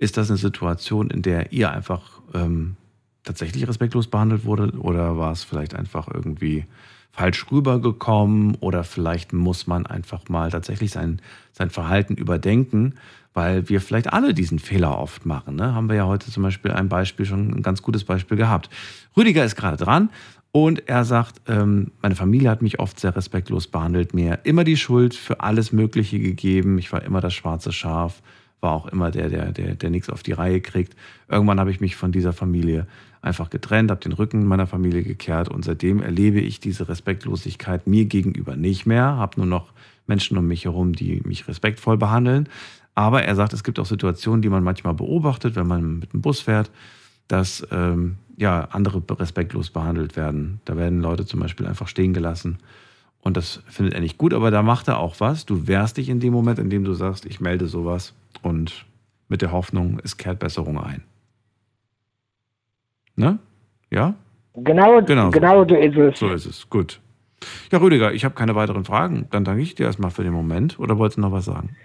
ist 0.00 0.16
das 0.16 0.30
eine 0.30 0.36
Situation, 0.36 1.10
in 1.10 1.22
der 1.22 1.52
ihr 1.52 1.70
einfach 1.70 2.20
ähm, 2.34 2.74
tatsächlich 3.22 3.68
respektlos 3.68 4.08
behandelt 4.08 4.44
wurde 4.44 4.76
oder 4.80 5.16
war 5.16 5.30
es 5.30 5.44
vielleicht 5.44 5.76
einfach 5.76 6.08
irgendwie 6.12 6.64
falsch 7.12 7.46
rübergekommen 7.52 8.56
oder 8.56 8.82
vielleicht 8.82 9.32
muss 9.32 9.68
man 9.68 9.86
einfach 9.86 10.28
mal 10.28 10.50
tatsächlich 10.50 10.90
sein, 10.90 11.22
sein 11.52 11.70
Verhalten 11.70 12.14
überdenken, 12.14 12.94
weil 13.38 13.68
wir 13.68 13.80
vielleicht 13.80 14.12
alle 14.12 14.34
diesen 14.34 14.58
Fehler 14.58 14.98
oft 14.98 15.24
machen. 15.24 15.54
Ne? 15.54 15.72
Haben 15.72 15.88
wir 15.88 15.94
ja 15.94 16.06
heute 16.06 16.28
zum 16.28 16.42
Beispiel 16.42 16.72
ein 16.72 16.88
Beispiel, 16.88 17.24
schon 17.24 17.54
ein 17.54 17.62
ganz 17.62 17.82
gutes 17.82 18.02
Beispiel 18.02 18.36
gehabt. 18.36 18.68
Rüdiger 19.16 19.44
ist 19.44 19.54
gerade 19.54 19.76
dran 19.76 20.10
und 20.50 20.88
er 20.88 21.04
sagt, 21.04 21.42
ähm, 21.46 21.92
meine 22.02 22.16
Familie 22.16 22.50
hat 22.50 22.62
mich 22.62 22.80
oft 22.80 22.98
sehr 22.98 23.14
respektlos 23.14 23.68
behandelt, 23.68 24.12
mir 24.12 24.40
immer 24.42 24.64
die 24.64 24.76
Schuld 24.76 25.14
für 25.14 25.38
alles 25.38 25.70
Mögliche 25.70 26.18
gegeben. 26.18 26.78
Ich 26.78 26.92
war 26.92 27.04
immer 27.04 27.20
das 27.20 27.32
schwarze 27.32 27.70
Schaf, 27.70 28.22
war 28.60 28.72
auch 28.72 28.88
immer 28.88 29.12
der, 29.12 29.28
der, 29.28 29.52
der, 29.52 29.76
der 29.76 29.90
nichts 29.90 30.10
auf 30.10 30.24
die 30.24 30.32
Reihe 30.32 30.60
kriegt. 30.60 30.96
Irgendwann 31.28 31.60
habe 31.60 31.70
ich 31.70 31.80
mich 31.80 31.94
von 31.94 32.10
dieser 32.10 32.32
Familie 32.32 32.88
einfach 33.22 33.50
getrennt, 33.50 33.92
habe 33.92 34.00
den 34.00 34.14
Rücken 34.14 34.46
meiner 34.46 34.66
Familie 34.66 35.04
gekehrt 35.04 35.48
und 35.48 35.64
seitdem 35.64 36.02
erlebe 36.02 36.40
ich 36.40 36.58
diese 36.58 36.88
Respektlosigkeit 36.88 37.86
mir 37.86 38.06
gegenüber 38.06 38.56
nicht 38.56 38.84
mehr, 38.84 39.04
habe 39.04 39.38
nur 39.38 39.46
noch 39.46 39.72
Menschen 40.08 40.36
um 40.38 40.48
mich 40.48 40.64
herum, 40.64 40.94
die 40.94 41.20
mich 41.24 41.46
respektvoll 41.46 41.98
behandeln. 41.98 42.48
Aber 42.98 43.22
er 43.22 43.36
sagt, 43.36 43.52
es 43.52 43.62
gibt 43.62 43.78
auch 43.78 43.86
Situationen, 43.86 44.42
die 44.42 44.48
man 44.48 44.64
manchmal 44.64 44.92
beobachtet, 44.92 45.54
wenn 45.54 45.68
man 45.68 46.00
mit 46.00 46.12
dem 46.12 46.20
Bus 46.20 46.40
fährt, 46.40 46.72
dass 47.28 47.64
ähm, 47.70 48.16
ja, 48.36 48.62
andere 48.72 49.00
respektlos 49.08 49.70
behandelt 49.70 50.16
werden. 50.16 50.60
Da 50.64 50.76
werden 50.76 51.00
Leute 51.00 51.24
zum 51.24 51.38
Beispiel 51.38 51.64
einfach 51.66 51.86
stehen 51.86 52.12
gelassen. 52.12 52.58
Und 53.20 53.36
das 53.36 53.62
findet 53.68 53.94
er 53.94 54.00
nicht 54.00 54.18
gut, 54.18 54.34
aber 54.34 54.50
da 54.50 54.64
macht 54.64 54.88
er 54.88 54.98
auch 54.98 55.20
was. 55.20 55.46
Du 55.46 55.68
wehrst 55.68 55.96
dich 55.96 56.08
in 56.08 56.18
dem 56.18 56.32
Moment, 56.32 56.58
in 56.58 56.70
dem 56.70 56.82
du 56.82 56.92
sagst, 56.92 57.24
ich 57.24 57.40
melde 57.40 57.68
sowas 57.68 58.14
und 58.42 58.84
mit 59.28 59.42
der 59.42 59.52
Hoffnung, 59.52 60.00
es 60.02 60.16
kehrt 60.16 60.40
Besserung 60.40 60.80
ein. 60.80 61.04
Ne? 63.14 63.38
Ja? 63.92 64.14
Genau, 64.54 65.02
Genau 65.02 65.30
genau, 65.30 65.62
so. 65.62 65.68
so 65.68 65.76
ist 65.76 65.96
es. 65.96 66.18
So 66.18 66.28
ist 66.30 66.46
es. 66.46 66.68
Gut. 66.68 67.00
Ja, 67.70 67.78
Rüdiger, 67.78 68.12
ich 68.12 68.24
habe 68.24 68.34
keine 68.34 68.56
weiteren 68.56 68.84
Fragen. 68.84 69.28
Dann 69.30 69.44
danke 69.44 69.62
ich 69.62 69.76
dir 69.76 69.86
erstmal 69.86 70.10
für 70.10 70.24
den 70.24 70.32
Moment. 70.32 70.80
Oder 70.80 70.98
wolltest 70.98 71.18
du 71.18 71.20
noch 71.20 71.30
was 71.30 71.44
sagen? 71.44 71.76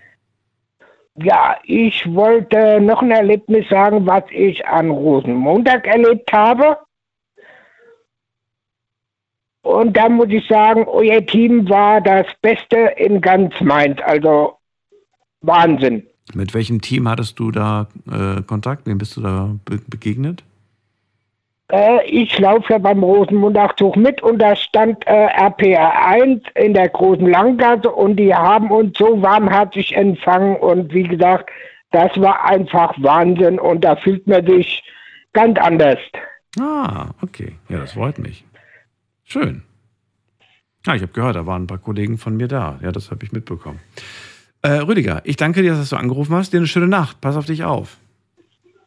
Ja, 1.16 1.58
ich 1.64 2.12
wollte 2.14 2.82
noch 2.82 3.02
ein 3.02 3.12
Erlebnis 3.12 3.70
sagen, 3.70 4.06
was 4.06 4.24
ich 4.32 4.66
an 4.66 4.90
Rosenmontag 4.90 5.86
erlebt 5.86 6.32
habe. 6.34 6.78
Und 9.62 9.96
da 9.96 10.10
muss 10.10 10.30
ich 10.30 10.46
sagen, 10.48 10.86
euer 10.88 11.26
Team 11.26 11.70
war 11.70 12.02
das 12.02 12.26
Beste 12.42 12.78
in 12.98 13.22
ganz 13.22 13.54
Mainz. 13.62 14.00
Also 14.04 14.58
Wahnsinn. 15.42 16.04
Mit 16.34 16.54
welchem 16.54 16.82
Team 16.82 17.08
hattest 17.08 17.38
du 17.38 17.52
da 17.52 17.88
äh, 18.10 18.42
Kontakt? 18.42 18.88
Wem 18.88 18.98
bist 18.98 19.16
du 19.18 19.22
da 19.22 19.56
be 19.66 19.80
begegnet? 19.88 20.44
Äh, 21.72 22.06
ich 22.08 22.38
laufe 22.40 22.74
ja 22.74 22.80
beim 22.80 23.04
Rosenmontagszug 23.04 23.96
mit 23.96 24.22
und 24.22 24.40
da 24.40 24.56
stand 24.56 25.06
äh, 25.08 25.28
RPR 25.28 26.08
1 26.08 26.42
in 26.56 26.74
der 26.74 26.90
großen 26.90 27.28
Langgasse 27.28 27.90
und 27.90 28.18
die 28.18 28.34
haben 28.34 28.72
uns 28.72 28.98
so 28.98 29.22
warmherzig 29.22 29.96
empfangen 29.96 30.56
und 30.58 30.94
wie 30.94 31.04
gesagt, 31.04 31.50
das 31.92 32.12
war 32.20 32.44
einfach 32.46 32.94
Wahnsinn 32.98 33.60
und 33.60 33.82
da 33.82 33.96
fühlt 33.96 34.28
man 34.28 34.46
sich 34.46 34.84
ganz 35.34 35.60
anders. 35.60 36.00
Ah, 36.60 37.12
okay. 37.22 37.54
Ja, 37.70 37.80
das 37.80 37.94
freut 37.94 38.20
mich. 38.20 38.44
Schön. 39.24 39.64
Ja, 40.86 40.96
ich 40.96 41.02
habe 41.02 41.14
gehört, 41.14 41.36
da 41.36 41.46
waren 41.46 41.64
ein 41.64 41.68
paar 41.68 41.78
Kollegen 41.78 42.18
von 42.18 42.36
mir 42.36 42.48
da. 42.48 42.80
Ja, 42.84 42.92
das 42.92 43.10
habe 43.10 43.24
ich 43.26 43.32
mitbekommen. 43.32 43.80
Äh, 44.62 44.80
Rüdiger, 44.80 45.22
ich 45.24 45.38
danke 45.38 45.62
dir, 45.62 45.74
dass 45.74 45.90
du 45.90 45.96
angerufen 45.96 46.36
hast. 46.36 46.52
Dir 46.54 46.58
eine 46.58 46.68
schöne 46.68 46.88
Nacht. 46.88 47.22
Pass 47.22 47.36
auf 47.36 47.46
dich 47.46 47.64
auf. 47.64 47.98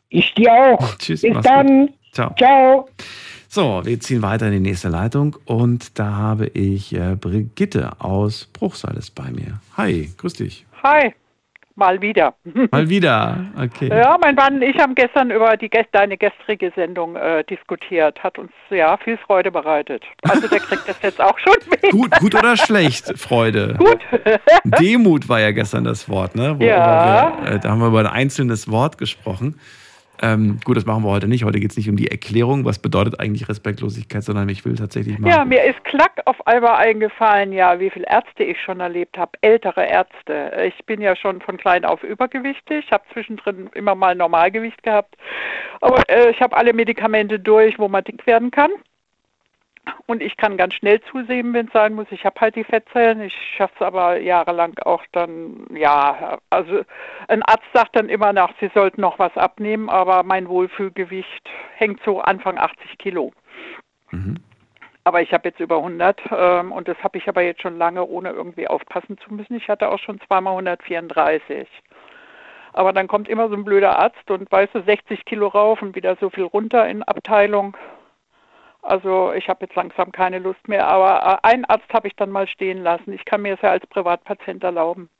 Ich 0.08 0.34
dir 0.34 0.52
auch. 0.52 0.94
Tschüss. 0.98 1.22
Bis 1.22 1.40
dann. 1.42 1.86
Gut. 1.86 1.94
Ciao. 2.16 2.34
Ciao. 2.38 2.88
So, 3.46 3.82
wir 3.84 4.00
ziehen 4.00 4.22
weiter 4.22 4.46
in 4.46 4.52
die 4.52 4.60
nächste 4.60 4.88
Leitung 4.88 5.36
und 5.44 5.98
da 5.98 6.12
habe 6.12 6.46
ich 6.46 6.94
äh, 6.94 7.14
Brigitte 7.14 7.92
aus 7.98 8.46
Bruchsal 8.54 8.96
ist 8.96 9.14
bei 9.14 9.30
mir. 9.30 9.60
Hi, 9.76 10.10
grüß 10.16 10.32
dich. 10.32 10.64
Hi, 10.82 11.12
mal 11.74 12.00
wieder. 12.00 12.32
Mal 12.70 12.88
wieder. 12.88 13.44
Okay. 13.62 13.88
Ja, 13.88 14.16
mein 14.18 14.34
Mann 14.34 14.54
und 14.54 14.62
ich 14.62 14.78
haben 14.78 14.94
gestern 14.94 15.30
über 15.30 15.58
die 15.58 15.68
deine 15.92 16.16
gestrige 16.16 16.72
Sendung 16.74 17.16
äh, 17.16 17.44
diskutiert. 17.44 18.18
Hat 18.24 18.38
uns 18.38 18.50
ja 18.70 18.96
viel 18.96 19.18
Freude 19.18 19.50
bereitet. 19.50 20.02
Also 20.22 20.48
der 20.48 20.60
kriegt 20.60 20.88
das 20.88 20.96
jetzt 21.02 21.20
auch 21.20 21.38
schon 21.38 21.56
mit. 21.70 21.90
Gut, 21.90 22.12
gut 22.18 22.34
oder 22.34 22.56
schlecht, 22.56 23.18
Freude? 23.18 23.74
Gut. 23.78 23.98
Demut 24.64 25.28
war 25.28 25.40
ja 25.40 25.50
gestern 25.50 25.84
das 25.84 26.08
Wort, 26.08 26.34
ne? 26.34 26.58
Wo 26.58 26.64
Ja. 26.64 27.36
Wir, 27.42 27.50
äh, 27.52 27.58
da 27.58 27.68
haben 27.68 27.80
wir 27.80 27.88
über 27.88 28.00
ein 28.00 28.06
einzelnes 28.06 28.70
Wort 28.70 28.96
gesprochen. 28.96 29.60
Ähm, 30.22 30.58
gut, 30.64 30.76
das 30.76 30.86
machen 30.86 31.04
wir 31.04 31.10
heute 31.10 31.28
nicht. 31.28 31.44
Heute 31.44 31.60
geht 31.60 31.70
es 31.70 31.76
nicht 31.76 31.88
um 31.88 31.96
die 31.96 32.08
Erklärung, 32.10 32.64
was 32.64 32.78
bedeutet 32.78 33.20
eigentlich 33.20 33.48
Respektlosigkeit, 33.48 34.22
sondern 34.22 34.48
ich 34.48 34.64
will 34.64 34.74
tatsächlich 34.74 35.18
mal. 35.18 35.30
Ja, 35.30 35.44
mir 35.44 35.64
ist 35.64 35.82
klack 35.84 36.22
auf 36.24 36.46
einmal 36.46 36.76
eingefallen, 36.76 37.52
ja, 37.52 37.78
wie 37.78 37.90
viele 37.90 38.06
Ärzte 38.06 38.44
ich 38.44 38.60
schon 38.60 38.80
erlebt 38.80 39.18
habe, 39.18 39.32
ältere 39.40 39.84
Ärzte. 39.86 40.52
Ich 40.66 40.84
bin 40.86 41.00
ja 41.00 41.16
schon 41.16 41.40
von 41.40 41.56
klein 41.56 41.84
auf 41.84 42.02
übergewichtig, 42.02 42.90
habe 42.90 43.04
zwischendrin 43.12 43.68
immer 43.74 43.94
mal 43.94 44.14
Normalgewicht 44.14 44.82
gehabt, 44.82 45.16
aber 45.80 46.02
äh, 46.08 46.30
ich 46.30 46.40
habe 46.40 46.56
alle 46.56 46.72
Medikamente 46.72 47.38
durch, 47.38 47.78
wo 47.78 47.88
man 47.88 48.04
dick 48.04 48.26
werden 48.26 48.50
kann. 48.50 48.70
Und 50.06 50.22
ich 50.22 50.36
kann 50.36 50.56
ganz 50.56 50.74
schnell 50.74 51.00
zusehen, 51.10 51.52
wenn 51.52 51.66
es 51.66 51.72
sein 51.72 51.94
muss. 51.94 52.06
Ich 52.10 52.24
habe 52.24 52.40
halt 52.40 52.56
die 52.56 52.64
Fettzellen. 52.64 53.20
Ich 53.20 53.34
schaffe 53.56 53.74
es 53.76 53.82
aber 53.82 54.18
jahrelang 54.18 54.74
auch 54.84 55.02
dann, 55.12 55.66
ja, 55.74 56.38
also 56.50 56.82
ein 57.28 57.42
Arzt 57.42 57.66
sagt 57.72 57.96
dann 57.96 58.08
immer 58.08 58.32
nach, 58.32 58.52
sie 58.60 58.70
sollten 58.74 59.00
noch 59.00 59.18
was 59.18 59.36
abnehmen, 59.36 59.88
aber 59.88 60.22
mein 60.22 60.48
Wohlfühlgewicht 60.48 61.48
hängt 61.76 62.00
so 62.04 62.20
Anfang 62.20 62.58
80 62.58 62.98
Kilo. 62.98 63.32
Mhm. 64.10 64.36
Aber 65.04 65.22
ich 65.22 65.32
habe 65.32 65.48
jetzt 65.48 65.60
über 65.60 65.76
100 65.76 66.20
ähm, 66.32 66.72
und 66.72 66.88
das 66.88 66.98
habe 67.02 67.18
ich 67.18 67.28
aber 67.28 67.42
jetzt 67.42 67.62
schon 67.62 67.78
lange, 67.78 68.04
ohne 68.04 68.30
irgendwie 68.30 68.66
aufpassen 68.66 69.18
zu 69.18 69.32
müssen. 69.32 69.56
Ich 69.56 69.68
hatte 69.68 69.88
auch 69.88 70.00
schon 70.00 70.20
zweimal 70.26 70.54
134. 70.54 71.68
Aber 72.72 72.92
dann 72.92 73.06
kommt 73.06 73.28
immer 73.28 73.48
so 73.48 73.54
ein 73.54 73.64
blöder 73.64 73.98
Arzt 73.98 74.30
und 74.30 74.50
weißt 74.50 74.74
du, 74.74 74.82
60 74.82 75.24
Kilo 75.24 75.46
rauf 75.46 75.80
und 75.80 75.94
wieder 75.94 76.16
so 76.20 76.28
viel 76.28 76.44
runter 76.44 76.88
in 76.88 77.04
Abteilung. 77.04 77.76
Also 78.86 79.32
ich 79.32 79.48
habe 79.48 79.64
jetzt 79.64 79.74
langsam 79.74 80.12
keine 80.12 80.38
Lust 80.38 80.68
mehr, 80.68 80.86
aber 80.86 81.40
äh, 81.42 81.48
einen 81.48 81.64
Arzt 81.64 81.92
habe 81.92 82.06
ich 82.06 82.14
dann 82.14 82.30
mal 82.30 82.46
stehen 82.46 82.84
lassen. 82.84 83.12
Ich 83.12 83.24
kann 83.24 83.42
mir 83.42 83.54
es 83.54 83.60
ja 83.60 83.72
als 83.72 83.84
Privatpatient 83.88 84.62
erlauben. 84.62 85.10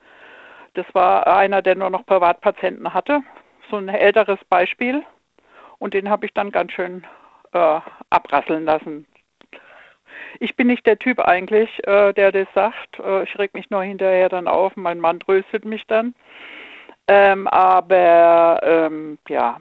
Das 0.75 0.87
war 0.93 1.27
einer, 1.27 1.63
der 1.63 1.75
nur 1.75 1.91
noch 1.91 2.07
Privatpatienten 2.07 2.95
hatte. 2.95 3.23
So 3.69 3.77
ein 3.79 3.89
älteres 3.89 4.39
Beispiel. 4.49 5.03
Und 5.79 5.95
den 5.95 6.09
habe 6.09 6.27
ich 6.27 6.33
dann 6.33 6.53
ganz 6.53 6.73
schön 6.73 7.05
äh, 7.53 7.81
abrasseln 8.09 8.65
lassen. 8.67 9.05
Ich 10.39 10.55
bin 10.55 10.69
nicht 10.69 10.87
der 10.87 11.01
Typ 11.01 11.19
eigentlich, 11.19 11.69
äh, 11.89 12.13
der 12.13 12.31
das 12.31 12.47
sagt. 12.55 13.01
Äh, 13.01 13.25
ich 13.25 13.37
reg 13.37 13.53
mich 13.53 13.69
nur 13.71 13.83
hinterher 13.83 14.29
dann 14.29 14.47
auf. 14.47 14.77
Mein 14.77 15.01
Mann 15.01 15.19
tröstet 15.19 15.65
mich 15.65 15.85
dann. 15.89 16.15
Ähm, 17.09 17.49
aber 17.49 18.61
ähm, 18.63 19.19
ja, 19.29 19.61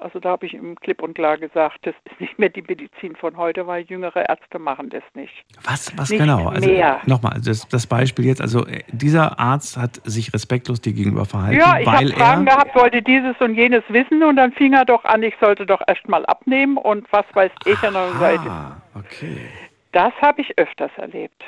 also 0.00 0.18
da 0.20 0.30
habe 0.30 0.46
ich 0.46 0.54
ihm 0.54 0.74
klipp 0.76 1.02
und 1.02 1.14
klar 1.14 1.36
gesagt, 1.38 1.78
das 1.82 1.94
ist 2.10 2.20
nicht 2.20 2.38
mehr 2.38 2.48
die 2.48 2.62
Medizin 2.62 3.14
von 3.16 3.36
heute, 3.36 3.66
weil 3.66 3.82
jüngere 3.84 4.28
Ärzte 4.28 4.58
machen 4.58 4.88
das 4.90 5.02
nicht. 5.14 5.32
Was, 5.62 5.96
was 5.96 6.10
Nicht 6.10 6.20
genau? 6.20 6.48
Also 6.48 6.68
mehr. 6.68 7.00
nochmal, 7.06 7.40
das, 7.44 7.68
das 7.68 7.86
Beispiel 7.86 8.24
jetzt, 8.26 8.40
also 8.40 8.66
äh, 8.66 8.82
dieser 8.88 9.38
Arzt 9.38 9.76
hat 9.76 10.00
sich 10.04 10.32
respektlos 10.34 10.80
dir 10.80 10.92
gegenüber 10.92 11.24
verhalten, 11.26 11.60
Ja, 11.60 11.78
ich 11.78 11.86
habe 11.86 11.98
weil 11.98 12.12
Fragen 12.12 12.46
er. 12.46 12.54
gehabt, 12.56 12.74
wollte 12.74 13.02
dieses 13.02 13.36
und 13.40 13.54
jenes 13.54 13.82
wissen 13.88 14.22
und 14.22 14.36
dann 14.36 14.52
fing 14.52 14.72
er 14.72 14.84
doch 14.84 15.04
an, 15.04 15.22
ich 15.22 15.34
sollte 15.40 15.66
doch 15.66 15.80
erst 15.86 16.08
mal 16.08 16.24
abnehmen 16.26 16.76
und 16.76 17.06
was 17.12 17.24
weiß 17.34 17.52
ich. 17.66 17.78
Sag 17.80 17.92
ich, 18.34 18.40
Ah, 18.50 18.76
okay. 18.94 19.36
das 19.92 20.12
habe 20.22 20.40
ich 20.40 20.58
öfters 20.58 20.90
erlebt. 20.96 21.42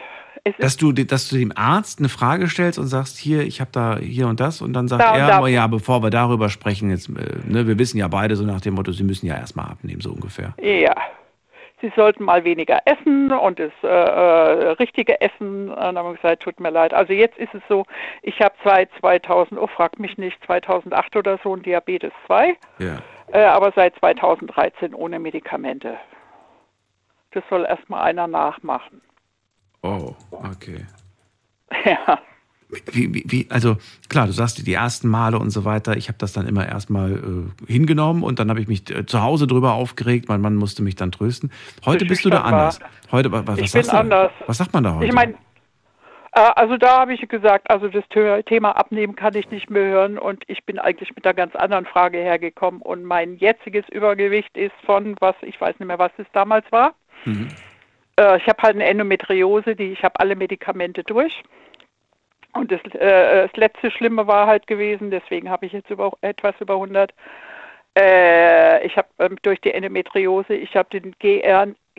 Dass 0.59 0.77
du, 0.77 0.93
dass 0.93 1.29
du 1.29 1.37
dem 1.37 1.53
Arzt 1.55 2.01
eine 2.01 2.09
Frage 2.09 2.49
stellst 2.49 2.79
und 2.79 2.89
sagst, 2.89 3.17
hier, 3.17 3.43
ich 3.43 3.61
habe 3.61 3.71
da 3.73 3.99
hier 3.99 4.27
und 4.27 4.41
das 4.41 4.61
und 4.61 4.73
dann 4.73 4.89
sagt 4.89 5.03
Da 5.03 5.17
er, 5.17 5.43
oh 5.43 5.47
ja, 5.47 5.69
bevor 5.69 6.03
wir 6.03 6.11
darüber 6.11 6.49
sprechen, 6.49 6.91
jetzt, 6.91 7.09
äh, 7.11 7.39
ne, 7.47 7.69
wir 7.69 7.79
wissen 7.79 7.99
ja 7.99 8.09
beide 8.09 8.35
so 8.35 8.45
nach 8.45 8.61
dem 8.61 8.75
Motto, 8.75 8.91
sie 8.91 9.05
müssen 9.05 9.27
ja 9.27 9.37
erstmal 9.37 9.67
abnehmen, 9.67 10.01
so 10.01 10.11
ungefähr. 10.11 10.55
ja, 10.61 10.95
sie 11.83 11.93
sollten 11.95 12.25
mal 12.25 12.45
weniger 12.45 12.81
essen 12.87 13.31
und 13.31 13.59
das 13.59 13.73
äh, 13.83 13.87
äh, 13.87 14.69
richtige 14.73 15.21
Essen. 15.21 15.69
Und 15.69 15.77
dann 15.77 15.99
haben 15.99 16.09
wir 16.09 16.15
gesagt, 16.15 16.43
tut 16.43 16.59
mir 16.61 16.71
leid. 16.71 16.95
Also 16.95 17.13
jetzt 17.13 17.37
ist 17.37 17.53
es 17.55 17.63
so, 17.69 17.85
ich 18.23 18.41
habe 18.41 18.55
seit 18.65 18.89
2000, 19.01 19.61
oh 19.61 19.67
frag 19.67 19.99
mich 19.99 20.17
nicht, 20.17 20.43
2008 20.47 21.17
oder 21.17 21.39
so 21.43 21.55
ein 21.55 21.63
Diabetes 21.63 22.13
2. 22.27 22.57
Ja. 22.79 22.99
Äh, 23.33 23.45
aber 23.45 23.73
seit 23.75 23.97
2013 23.97 24.95
ohne 24.95 25.19
Medikamente. 25.19 25.99
Das 27.33 27.43
soll 27.51 27.65
erstmal 27.65 28.03
einer 28.03 28.27
nachmachen. 28.27 29.03
Oh, 29.83 30.15
okay. 30.31 30.87
Ja. 31.85 32.21
Wie, 32.91 33.13
wie, 33.13 33.25
wie, 33.27 33.47
also 33.51 33.77
klar, 34.09 34.27
du 34.27 34.33
sagst 34.33 34.67
die 34.67 34.73
ersten 34.73 35.09
Male 35.09 35.39
und 35.39 35.51
so 35.51 35.67
weiter. 35.67 35.97
Ich 35.97 36.09
habe 36.09 36.17
das 36.19 36.33
dann 36.33 36.47
immer 36.47 36.67
erstmal 36.67 37.13
äh, 37.13 37.71
hingenommen 37.71 38.23
und 38.23 38.39
dann 38.39 38.49
habe 38.49 38.61
ich 38.61 38.69
mich 38.69 38.89
äh, 38.91 39.05
zu 39.05 39.21
Hause 39.21 39.47
drüber 39.47 39.75
aufgeregt. 39.75 40.29
Mein 40.29 40.41
Mann 40.41 40.55
musste 40.55 40.83
mich 40.83 40.95
dann 40.95 41.13
trösten. 41.13 41.51
Heute 41.85 42.07
bist 42.07 42.25
du 42.25 42.31
da 42.31 42.43
anders. 42.43 42.79
Heute, 43.11 43.31
was, 43.31 43.47
was 43.47 43.59
ich 43.59 43.73
bin 43.73 43.91
anders. 43.91 44.33
Was 44.47 44.57
sagt 44.57 44.73
man 44.73 44.85
da 44.85 44.95
heute? 44.95 45.07
Ich 45.07 45.13
meine, 45.13 45.35
äh, 46.33 46.51
also 46.57 46.79
da 46.79 47.01
habe 47.01 47.13
ich 47.13 47.29
gesagt, 47.29 47.71
also 47.71 47.89
das 47.89 48.05
Thema 48.47 48.73
Abnehmen 48.73 49.17
kann 49.17 49.35
ich 49.35 49.51
nicht 49.51 49.69
mehr 49.69 49.85
hören 49.85 50.19
und 50.19 50.43
ich 50.47 50.65
bin 50.65 50.79
eigentlich 50.79 51.15
mit 51.15 51.27
einer 51.27 51.35
ganz 51.35 51.55
anderen 51.55 51.85
Frage 51.85 52.19
hergekommen 52.19 52.81
und 52.81 53.05
mein 53.05 53.37
jetziges 53.37 53.85
Übergewicht 53.91 54.57
ist 54.57 54.75
von 54.87 55.15
was, 55.21 55.35
ich 55.43 55.61
weiß 55.61 55.79
nicht 55.79 55.89
mehr, 55.89 55.99
was 55.99 56.13
es 56.17 56.27
damals 56.33 56.65
war. 56.73 56.95
Mhm. 57.27 57.49
Äh, 58.19 58.39
ich 58.39 58.47
habe 58.47 58.63
halt 58.63 58.77
eine 58.77 58.87
Endometriose, 58.87 59.77
die 59.77 59.93
ich 59.93 60.03
habe 60.03 60.19
alle 60.21 60.37
Medikamente 60.37 61.05
durch. 61.05 61.43
Und 62.53 62.71
das, 62.71 62.81
äh, 62.95 63.49
das 63.49 63.57
letzte 63.57 63.91
Schlimme 63.91 64.27
war 64.27 64.47
halt 64.47 64.67
gewesen, 64.67 65.11
deswegen 65.11 65.51
habe 65.51 65.67
ich 65.67 65.73
jetzt 65.73 65.91
über, 65.91 66.13
etwas 66.21 66.55
über 66.61 66.75
100. 66.75 67.13
Äh, 67.99 68.87
ich 68.87 68.97
habe 68.97 69.09
ähm, 69.19 69.37
durch 69.43 69.61
die 69.61 69.73
Endometriose, 69.73 70.55
ich 70.55 70.77
habe 70.77 70.89
den 70.91 71.15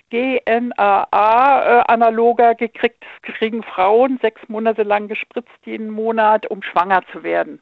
GNAA-Analoger 0.09 2.55
gekriegt. 2.55 3.03
Das 3.25 3.35
kriegen 3.35 3.63
Frauen 3.63 4.19
sechs 4.21 4.41
Monate 4.47 4.83
lang 4.83 5.07
gespritzt 5.07 5.49
jeden 5.65 5.89
Monat, 5.89 6.45
um 6.47 6.61
schwanger 6.63 7.01
zu 7.11 7.23
werden. 7.23 7.61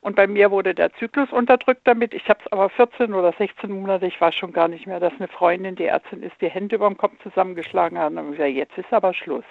Und 0.00 0.14
bei 0.16 0.26
mir 0.26 0.50
wurde 0.50 0.74
der 0.74 0.92
Zyklus 0.94 1.30
unterdrückt 1.32 1.82
damit. 1.84 2.14
Ich 2.14 2.28
habe 2.28 2.38
es 2.44 2.52
aber 2.52 2.70
14 2.70 3.12
oder 3.14 3.32
16 3.32 3.70
Monate, 3.70 4.06
ich 4.06 4.20
weiß 4.20 4.34
schon 4.34 4.52
gar 4.52 4.68
nicht 4.68 4.86
mehr, 4.86 5.00
dass 5.00 5.12
eine 5.18 5.28
Freundin, 5.28 5.74
die 5.74 5.86
Ärztin 5.86 6.22
ist, 6.22 6.40
die 6.40 6.48
Hände 6.48 6.76
über 6.76 6.86
dem 6.86 6.96
Kopf 6.96 7.14
zusammengeschlagen 7.22 7.98
hat. 7.98 8.12
Und 8.12 8.18
habe 8.18 8.30
gesagt, 8.30 8.50
jetzt 8.50 8.78
ist 8.78 8.92
aber 8.92 9.12
Schluss. 9.12 9.44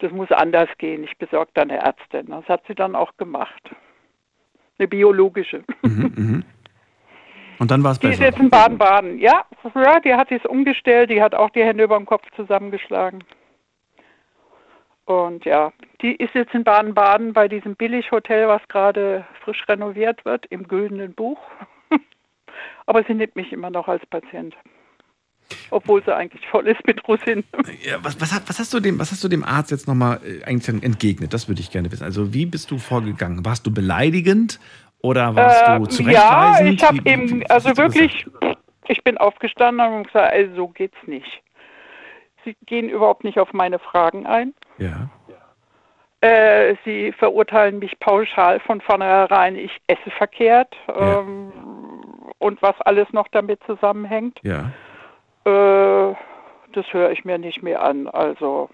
Das 0.00 0.12
muss 0.12 0.30
anders 0.32 0.68
gehen. 0.78 1.04
Ich 1.04 1.16
besorge 1.16 1.50
da 1.54 1.62
eine 1.62 1.78
Ärztin. 1.78 2.26
Das 2.26 2.46
hat 2.48 2.62
sie 2.66 2.74
dann 2.74 2.94
auch 2.94 3.16
gemacht. 3.16 3.70
Eine 4.78 4.88
biologische. 4.88 5.64
Mhm, 5.82 6.12
mhm. 6.16 6.44
Und 7.58 7.70
dann 7.70 7.82
war 7.82 7.92
es 7.92 7.98
Die 8.00 8.08
ist 8.08 8.18
besser. 8.18 8.24
jetzt 8.30 8.38
in 8.38 8.50
Baden-Baden. 8.50 9.18
Ja, 9.18 9.46
ja, 9.74 10.00
die 10.00 10.14
hat 10.14 10.28
sich 10.28 10.44
umgestellt. 10.44 11.10
Die 11.10 11.22
hat 11.22 11.34
auch 11.34 11.48
die 11.50 11.64
Hände 11.64 11.84
über 11.84 11.96
dem 11.96 12.04
Kopf 12.04 12.24
zusammengeschlagen. 12.36 13.24
Und 15.06 15.44
ja, 15.44 15.72
die 16.02 16.16
ist 16.16 16.34
jetzt 16.34 16.52
in 16.52 16.64
Baden-Baden 16.64 17.32
bei 17.32 17.46
diesem 17.46 17.76
Billighotel, 17.76 18.48
was 18.48 18.60
gerade 18.68 19.24
frisch 19.44 19.64
renoviert 19.68 20.24
wird, 20.24 20.46
im 20.46 20.66
Güldenen 20.66 21.14
Buch. 21.14 21.38
Aber 22.86 23.04
sie 23.04 23.14
nimmt 23.14 23.36
mich 23.36 23.52
immer 23.52 23.70
noch 23.70 23.86
als 23.86 24.04
Patient. 24.06 24.54
Obwohl 25.70 26.02
sie 26.04 26.14
eigentlich 26.14 26.44
voll 26.48 26.66
ist 26.66 26.84
mit 26.88 27.06
Russin. 27.06 27.44
Ja, 27.84 28.02
was, 28.02 28.20
was, 28.20 28.32
was, 28.48 28.58
hast 28.58 28.74
du 28.74 28.80
dem, 28.80 28.98
was 28.98 29.12
hast 29.12 29.22
du 29.22 29.28
dem 29.28 29.44
Arzt 29.44 29.70
jetzt 29.70 29.86
nochmal 29.86 30.20
äh, 30.24 30.42
eigentlich 30.42 30.82
entgegnet? 30.82 31.32
Das 31.32 31.46
würde 31.46 31.60
ich 31.60 31.70
gerne 31.70 31.92
wissen. 31.92 32.02
Also, 32.02 32.34
wie 32.34 32.46
bist 32.46 32.72
du 32.72 32.78
vorgegangen? 32.78 33.44
Warst 33.44 33.64
du 33.64 33.72
beleidigend 33.72 34.58
oder 35.02 35.36
warst 35.36 35.62
du 35.62 35.72
Ähm, 35.72 35.82
ja, 35.82 35.88
zurechtweisend? 35.88 36.72
ich 36.72 36.82
habe 36.82 36.98
eben, 37.04 37.46
also 37.48 37.76
wirklich, 37.76 38.26
ich 38.88 39.04
bin 39.04 39.18
aufgestanden 39.18 39.86
und 39.86 39.92
habe 39.92 40.04
gesagt, 40.04 40.32
also 40.32 40.54
so 40.56 40.68
geht's 40.68 40.98
nicht. 41.06 41.42
Sie 42.46 42.56
gehen 42.64 42.88
überhaupt 42.88 43.24
nicht 43.24 43.38
auf 43.40 43.52
meine 43.52 43.80
Fragen 43.80 44.24
ein. 44.24 44.54
Ja. 44.78 45.10
Äh, 46.20 46.76
sie 46.84 47.12
verurteilen 47.12 47.80
mich 47.80 47.98
pauschal 47.98 48.60
von 48.60 48.80
vornherein, 48.80 49.56
ich 49.56 49.72
esse 49.88 50.10
verkehrt 50.16 50.74
Ja. 50.88 51.18
ähm, 51.20 51.52
und 52.38 52.62
was 52.62 52.80
alles 52.82 53.12
noch 53.12 53.26
damit 53.28 53.60
zusammenhängt. 53.66 54.38
Ja. 54.42 54.70
Äh, 55.44 56.14
das 56.72 56.86
höre 56.92 57.10
ich 57.10 57.24
mir 57.24 57.38
nicht 57.38 57.62
mehr 57.64 57.82
an. 57.82 58.06
Also 58.06 58.70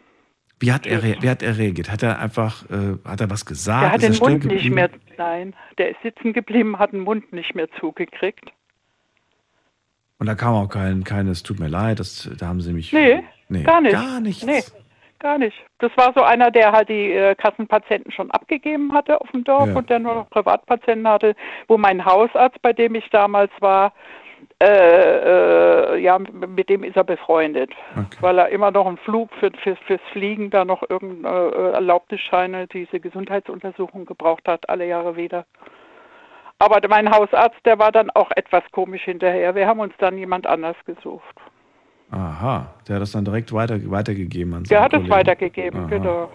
Wie 0.60 0.70
hat 0.72 0.86
er, 0.86 1.02
wie 1.02 1.30
hat 1.30 1.42
er 1.42 1.56
reagiert? 1.56 1.90
Hat 1.90 2.02
er 2.02 2.18
einfach, 2.18 2.68
äh, 2.70 2.98
hat 3.08 3.20
er 3.22 3.30
was 3.30 3.46
gesagt? 3.46 3.82
der 3.82 3.92
hat 3.92 4.02
er 4.02 4.08
den 4.10 4.14
still 4.14 4.30
Mund 4.30 4.44
nicht 4.44 4.70
mehr, 4.70 4.90
nein, 5.16 5.54
der 5.78 5.90
ist 5.90 6.02
sitzen 6.02 6.32
geblieben, 6.34 6.78
hat 6.78 6.92
den 6.92 7.00
Mund 7.00 7.32
nicht 7.32 7.54
mehr 7.54 7.68
zugekriegt. 7.80 8.52
Und 10.18 10.26
da 10.26 10.36
kam 10.36 10.54
auch 10.54 10.68
kein, 10.68 11.02
kein, 11.02 11.26
es 11.26 11.42
tut 11.42 11.58
mir 11.58 11.66
leid, 11.68 11.98
das, 11.98 12.30
da 12.38 12.46
haben 12.46 12.60
sie 12.60 12.72
mich. 12.72 12.92
Nee, 12.92 13.24
Nee, 13.52 13.62
gar 13.64 13.80
nicht. 13.80 13.92
Gar 13.94 14.20
nichts. 14.20 14.44
Nee, 14.44 14.62
gar 15.18 15.38
nicht. 15.38 15.56
Das 15.78 15.92
war 15.96 16.12
so 16.14 16.22
einer, 16.22 16.50
der 16.50 16.72
halt 16.72 16.88
die 16.88 17.12
äh, 17.12 17.34
Kassenpatienten 17.34 18.12
schon 18.12 18.30
abgegeben 18.30 18.92
hatte 18.92 19.20
auf 19.20 19.30
dem 19.30 19.44
Dorf 19.44 19.68
Ja. 19.68 19.76
und 19.76 19.90
der 19.90 19.98
nur 19.98 20.14
noch 20.14 20.30
Privatpatienten 20.30 21.06
hatte, 21.08 21.34
wo 21.68 21.78
mein 21.78 22.04
Hausarzt, 22.04 22.60
bei 22.62 22.72
dem 22.72 22.94
ich 22.94 23.08
damals 23.10 23.50
war, 23.60 23.92
äh, 24.60 24.66
äh, 25.94 25.98
ja, 25.98 26.18
mit 26.18 26.68
dem 26.68 26.82
ist 26.84 26.96
er 26.96 27.04
befreundet, 27.04 27.70
weil 28.20 28.38
er 28.38 28.48
immer 28.48 28.70
noch 28.70 28.86
einen 28.86 28.96
Flug 28.98 29.30
für, 29.38 29.50
für, 29.62 29.76
fürs 29.76 30.00
Fliegen 30.12 30.50
da 30.50 30.64
noch 30.64 30.82
irgendeine 30.88 31.50
äh, 31.52 31.72
Erlaubnisscheine, 31.74 32.66
diese 32.68 33.00
Gesundheitsuntersuchung 33.00 34.04
gebraucht 34.06 34.46
hat, 34.48 34.68
alle 34.68 34.86
Jahre 34.86 35.16
wieder. 35.16 35.46
Aber 36.58 36.80
mein 36.88 37.10
Hausarzt, 37.10 37.58
der 37.64 37.78
war 37.80 37.90
dann 37.90 38.10
auch 38.10 38.30
etwas 38.36 38.62
komisch 38.70 39.02
hinterher. 39.02 39.54
Wir 39.56 39.66
haben 39.66 39.80
uns 39.80 39.94
dann 39.98 40.16
jemand 40.16 40.46
anders 40.46 40.76
gesucht. 40.86 41.36
Aha, 42.12 42.72
der 42.86 42.96
hat 42.96 43.02
das 43.02 43.12
dann 43.12 43.24
direkt 43.24 43.52
weiter, 43.52 43.78
weitergegeben 43.90 44.52
an 44.54 44.64
Der 44.64 44.82
hat 44.82 44.92
es 44.92 44.98
Kollegen. 44.98 45.10
weitergegeben, 45.10 45.80
Aha. 45.80 45.88
genau. 45.88 46.30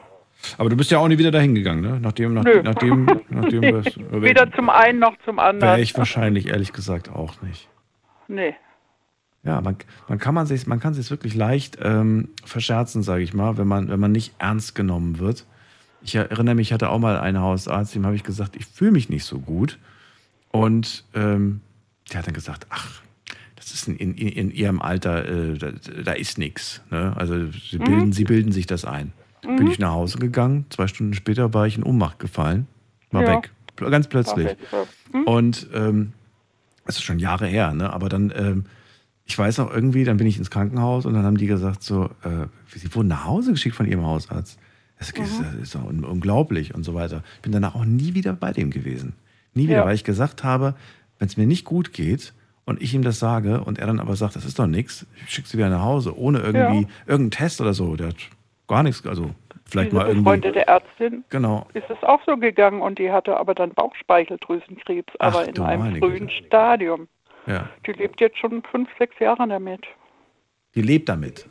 Aber 0.57 0.69
du 0.69 0.75
bist 0.75 0.91
ja 0.91 0.97
auch 0.99 1.07
nie 1.07 1.17
wieder 1.17 1.32
dahin 1.32 1.55
gegangen, 1.55 1.82
ne? 1.82 1.99
Nachdem, 2.01 2.34
nach, 2.34 2.43
Nö. 2.43 2.61
nachdem, 2.63 3.05
nachdem 3.30 3.61
Weder 4.11 4.51
zum 4.53 4.69
einen 4.69 4.99
noch 4.99 5.13
zum 5.23 5.39
anderen. 5.39 5.61
Wäre 5.71 5.82
ich 5.82 5.97
wahrscheinlich 5.97 6.47
ehrlich 6.47 6.73
gesagt 6.73 7.09
auch 7.09 7.41
nicht. 7.41 7.69
Nee. 8.28 8.55
Ja, 9.43 9.61
man, 9.61 9.78
man 10.07 10.17
kann 10.19 10.34
man 10.34 10.45
sich, 10.47 10.67
man 10.67 10.80
kann 10.80 10.93
sich 10.93 11.09
wirklich 11.11 11.34
leicht 11.36 11.78
ähm, 11.82 12.30
verscherzen, 12.43 13.03
sage 13.03 13.23
ich 13.23 13.34
mal, 13.34 13.57
wenn 13.57 13.67
man, 13.67 13.88
wenn 13.89 13.99
man 13.99 14.11
nicht 14.11 14.34
ernst 14.39 14.75
genommen 14.75 15.19
wird. 15.19 15.45
Ich 16.01 16.15
erinnere 16.15 16.55
mich, 16.55 16.69
ich 16.69 16.73
hatte 16.73 16.89
auch 16.89 16.99
mal 16.99 17.17
einen 17.19 17.39
Hausarzt, 17.39 17.93
dem 17.95 18.05
habe 18.05 18.15
ich 18.15 18.23
gesagt, 18.23 18.55
ich 18.55 18.65
fühle 18.65 18.91
mich 18.91 19.09
nicht 19.09 19.25
so 19.25 19.39
gut. 19.39 19.78
Und 20.51 21.03
ähm, 21.13 21.61
der 22.11 22.19
hat 22.19 22.28
dann 22.28 22.34
gesagt, 22.34 22.65
ach, 22.69 23.01
das 23.72 23.82
ist 23.82 23.88
in, 23.88 23.97
in, 23.97 24.13
in 24.28 24.51
ihrem 24.51 24.82
Alter, 24.82 25.26
äh, 25.28 25.57
da, 25.57 25.72
da 26.03 26.11
ist 26.13 26.38
nichts. 26.38 26.82
Ne? 26.91 27.13
Also 27.15 27.51
sie 27.51 27.78
Mhm. 27.80 27.84
bilden, 27.84 28.11
sie 28.13 28.24
bilden 28.24 28.51
sich 28.51 28.65
das 28.65 28.86
ein. 28.86 29.13
Bin 29.41 29.65
Mhm. 29.65 29.72
ich 29.72 29.80
nach 29.80 29.91
Hause 29.91 30.18
gegangen, 30.18 30.65
zwei 30.70 30.88
Stunden 30.88 31.13
später 31.13 31.53
war 31.53 31.68
ich 31.68 31.78
in 31.78 31.84
Ohnmacht 31.84 32.20
gefallen, 32.20 32.68
war 33.11 33.24
Ja. 33.24 33.30
weg, 33.38 33.51
ganz 33.78 34.07
plötzlich. 34.07 34.45
War 34.45 34.51
weg, 34.51 34.57
ja. 34.72 34.84
Hm? 35.13 35.23
Und 35.26 35.68
ähm, 35.73 36.14
das 36.85 36.98
ist 36.98 37.03
schon 37.03 37.19
Jahre 37.19 37.48
her, 37.48 37.73
ne? 37.73 37.91
Aber 37.94 38.10
dann, 38.10 38.34
ähm, 38.35 38.65
ich 39.26 39.38
weiß 39.38 39.60
auch 39.60 39.72
irgendwie, 39.73 40.03
dann 40.06 40.18
bin 40.18 40.27
ich 40.27 40.38
ins 40.38 40.49
Krankenhaus 40.49 41.06
und 41.06 41.14
dann 41.14 41.23
haben 41.23 41.38
die 41.38 41.48
gesagt 41.48 41.84
so, 41.84 42.06
äh, 42.23 42.48
sie 42.76 42.94
wurden 42.95 43.07
nach 43.10 43.26
Hause 43.26 43.52
geschickt 43.52 43.76
von 43.76 43.85
ihrem 43.85 44.06
Hausarzt. 44.06 44.57
Das 44.99 45.10
ist, 45.11 45.18
Mhm. 45.39 45.44
das 45.44 45.56
ist 45.56 45.76
doch 45.76 45.85
un 45.85 46.03
unglaublich 46.03 46.73
und 46.73 46.84
so 46.84 46.94
weiter. 46.95 47.23
Bin 47.41 47.52
danach 47.52 47.76
auch 47.76 47.85
nie 47.85 48.14
wieder 48.15 48.34
bei 48.34 48.52
dem 48.52 48.72
gewesen. 48.72 49.14
Nie 49.53 49.64
wieder, 49.65 49.77
Ja. 49.77 49.85
weil 49.85 49.95
ich 49.95 50.03
gesagt 50.03 50.44
habe, 50.44 50.76
wenn 51.19 51.27
es 51.27 51.38
mir 51.38 51.45
nicht 51.48 51.65
gut 51.65 51.94
geht 51.94 52.34
und 52.68 52.80
ich 52.81 52.94
ihm 52.94 53.02
das 53.02 53.18
sage 53.18 53.61
und 53.64 53.80
er 53.80 53.88
dann 53.88 53.99
aber 53.99 54.15
sagt, 54.15 54.35
das 54.35 54.45
ist 54.45 54.60
doch 54.60 54.68
nichts, 54.68 55.07
ich 55.26 55.30
schicke 55.34 55.48
sie 55.48 55.57
wieder 55.57 55.69
nach 55.69 55.81
Hause, 55.84 56.15
ohne 56.15 56.39
irgendwie 56.39 56.81
Ja. 56.84 56.88
irgendeinen 57.07 57.31
Test 57.31 57.60
oder 57.61 57.73
so. 57.73 57.95
Der 57.95 58.10
hat 58.10 58.15
gar 58.68 58.84
nichts, 58.84 59.06
also 59.07 59.31
vielleicht 59.65 59.91
Diese 59.91 59.95
mal 60.02 60.07
irgendwie. 60.07 60.23
befreundete 60.26 60.68
Ärztin 60.68 61.23
Genau. 61.30 61.65
ist 61.73 61.89
es 61.89 62.02
auch 62.03 62.22
so 62.27 62.38
gegangen 62.38 62.81
und 62.81 62.99
die 62.99 63.11
hatte 63.11 63.35
aber 63.38 63.56
dann 63.56 63.72
Bauchspeicheldrüsenkrebs, 63.73 65.14
Ach, 65.19 65.34
aber 65.35 65.48
in 65.48 65.60
einem 65.60 65.95
frühen 65.98 66.30
Stadium. 66.30 67.07
Ja. 67.48 67.69
Die 67.85 67.94
lebt 67.94 68.19
jetzt 68.22 68.38
schon 68.38 68.61
fünf, 68.72 68.89
sechs 68.99 69.18
Jahre 69.19 69.48
damit. 69.48 69.81
Die 70.76 70.81
lebt 70.81 71.10
damit. 71.10 71.48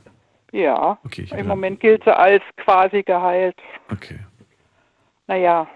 Ja, 0.53 0.99
Okay, 1.05 1.27
im 1.37 1.49
Moment 1.49 1.81
gilt 1.81 2.05
sie 2.05 2.17
als 2.17 2.43
quasi 2.59 3.03
geheilt. 3.03 3.57
Okay. 3.91 4.19
Naja, 5.27 5.67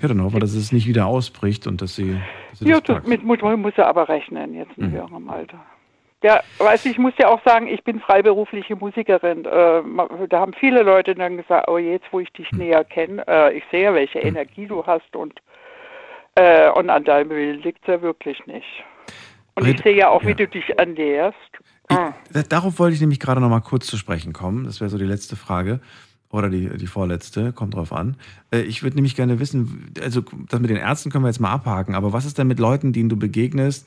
Ja, 0.00 0.08
dann 0.08 0.22
hoffen 0.22 0.36
wir, 0.36 0.40
dass 0.40 0.54
es 0.54 0.72
nicht 0.72 0.86
wieder 0.86 1.06
ausbricht 1.06 1.66
und 1.66 1.82
dass 1.82 1.94
sie, 1.96 2.18
dass 2.50 2.58
sie 2.60 2.68
ja, 2.68 2.80
das 2.80 3.06
mit 3.06 3.22
muss, 3.24 3.38
muss 3.42 3.74
sie 3.76 3.86
aber 3.86 4.08
rechnen 4.08 4.54
jetzt 4.54 4.76
in 4.76 4.86
Mhm. 4.86 4.92
höherem 4.92 5.28
Alter. 5.30 5.58
Ja, 6.22 6.40
weiß 6.58 6.86
ich 6.86 6.96
muss 6.98 7.12
ja 7.18 7.28
auch 7.28 7.42
sagen, 7.44 7.68
ich 7.68 7.84
bin 7.84 8.00
freiberufliche 8.00 8.74
Musikerin. 8.74 9.44
Äh, 9.44 9.82
da 10.28 10.40
haben 10.40 10.54
viele 10.54 10.82
Leute 10.82 11.14
dann 11.14 11.36
gesagt, 11.36 11.68
oh 11.68 11.76
jetzt, 11.76 12.06
wo 12.10 12.20
ich 12.20 12.32
dich 12.32 12.50
Hm. 12.50 12.58
näher 12.58 12.84
kenne, 12.84 13.22
äh, 13.28 13.56
ich 13.58 13.64
sehe, 13.70 13.92
welche 13.92 14.18
Energie 14.20 14.66
du 14.66 14.84
hast 14.86 15.14
und 15.14 15.34
äh, 16.36 16.70
und 16.70 16.90
an 16.90 17.04
deinem 17.04 17.30
Willen 17.30 17.62
liegt 17.62 17.86
ja 17.88 18.00
wirklich 18.02 18.44
nicht. 18.46 18.66
Und 19.54 19.64
ich 19.66 19.74
Red- 19.78 19.82
sehe 19.84 19.96
ja 19.96 20.08
auch, 20.10 20.22
ja. 20.22 20.28
wie 20.28 20.34
du 20.34 20.46
dich 20.48 20.78
annäherst. 20.80 21.36
Ah. 21.88 22.12
Da- 22.32 22.42
Darauf 22.42 22.78
wollte 22.78 22.94
ich 22.94 23.00
nämlich 23.00 23.20
gerade 23.20 23.40
noch 23.40 23.48
mal 23.48 23.60
kurz 23.60 23.86
zu 23.86 23.96
sprechen 23.96 24.32
kommen. 24.32 24.64
Das 24.64 24.80
wäre 24.80 24.90
so 24.90 24.98
die 24.98 25.04
letzte 25.04 25.36
Frage. 25.36 25.80
Oder 26.30 26.48
die, 26.50 26.68
die 26.76 26.86
vorletzte, 26.86 27.52
kommt 27.52 27.74
drauf 27.74 27.92
an. 27.92 28.16
Äh, 28.50 28.60
Ich 28.62 28.82
würde 28.82 28.96
nämlich 28.96 29.14
gerne 29.16 29.38
wissen, 29.38 29.92
also 30.02 30.22
das 30.48 30.60
mit 30.60 30.70
den 30.70 30.76
Ärzten 30.76 31.10
können 31.10 31.24
wir 31.24 31.28
jetzt 31.28 31.40
mal 31.40 31.52
abhaken, 31.52 31.94
aber 31.94 32.12
was 32.12 32.24
ist 32.26 32.38
denn 32.38 32.48
mit 32.48 32.58
Leuten, 32.58 32.92
denen 32.92 33.08
du 33.08 33.16
begegnest, 33.16 33.86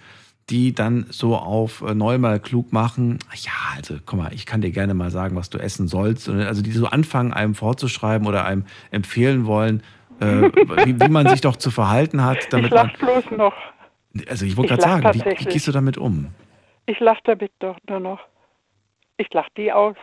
die 0.50 0.74
dann 0.74 1.06
so 1.10 1.36
auf 1.38 1.82
äh, 1.82 1.94
neu 1.94 2.18
mal 2.18 2.40
klug 2.40 2.74
machen, 2.74 3.20
"Ach 3.30 3.36
ja, 3.36 3.52
also 3.76 3.96
guck 4.06 4.18
mal, 4.20 4.34
ich 4.34 4.46
kann 4.48 4.62
dir 4.62 4.72
gerne 4.72 4.94
mal 4.96 5.12
sagen, 5.12 5.36
was 5.36 5.50
du 5.52 5.60
essen 5.60 5.88
sollst. 5.88 6.28
Also 6.30 6.62
die 6.64 6.72
so 6.72 6.88
anfangen, 6.88 7.34
einem 7.34 7.54
vorzuschreiben 7.56 8.26
oder 8.28 8.46
einem 8.46 8.66
empfehlen 8.90 9.46
wollen, 9.46 9.84
äh, 10.20 10.26
wie, 10.86 11.00
wie 11.00 11.10
man 11.10 11.28
sich 11.28 11.42
doch 11.42 11.56
zu 11.58 11.70
verhalten 11.72 12.24
hat, 12.24 12.48
damit 12.52 12.68
Ich 12.68 12.72
man. 12.74 12.88
lach 12.88 12.98
bloß 12.98 13.32
noch. 13.38 13.54
Also 14.28 14.46
ich 14.46 14.58
wollte 14.58 14.70
gerade 14.76 14.82
lach 14.82 15.14
sagen, 15.14 15.20
wie, 15.20 15.40
wie 15.40 15.50
gehst 15.52 15.68
du 15.68 15.72
damit 15.72 15.98
um? 16.00 16.28
Ich 16.88 17.00
lache 17.00 17.22
damit 17.26 17.52
doch 17.60 17.78
nur 17.88 18.00
noch. 18.00 18.20
Ich 19.18 19.32
lache 19.34 19.50
die 19.56 19.72
aus. 19.72 19.96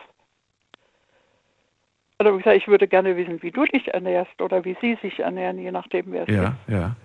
Also 2.19 2.33
wie 2.33 2.37
gesagt, 2.39 2.57
ich 2.57 2.67
würde 2.67 2.87
gerne 2.87 3.15
wissen, 3.15 3.41
wie 3.43 3.51
du 3.51 3.65
dich 3.65 3.93
ernährst 3.93 4.41
oder 4.41 4.65
wie 4.65 4.75
sie 4.81 4.97
sich 5.01 5.19
ernähren, 5.19 5.59
je 5.59 5.71
nachdem 5.71 6.11
wer 6.11 6.23
es 6.23 6.29
Ja, 6.33 6.55
ja, 6.67 6.87
ist. 6.87 6.95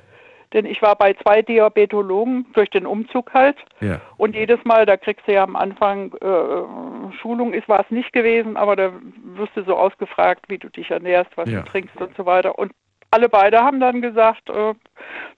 Denn 0.54 0.66
ich 0.66 0.80
war 0.82 0.96
bei 0.96 1.14
zwei 1.14 1.42
Diabetologen 1.42 2.46
durch 2.54 2.70
den 2.70 2.86
Umzug 2.86 3.32
halt 3.34 3.56
ja. 3.80 4.00
und 4.16 4.34
jedes 4.34 4.62
Mal, 4.64 4.84
da 4.86 4.96
kriegst 4.96 5.26
du 5.26 5.32
ja 5.32 5.42
am 5.42 5.56
Anfang 5.56 6.12
äh, 6.14 7.12
Schulung, 7.20 7.52
ist 7.52 7.68
war 7.68 7.80
es 7.80 7.90
nicht 7.90 8.12
gewesen, 8.12 8.56
aber 8.56 8.76
da 8.76 8.92
wirst 9.34 9.54
du 9.54 9.64
so 9.64 9.76
ausgefragt, 9.76 10.44
wie 10.48 10.58
du 10.58 10.68
dich 10.70 10.90
ernährst, 10.90 11.30
was 11.36 11.48
Ja. 11.50 11.60
du 11.60 11.70
trinkst 11.70 11.96
und 12.00 12.14
so 12.16 12.24
weiter. 12.26 12.58
Und 12.58 12.72
alle 13.10 13.28
beide 13.28 13.58
haben 13.62 13.80
dann 13.80 14.00
gesagt, 14.00 14.48
äh, 14.48 14.74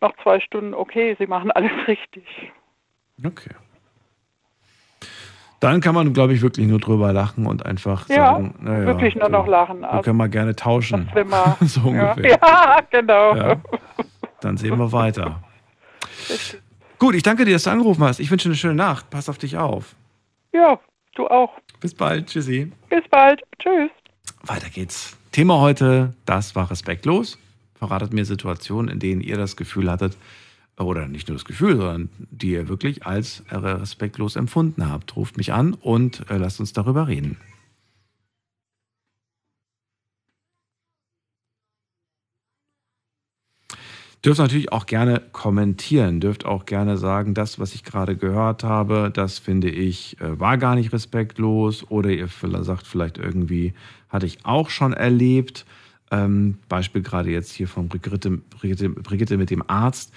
nach 0.01 0.12
zwei 0.22 0.38
Stunden, 0.38 0.74
okay, 0.74 1.16
sie 1.18 1.26
machen 1.26 1.51
alles 1.52 1.72
richtig. 1.88 2.52
Okay. 3.24 3.51
Dann 5.64 5.80
kann 5.80 5.94
man, 5.94 6.12
glaube 6.12 6.34
ich, 6.34 6.42
wirklich 6.42 6.66
nur 6.66 6.78
drüber 6.78 7.12
lachen 7.12 7.46
und 7.46 7.64
einfach 7.64 8.06
Ja, 8.10 8.34
sagen, 8.34 8.54
naja, 8.60 8.84
wirklich 8.86 9.14
nur 9.14 9.30
noch 9.30 9.46
lachen. 9.46 9.80
Wir 9.80 10.02
können 10.02 10.18
mal 10.18 10.28
gerne 10.28 10.54
tauschen. 10.54 11.08
so 11.62 11.90
ja, 11.90 12.12
ungefähr. 12.12 12.38
ja, 12.42 12.78
genau. 12.90 13.34
Ja. 13.34 13.56
Dann 14.42 14.58
sehen 14.58 14.78
wir 14.78 14.92
weiter. 14.92 15.42
Gut, 16.98 17.14
ich 17.14 17.22
danke 17.22 17.46
dir, 17.46 17.54
dass 17.54 17.62
du 17.62 17.70
angerufen 17.70 18.04
hast. 18.04 18.20
Ich 18.20 18.30
wünsche 18.30 18.48
eine 18.48 18.56
schöne 18.56 18.74
Nacht. 18.74 19.08
Pass 19.08 19.30
auf 19.30 19.38
dich 19.38 19.56
auf. 19.56 19.94
Ja, 20.52 20.78
du 21.14 21.26
auch. 21.28 21.52
Bis 21.80 21.94
bald. 21.94 22.26
Tschüssi. 22.26 22.70
Bis 22.90 23.02
bald. 23.10 23.40
Tschüss. 23.58 23.90
Weiter 24.42 24.68
geht's. 24.68 25.16
Thema 25.32 25.60
heute, 25.60 26.12
das 26.26 26.54
war 26.54 26.70
respektlos. 26.70 27.38
Verratet 27.74 28.12
mir 28.12 28.24
Situationen, 28.26 28.90
in 28.90 28.98
denen 29.00 29.20
ihr 29.22 29.36
das 29.38 29.56
Gefühl 29.56 29.90
hattet, 29.90 30.16
oder 30.78 31.06
nicht 31.06 31.28
nur 31.28 31.36
das 31.36 31.44
Gefühl, 31.44 31.76
sondern 31.76 32.09
die 32.18 32.52
ihr 32.52 32.68
wirklich 32.68 33.06
als 33.06 33.44
äh, 33.48 33.56
respektlos 33.56 34.36
empfunden 34.36 34.90
habt. 34.90 35.16
Ruft 35.16 35.36
mich 35.36 35.52
an 35.52 35.74
und 35.74 36.28
äh, 36.30 36.36
lasst 36.36 36.60
uns 36.60 36.72
darüber 36.72 37.06
reden. 37.06 37.36
Dürft 44.24 44.40
natürlich 44.40 44.72
auch 44.72 44.86
gerne 44.86 45.20
kommentieren, 45.32 46.18
dürft 46.18 46.46
auch 46.46 46.64
gerne 46.64 46.96
sagen, 46.96 47.34
das, 47.34 47.59
was 47.59 47.74
ich 47.74 47.84
gerade 47.84 48.16
gehört 48.16 48.64
habe, 48.64 49.10
das 49.12 49.38
finde 49.38 49.68
ich, 49.68 50.18
äh, 50.18 50.40
war 50.40 50.56
gar 50.56 50.76
nicht 50.76 50.94
respektlos 50.94 51.84
oder 51.90 52.09
ihr 52.09 52.28
sagt 52.62 52.86
vielleicht 52.86 53.18
irgendwie, 53.18 53.74
hatte 54.09 54.24
ich 54.24 54.38
auch 54.46 54.70
schon 54.70 54.94
erlebt. 54.94 55.66
Ähm, 56.10 56.56
Beispiel 56.70 57.02
gerade 57.02 57.30
jetzt 57.30 57.52
hier 57.52 57.68
von 57.68 57.88
Brigitte, 57.88 58.30
Brigitte, 58.30 58.88
Brigitte 58.88 59.36
mit 59.36 59.51
dem 59.51 59.62
Arzt. 59.68 60.10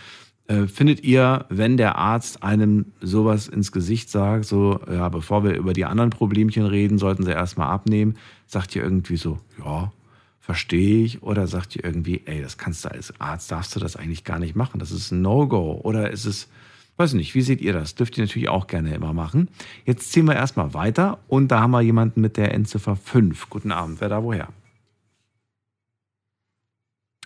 Äh, 0.48 0.68
findet 0.68 1.04
ihr, 1.04 1.46
wenn 1.50 1.76
der 1.76 1.98
Arzt 1.98 2.42
einem 2.42 2.94
sowas 3.02 3.50
ins 3.50 3.74
Gesicht 3.74 4.10
sagt, 4.10 4.46
so, 4.46 4.80
ja, 4.90 5.10
bevor 5.10 5.44
wir 5.44 5.56
über 5.56 5.74
die 5.74 5.84
anderen 5.84 6.10
Problemchen 6.10 6.66
reden, 6.66 6.98
sollten 6.98 7.24
sie 7.24 7.32
erstmal 7.32 7.68
abnehmen, 7.68 8.18
sagt 8.46 8.74
ihr 8.74 8.82
irgendwie 8.82 9.18
so, 9.18 9.40
ja, 9.64 9.92
verstehe 10.40 11.04
ich, 11.04 11.22
oder 11.22 11.48
sagt 11.48 11.76
ihr 11.76 11.84
irgendwie, 11.84 12.22
ey, 12.26 12.42
das 12.42 12.58
kannst 12.58 12.86
du 12.86 12.92
als 12.92 13.20
Arzt, 13.20 13.52
darfst 13.52 13.76
du 13.76 13.82
das 13.82 13.98
eigentlich 13.98 14.24
gar 14.24 14.40
nicht 14.40 14.56
machen, 14.56 14.80
das 14.80 14.92
ist 14.92 15.12
ein 15.12 15.22
No-Go, 15.22 15.82
oder 15.84 16.12
ist 16.12 16.24
es, 16.24 16.48
weiß 16.96 17.14
nicht, 17.14 17.36
wie 17.36 17.42
seht 17.42 17.60
ihr 17.60 17.74
das? 17.74 17.96
Dürft 17.96 18.18
ihr 18.18 18.24
natürlich 18.24 18.48
auch 18.48 18.68
gerne 18.68 18.96
immer 18.96 19.12
machen. 19.12 19.50
Jetzt 19.86 20.14
ziehen 20.14 20.26
wir 20.26 20.36
erstmal 20.36 20.74
weiter 20.74 21.20
und 21.28 21.50
da 21.50 21.60
haben 21.60 21.72
wir 21.72 21.82
jemanden 21.82 22.22
mit 22.22 22.38
der 22.38 22.54
Endziffer 22.54 22.96
5. 22.96 23.50
Guten 23.50 23.74
Abend, 23.74 24.00
wer 24.00 24.08
da 24.08 24.24
woher? 24.24 24.48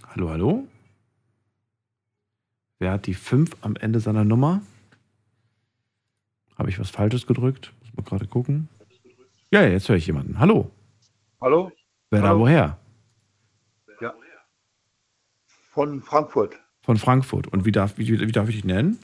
Hallo, 0.08 0.30
hallo? 0.30 0.68
Wer 2.82 2.94
hat 2.94 3.06
die 3.06 3.14
5 3.14 3.58
am 3.62 3.76
Ende 3.76 4.00
seiner 4.00 4.24
Nummer? 4.24 4.64
Habe 6.58 6.70
ich 6.72 6.80
was 6.80 6.90
Falsches 6.90 7.28
gedrückt? 7.28 7.72
Muss 7.82 7.96
mal 7.96 8.04
gerade 8.04 8.26
gucken. 8.26 8.70
Ja, 9.52 9.62
jetzt 9.68 9.88
höre 9.88 9.98
ich 9.98 10.08
jemanden. 10.08 10.40
Hallo. 10.40 10.72
Hallo? 11.40 11.72
Wer 12.10 12.22
da 12.24 12.30
Hallo. 12.30 12.40
woher? 12.40 12.80
Ja. 14.02 14.16
Von 15.70 16.02
Frankfurt. 16.02 16.56
Von 16.82 16.98
Frankfurt. 16.98 17.46
Und 17.46 17.66
wie 17.66 17.72
darf, 17.72 18.00
wie, 18.00 18.20
wie 18.20 18.32
darf 18.32 18.50
ich 18.50 18.56
dich 18.56 18.66
nennen? 18.66 18.98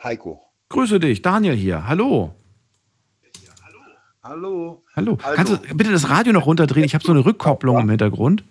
Heiko. 0.00 0.40
Grüße 0.68 1.00
dich, 1.00 1.22
Daniel 1.22 1.56
hier. 1.56 1.88
Hallo. 1.88 2.36
Hallo. 4.22 4.84
Hallo. 4.94 5.18
Also- 5.24 5.34
Kannst 5.34 5.52
du 5.70 5.74
bitte 5.76 5.90
das 5.90 6.08
Radio 6.08 6.32
noch 6.32 6.46
runterdrehen? 6.46 6.84
Ich 6.84 6.94
habe 6.94 7.02
so 7.02 7.10
eine 7.10 7.24
Rückkopplung 7.24 7.80
im 7.80 7.88
Hintergrund. 7.88 8.44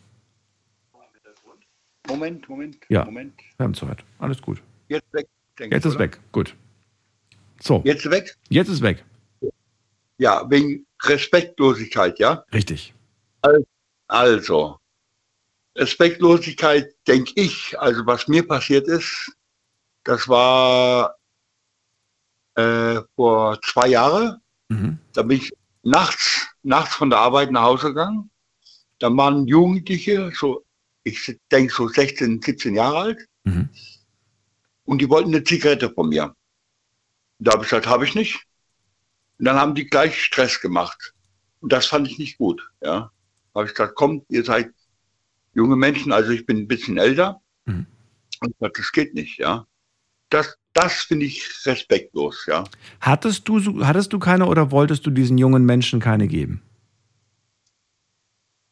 Moment, 2.19 2.49
Moment, 2.49 2.77
Ja. 2.89 3.05
Moment. 3.05 3.33
Wir 3.57 3.63
haben 3.63 3.73
Zeit. 3.73 4.03
Alles 4.19 4.41
gut. 4.41 4.61
Jetzt 4.89 5.11
weg. 5.13 5.25
denke 5.57 5.75
Jetzt 5.75 5.85
ich, 5.85 5.89
ist 5.91 5.95
oder? 5.95 6.03
weg. 6.05 6.19
Gut. 6.33 6.55
So, 7.61 7.81
Jetzt 7.85 8.09
weg? 8.09 8.35
jetzt 8.49 8.67
ist 8.67 8.81
weg. 8.81 9.05
Ja, 10.17 10.49
wegen 10.49 10.85
Respektlosigkeit, 11.03 12.19
ja? 12.19 12.43
Richtig. 12.53 12.93
Also, 14.07 14.77
Respektlosigkeit, 15.77 16.93
denke 17.07 17.31
ich, 17.35 17.79
also 17.79 18.05
was 18.05 18.27
mir 18.27 18.45
passiert 18.45 18.87
ist, 18.87 19.31
das 20.03 20.27
war 20.27 21.15
äh, 22.55 22.99
vor 23.15 23.61
zwei 23.61 23.87
Jahren. 23.89 24.41
Mhm. 24.67 24.97
Da 25.13 25.21
bin 25.23 25.37
ich 25.37 25.53
nachts, 25.83 26.47
nachts 26.63 26.95
von 26.95 27.09
der 27.09 27.19
Arbeit 27.19 27.51
nach 27.51 27.63
Hause 27.63 27.87
gegangen. 27.89 28.29
Da 28.99 29.15
waren 29.15 29.47
Jugendliche, 29.47 30.31
so, 30.35 30.65
ich 31.03 31.39
denke 31.51 31.73
so 31.73 31.87
16, 31.87 32.41
17 32.41 32.75
Jahre 32.75 32.97
alt. 32.97 33.25
Mhm. 33.43 33.69
Und 34.85 35.01
die 35.01 35.09
wollten 35.09 35.33
eine 35.33 35.43
Zigarette 35.43 35.89
von 35.89 36.09
mir. 36.09 36.35
Da 37.39 37.53
habe 37.53 37.63
ich 37.63 37.69
gesagt, 37.69 37.87
habe 37.87 38.05
ich 38.05 38.15
nicht. 38.15 38.39
Und 39.37 39.45
dann 39.45 39.55
haben 39.55 39.75
die 39.75 39.85
gleich 39.85 40.21
Stress 40.21 40.59
gemacht. 40.59 41.13
Und 41.61 41.71
das 41.71 41.85
fand 41.85 42.07
ich 42.07 42.17
nicht 42.17 42.37
gut. 42.37 42.61
Ja, 42.81 43.11
habe 43.55 43.65
ich 43.65 43.73
gesagt, 43.73 43.95
komm, 43.95 44.25
ihr 44.29 44.43
seid 44.43 44.71
junge 45.53 45.75
Menschen, 45.75 46.11
also 46.11 46.31
ich 46.31 46.45
bin 46.45 46.57
ein 46.57 46.67
bisschen 46.67 46.97
älter. 46.97 47.41
Mhm. 47.65 47.85
Und 48.41 48.49
ich 48.49 48.57
gesagt, 48.57 48.79
das 48.79 48.91
geht 48.91 49.13
nicht. 49.13 49.37
Ja, 49.39 49.65
das, 50.29 50.57
das 50.73 50.93
finde 51.01 51.25
ich 51.25 51.65
respektlos. 51.65 52.45
Ja, 52.47 52.63
Hattest 52.99 53.47
du, 53.47 53.85
hattest 53.85 54.11
du 54.13 54.19
keine 54.19 54.45
oder 54.47 54.71
wolltest 54.71 55.05
du 55.05 55.11
diesen 55.11 55.37
jungen 55.37 55.65
Menschen 55.65 55.99
keine 55.99 56.27
geben? 56.27 56.61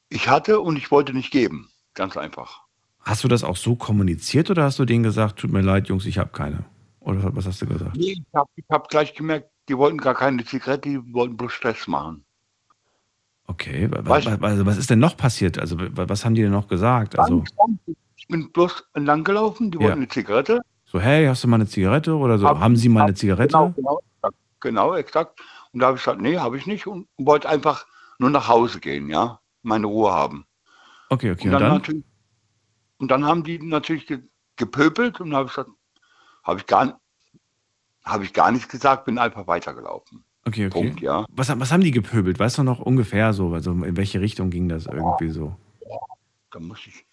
ich 0.10 0.28
hatte 0.30 0.60
und 0.60 0.78
ich 0.78 0.91
wollte 0.91 1.14
nicht 1.14 1.32
geben. 1.32 1.70
Ganz 1.98 2.15
einfach. 2.15 2.61
Hast 3.02 3.24
du 3.24 3.28
das 3.28 3.44
auch 3.44 3.57
so 3.57 3.76
kommuniziert 3.76 4.52
oder 4.52 4.64
hast 4.65 4.78
du 4.78 4.86
denen 4.86 5.02
gesagt, 5.02 5.40
tut 5.40 5.52
mir 5.52 5.61
leid, 5.61 5.88
Jungs, 5.88 6.06
ich 6.06 6.19
habe 6.19 6.30
keine? 6.30 6.64
Oder 6.99 7.36
was 7.36 7.48
hast 7.48 7.60
du 7.64 7.65
gesagt? 7.65 7.95
Nee, 7.98 8.11
ich 8.11 8.24
habe 8.36 8.49
hab 8.69 8.88
gleich 8.90 9.15
gemerkt, 9.15 9.49
die 9.68 9.76
wollten 9.78 9.98
gar 9.98 10.14
keine 10.14 10.45
Zigarette, 10.45 10.90
die 10.90 11.14
wollten 11.14 11.36
bloß 11.38 11.52
Stress 11.52 11.88
machen. 11.88 12.24
Okay, 13.48 13.90
wa- 13.91 14.02
Was? 14.03 14.26
wa- 14.28 14.38
also 14.48 14.65
was 14.68 14.78
ist 14.78 14.91
denn 14.91 14.99
noch 14.99 15.18
passiert? 15.18 15.57
Also 15.57 15.80
wa- 15.80 16.07
was 16.07 16.24
haben 16.24 16.36
die 16.36 16.44
denn 16.44 16.52
noch 16.52 16.68
gesagt? 16.68 17.18
Also 17.18 17.44
Ich 18.18 18.28
bin 18.28 18.52
bloß 18.52 18.84
entlang 18.94 19.24
gelaufen, 19.24 19.72
die 19.72 19.78
Ja. 19.78 19.86
wollten 19.86 19.98
eine 19.99 20.07
Zigarette. 20.07 20.61
so, 20.86 20.99
hey, 20.99 21.26
hast 21.26 21.44
du 21.44 21.48
mal 21.48 21.56
eine 21.56 21.68
Zigarette 21.68 22.15
oder 22.15 22.38
so? 22.38 22.48
Hab- 22.48 22.60
haben 22.60 22.76
sie 22.76 22.90
mal 22.90 23.03
eine 23.06 23.14
Zigarette? 23.15 23.53
Genau, 23.53 23.74
genau, 23.76 23.99
exakt. 24.22 24.36
genau, 24.60 24.94
exakt. 24.95 25.40
Und 25.74 25.80
da 25.80 25.88
habe 25.88 25.98
ich 25.98 26.03
gesagt, 26.03 26.22
nee, 26.22 26.38
habe 26.38 26.57
ich 26.57 26.68
nicht 26.68 26.86
und 26.86 27.07
wollte 27.18 27.49
einfach 27.49 27.88
nur 28.19 28.30
nach 28.30 28.48
Hause 28.48 28.80
gehen, 28.80 29.10
ja, 29.10 29.40
meine 29.64 29.88
Ruhe 29.88 30.11
haben. 30.11 30.45
Okay, 31.09 31.31
okay. 31.31 31.47
Und 31.47 31.47
Und 31.47 31.51
dann, 31.53 31.61
dann? 31.61 31.73
natürlich, 31.73 32.03
und 32.97 33.11
dann 33.11 33.25
haben 33.25 33.43
die 33.43 33.59
natürlich 33.59 34.07
ge 34.07 34.19
gepöbelt 34.55 35.21
und 35.21 35.35
habe 35.35 35.47
ich 35.47 35.53
gesagt, 35.53 35.69
habe 36.43 36.59
ich 36.59 36.65
gar 36.65 36.99
habe 38.03 38.23
ich 38.23 38.34
gar 38.34 38.51
nichts 38.51 38.69
gesagt, 38.69 39.05
bin 39.05 39.19
einfach 39.19 39.47
weitergelaufen. 39.47 40.23
Okay, 40.45 40.67
okay. 40.67 40.69
Punkt, 40.69 41.01
ja. 41.01 41.25
Was, 41.29 41.49
was 41.59 41.71
haben 41.71 41.81
die 41.81 41.91
gepöbelt? 41.91 42.39
Weißt 42.39 42.57
du 42.57 42.63
noch 42.63 42.79
ungefähr 42.79 43.34
so? 43.34 43.53
Also 43.53 43.71
in 43.71 43.97
welche 43.97 44.21
Richtung 44.21 44.49
ging 44.49 44.69
das 44.69 44.85
irgendwie 44.85 45.29
so? 45.29 45.55
Da 46.51 46.59
muss 46.59 46.79
ich, 46.88 47.05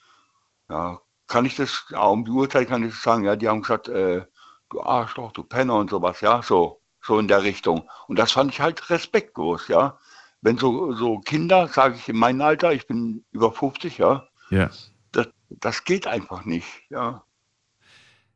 ja, 0.69 1.01
kann 1.27 1.45
ich 1.45 1.57
das, 1.57 1.85
ja, 1.91 2.05
um 2.05 2.25
die 2.25 2.31
Uhrzeit 2.31 2.69
kann 2.69 2.85
ich 2.85 2.93
das 2.93 3.03
sagen, 3.03 3.25
ja, 3.25 3.35
die 3.35 3.49
haben 3.49 3.63
gesagt, 3.63 3.89
äh, 3.89 4.25
du 4.71 4.81
Arschloch, 4.81 5.33
du 5.33 5.43
Penner 5.43 5.75
und 5.75 5.91
sowas, 5.91 6.21
ja, 6.21 6.43
so, 6.43 6.81
so 7.03 7.19
in 7.19 7.27
der 7.27 7.43
Richtung. 7.43 7.89
Und 8.07 8.19
das 8.19 8.33
fand 8.33 8.53
ich 8.53 8.61
halt 8.61 8.89
respektlos, 8.89 9.67
ja. 9.69 9.99
Wenn 10.45 10.59
so, 10.59 10.93
so 10.93 11.21
Kinder, 11.21 11.69
sage 11.69 11.97
ich 11.97 12.07
in 12.07 12.17
meinem 12.17 12.43
Alter, 12.43 12.75
ich 12.75 12.87
bin 12.87 13.25
über 13.33 13.51
50, 13.51 13.97
ja, 13.97 14.29
Ja. 14.51 14.69
das, 15.11 15.29
das 15.49 15.85
geht 15.85 16.07
einfach 16.07 16.45
nicht, 16.45 16.67
ja. 16.91 17.25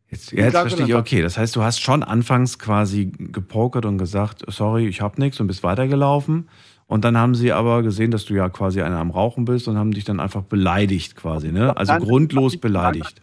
Jetzt, 0.09 0.33
jetzt 0.33 0.57
verstehe 0.57 0.87
ich, 0.87 0.95
okay. 0.95 1.21
Das 1.21 1.37
heißt, 1.37 1.55
du 1.55 1.63
hast 1.63 1.81
schon 1.81 2.03
anfangs 2.03 2.59
quasi 2.59 3.13
gepokert 3.19 3.85
und 3.85 3.99
gesagt, 3.99 4.43
sorry, 4.49 4.87
ich 4.87 5.03
habe 5.03 5.21
nichts 5.21 5.39
und 5.39 5.49
bist 5.49 5.63
weitergelaufen. 5.63 6.49
Und 6.87 7.05
dann 7.05 7.19
haben 7.19 7.35
sie 7.35 7.53
aber 7.53 7.83
gesehen, 7.83 8.11
dass 8.11 8.25
du 8.25 8.33
ja 8.33 8.49
quasi 8.49 8.81
einer 8.81 8.99
am 9.01 9.11
Rauchen 9.11 9.45
bist 9.45 9.69
und 9.69 9.77
haben 9.77 9.91
dich 9.91 10.05
dann 10.05 10.19
einfach 10.19 10.43
beleidigt 10.43 11.15
quasi, 11.15 11.53
ne? 11.53 11.77
Also 11.77 11.93
Nein, 11.93 12.03
grundlos 12.03 12.55
nein, 12.55 12.61
beleidigt. 12.61 13.21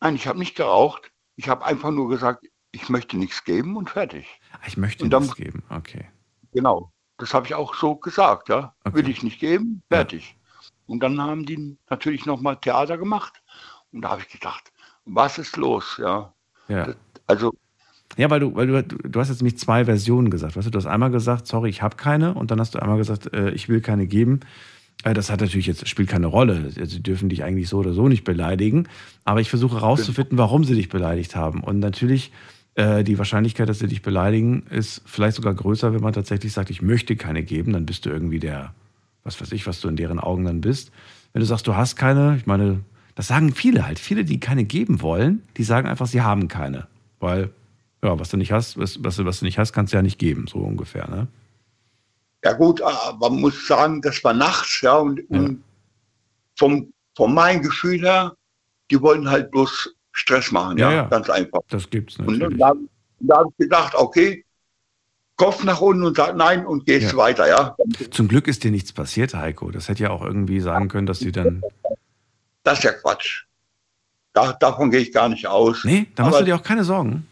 Nein, 0.00 0.16
ich 0.16 0.26
habe 0.26 0.40
nicht 0.40 0.56
geraucht. 0.56 1.12
Ich 1.36 1.48
habe 1.48 1.64
einfach 1.64 1.92
nur 1.92 2.08
gesagt, 2.08 2.44
ich 2.72 2.88
möchte 2.88 3.16
nichts 3.16 3.44
geben 3.44 3.76
und 3.76 3.90
fertig. 3.90 4.26
Ich 4.66 4.76
möchte 4.76 5.06
nichts 5.06 5.36
geben. 5.36 5.62
Okay. 5.70 6.06
Genau. 6.52 6.90
Das 7.18 7.34
habe 7.34 7.46
ich 7.46 7.54
auch 7.54 7.74
so 7.74 7.96
gesagt, 7.96 8.48
ja. 8.48 8.74
Okay. 8.84 8.96
Will 8.96 9.08
ich 9.08 9.22
nicht 9.22 9.40
geben, 9.40 9.82
fertig. 9.88 10.36
Und 10.86 11.02
dann 11.02 11.20
haben 11.20 11.46
die 11.46 11.76
natürlich 11.88 12.26
nochmal 12.26 12.56
Theater 12.56 12.98
gemacht. 12.98 13.42
Und 13.92 14.02
da 14.02 14.10
habe 14.10 14.22
ich 14.22 14.28
gedacht, 14.28 14.72
was 15.04 15.38
ist 15.38 15.56
los, 15.56 15.96
ja. 15.98 16.32
Ja. 16.68 16.94
Also, 17.26 17.52
Ja, 18.16 18.30
weil 18.30 18.40
du, 18.40 18.54
weil 18.54 18.66
du, 18.66 18.82
du 18.82 19.20
hast 19.20 19.28
jetzt 19.28 19.42
nämlich 19.42 19.58
zwei 19.58 19.84
Versionen 19.84 20.30
gesagt. 20.30 20.56
Weißt 20.56 20.66
du, 20.66 20.70
du 20.70 20.78
hast 20.78 20.86
einmal 20.86 21.10
gesagt, 21.10 21.46
sorry, 21.46 21.70
ich 21.70 21.82
habe 21.82 21.96
keine, 21.96 22.34
und 22.34 22.50
dann 22.50 22.60
hast 22.60 22.74
du 22.74 22.80
einmal 22.80 22.98
gesagt, 22.98 23.32
äh, 23.32 23.50
ich 23.50 23.68
will 23.68 23.80
keine 23.80 24.06
geben. 24.06 24.40
Äh, 25.04 25.14
das 25.14 25.30
hat 25.30 25.40
natürlich 25.40 25.66
jetzt, 25.66 25.88
spielt 25.88 26.08
keine 26.08 26.26
Rolle. 26.26 26.70
Sie 26.70 27.02
dürfen 27.02 27.28
dich 27.28 27.44
eigentlich 27.44 27.68
so 27.68 27.78
oder 27.78 27.92
so 27.92 28.08
nicht 28.08 28.24
beleidigen. 28.24 28.88
Aber 29.24 29.40
ich 29.40 29.50
versuche 29.50 29.76
herauszufinden, 29.76 30.38
warum 30.38 30.64
sie 30.64 30.74
dich 30.74 30.88
beleidigt 30.88 31.36
haben. 31.36 31.62
Und 31.62 31.78
natürlich, 31.78 32.32
äh, 32.76 33.04
die 33.04 33.18
Wahrscheinlichkeit, 33.18 33.68
dass 33.68 33.78
sie 33.78 33.86
dich 33.88 34.02
beleidigen, 34.02 34.64
ist 34.70 35.02
vielleicht 35.06 35.36
sogar 35.36 35.54
größer, 35.54 35.92
wenn 35.94 36.00
man 36.02 36.12
tatsächlich 36.12 36.52
sagt, 36.52 36.70
ich 36.70 36.82
möchte 36.82 37.16
keine 37.16 37.42
geben. 37.42 37.72
Dann 37.72 37.86
bist 37.86 38.06
du 38.06 38.10
irgendwie 38.10 38.40
der, 38.40 38.74
was 39.22 39.40
weiß 39.40 39.52
ich, 39.52 39.66
was 39.66 39.80
du 39.80 39.88
in 39.88 39.96
deren 39.96 40.18
Augen 40.20 40.44
dann 40.44 40.60
bist. 40.60 40.90
Wenn 41.32 41.40
du 41.40 41.46
sagst, 41.46 41.66
du 41.66 41.76
hast 41.76 41.96
keine, 41.96 42.36
ich 42.36 42.46
meine, 42.46 42.80
das 43.14 43.28
sagen 43.28 43.52
viele 43.54 43.86
halt. 43.86 43.98
Viele, 43.98 44.24
die 44.24 44.40
keine 44.40 44.64
geben 44.64 45.00
wollen, 45.02 45.42
die 45.56 45.64
sagen 45.64 45.88
einfach, 45.88 46.06
sie 46.06 46.22
haben 46.22 46.48
keine. 46.48 46.86
Weil, 47.20 47.50
ja, 48.02 48.18
was 48.18 48.28
du 48.30 48.36
nicht 48.36 48.52
hast, 48.52 48.76
was, 48.78 49.02
was, 49.02 49.16
du- 49.16 49.24
was 49.24 49.38
du 49.40 49.44
nicht 49.44 49.58
hast, 49.58 49.72
kannst 49.72 49.92
du 49.92 49.96
ja 49.96 50.02
nicht 50.02 50.18
geben, 50.18 50.46
so 50.48 50.58
ungefähr, 50.58 51.08
ne? 51.08 51.26
ja 52.44 52.52
gut, 52.52 52.82
aber 52.82 53.30
man 53.30 53.40
muss 53.40 53.66
sagen, 53.66 54.02
das 54.02 54.22
war 54.22 54.34
nachts, 54.34 54.82
ja, 54.82 54.96
und, 54.96 55.20
und 55.30 55.62
vom, 56.58 56.92
von 57.16 57.32
meinem 57.32 57.62
Gefühl 57.62 58.00
her, 58.00 58.34
die 58.90 59.00
wollten 59.00 59.30
halt 59.30 59.50
bloß 59.50 59.94
Stress 60.14 60.50
machen, 60.52 60.78
ja, 60.78 60.92
Ja, 60.92 61.02
ganz 61.08 61.28
einfach. 61.28 61.60
Das 61.68 61.90
gibt's 61.90 62.16
Und 62.18 62.38
natürlich. 62.38 62.58
dann, 62.58 62.88
da 63.20 63.38
habe 63.38 63.48
ich 63.50 63.56
gedacht, 63.64 63.94
okay, 63.96 64.44
Kopf 65.36 65.64
nach 65.64 65.80
unten 65.80 66.04
und 66.04 66.16
sag 66.16 66.36
nein 66.36 66.64
und 66.64 66.86
gehst 66.86 67.10
Ja. 67.12 67.18
weiter, 67.18 67.48
ja. 67.48 67.76
Zum 68.12 68.28
Glück 68.28 68.46
ist 68.46 68.62
dir 68.62 68.70
nichts 68.70 68.92
passiert, 68.92 69.34
Heiko. 69.34 69.72
Das 69.72 69.88
hätte 69.88 70.04
ja 70.04 70.10
auch 70.10 70.22
irgendwie 70.22 70.60
sagen 70.60 70.86
können, 70.88 71.06
dass 71.06 71.18
sie 71.18 71.32
dann. 71.32 71.62
Das 72.62 72.78
ist 72.78 72.84
ja 72.84 72.92
Quatsch. 72.92 73.42
Da, 74.32 74.52
davon 74.52 74.90
gehe 74.92 75.00
ich 75.00 75.12
gar 75.12 75.28
nicht 75.28 75.46
aus. 75.48 75.82
Nee, 75.84 76.06
da 76.14 76.24
machst 76.24 76.40
du 76.40 76.44
dir 76.44 76.54
auch 76.56 76.62
keine 76.62 76.84
Sorgen. 76.84 77.26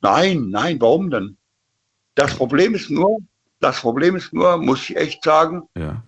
Nein, 0.00 0.50
nein, 0.50 0.80
warum 0.80 1.10
denn? 1.10 1.36
Das 2.14 2.34
Problem 2.36 2.74
ist 2.76 2.88
nur, 2.90 3.18
das 3.58 3.80
Problem 3.80 4.14
ist 4.14 4.32
nur, 4.32 4.56
muss 4.58 4.88
ich 4.88 4.96
echt 4.96 5.24
sagen, 5.24 5.62
Ja. 5.76 6.02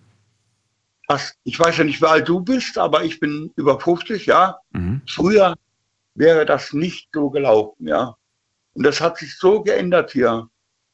dass, 1.09 1.35
ich 1.43 1.59
weiß 1.59 1.77
ja 1.79 1.83
nicht, 1.83 2.01
wie 2.01 2.05
alt 2.05 2.27
du 2.29 2.39
bist, 2.39 2.77
aber 2.77 3.03
ich 3.03 3.19
bin 3.19 3.51
über 3.57 3.77
50, 3.79 4.25
ja. 4.27 4.57
Mhm. 4.71 5.01
Früher 5.09 5.55
wäre 6.15 6.45
das 6.45 6.73
nicht 6.73 7.09
so 7.13 7.29
gelaufen, 7.29 7.87
ja. 7.87 8.15
Und 8.73 8.83
das 8.85 9.01
hat 9.01 9.17
sich 9.17 9.37
so 9.37 9.61
geändert 9.63 10.11
hier, 10.11 10.49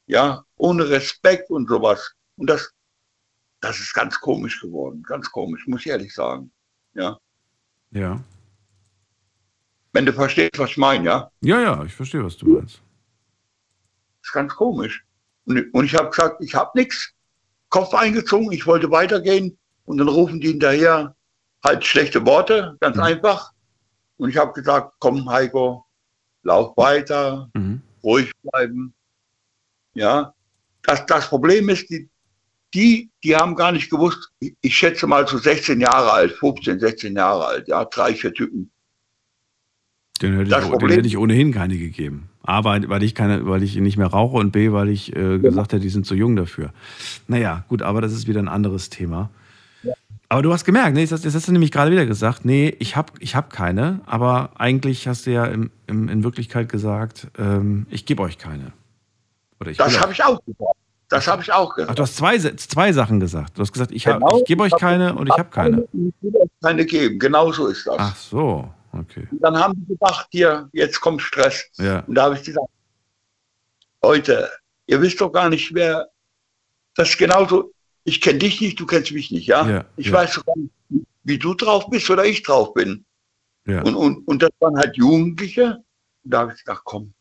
ja, 0.08 0.44
ohne 0.56 0.90
Respekt 0.90 1.50
und 1.50 1.68
sowas. 1.68 2.14
Und 2.38 2.50
das, 2.50 2.74
das 3.60 3.80
ist 3.80 3.94
ganz 3.94 4.20
komisch 4.20 4.62
geworden, 4.62 5.04
ganz 5.04 5.32
komisch, 5.32 5.68
muss 5.68 5.82
ich 5.82 5.88
ehrlich 5.88 6.14
sagen, 6.14 6.52
ja. 6.94 7.18
Ja. 7.92 8.22
Wenn 9.94 10.06
du 10.06 10.14
verstehst, 10.14 10.58
was 10.58 10.72
ich 10.72 10.78
meine, 10.78 11.06
ja. 11.06 11.32
Ja, 11.42 11.62
ja, 11.62 11.84
ich 11.84 11.94
verstehe, 11.94 12.24
was 12.24 12.38
du 12.38 12.48
meinst. 12.48 12.82
ist 14.22 14.34
ganz 14.34 14.54
komisch. 14.54 15.04
Und, 15.46 15.74
und 15.74 15.86
ich 15.86 15.96
habe 15.96 16.10
gesagt, 16.10 16.42
ich 16.42 16.54
habe 16.54 16.72
nichts. 16.76 17.14
Kopf 17.70 17.94
eingezogen, 17.94 18.52
ich 18.54 18.66
wollte 18.66 18.90
weitergehen 18.92 19.58
und 19.86 19.98
dann 19.98 20.08
rufen 20.08 20.40
die 20.40 20.48
hinterher 20.48 21.16
halt 21.64 21.86
schlechte 21.86 22.26
Worte, 22.26 22.78
ganz 22.80 22.98
einfach. 22.98 23.52
Und 24.18 24.30
ich 24.30 24.38
habe 24.38 24.54
gesagt, 24.54 24.94
komm 25.00 25.30
Heiko, 25.30 25.86
lauf 26.44 26.76
weiter, 26.78 27.50
Mhm. 27.54 27.82
ruhig 28.04 28.32
bleiben. 28.44 28.94
Ja, 29.94 30.34
das, 30.84 31.06
das 31.06 31.28
Problem 31.28 31.70
ist, 31.70 31.90
die, 31.90 32.10
die, 32.74 33.10
die 33.24 33.36
haben 33.36 33.56
gar 33.56 33.72
nicht 33.72 33.90
gewusst, 33.90 34.32
ich, 34.62 34.76
schätze 34.78 35.08
mal 35.08 35.28
so 35.28 35.38
16 35.38 35.80
Jahre 35.82 36.12
alt, 36.12 36.32
15, 36.34 36.80
16 36.80 37.16
Jahre 37.16 37.46
alt, 37.46 37.68
ja, 37.68 37.86
drei, 37.86 38.14
vier 38.14 38.34
Typen. 38.34 38.70
Den 40.22 40.36
hätte, 40.38 40.50
Das 40.50 40.64
ich, 40.64 40.70
den 40.70 40.72
Problem- 40.80 40.96
hätte 40.98 41.08
ich 41.08 41.18
ohnehin 41.18 41.52
keine 41.54 41.78
gegeben. 41.78 42.30
A, 42.44 42.64
weil, 42.64 42.88
weil, 42.90 43.04
ich 43.04 43.14
keine, 43.14 43.46
weil 43.46 43.62
ich 43.62 43.76
nicht 43.76 43.98
mehr 43.98 44.08
rauche 44.08 44.38
und 44.38 44.52
B, 44.52 44.72
weil 44.72 44.90
ich 44.90 45.14
äh, 45.16 45.38
gesagt 45.38 45.74
hätte, 45.74 45.82
die 45.82 45.90
sind 45.90 46.06
zu 46.06 46.16
jung 46.16 46.36
dafür. 46.36 46.72
Naja, 47.28 47.66
gut, 47.68 47.82
aber 47.82 48.02
das 48.02 48.14
ist 48.14 48.28
wieder 48.28 48.40
ein 48.40 48.48
anderes 48.48 48.90
Thema. 48.90 49.30
Aber 50.30 50.42
du 50.42 50.52
hast 50.52 50.66
gemerkt, 50.66 50.94
ne, 50.96 51.06
das, 51.06 51.22
das 51.22 51.36
hast 51.36 51.48
du 51.48 51.52
nämlich 51.54 51.72
gerade 51.72 51.92
wieder 51.92 52.06
gesagt, 52.06 52.44
nee, 52.44 52.76
ich 52.80 52.96
habe 52.96 53.14
ich 53.20 53.36
hab 53.36 53.52
keine, 53.52 54.02
aber 54.06 54.52
eigentlich 54.58 55.08
hast 55.08 55.26
du 55.26 55.32
ja 55.32 55.46
im, 55.46 55.72
im, 55.88 56.10
in 56.10 56.24
Wirklichkeit 56.24 56.70
gesagt, 56.70 57.28
ähm, 57.38 57.88
ich 57.90 58.06
gebe 58.06 58.22
euch 58.24 58.38
keine. 58.38 58.74
Ich 59.66 59.78
Das 59.78 60.00
habe 60.00 60.12
ich 60.12 60.24
auch 60.24 60.40
gesagt. 60.44 60.72
Das 61.10 61.26
habe 61.28 61.42
ich 61.42 61.54
auch 61.54 61.72
Ach, 61.72 61.76
gesagt. 61.76 61.98
du 61.98 62.04
hast 62.04 62.18
zwei, 62.18 62.38
zwei 62.38 62.92
Sachen 62.92 63.22
gesagt. 63.22 63.58
Du 63.58 63.62
hast 63.62 63.72
gesagt, 63.72 63.92
ich, 63.94 64.04
Genau. 64.04 64.38
ich 64.40 64.44
gebe 64.46 64.64
euch 64.64 64.76
keine 64.78 65.16
und 65.16 65.28
ich 65.28 65.38
habe 65.38 65.50
keine. 65.50 65.88
Ich 65.94 66.14
will 66.20 66.36
euch 66.36 66.50
keine 66.62 66.86
geben, 66.86 67.18
genau 67.18 67.52
so 67.54 67.68
ist 67.68 67.88
das. 67.88 67.96
Ach 67.98 68.16
so, 68.18 68.70
okay. 68.92 69.26
Und 69.32 69.42
dann 69.42 69.58
haben 69.58 69.74
die 69.78 69.94
gedacht, 69.94 70.28
hier, 70.32 70.68
jetzt 70.74 71.00
kommt 71.00 71.22
Stress. 71.22 71.70
Ja. 71.78 72.00
Und 72.02 72.16
da 72.16 72.24
habe 72.24 72.36
ich 72.36 72.44
gesagt, 72.44 72.68
Leute, 74.04 74.50
ihr 74.88 75.02
wisst 75.02 75.22
doch 75.22 75.32
gar 75.32 75.48
nicht, 75.50 75.74
wer 75.74 76.08
das 76.96 77.16
genauso. 77.18 77.72
Ich 78.08 78.22
kenne 78.22 78.40
dich 78.40 78.62
nicht, 78.62 78.80
du 78.80 78.86
kennst 78.86 79.12
mich 79.12 79.32
nicht, 79.32 79.48
ja? 79.48 79.68
Ja, 79.68 79.86
ich 79.98 80.08
ja. 80.08 80.14
weiß 80.14 80.42
wie 81.24 81.38
du 81.38 81.54
drauf 81.54 81.90
bist 81.90 82.10
oder 82.10 82.24
ich 82.24 82.42
drauf 82.42 82.74
bin. 82.74 83.04
Ja. 83.66 83.82
Und, 83.82 83.96
und, 83.96 84.26
und 84.30 84.42
das 84.42 84.50
waren 84.62 84.78
halt 84.78 84.96
Jugendliche. 84.96 85.84
Und 86.24 86.34
da 86.34 86.40
habe 86.40 86.54
ich 86.54 86.64
gedacht, 86.64 86.84
komm, 86.86 87.14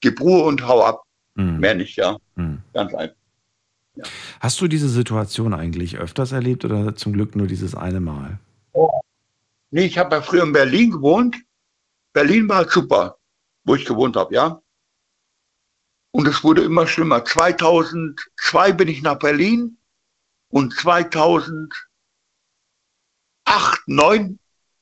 gib 0.00 0.20
Ruhe 0.20 0.44
und 0.44 0.64
hau 0.64 0.84
ab. 0.84 1.02
Mhm. 1.34 1.58
Mehr 1.58 1.74
nicht, 1.74 1.96
ja. 1.96 2.16
Mhm. 2.36 2.62
Ganz 2.72 2.94
einfach. 2.94 3.16
Hast 4.38 4.60
du 4.60 4.68
diese 4.68 4.88
Situation 4.88 5.52
eigentlich 5.52 5.98
öfters 5.98 6.30
erlebt 6.30 6.64
oder 6.64 6.94
zum 6.94 7.12
Glück 7.12 7.34
nur 7.34 7.48
dieses 7.48 7.74
eine 7.74 7.98
Mal? 7.98 8.38
Nee, 9.72 9.86
ich 9.86 9.98
habe 9.98 10.14
ja 10.14 10.22
früher 10.22 10.44
in 10.44 10.52
Berlin 10.52 10.92
gewohnt. 10.92 11.36
Berlin 12.12 12.48
war 12.48 12.70
super, 12.70 13.18
wo 13.64 13.74
ich 13.74 13.84
gewohnt 13.84 14.14
habe, 14.14 14.32
ja. 14.32 14.62
Und 16.16 16.26
es 16.26 16.42
wurde 16.42 16.62
immer 16.64 16.86
schlimmer. 16.86 17.26
2002 17.26 18.72
bin 18.72 18.88
ich 18.88 19.02
nach 19.02 19.18
Berlin 19.18 19.76
und 20.48 20.72
2008, 20.72 21.68
2009 23.46 24.38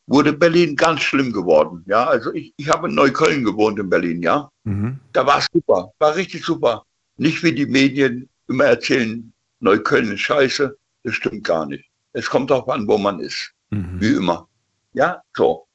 wurde 0.06 0.32
Berlin 0.32 0.76
ganz 0.76 1.00
schlimm 1.00 1.32
geworden. 1.32 1.84
Ja, 1.88 2.06
also 2.06 2.32
ich, 2.32 2.54
ich 2.56 2.68
habe 2.68 2.88
in 2.88 2.94
Neukölln 2.94 3.42
gewohnt 3.42 3.80
in 3.80 3.90
Berlin, 3.90 4.22
ja. 4.22 4.48
Mhm. 4.62 5.00
Da 5.12 5.26
war 5.26 5.38
es 5.38 5.48
super, 5.52 5.92
war 5.98 6.14
richtig 6.14 6.44
super. 6.44 6.84
Nicht 7.16 7.42
wie 7.42 7.52
die 7.52 7.66
Medien 7.66 8.28
immer 8.46 8.66
erzählen, 8.66 9.32
Neukölln 9.58 10.12
ist 10.12 10.20
scheiße. 10.20 10.78
Das 11.02 11.14
stimmt 11.16 11.42
gar 11.42 11.66
nicht. 11.66 11.84
Es 12.12 12.30
kommt 12.30 12.52
darauf 12.52 12.68
an, 12.68 12.86
wo 12.86 12.96
man 12.96 13.18
ist. 13.18 13.52
Mhm. 13.70 14.00
Wie 14.00 14.14
immer. 14.14 14.48
Ja, 14.92 15.20
so. 15.36 15.66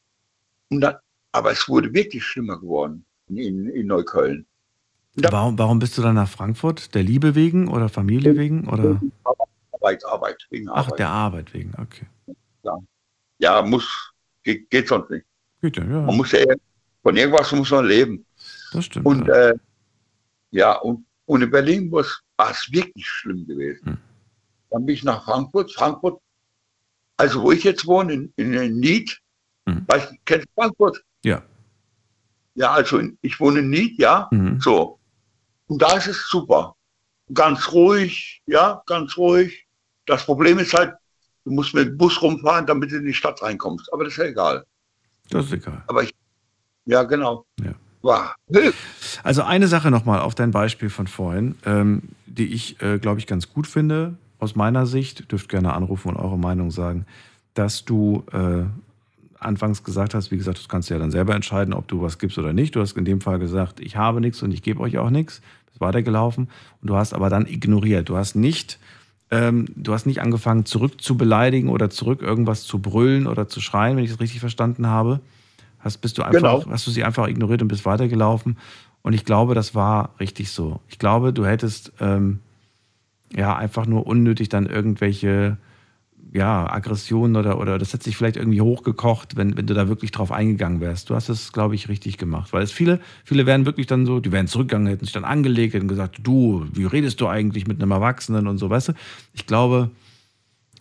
Und 0.69 0.79
dann, 0.79 0.95
aber 1.33 1.51
es 1.51 1.67
wurde 1.67 1.93
wirklich 1.93 2.23
schlimmer 2.23 2.57
geworden 2.57 3.03
in, 3.27 3.67
in 3.67 3.87
Neukölln. 3.87 4.45
Warum, 5.15 5.57
warum 5.57 5.79
bist 5.79 5.97
du 5.97 6.01
dann 6.01 6.15
nach 6.15 6.29
Frankfurt? 6.29 6.93
Der 6.95 7.03
Liebe 7.03 7.35
wegen 7.35 7.67
oder 7.67 7.89
Familie 7.89 8.37
wegen? 8.37 8.67
Oder? 8.67 9.01
Arbeit, 9.71 10.05
Arbeit, 10.05 10.47
wegen 10.49 10.69
Ach, 10.69 10.85
Arbeit. 10.85 10.99
der 10.99 11.09
Arbeit 11.09 11.53
wegen, 11.53 11.73
okay. 11.77 12.05
Ja, 12.63 12.77
ja 13.39 13.61
muss, 13.61 14.11
geht, 14.43 14.69
geht 14.69 14.87
sonst 14.87 15.09
nicht. 15.09 15.25
Geht 15.61 15.77
ja, 15.77 15.83
ja. 15.83 16.01
Man 16.01 16.15
muss 16.17 16.31
ja, 16.31 16.39
von 17.03 17.15
irgendwas 17.17 17.51
muss 17.51 17.71
man 17.71 17.85
leben. 17.85 18.25
Das 18.71 18.85
stimmt. 18.85 19.05
Und 19.05 19.27
ja. 19.27 19.49
äh, 19.49 19.55
ja, 20.51 20.73
und, 20.77 21.05
und 21.25 21.41
in 21.41 21.51
Berlin 21.51 21.91
war 21.91 22.01
es 22.51 22.71
wirklich 22.71 23.07
schlimm 23.07 23.45
gewesen. 23.47 23.85
Hm. 23.85 23.97
Dann 24.69 24.85
bin 24.85 24.95
ich 24.95 25.03
nach 25.03 25.23
Frankfurt. 25.25 25.71
Frankfurt, 25.73 26.21
also 27.17 27.41
wo 27.41 27.51
ich 27.51 27.63
jetzt 27.63 27.85
wohne, 27.87 28.13
in, 28.13 28.33
in, 28.35 28.53
in 28.53 28.79
Nied, 28.79 29.19
Hm. 29.67 29.83
weißt, 29.87 30.11
du, 30.11 30.15
kennst 30.25 30.47
du 30.47 30.61
Frankfurt? 30.61 31.03
Ja. 31.23 31.41
Ja, 32.55 32.71
also 32.71 32.97
in, 32.99 33.17
ich 33.21 33.39
wohne 33.39 33.59
in 33.59 33.69
Nied, 33.69 33.97
ja, 33.99 34.27
Mhm. 34.31 34.59
so. 34.61 34.98
Und 35.69 35.81
da 35.81 35.95
ist 35.95 36.07
es 36.07 36.27
super. 36.27 36.75
Ganz 37.33 37.71
ruhig, 37.71 38.41
ja, 38.47 38.81
ganz 38.87 39.15
ruhig. 39.17 39.65
Das 40.07 40.25
Problem 40.25 40.57
ist 40.57 40.73
halt, 40.73 40.95
du 41.45 41.51
musst 41.51 41.75
mit 41.75 41.87
dem 41.87 41.97
Bus 41.97 42.19
rumfahren, 42.21 42.65
damit 42.65 42.91
du 42.91 42.97
in 42.97 43.05
die 43.05 43.13
Stadt 43.13 43.41
reinkommst. 43.41 43.93
Aber 43.93 44.03
das 44.03 44.13
ist 44.13 44.17
ja 44.17 44.25
egal. 44.25 44.65
Das 45.29 45.45
ist 45.45 45.53
egal. 45.53 45.83
Aber 45.87 46.03
ich, 46.03 46.11
ja, 46.85 47.03
genau. 47.03 47.45
Ja. 47.63 47.73
War. 48.01 48.35
Also 49.23 49.43
eine 49.43 49.67
Sache 49.67 49.91
nochmal 49.91 50.21
auf 50.21 50.33
dein 50.33 50.51
Beispiel 50.51 50.89
von 50.89 51.05
vorhin, 51.07 51.55
ähm, 51.65 52.03
die 52.25 52.53
ich, 52.53 52.81
äh, 52.81 52.97
glaube 52.97 53.19
ich, 53.19 53.27
ganz 53.27 53.51
gut 53.51 53.67
finde, 53.67 54.15
aus 54.39 54.55
meiner 54.55 54.85
Sicht, 54.85 55.31
dürft 55.31 55.49
gerne 55.49 55.73
anrufen 55.73 56.09
und 56.09 56.15
eure 56.15 56.37
Meinung 56.37 56.71
sagen, 56.71 57.05
dass 57.55 57.83
du 57.83 58.23
äh, 58.31 58.63
anfangs 59.39 59.83
gesagt 59.83 60.13
hast, 60.13 60.31
wie 60.31 60.37
gesagt, 60.37 60.59
das 60.59 60.69
kannst 60.69 60.89
du 60.89 60.93
ja 60.93 60.99
dann 60.99 61.11
selber 61.11 61.35
entscheiden, 61.35 61.73
ob 61.73 61.87
du 61.87 62.01
was 62.01 62.19
gibst 62.19 62.37
oder 62.37 62.53
nicht. 62.53 62.75
Du 62.75 62.81
hast 62.81 62.97
in 62.97 63.05
dem 63.05 63.21
Fall 63.21 63.39
gesagt, 63.39 63.79
ich 63.79 63.95
habe 63.95 64.21
nichts 64.21 64.41
und 64.43 64.51
ich 64.51 64.61
gebe 64.61 64.79
euch 64.79 64.97
auch 64.97 65.09
nichts. 65.09 65.41
Weitergelaufen 65.81 66.49
und 66.81 66.89
du 66.89 66.95
hast 66.95 67.13
aber 67.13 67.29
dann 67.29 67.45
ignoriert. 67.45 68.09
Du 68.09 68.17
hast 68.17 68.35
nicht, 68.35 68.79
ähm, 69.31 69.65
du 69.75 69.93
hast 69.93 70.05
nicht 70.05 70.21
angefangen, 70.21 70.65
zurück 70.65 71.01
zu 71.01 71.17
beleidigen 71.17 71.69
oder 71.69 71.89
zurück 71.89 72.21
irgendwas 72.21 72.63
zu 72.63 72.79
brüllen 72.79 73.27
oder 73.27 73.47
zu 73.47 73.61
schreien, 73.61 73.97
wenn 73.97 74.03
ich 74.03 74.11
das 74.11 74.19
richtig 74.19 74.39
verstanden 74.39 74.87
habe. 74.87 75.19
Hast, 75.79 75.99
bist 75.99 76.17
du 76.17 76.23
einfach, 76.23 76.59
Genau. 76.61 76.71
hast 76.71 76.85
du 76.87 76.91
sie 76.91 77.03
einfach 77.03 77.27
ignoriert 77.27 77.61
und 77.61 77.67
bist 77.69 77.85
weitergelaufen. 77.85 78.57
Und 79.01 79.13
ich 79.13 79.23
glaube, 79.23 79.55
das 79.55 79.73
war 79.75 80.13
richtig 80.19 80.51
so. 80.51 80.81
Ich 80.89 80.99
glaube, 80.99 81.31
du 81.31 81.45
hättest 81.45 81.93
ähm, 82.01 82.39
ja 83.33 83.55
einfach 83.55 83.85
nur 83.85 84.05
unnötig 84.05 84.49
dann 84.49 84.65
irgendwelche 84.65 85.57
ja, 86.31 86.71
Aggression 86.71 87.35
oder, 87.35 87.59
oder 87.59 87.77
das 87.79 87.93
hat 87.93 88.03
sich 88.03 88.15
vielleicht 88.15 88.35
irgendwie 88.37 88.61
hochgekocht, 88.61 89.35
wenn, 89.35 89.57
wenn 89.57 89.65
du 89.65 89.73
da 89.73 89.87
wirklich 89.87 90.11
drauf 90.11 90.31
eingegangen 90.31 90.79
wärst. 90.79 91.09
Du 91.09 91.15
hast 91.15 91.29
es, 91.29 91.51
glaube 91.51 91.73
ich, 91.75 91.89
richtig 91.89 92.17
gemacht. 92.17 92.53
Weil 92.53 92.61
es 92.63 92.71
viele, 92.71 92.99
viele 93.25 93.45
wären 93.47 93.65
wirklich 93.65 93.87
dann 93.87 94.05
so, 94.05 94.19
die 94.19 94.31
wären 94.31 94.47
zurückgegangen, 94.47 94.87
hätten 94.87 95.05
sich 95.05 95.13
dann 95.13 95.25
angelegt, 95.25 95.73
hätten 95.73 95.87
gesagt, 95.87 96.19
du, 96.21 96.67
wie 96.71 96.85
redest 96.85 97.19
du 97.21 97.27
eigentlich 97.27 97.65
mit 97.67 97.81
einem 97.81 97.91
Erwachsenen 97.91 98.47
und 98.47 98.57
so, 98.59 98.69
weißt 98.69 98.89
du? 98.89 98.93
Ich 99.33 99.47
glaube, 99.47 99.89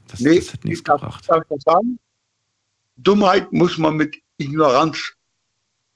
das, 0.08 0.20
Nee, 0.20 0.36
das 0.36 0.52
hat 0.52 0.64
nichts 0.64 0.80
ich 0.80 0.84
darf, 0.84 1.00
gebracht. 1.00 1.24
darf 1.28 1.44
ich 1.54 1.62
sagen? 1.62 1.98
Dummheit 2.96 3.52
muss 3.52 3.78
man 3.78 3.96
mit 3.96 4.16
Ignoranz 4.38 5.14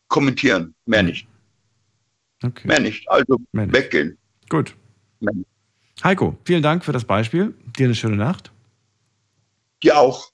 kommentieren, 0.08 0.74
mehr 0.86 1.02
nicht. 1.02 1.26
Okay. 2.42 2.68
Mehr 2.68 2.80
nicht. 2.80 3.08
Also 3.10 3.38
Mehr 3.52 3.66
nicht. 3.66 3.74
weggehen. 3.76 4.16
Gut. 4.48 4.74
Heiko, 6.02 6.36
vielen 6.44 6.62
Dank 6.62 6.84
für 6.84 6.92
das 6.92 7.04
Beispiel. 7.04 7.54
Dir 7.78 7.86
eine 7.86 7.94
schöne 7.94 8.16
Nacht. 8.16 8.50
Dir 9.82 9.98
auch. 9.98 10.30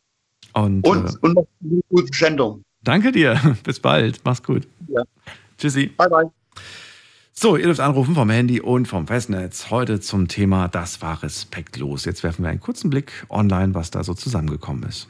Und, 0.55 0.87
Und, 0.87 1.07
äh, 1.07 1.13
und 1.21 1.35
noch 1.35 1.47
eine 1.63 1.81
gute 1.89 2.17
Sendung. 2.17 2.63
danke 2.83 3.13
dir. 3.13 3.41
Bis 3.65 3.81
bald. 3.81 4.21
Mach's 4.25 4.43
gut. 4.43 4.67
Ja. 4.89 5.03
Tschüssi. 5.59 5.87
Bye, 5.97 6.09
bye. 6.09 6.31
So, 7.33 7.57
ihr 7.57 7.65
dürft 7.67 7.81
anrufen 7.81 8.15
vom 8.15 8.31
Handy 8.31 8.61
und 8.61 8.87
vom 8.87 9.07
Festnetz. 9.07 9.71
Heute 9.71 10.01
zum 10.01 10.27
Thema 10.27 10.67
Das 10.67 11.03
war 11.03 11.23
respektlos. 11.23 12.05
Jetzt 12.05 12.25
werfen 12.25 12.43
wir 12.43 12.51
einen 12.51 12.59
kurzen 12.61 12.91
Blick 12.91 13.13
online, 13.29 13.75
was 13.75 13.91
da 13.93 14.03
so 14.03 14.15
zusammengekommen 14.15 14.83
ist. 14.89 15.09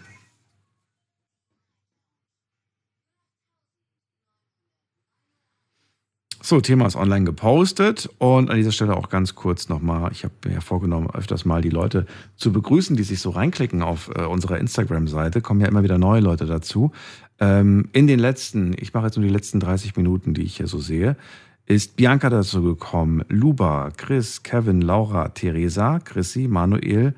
So, 6.48 6.62
Thema 6.62 6.86
ist 6.86 6.96
online 6.96 7.26
gepostet 7.26 8.08
und 8.16 8.48
an 8.48 8.56
dieser 8.56 8.72
Stelle 8.72 8.96
auch 8.96 9.10
ganz 9.10 9.34
kurz 9.34 9.68
nochmal, 9.68 10.10
ich 10.12 10.24
habe 10.24 10.32
mir 10.46 10.54
ja 10.54 10.60
vorgenommen, 10.62 11.10
öfters 11.10 11.44
mal 11.44 11.60
die 11.60 11.68
Leute 11.68 12.06
zu 12.36 12.52
begrüßen, 12.52 12.96
die 12.96 13.02
sich 13.02 13.20
so 13.20 13.28
reinklicken 13.28 13.82
auf 13.82 14.10
äh, 14.16 14.22
unserer 14.22 14.56
Instagram-Seite, 14.56 15.42
kommen 15.42 15.60
ja 15.60 15.68
immer 15.68 15.82
wieder 15.82 15.98
neue 15.98 16.22
Leute 16.22 16.46
dazu. 16.46 16.90
Ähm, 17.38 17.90
in 17.92 18.06
den 18.06 18.18
letzten, 18.18 18.74
ich 18.78 18.94
mache 18.94 19.04
jetzt 19.04 19.18
nur 19.18 19.26
die 19.26 19.32
letzten 19.32 19.60
30 19.60 19.94
Minuten, 19.96 20.32
die 20.32 20.40
ich 20.40 20.56
hier 20.56 20.68
so 20.68 20.78
sehe, 20.78 21.18
ist 21.66 21.96
Bianca 21.96 22.30
dazu 22.30 22.62
gekommen, 22.62 23.26
Luba, 23.28 23.90
Chris, 23.94 24.42
Kevin, 24.42 24.80
Laura, 24.80 25.28
Theresa, 25.28 25.98
Chrissy, 25.98 26.48
Manuel, 26.48 27.14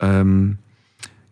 ähm, 0.00 0.58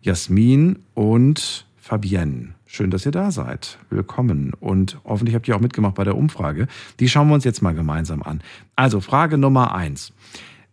Jasmin 0.01 0.79
und 0.95 1.67
Fabienne. 1.77 2.54
Schön, 2.75 2.91
dass 2.91 3.05
ihr 3.05 3.13
da 3.13 3.31
seid. 3.31 3.77
Willkommen. 3.89 4.51
Und 4.53 4.99
hoffentlich 5.05 5.33
habt 5.33 5.47
ihr 5.47 5.55
auch 5.55 5.61
mitgemacht 5.61 5.95
bei 5.95 6.03
der 6.03 6.17
Umfrage. 6.17 6.67
Die 6.99 7.07
schauen 7.07 7.29
wir 7.29 7.35
uns 7.35 7.45
jetzt 7.45 7.61
mal 7.61 7.73
gemeinsam 7.73 8.21
an. 8.21 8.41
Also, 8.75 8.99
Frage 8.99 9.37
Nummer 9.37 9.73
eins. 9.73 10.11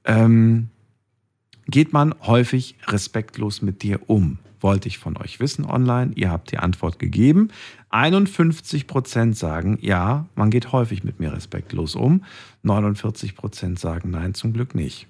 Ähm, 0.04 0.68
geht 1.68 1.92
man 1.92 2.12
häufig 2.22 2.74
respektlos 2.88 3.62
mit 3.62 3.84
dir 3.84 4.00
um? 4.10 4.38
Wollte 4.60 4.88
ich 4.88 4.98
von 4.98 5.16
euch 5.16 5.38
wissen 5.38 5.64
online. 5.64 6.10
Ihr 6.16 6.28
habt 6.32 6.50
die 6.50 6.58
Antwort 6.58 6.98
gegeben. 6.98 7.50
51 7.90 8.88
Prozent 8.88 9.36
sagen, 9.36 9.78
ja, 9.80 10.26
man 10.34 10.50
geht 10.50 10.72
häufig 10.72 11.04
mit 11.04 11.20
mir 11.20 11.32
respektlos 11.32 11.94
um. 11.94 12.24
49 12.64 13.36
Prozent 13.36 13.78
sagen, 13.78 14.10
nein, 14.10 14.34
zum 14.34 14.52
Glück 14.52 14.74
nicht. 14.74 15.06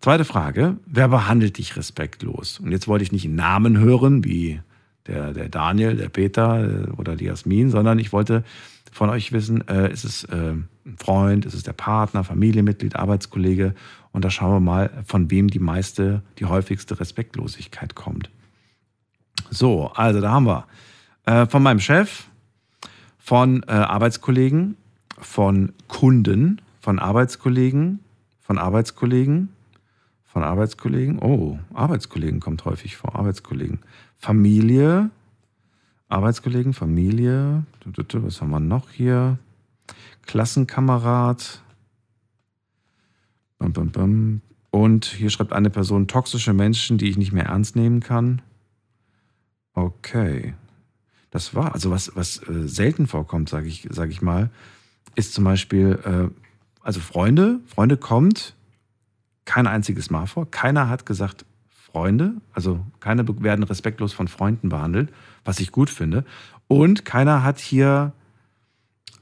Zweite 0.00 0.24
Frage, 0.24 0.78
wer 0.84 1.06
behandelt 1.06 1.58
dich 1.58 1.76
respektlos? 1.76 2.58
Und 2.58 2.72
jetzt 2.72 2.88
wollte 2.88 3.04
ich 3.04 3.12
nicht 3.12 3.28
Namen 3.28 3.78
hören, 3.78 4.24
wie 4.24 4.62
der, 5.08 5.32
der 5.32 5.48
Daniel, 5.48 5.96
der 5.96 6.08
Peter 6.08 6.62
äh, 6.62 6.90
oder 6.92 7.16
die 7.16 7.24
Jasmin, 7.24 7.70
sondern 7.70 7.98
ich 7.98 8.12
wollte 8.12 8.44
von 8.92 9.10
euch 9.10 9.32
wissen, 9.32 9.66
äh, 9.68 9.92
ist 9.92 10.04
es 10.04 10.24
äh, 10.24 10.52
ein 10.52 10.68
Freund, 10.96 11.44
ist 11.44 11.54
es 11.54 11.62
der 11.62 11.72
Partner, 11.72 12.24
Familienmitglied, 12.24 12.96
Arbeitskollege? 12.96 13.74
Und 14.12 14.24
da 14.24 14.30
schauen 14.30 14.54
wir 14.54 14.60
mal, 14.60 14.90
von 15.04 15.30
wem 15.30 15.48
die 15.48 15.58
meiste, 15.58 16.22
die 16.38 16.46
häufigste 16.46 16.98
Respektlosigkeit 16.98 17.94
kommt. 17.94 18.30
So, 19.50 19.88
also 19.94 20.20
da 20.20 20.30
haben 20.30 20.46
wir 20.46 20.66
äh, 21.26 21.46
von 21.46 21.62
meinem 21.62 21.80
Chef, 21.80 22.24
von 23.18 23.62
äh, 23.64 23.72
Arbeitskollegen, 23.72 24.76
von 25.18 25.72
Kunden, 25.88 26.60
von 26.80 26.98
Arbeitskollegen, 26.98 28.00
von 28.40 28.58
Arbeitskollegen, 28.58 29.50
von 30.24 30.42
Arbeitskollegen. 30.42 31.18
Oh, 31.18 31.58
Arbeitskollegen 31.74 32.40
kommt 32.40 32.64
häufig 32.64 32.96
vor. 32.96 33.16
Arbeitskollegen. 33.16 33.80
Familie, 34.18 35.10
Arbeitskollegen, 36.08 36.74
Familie. 36.74 37.64
Was 37.84 38.40
haben 38.40 38.50
wir 38.50 38.60
noch 38.60 38.90
hier? 38.90 39.38
Klassenkamerad. 40.26 41.62
Und 44.70 45.04
hier 45.04 45.30
schreibt 45.30 45.52
eine 45.52 45.70
Person 45.70 46.08
toxische 46.08 46.52
Menschen, 46.52 46.98
die 46.98 47.08
ich 47.08 47.16
nicht 47.16 47.32
mehr 47.32 47.46
ernst 47.46 47.76
nehmen 47.76 48.00
kann. 48.00 48.42
Okay. 49.74 50.54
Das 51.30 51.54
war, 51.54 51.74
also 51.74 51.90
was, 51.90 52.12
was 52.14 52.38
äh, 52.48 52.66
selten 52.66 53.06
vorkommt, 53.06 53.48
sage 53.48 53.68
ich, 53.68 53.86
sag 53.90 54.10
ich 54.10 54.22
mal, 54.22 54.50
ist 55.14 55.34
zum 55.34 55.44
Beispiel, 55.44 55.98
äh, 56.04 56.34
also 56.82 57.00
Freunde, 57.00 57.60
Freunde 57.66 57.96
kommt 57.96 58.54
kein 59.44 59.66
einziges 59.66 60.10
Mal 60.10 60.26
vor. 60.26 60.50
Keiner 60.50 60.88
hat 60.88 61.06
gesagt 61.06 61.44
Freunde, 61.98 62.34
also 62.52 62.86
keine 63.00 63.26
werden 63.42 63.64
respektlos 63.64 64.12
von 64.12 64.28
Freunden 64.28 64.68
behandelt, 64.68 65.12
was 65.44 65.58
ich 65.58 65.72
gut 65.72 65.90
finde. 65.90 66.24
Und 66.68 67.04
keiner 67.04 67.42
hat 67.42 67.58
hier 67.58 68.12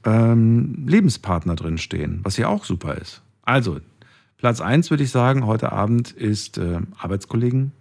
ähm, 0.05 0.85
Lebenspartner 0.87 1.55
drin 1.55 1.79
stehen, 1.79 2.19
was 2.21 2.35
hier 2.35 2.49
auch 2.49 2.65
super 2.65 2.93
ist. 2.93 3.23
Also, 3.41 3.79
Platz 4.37 4.61
1 4.61 4.91
würde 4.91 5.03
ich 5.03 5.09
sagen, 5.09 5.47
heute 5.47 5.71
Abend 5.71 6.11
ist 6.11 6.59
äh, 6.59 6.81
Arbeitskollegen 6.99 7.71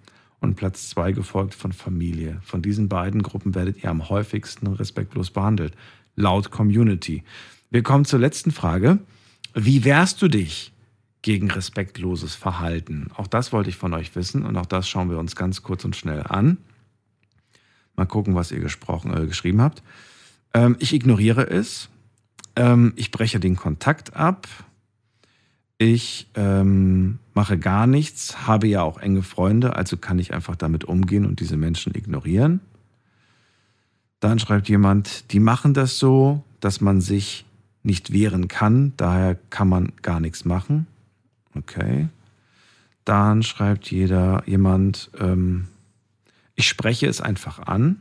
und 0.40 0.54
Platz 0.54 0.88
2 0.88 1.12
gefolgt 1.12 1.52
von 1.52 1.72
Familie. 1.72 2.38
Von 2.42 2.62
diesen 2.62 2.88
beiden 2.88 3.22
Gruppen 3.22 3.54
werdet 3.54 3.84
ihr 3.84 3.90
am 3.90 4.08
häufigsten 4.08 4.66
respektlos 4.66 5.30
behandelt, 5.30 5.74
laut 6.14 6.50
Community. 6.50 7.22
Wir 7.68 7.82
kommen 7.82 8.06
zur 8.06 8.20
letzten 8.20 8.50
Frage. 8.50 9.00
Wie 9.52 9.84
wehrst 9.84 10.22
du 10.22 10.28
dich 10.28 10.72
gegen 11.26 11.50
respektloses 11.50 12.36
Verhalten? 12.36 13.10
Auch 13.16 13.26
das 13.26 13.52
wollte 13.52 13.68
ich 13.68 13.76
von 13.76 13.92
euch 13.94 14.14
wissen 14.14 14.44
und 14.44 14.56
auch 14.56 14.64
das 14.64 14.88
schauen 14.88 15.10
wir 15.10 15.18
uns 15.18 15.34
ganz 15.34 15.64
kurz 15.64 15.84
und 15.84 15.96
schnell 15.96 16.22
an. 16.22 16.58
Mal 17.96 18.06
gucken, 18.06 18.36
was 18.36 18.52
ihr 18.52 18.60
gesprochen, 18.60 19.12
äh, 19.12 19.26
geschrieben 19.26 19.60
habt. 19.60 19.82
Ähm, 20.54 20.76
ich 20.78 20.92
ignoriere 20.92 21.50
es. 21.50 21.88
Ähm, 22.54 22.92
ich 22.94 23.10
breche 23.10 23.40
den 23.40 23.56
Kontakt 23.56 24.14
ab. 24.14 24.46
Ich 25.78 26.28
ähm, 26.36 27.18
mache 27.34 27.58
gar 27.58 27.88
nichts, 27.88 28.46
habe 28.46 28.68
ja 28.68 28.82
auch 28.82 28.98
enge 28.98 29.24
Freunde, 29.24 29.74
also 29.74 29.96
kann 29.96 30.20
ich 30.20 30.32
einfach 30.32 30.54
damit 30.54 30.84
umgehen 30.84 31.26
und 31.26 31.40
diese 31.40 31.56
Menschen 31.56 31.92
ignorieren. 31.96 32.60
Dann 34.20 34.38
schreibt 34.38 34.68
jemand, 34.68 35.32
die 35.32 35.40
machen 35.40 35.74
das 35.74 35.98
so, 35.98 36.44
dass 36.60 36.80
man 36.80 37.00
sich 37.00 37.44
nicht 37.82 38.12
wehren 38.12 38.46
kann, 38.46 38.92
daher 38.96 39.34
kann 39.50 39.68
man 39.68 39.92
gar 40.02 40.20
nichts 40.20 40.44
machen. 40.44 40.86
Okay. 41.56 42.08
Dann 43.04 43.42
schreibt 43.42 43.90
jeder 43.90 44.42
jemand, 44.46 45.10
ähm, 45.18 45.68
ich 46.54 46.66
spreche 46.68 47.06
es 47.06 47.20
einfach 47.20 47.60
an. 47.60 48.00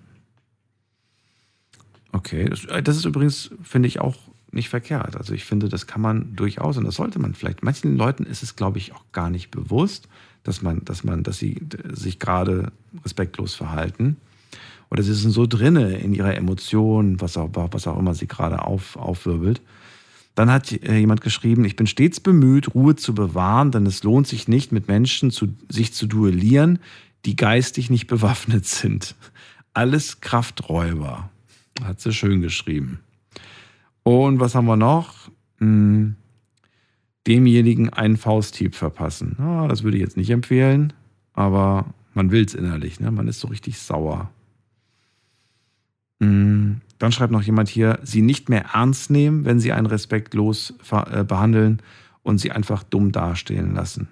Okay, 2.12 2.50
das, 2.50 2.66
äh, 2.66 2.82
das 2.82 2.98
ist 2.98 3.06
übrigens, 3.06 3.52
finde 3.64 3.88
ich, 3.88 4.00
auch 4.00 4.16
nicht 4.52 4.70
verkehrt. 4.70 5.16
Also 5.18 5.34
ich 5.34 5.46
finde, 5.46 5.70
das 5.70 5.86
kann 5.86 6.02
man 6.02 6.36
durchaus 6.36 6.78
und 6.78 6.86
das 6.86 6.96
sollte 6.96 7.20
man 7.20 7.36
vielleicht. 7.36 7.62
Manchen 7.62 7.98
Leuten 7.98 8.24
ist 8.24 8.42
es, 8.42 8.56
glaube 8.56 8.78
ich, 8.78 8.94
auch 8.94 9.04
gar 9.12 9.30
nicht 9.30 9.52
bewusst, 9.52 10.08
dass 10.44 10.62
man, 10.62 10.84
dass 10.86 11.04
man, 11.04 11.24
dass 11.24 11.38
sie 11.38 11.62
sich 11.92 12.20
gerade 12.20 12.72
respektlos 13.04 13.54
verhalten. 13.54 14.18
Oder 14.90 15.04
sie 15.04 15.14
sind 15.14 15.32
so 15.32 15.46
drinne 15.46 15.98
in 15.98 16.14
ihrer 16.14 16.36
Emotion, 16.36 17.20
was 17.20 17.38
auch, 17.38 17.50
was 17.54 17.88
auch 17.88 18.00
immer 18.00 18.14
sie 18.14 18.28
gerade 18.28 18.64
auf, 18.64 18.96
aufwirbelt. 18.96 19.62
Dann 20.36 20.52
hat 20.52 20.72
äh, 20.72 20.98
jemand 20.98 21.22
geschrieben, 21.22 21.64
ich 21.64 21.78
bin 21.78 21.88
stets 21.88 22.20
bemüht, 22.20 22.76
Ruhe 22.76 22.96
zu 22.96 23.16
bewahren, 23.16 23.72
denn 23.72 23.86
es 23.86 24.04
lohnt 24.04 24.28
sich 24.28 24.48
nicht, 24.48 24.72
mit 24.72 24.88
Menschen 24.88 25.32
zu, 25.32 25.48
sich 25.70 25.94
zu 25.94 26.08
duellieren, 26.08 26.80
die 27.26 27.36
geistig 27.36 27.90
nicht 27.90 28.08
bewaffnet 28.08 28.66
sind. 28.66 29.16
Alles 29.74 30.22
Krafträuber. 30.22 31.30
Hat 31.84 32.00
sie 32.00 32.14
schön 32.14 32.42
geschrieben. 32.42 33.00
Und 34.04 34.40
was 34.40 34.56
haben 34.56 34.66
wir 34.66 34.78
noch? 34.78 35.32
Hm, 35.60 36.16
demjenigen 37.28 37.90
einen 37.90 38.18
Fausthieb 38.18 38.76
verpassen. 38.76 39.38
Ah, 39.40 39.68
das 39.68 39.84
würde 39.84 39.98
ich 39.98 40.04
jetzt 40.04 40.18
nicht 40.18 40.30
empfehlen, 40.30 40.94
aber 41.34 41.86
man 42.14 42.32
will 42.32 42.46
es 42.46 42.54
innerlich. 42.54 43.00
Ne? 43.00 43.10
Man 43.10 43.28
ist 43.28 43.40
so 43.40 43.48
richtig 43.48 43.80
sauer. 43.80 44.30
Hm, 46.22 46.82
dann 47.00 47.12
schreibt 47.12 47.32
noch 47.32 47.42
jemand 47.42 47.70
hier, 47.70 48.00
sie 48.04 48.22
nicht 48.22 48.50
mehr 48.50 48.66
ernst 48.74 49.12
nehmen, 49.12 49.46
wenn 49.46 49.60
sie 49.60 49.72
einen 49.72 49.88
respektlos 49.88 50.74
äh, 50.92 51.24
behandeln 51.24 51.82
und 52.24 52.38
sie 52.40 52.52
einfach 52.52 52.84
dumm 52.84 53.12
dastehen 53.12 53.76
lassen. 53.76 54.08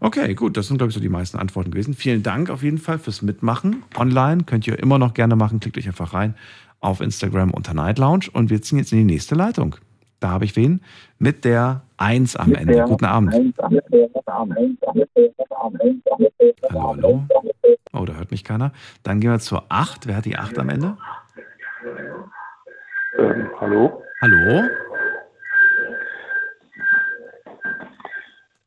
Okay, 0.00 0.34
gut, 0.34 0.56
das 0.56 0.68
sind, 0.68 0.78
glaube 0.78 0.88
ich, 0.88 0.94
so 0.94 1.00
die 1.00 1.10
meisten 1.10 1.38
Antworten 1.38 1.70
gewesen. 1.70 1.92
Vielen 1.92 2.22
Dank 2.22 2.48
auf 2.48 2.62
jeden 2.62 2.78
Fall 2.78 2.98
fürs 2.98 3.20
Mitmachen. 3.20 3.82
Online 3.98 4.44
könnt 4.44 4.66
ihr 4.66 4.78
immer 4.78 4.98
noch 4.98 5.12
gerne 5.12 5.36
machen. 5.36 5.60
Klickt 5.60 5.76
euch 5.76 5.88
einfach 5.88 6.14
rein 6.14 6.34
auf 6.80 7.02
Instagram 7.02 7.50
unter 7.50 7.74
Night 7.74 7.98
Lounge 7.98 8.26
und 8.32 8.48
wir 8.48 8.62
ziehen 8.62 8.78
jetzt 8.78 8.92
in 8.92 8.98
die 8.98 9.04
nächste 9.04 9.34
Leitung. 9.34 9.76
Da 10.18 10.30
habe 10.30 10.44
ich 10.44 10.56
wen? 10.56 10.80
Mit 11.18 11.44
der 11.44 11.82
1 11.98 12.36
am 12.36 12.54
Ende. 12.54 12.84
Guten 12.84 13.04
Abend. 13.04 13.34
Hallo, 16.70 16.88
hallo. 16.88 17.24
Oh, 17.92 18.04
da 18.04 18.14
hört 18.14 18.30
mich 18.30 18.44
keiner. 18.44 18.72
Dann 19.02 19.20
gehen 19.20 19.30
wir 19.30 19.38
zur 19.38 19.64
8. 19.68 20.06
Wer 20.06 20.16
hat 20.16 20.24
die 20.24 20.36
8 20.36 20.58
am 20.58 20.68
Ende? 20.68 20.96
Ähm, 23.18 23.50
hallo? 23.60 24.02
Hallo? 24.20 24.68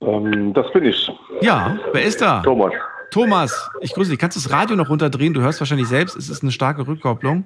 Ähm, 0.02 0.54
das 0.54 0.72
bin 0.74 0.86
ich. 0.86 1.12
Ja, 1.42 1.78
wer 1.92 2.04
ist 2.04 2.22
da? 2.22 2.42
Thomas. 2.42 2.74
Thomas, 3.12 3.72
ich 3.82 3.94
grüße 3.94 4.10
dich. 4.12 4.20
Kannst 4.20 4.38
du 4.38 4.42
das 4.42 4.52
Radio 4.52 4.76
noch 4.76 4.90
runterdrehen? 4.90 5.34
Du 5.34 5.42
hörst 5.42 5.60
wahrscheinlich 5.60 5.88
selbst, 5.88 6.16
es 6.16 6.30
ist 6.30 6.42
eine 6.42 6.52
starke 6.52 6.88
Rückkopplung. 6.88 7.46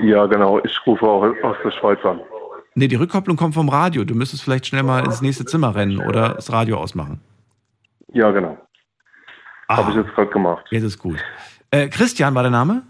Ja, 0.00 0.26
genau. 0.26 0.60
Ich 0.64 0.78
rufe 0.86 1.04
auch 1.06 1.22
aus 1.42 1.56
der 1.64 1.70
Schweiz 1.72 1.98
an. 2.04 2.20
Nee, 2.76 2.88
die 2.88 2.96
Rückkopplung 2.96 3.36
kommt 3.36 3.54
vom 3.54 3.68
Radio. 3.68 4.04
Du 4.04 4.14
müsstest 4.14 4.42
vielleicht 4.42 4.66
schnell 4.66 4.82
mal 4.82 5.04
ins 5.04 5.22
nächste 5.22 5.44
Zimmer 5.44 5.74
rennen 5.74 5.98
oder 5.98 6.34
das 6.34 6.52
Radio 6.52 6.78
ausmachen. 6.78 7.20
Ja, 8.12 8.30
genau. 8.30 8.58
Habe 9.68 9.90
ich 9.90 9.96
jetzt 9.96 10.14
gerade 10.14 10.30
gemacht. 10.30 10.64
Jetzt 10.70 10.82
ist 10.82 10.98
gut. 10.98 11.18
Äh, 11.70 11.88
Christian 11.88 12.34
war 12.34 12.42
der 12.42 12.50
Name? 12.50 12.82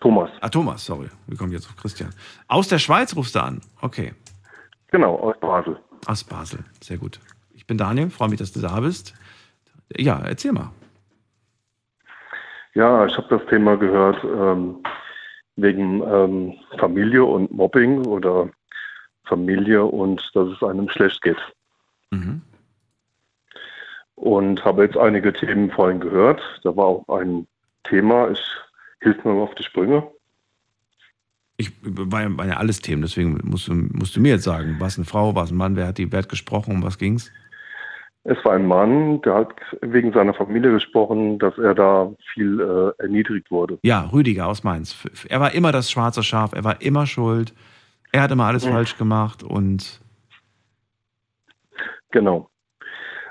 Thomas. 0.00 0.30
Ah, 0.40 0.48
Thomas, 0.48 0.84
sorry. 0.84 1.08
Wir 1.26 1.36
kommen 1.36 1.52
jetzt 1.52 1.68
auf 1.68 1.76
Christian. 1.76 2.10
Aus 2.48 2.68
der 2.68 2.78
Schweiz 2.78 3.14
rufst 3.14 3.34
du 3.34 3.42
an. 3.42 3.60
Okay. 3.82 4.14
Genau, 4.90 5.16
aus 5.16 5.38
Basel. 5.40 5.78
Aus 6.06 6.24
Basel. 6.24 6.64
Sehr 6.82 6.96
gut. 6.96 7.20
Ich 7.52 7.66
bin 7.66 7.76
Daniel, 7.76 8.10
freue 8.10 8.30
mich, 8.30 8.38
dass 8.38 8.52
du 8.52 8.60
da 8.60 8.80
bist. 8.80 9.14
Ja, 9.96 10.20
erzähl 10.20 10.52
mal. 10.52 10.70
Ja, 12.74 13.04
ich 13.04 13.16
habe 13.16 13.38
das 13.38 13.46
Thema 13.48 13.76
gehört 13.76 14.22
ähm, 14.24 14.82
wegen 15.56 16.02
ähm, 16.02 16.54
Familie 16.78 17.24
und 17.24 17.50
Mobbing 17.52 18.06
oder 18.06 18.48
Familie 19.24 19.84
und 19.84 20.30
dass 20.34 20.48
es 20.48 20.62
einem 20.62 20.88
schlecht 20.88 21.20
geht. 21.22 21.38
Mhm. 22.10 22.40
Und 24.14 24.64
habe 24.64 24.84
jetzt 24.84 24.96
einige 24.96 25.32
Themen 25.32 25.70
vorhin 25.70 26.00
gehört. 26.00 26.40
Da 26.62 26.74
war 26.76 26.86
auch 26.86 27.08
ein 27.08 27.46
Thema, 27.84 28.30
ich 28.30 28.40
hilf 29.00 29.24
mir 29.24 29.32
mal 29.32 29.42
auf 29.42 29.54
die 29.54 29.62
Sprünge. 29.62 30.08
Ich 31.56 31.72
war 31.82 32.22
ja, 32.22 32.38
war 32.38 32.46
ja 32.46 32.56
alles 32.56 32.80
Themen, 32.80 33.02
deswegen 33.02 33.38
musst 33.44 33.68
du, 33.68 33.74
musst 33.74 34.16
du 34.16 34.20
mir 34.20 34.30
jetzt 34.32 34.44
sagen, 34.44 34.76
was 34.78 34.96
eine 34.96 35.04
Frau, 35.04 35.34
was 35.34 35.50
ein 35.50 35.56
Mann, 35.56 35.76
wer 35.76 35.88
hat 35.88 35.98
die 35.98 36.10
Wert 36.10 36.28
gesprochen, 36.30 36.76
um 36.76 36.82
was 36.82 36.96
ging's? 36.96 37.30
Es 38.24 38.42
war 38.44 38.52
ein 38.52 38.66
Mann, 38.66 39.20
der 39.22 39.34
hat 39.34 39.54
wegen 39.80 40.12
seiner 40.12 40.34
Familie 40.34 40.72
gesprochen, 40.72 41.38
dass 41.38 41.56
er 41.58 41.74
da 41.74 42.12
viel 42.32 42.60
äh, 42.60 43.02
erniedrigt 43.02 43.50
wurde. 43.50 43.78
Ja, 43.82 44.10
Rüdiger 44.12 44.46
aus 44.46 44.62
Mainz. 44.62 44.94
Er 45.28 45.40
war 45.40 45.52
immer 45.52 45.72
das 45.72 45.90
schwarze 45.90 46.22
Schaf, 46.22 46.52
er 46.52 46.64
war 46.64 46.80
immer 46.82 47.06
schuld, 47.06 47.54
er 48.12 48.22
hat 48.22 48.30
immer 48.30 48.44
alles 48.46 48.66
Mhm. 48.66 48.70
falsch 48.70 48.96
gemacht 48.98 49.42
und 49.42 50.00
Genau. 52.10 52.50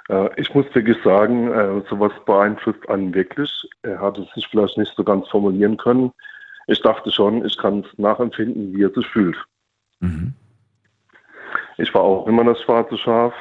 Äh, 0.09 0.29
ich 0.39 0.53
muss 0.53 0.65
wirklich 0.73 0.97
sagen, 1.03 1.51
äh, 1.51 1.81
sowas 1.89 2.11
beeinflusst 2.25 2.89
einen 2.89 3.13
wirklich. 3.13 3.51
Er 3.83 4.01
hat 4.01 4.17
es 4.17 4.29
sich 4.33 4.47
vielleicht 4.47 4.77
nicht 4.77 4.93
so 4.95 5.03
ganz 5.03 5.27
formulieren 5.29 5.77
können. 5.77 6.11
Ich 6.67 6.81
dachte 6.81 7.11
schon, 7.11 7.45
ich 7.45 7.57
kann 7.57 7.79
es 7.79 7.97
nachempfinden, 7.97 8.73
wie 8.73 8.83
er 8.83 8.91
sich 8.91 9.07
fühlt. 9.07 9.37
Mhm. 10.01 10.33
Ich 11.77 11.93
war 11.93 12.01
auch 12.01 12.27
immer 12.27 12.43
das 12.43 12.61
schwarze 12.61 12.97
Schaf, 12.97 13.33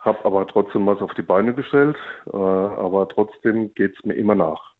habe 0.00 0.24
aber 0.24 0.46
trotzdem 0.46 0.86
was 0.86 1.00
auf 1.00 1.14
die 1.14 1.22
Beine 1.22 1.54
gestellt, 1.54 1.96
äh, 2.26 2.36
aber 2.36 3.08
trotzdem 3.08 3.72
geht 3.74 3.96
es 3.96 4.04
mir 4.04 4.14
immer 4.14 4.34
nach. 4.34 4.72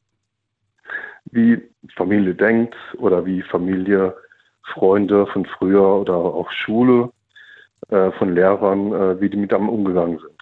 Wie 1.27 1.63
Familie 1.97 2.35
denkt 2.35 2.77
oder 2.99 3.25
wie 3.25 3.43
Familie, 3.43 4.15
Freunde 4.65 5.27
von 5.27 5.47
früher 5.47 5.83
oder 5.83 6.15
auch 6.15 6.51
Schule, 6.51 7.11
von 7.89 8.35
Lehrern, 8.35 9.21
wie 9.21 9.29
die 9.29 9.37
mit 9.37 9.53
einem 9.53 9.69
umgegangen 9.69 10.19
sind. 10.19 10.42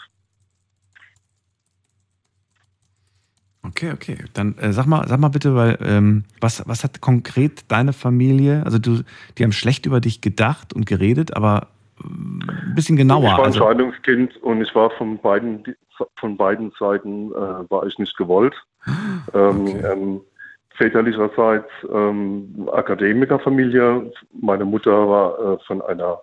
Okay, 3.81 3.93
okay. 3.95 4.17
Dann 4.35 4.59
äh, 4.59 4.73
sag 4.73 4.87
mal, 4.87 5.07
sag 5.09 5.19
mal 5.21 5.29
bitte, 5.29 5.55
weil 5.55 5.79
ähm, 5.83 6.25
was, 6.41 6.63
was 6.69 6.85
hat 6.85 7.01
konkret 7.01 7.65
deine 7.69 7.95
Familie? 7.95 8.63
Also 8.65 8.79
du, 8.79 9.03
die 9.39 9.45
haben 9.45 9.53
schlecht 9.53 9.87
über 9.87 10.01
dich 10.01 10.21
gedacht 10.21 10.75
und 10.75 10.85
geredet, 10.85 11.35
aber 11.35 11.69
äh, 11.99 12.07
ein 12.07 12.75
bisschen 12.75 12.97
genauer. 12.97 13.25
Ich 13.25 13.31
war 13.31 13.39
ein 13.39 13.45
also, 13.47 13.61
Scheidungskind 13.61 14.37
und 14.43 14.61
ich 14.61 14.75
war 14.75 14.91
von 14.91 15.19
beiden, 15.19 15.65
von 16.17 16.37
beiden 16.37 16.73
Seiten 16.79 17.33
äh, 17.33 17.71
war 17.71 17.87
ich 17.87 17.99
nicht 17.99 18.17
gewollt. 18.19 18.55
Ähm, 19.33 19.67
ähm, 19.85 20.21
väterlicherseits 20.77 21.69
ähm, 21.91 22.69
Akademikerfamilie. 22.73 24.13
Meine 24.41 24.65
Mutter 24.67 25.09
war 25.09 25.55
äh, 25.55 25.59
von 25.67 25.81
einer 25.83 26.21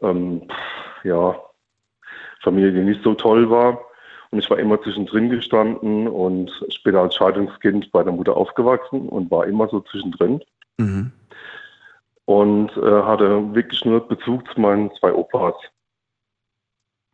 ähm, 0.00 0.42
ja, 1.04 1.34
Familie, 2.42 2.72
die 2.72 2.80
nicht 2.80 3.02
so 3.02 3.14
toll 3.14 3.50
war. 3.50 3.78
Und 4.32 4.38
ich 4.38 4.48
war 4.48 4.58
immer 4.58 4.80
zwischendrin 4.82 5.28
gestanden 5.28 6.08
und 6.08 6.50
später 6.70 7.02
als 7.02 7.14
Scheidungskind 7.14 7.92
bei 7.92 8.02
der 8.02 8.14
Mutter 8.14 8.34
aufgewachsen 8.34 9.10
und 9.10 9.30
war 9.30 9.46
immer 9.46 9.68
so 9.68 9.80
zwischendrin. 9.80 10.42
Mhm. 10.78 11.12
Und 12.24 12.70
äh, 12.78 13.02
hatte 13.02 13.54
wirklich 13.54 13.84
nur 13.84 14.08
Bezug 14.08 14.50
zu 14.52 14.58
meinen 14.58 14.90
zwei 14.98 15.12
Opas. 15.12 15.54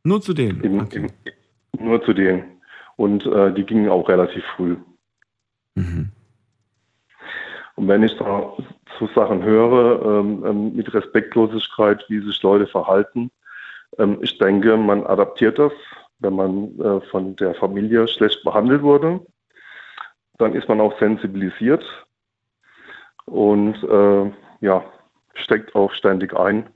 Nur 0.05 0.21
zu 0.23 0.33
denen. 0.33 0.61
Im, 0.63 0.89
im, 0.93 1.11
nur 1.81 2.01
zu 2.05 2.13
denen. 2.13 2.45
Und 2.95 3.27
äh, 3.27 3.53
die 3.53 3.65
gingen 3.65 3.89
auch 3.89 4.09
relativ 4.09 4.45
früh. 4.57 4.77
Mhm. 5.75 6.13
Und 7.75 7.89
wenn 7.89 8.05
ich 8.05 8.17
da 8.17 8.53
so 8.99 9.09
Sachen 9.15 9.43
höre, 9.43 10.21
ähm, 10.21 10.45
ähm, 10.47 10.77
mit 10.77 10.95
Respektlosigkeit, 10.95 12.05
wie 12.09 12.21
sich 12.21 12.41
Leute 12.43 12.69
verhalten, 12.69 13.33
ähm, 13.99 14.19
ich 14.21 14.39
denke, 14.39 14.77
man 14.77 15.05
adaptiert 15.05 15.59
das, 15.59 15.73
wenn 16.19 16.35
man 16.35 16.79
äh, 16.81 17.01
von 17.11 17.37
der 17.37 17.55
Familie 17.55 18.09
schlecht 18.09 18.43
behandelt 18.45 18.83
wurde. 18.83 19.21
Dann 20.39 20.55
ist 20.55 20.69
man 20.69 20.81
auch 20.81 20.99
sensibilisiert 20.99 21.85
und 23.27 23.75
äh, 23.83 24.33
ja, 24.61 24.85
steckt 25.35 25.75
auch 25.75 25.93
ständig 25.93 26.35
ein, 26.35 26.69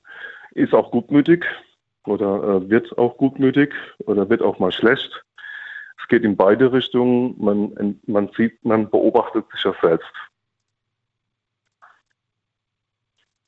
ist 0.52 0.74
auch 0.74 0.90
gutmütig 0.90 1.44
oder 2.05 2.43
äh, 2.43 2.70
wird 2.70 2.97
auch 2.98 3.16
gutmütig 3.16 3.73
oder 4.06 4.28
wird 4.28 4.43
auch 4.43 4.59
mal 4.59 4.73
schlecht. 4.73 5.24
Es 6.01 6.09
geht 6.09 6.24
in 6.24 6.36
beide 6.36 6.73
Richtungen. 6.73 7.36
Man, 7.39 8.01
man 8.06 8.28
sieht, 8.36 8.64
man 8.64 8.90
beobachtet 8.90 9.44
sich 9.52 9.62
ja 9.64 9.74
selbst. 9.81 10.12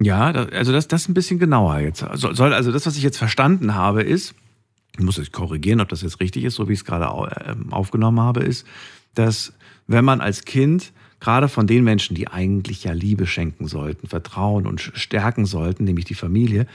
Ja, 0.01 0.31
also 0.31 0.73
das, 0.73 0.87
das 0.87 1.09
ein 1.09 1.15
bisschen 1.15 1.39
genauer 1.39 1.79
jetzt. 1.79 2.05
Soll, 2.15 2.53
also 2.53 2.73
das, 2.73 2.87
was 2.87 2.97
ich 2.97 3.03
jetzt 3.03 3.19
verstanden 3.19 3.75
habe, 3.75 4.03
ist, 4.03 4.35
ich 4.97 5.05
muss 5.05 5.19
es 5.19 5.33
korrigieren, 5.33 5.81
ob 5.81 5.89
das 5.89 6.03
jetzt 6.03 6.21
richtig 6.21 6.45
ist, 6.45 6.55
so 6.55 6.69
wie 6.69 6.73
ich 6.73 6.81
es 6.81 6.85
gerade 6.85 7.07
ähm, 7.47 7.73
aufgenommen 7.73 8.21
habe, 8.21 8.41
ist, 8.41 8.67
dass 9.15 9.53
wenn 9.87 10.05
man 10.05 10.21
als 10.21 10.45
Kind 10.45 10.93
gerade 11.21 11.49
von 11.49 11.67
den 11.67 11.85
Menschen, 11.85 12.15
die 12.15 12.29
eigentlich 12.29 12.85
ja 12.85 12.93
Liebe 12.93 13.27
schenken 13.27 13.67
sollten, 13.67 14.09
Vertrauen 14.09 14.67
und 14.67 14.81
stärken 14.81 15.47
sollten, 15.47 15.85
nämlich 15.85 16.05
die 16.05 16.15
Familie, 16.15 16.67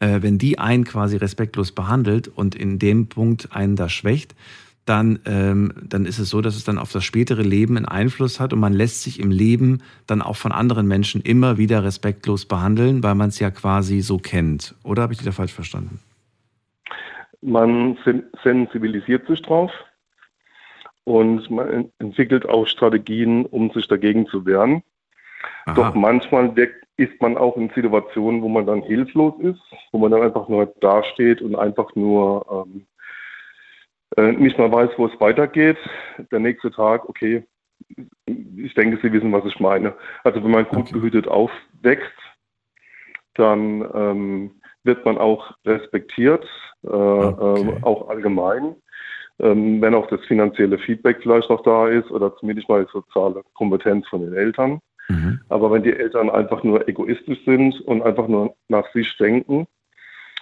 äh, 0.00 0.22
wenn 0.22 0.38
die 0.38 0.58
einen 0.58 0.84
quasi 0.84 1.16
respektlos 1.16 1.72
behandelt 1.72 2.28
und 2.28 2.54
in 2.54 2.78
dem 2.78 3.08
Punkt 3.08 3.52
einen 3.52 3.76
da 3.76 3.88
schwächt, 3.88 4.34
dann, 4.86 5.18
ähm, 5.26 5.72
dann 5.82 6.06
ist 6.06 6.18
es 6.18 6.30
so, 6.30 6.40
dass 6.40 6.56
es 6.56 6.64
dann 6.64 6.78
auf 6.78 6.92
das 6.92 7.04
spätere 7.04 7.42
Leben 7.42 7.76
einen 7.76 7.84
Einfluss 7.84 8.40
hat 8.40 8.54
und 8.54 8.60
man 8.60 8.72
lässt 8.72 9.02
sich 9.02 9.20
im 9.20 9.30
Leben 9.30 9.82
dann 10.06 10.22
auch 10.22 10.36
von 10.36 10.52
anderen 10.52 10.86
Menschen 10.86 11.20
immer 11.20 11.58
wieder 11.58 11.84
respektlos 11.84 12.46
behandeln, 12.46 13.02
weil 13.02 13.14
man 13.14 13.28
es 13.28 13.38
ja 13.38 13.50
quasi 13.50 14.00
so 14.00 14.16
kennt. 14.16 14.74
Oder 14.84 15.02
habe 15.02 15.12
ich 15.12 15.18
dich 15.18 15.26
da 15.26 15.32
falsch 15.32 15.52
verstanden? 15.52 15.98
Man 17.40 17.96
sen 18.04 18.30
sensibilisiert 18.42 19.26
sich 19.26 19.42
drauf 19.42 19.70
und 21.04 21.48
man 21.50 21.70
en- 21.70 21.92
entwickelt 21.98 22.48
auch 22.48 22.66
Strategien, 22.66 23.46
um 23.46 23.70
sich 23.70 23.86
dagegen 23.88 24.26
zu 24.26 24.44
wehren. 24.44 24.82
Doch 25.74 25.94
manchmal 25.94 26.52
ist 26.96 27.22
man 27.22 27.36
auch 27.36 27.56
in 27.56 27.70
Situationen, 27.70 28.42
wo 28.42 28.48
man 28.48 28.66
dann 28.66 28.82
hilflos 28.82 29.34
ist, 29.40 29.60
wo 29.92 29.98
man 29.98 30.10
dann 30.10 30.22
einfach 30.22 30.48
nur 30.48 30.66
dasteht 30.80 31.40
und 31.42 31.54
einfach 31.54 31.94
nur 31.94 32.66
ähm, 32.66 32.86
äh, 34.16 34.32
nicht 34.32 34.58
mal 34.58 34.72
weiß, 34.72 34.90
wo 34.96 35.06
es 35.06 35.20
weitergeht. 35.20 35.78
Der 36.32 36.40
nächste 36.40 36.70
Tag, 36.70 37.08
okay, 37.08 37.46
ich 38.26 38.74
denke, 38.74 38.98
Sie 39.00 39.12
wissen, 39.12 39.32
was 39.32 39.44
ich 39.44 39.60
meine. 39.60 39.94
Also 40.24 40.42
wenn 40.42 40.50
man 40.50 40.66
gut 40.66 40.92
behütet 40.92 41.28
aufwächst, 41.28 42.12
dann 43.34 43.88
ähm, 43.94 44.60
wird 44.82 45.04
man 45.04 45.18
auch 45.18 45.56
respektiert, 45.64 46.46
äh, 46.84 46.88
ähm, 46.88 47.78
auch 47.82 48.08
allgemein. 48.08 48.74
Ähm, 49.40 49.80
wenn 49.80 49.94
auch 49.94 50.08
das 50.08 50.20
finanzielle 50.26 50.78
Feedback 50.78 51.18
vielleicht 51.22 51.48
noch 51.48 51.62
da 51.62 51.88
ist 51.88 52.10
oder 52.10 52.34
zumindest 52.36 52.68
mal 52.68 52.84
die 52.84 52.90
soziale 52.92 53.42
Kompetenz 53.54 54.08
von 54.08 54.22
den 54.22 54.34
Eltern. 54.34 54.80
Aber 55.48 55.70
wenn 55.70 55.82
die 55.82 55.92
Eltern 55.92 56.28
einfach 56.28 56.62
nur 56.62 56.86
egoistisch 56.86 57.38
sind 57.46 57.80
und 57.82 58.02
einfach 58.02 58.28
nur 58.28 58.54
nach 58.68 58.86
sich 58.92 59.16
denken 59.16 59.66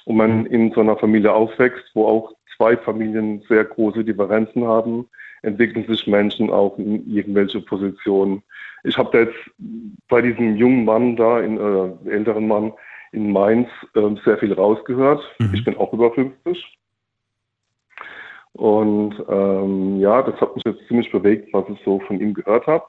und 0.06 0.16
man 0.16 0.46
in 0.46 0.72
so 0.72 0.80
einer 0.80 0.96
Familie 0.96 1.32
aufwächst, 1.32 1.84
wo 1.94 2.06
auch 2.06 2.32
zwei 2.56 2.76
Familien 2.76 3.42
sehr 3.48 3.64
große 3.64 4.04
Differenzen 4.04 4.64
haben, 4.64 5.08
entwickeln 5.42 5.86
sich 5.86 6.06
Menschen 6.06 6.50
auch 6.50 6.76
in 6.78 7.08
irgendwelche 7.08 7.60
Positionen. 7.60 8.42
Ich 8.82 8.98
habe 8.98 9.10
da 9.12 9.18
jetzt 9.20 9.38
bei 10.08 10.20
diesem 10.20 10.56
jungen 10.56 10.84
Mann 10.84 11.16
da, 11.16 11.40
in, 11.40 11.58
äh, 11.58 12.10
älteren 12.10 12.48
Mann 12.48 12.72
in 13.16 13.32
Mainz, 13.32 13.68
äh, 13.94 14.14
sehr 14.24 14.38
viel 14.38 14.52
rausgehört. 14.52 15.22
Ich 15.52 15.64
bin 15.64 15.76
auch 15.76 15.92
über 15.92 16.12
50. 16.12 16.78
Und 18.52 19.14
ähm, 19.28 20.00
ja, 20.00 20.22
das 20.22 20.40
hat 20.40 20.54
mich 20.54 20.64
jetzt 20.64 20.86
ziemlich 20.88 21.10
bewegt, 21.10 21.52
was 21.52 21.64
ich 21.68 21.78
so 21.84 22.00
von 22.00 22.20
ihm 22.20 22.32
gehört 22.34 22.66
habe. 22.66 22.84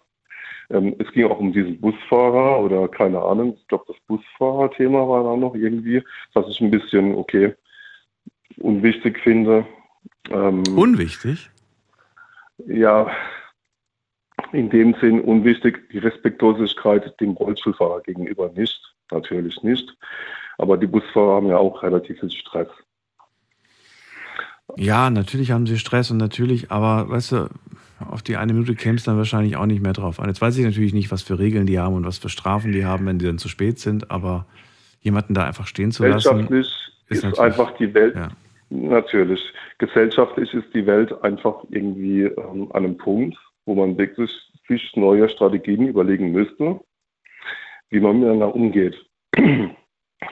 Ähm, 0.69 0.95
es 0.99 1.11
ging 1.11 1.25
auch 1.25 1.39
um 1.39 1.51
diesen 1.51 1.79
Busfahrer 1.79 2.59
oder 2.59 2.87
keine 2.87 3.21
Ahnung, 3.21 3.57
ich 3.57 3.67
glaube, 3.67 3.85
das 3.87 3.97
Busfahrer-Thema 4.07 5.07
war 5.07 5.23
da 5.23 5.35
noch 5.35 5.55
irgendwie, 5.55 6.03
was 6.33 6.47
ich 6.49 6.61
ein 6.61 6.71
bisschen, 6.71 7.15
okay, 7.15 7.53
unwichtig 8.57 9.19
finde. 9.19 9.65
Ähm, 10.29 10.63
unwichtig? 10.75 11.49
Ja, 12.65 13.09
in 14.51 14.69
dem 14.69 14.93
Sinn 14.95 15.21
unwichtig, 15.21 15.89
die 15.91 15.99
Respektlosigkeit 15.99 17.19
dem 17.19 17.31
Rollstuhlfahrer 17.31 18.01
gegenüber 18.01 18.49
nicht, 18.55 18.81
natürlich 19.11 19.61
nicht. 19.63 19.95
Aber 20.57 20.77
die 20.77 20.88
Busfahrer 20.88 21.35
haben 21.35 21.47
ja 21.47 21.57
auch 21.57 21.84
relativ 21.84 22.19
viel 22.19 22.31
Stress. 22.31 22.69
Ja, 24.75 25.09
natürlich 25.09 25.51
haben 25.51 25.65
sie 25.65 25.77
Stress 25.77 26.11
und 26.11 26.17
natürlich, 26.17 26.71
aber 26.71 27.09
weißt 27.09 27.31
du, 27.31 27.49
auf 27.99 28.21
die 28.21 28.38
eine 28.38 28.53
Minute 28.53 28.75
käme 28.75 28.95
es 28.95 29.03
dann 29.03 29.17
wahrscheinlich 29.17 29.55
auch 29.55 29.65
nicht 29.65 29.81
mehr 29.81 29.93
drauf 29.93 30.19
an. 30.19 30.27
Jetzt 30.27 30.41
weiß 30.41 30.57
ich 30.57 30.65
natürlich 30.65 30.93
nicht, 30.93 31.11
was 31.11 31.23
für 31.23 31.39
Regeln 31.39 31.65
die 31.65 31.79
haben 31.79 31.95
und 31.95 32.05
was 32.05 32.17
für 32.17 32.29
Strafen 32.29 32.71
die 32.71 32.85
haben, 32.85 33.05
wenn 33.05 33.17
die 33.17 33.25
dann 33.25 33.38
zu 33.38 33.47
spät 33.47 33.79
sind, 33.79 34.11
aber 34.11 34.45
jemanden 35.01 35.34
da 35.34 35.45
einfach 35.45 35.67
stehen 35.67 35.91
zu 35.91 36.05
lassen. 36.05 36.47
Ist, 36.53 36.91
ist 37.07 37.39
einfach 37.39 37.75
die 37.77 37.93
Welt. 37.93 38.15
Ja. 38.15 38.29
Natürlich. 38.69 39.41
Gesellschaftlich 39.77 40.53
ist 40.53 40.67
die 40.73 40.85
Welt 40.85 41.23
einfach 41.23 41.63
irgendwie 41.69 42.23
ähm, 42.23 42.69
an 42.73 42.84
einem 42.84 42.97
Punkt, 42.97 43.38
wo 43.65 43.75
man 43.75 43.97
wirklich 43.97 44.31
sich 44.67 44.91
neue 44.95 45.29
Strategien 45.29 45.88
überlegen 45.88 46.31
müsste, 46.31 46.79
wie 47.89 47.99
man 47.99 48.19
miteinander 48.19 48.53
umgeht. 48.53 48.95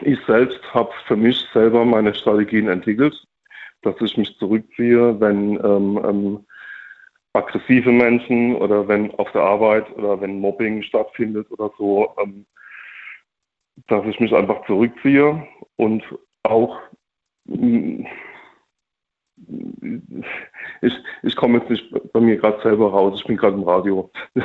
Ich 0.02 0.19
selbst 0.26 0.61
habe 0.73 0.91
für 1.07 1.15
mich 1.15 1.38
selber 1.53 1.86
meine 1.86 2.14
Strategien 2.15 2.68
entwickelt, 2.68 3.15
dass 3.84 3.95
ich 4.02 4.18
mich 4.18 4.38
zurückziehe, 4.38 5.19
wenn 5.19 5.56
ähm, 5.64 5.99
ähm, 6.03 6.45
aggressive 7.34 7.91
Menschen 7.91 8.56
oder 8.56 8.88
wenn 8.88 9.11
auf 9.15 9.32
der 9.32 9.41
Arbeit 9.41 9.91
oder 9.95 10.19
wenn 10.19 10.40
Mobbing 10.40 10.82
stattfindet 10.82 11.49
oder 11.52 11.72
so, 11.77 12.14
ähm, 12.22 12.45
dass 13.88 14.06
ich 14.06 14.19
mich 14.19 14.34
einfach 14.34 14.65
zurückziehe 14.65 15.45
und 15.76 16.03
auch 16.44 16.80
mm, 17.45 18.06
ich, 20.82 20.94
ich 21.24 21.36
komme 21.36 21.60
jetzt 21.60 21.70
nicht 21.70 21.84
bei 22.14 22.20
mir 22.20 22.38
gerade 22.38 22.62
selber 22.64 22.90
raus, 22.90 23.20
ich 23.20 23.28
bin 23.28 23.38
gerade 23.38 23.57
im 23.57 23.64
Radio. 23.64 24.12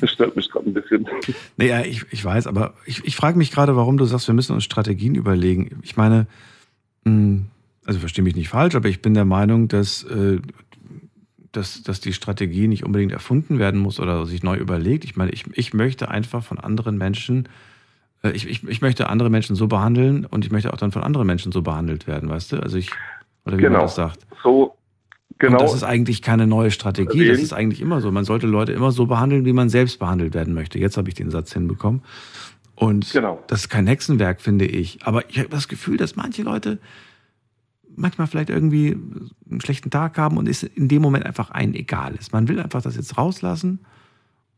Das 0.00 0.10
stört 0.10 0.36
mich 0.36 0.50
gerade 0.50 0.68
ein 0.68 0.74
bisschen. 0.74 1.08
Naja, 1.56 1.82
ich, 1.82 2.04
ich 2.10 2.24
weiß, 2.24 2.46
aber 2.46 2.74
ich, 2.84 3.04
ich 3.04 3.16
frage 3.16 3.38
mich 3.38 3.50
gerade, 3.50 3.76
warum 3.76 3.96
du 3.96 4.04
sagst, 4.04 4.28
wir 4.28 4.34
müssen 4.34 4.52
uns 4.52 4.64
Strategien 4.64 5.14
überlegen. 5.14 5.80
Ich 5.82 5.96
meine, 5.96 6.26
mm, 7.04 7.38
also 7.84 8.00
verstehe 8.00 8.24
mich 8.24 8.36
nicht 8.36 8.48
falsch, 8.48 8.74
aber 8.74 8.88
ich 8.88 9.00
bin 9.00 9.14
der 9.14 9.24
Meinung, 9.24 9.68
dass, 9.68 10.04
äh, 10.04 10.40
dass, 11.52 11.82
dass 11.82 12.00
die 12.00 12.12
Strategie 12.12 12.68
nicht 12.68 12.84
unbedingt 12.84 13.12
erfunden 13.12 13.58
werden 13.58 13.80
muss 13.80 14.00
oder 14.00 14.26
sich 14.26 14.42
neu 14.42 14.56
überlegt. 14.56 15.04
Ich 15.04 15.16
meine, 15.16 15.30
ich, 15.30 15.44
ich 15.54 15.72
möchte 15.72 16.10
einfach 16.10 16.44
von 16.44 16.58
anderen 16.58 16.98
Menschen, 16.98 17.48
äh, 18.22 18.30
ich, 18.32 18.48
ich, 18.48 18.64
ich 18.64 18.82
möchte 18.82 19.08
andere 19.08 19.30
Menschen 19.30 19.56
so 19.56 19.66
behandeln 19.66 20.26
und 20.26 20.44
ich 20.44 20.50
möchte 20.50 20.72
auch 20.72 20.78
dann 20.78 20.92
von 20.92 21.02
anderen 21.02 21.26
Menschen 21.26 21.52
so 21.52 21.62
behandelt 21.62 22.06
werden, 22.06 22.28
weißt 22.28 22.52
du? 22.52 22.56
Also 22.60 22.76
ich, 22.76 22.90
oder 23.46 23.56
wie 23.56 23.62
genau. 23.62 23.78
man 23.78 23.86
das 23.86 23.94
sagt. 23.94 24.26
So, 24.42 24.76
Genau. 25.38 25.58
Und 25.58 25.62
das 25.62 25.74
ist 25.74 25.82
eigentlich 25.82 26.22
keine 26.22 26.46
neue 26.46 26.70
Strategie. 26.70 27.28
Das 27.28 27.40
ist 27.40 27.52
eigentlich 27.52 27.82
immer 27.82 28.00
so. 28.00 28.10
Man 28.10 28.24
sollte 28.24 28.46
Leute 28.46 28.72
immer 28.72 28.90
so 28.90 29.06
behandeln, 29.06 29.44
wie 29.44 29.52
man 29.52 29.68
selbst 29.68 29.98
behandelt 29.98 30.32
werden 30.34 30.54
möchte. 30.54 30.78
Jetzt 30.78 30.96
habe 30.96 31.08
ich 31.08 31.14
den 31.14 31.30
Satz 31.30 31.52
hinbekommen. 31.52 32.02
Und 32.74 33.10
genau. 33.12 33.42
das 33.46 33.60
ist 33.60 33.68
kein 33.68 33.86
Hexenwerk, 33.86 34.40
finde 34.40 34.66
ich. 34.66 35.00
Aber 35.04 35.28
ich 35.28 35.38
habe 35.38 35.48
das 35.48 35.68
Gefühl, 35.68 35.98
dass 35.98 36.16
manche 36.16 36.42
Leute 36.42 36.78
manchmal 37.96 38.26
vielleicht 38.26 38.50
irgendwie 38.50 38.96
einen 39.50 39.60
schlechten 39.60 39.90
Tag 39.90 40.16
haben 40.18 40.36
und 40.36 40.48
es 40.48 40.62
in 40.62 40.88
dem 40.88 41.02
Moment 41.02 41.26
einfach 41.26 41.50
ein 41.50 41.74
egal 41.74 42.14
ist. 42.14 42.32
Man 42.32 42.48
will 42.48 42.60
einfach 42.60 42.82
das 42.82 42.96
jetzt 42.96 43.16
rauslassen 43.16 43.80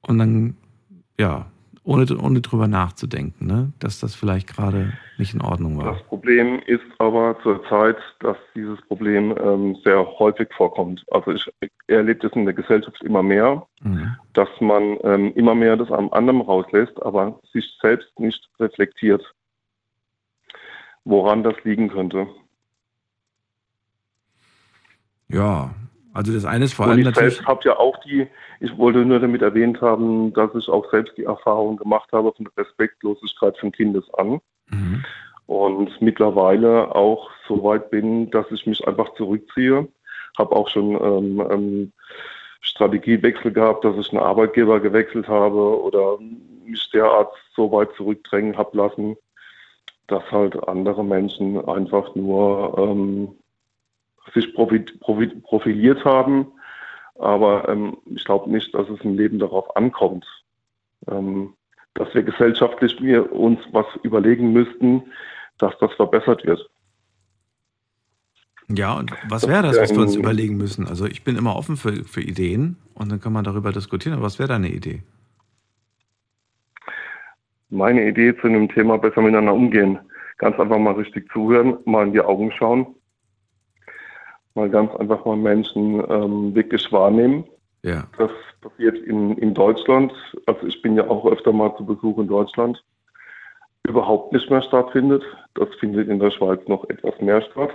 und 0.01 0.19
dann, 0.19 0.57
ja, 1.19 1.47
ohne, 1.89 2.05
ohne 2.19 2.43
drüber 2.43 2.69
nachzudenken, 2.69 3.47
ne? 3.47 3.73
dass 3.79 3.99
das 3.99 4.15
vielleicht 4.15 4.47
gerade 4.47 4.93
nicht 5.17 5.33
in 5.33 5.41
Ordnung 5.41 5.79
war. 5.79 5.95
Das 5.95 6.03
Problem 6.03 6.61
ist 6.67 6.85
aber 6.99 7.35
zurzeit, 7.43 7.97
dass 8.21 8.37
dieses 8.55 8.79
Problem 8.83 9.35
ähm, 9.43 9.75
sehr 9.83 10.07
häufig 10.19 10.49
vorkommt. 10.55 11.03
Also 11.11 11.33
ich 11.33 11.51
erlebe 11.87 12.21
das 12.21 12.33
in 12.33 12.45
der 12.45 12.53
Gesellschaft 12.53 13.03
immer 13.03 13.23
mehr, 13.23 13.67
mhm. 13.81 14.15
dass 14.35 14.51
man 14.61 14.99
ähm, 15.03 15.33
immer 15.35 15.55
mehr 15.55 15.79
das 15.79 15.91
am 15.91 16.13
anderen 16.13 16.43
rauslässt, 16.43 17.03
aber 17.03 17.41
sich 17.55 17.65
selbst 17.81 18.21
nicht 18.21 18.47
reflektiert, 18.61 19.25
woran 21.05 21.43
das 21.43 21.55
liegen 21.65 21.89
könnte. 21.89 22.27
Ja, 25.29 25.71
also 26.19 26.33
das 26.33 26.45
eine 26.45 26.65
ist 26.65 26.75
vor 26.75 26.87
allem 26.87 26.99
und 26.99 27.09
ich 27.11 27.15
selbst 27.15 27.47
habe 27.47 27.61
ja 27.65 27.79
auch 27.79 27.97
die, 27.99 28.27
ich 28.59 28.77
wollte 28.77 29.05
nur 29.05 29.21
damit 29.21 29.41
erwähnt 29.41 29.81
haben, 29.81 30.33
dass 30.33 30.53
ich 30.57 30.69
auch 30.69 30.91
selbst 30.91 31.17
die 31.17 31.23
Erfahrung 31.23 31.77
gemacht 31.77 32.11
habe 32.11 32.33
von 32.33 32.49
Respektlosigkeit 32.57 33.57
von 33.57 33.71
Kindes 33.71 34.03
an. 34.15 34.41
Mhm. 34.69 35.05
Und 35.47 36.03
mittlerweile 36.03 36.93
auch 36.93 37.31
so 37.47 37.63
weit 37.63 37.91
bin, 37.91 38.33
dass 38.33 38.51
ich 38.51 38.67
mich 38.67 38.85
einfach 38.89 39.15
zurückziehe. 39.15 39.87
Habe 40.37 40.57
auch 40.57 40.69
schon 40.69 40.91
ähm, 41.01 41.47
ähm, 41.53 41.93
Strategiewechsel 42.63 43.53
gehabt, 43.53 43.85
dass 43.85 43.97
ich 43.97 44.11
einen 44.11 44.21
Arbeitgeber 44.21 44.81
gewechselt 44.81 45.29
habe 45.29 45.81
oder 45.81 46.19
mich 46.67 46.91
derart 46.91 47.33
so 47.55 47.71
weit 47.71 47.91
zurückdrängen 47.97 48.57
habe 48.57 48.77
lassen, 48.77 49.17
dass 50.09 50.25
halt 50.33 50.69
andere 50.69 51.05
Menschen 51.05 51.65
einfach 51.69 52.13
nur 52.17 52.77
ähm, 52.77 53.29
sich 54.35 54.55
profiliert 54.55 56.05
haben. 56.05 56.47
Aber 57.19 57.69
ähm, 57.69 57.97
ich 58.07 58.25
glaube 58.25 58.51
nicht, 58.51 58.73
dass 58.75 58.89
es 58.89 59.01
im 59.01 59.17
Leben 59.17 59.39
darauf 59.39 59.77
ankommt, 59.77 60.25
ähm, 61.11 61.55
dass 61.95 62.15
wir 62.15 62.23
gesellschaftlich 62.23 63.01
mir 63.01 63.33
uns 63.33 63.61
was 63.73 63.87
überlegen 64.03 64.53
müssten, 64.53 65.03
dass 65.59 65.77
das 65.81 65.93
verbessert 65.95 66.45
wird. 66.47 66.71
Ja, 68.69 68.97
und 68.97 69.11
was 69.29 69.49
wäre 69.49 69.63
das, 69.63 69.81
was 69.81 69.91
wir 69.91 70.03
uns 70.03 70.15
überlegen 70.15 70.57
müssen? 70.57 70.87
Also 70.87 71.07
ich 71.07 71.25
bin 71.25 71.37
immer 71.37 71.57
offen 71.57 71.77
für, 71.77 72.05
für 72.05 72.21
Ideen 72.21 72.77
und 72.95 73.11
dann 73.11 73.21
kann 73.21 73.33
man 73.33 73.43
darüber 73.43 73.73
diskutieren, 73.73 74.15
aber 74.15 74.27
was 74.27 74.39
wäre 74.39 74.49
deine 74.49 74.69
Idee? 74.69 75.03
Meine 77.71 78.07
Idee 78.07 78.37
zu 78.37 78.47
einem 78.47 78.69
Thema 78.69 78.99
besser 78.99 79.23
miteinander 79.23 79.55
umgehen. 79.55 79.99
Ganz 80.37 80.59
einfach 80.59 80.79
mal 80.79 80.95
richtig 80.95 81.31
zuhören, 81.33 81.79
mal 81.87 82.07
in 82.07 82.13
die 82.13 82.21
Augen 82.21 82.53
schauen 82.53 82.95
mal 84.59 84.71
ganz 84.71 84.95
einfach 84.97 85.25
mal 85.25 85.37
Menschen 85.37 86.03
ähm, 86.09 86.55
wirklich 86.55 86.91
wahrnehmen. 86.93 87.45
Ja. 87.83 88.07
Das 88.19 88.31
passiert 88.61 88.99
in, 88.99 89.39
in 89.39 89.55
Deutschland, 89.55 90.13
also 90.47 90.67
ich 90.67 90.83
bin 90.83 90.97
ja 90.97 91.09
auch 91.09 91.25
öfter 91.27 91.53
mal 91.53 91.75
zu 91.77 91.87
Besuch 91.87 92.19
in 92.19 92.27
Deutschland, 92.27 92.83
überhaupt 93.85 94.33
nicht 94.33 94.51
mehr 94.51 94.63
stattfindet. 94.63 95.23
Das 95.55 95.69
findet 95.79 96.09
in 96.09 96.19
der 96.19 96.31
Schweiz 96.31 96.61
noch 96.67 96.89
etwas 96.91 97.15
mehr 97.21 97.41
statt. 97.43 97.71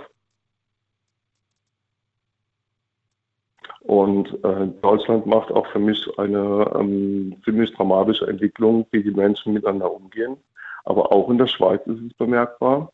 Und 3.80 4.32
äh, 4.44 4.66
Deutschland 4.80 5.26
macht 5.26 5.50
auch 5.50 5.66
für 5.66 5.78
mich 5.78 6.06
eine 6.18 6.70
ähm, 6.78 7.36
ziemlich 7.44 7.72
dramatische 7.74 8.26
Entwicklung, 8.26 8.86
wie 8.92 9.02
die 9.02 9.10
Menschen 9.10 9.52
miteinander 9.52 9.92
umgehen. 9.92 10.36
Aber 10.84 11.12
auch 11.12 11.28
in 11.28 11.38
der 11.38 11.46
Schweiz 11.46 11.80
ist 11.86 12.00
es 12.00 12.14
bemerkbar. 12.14 12.90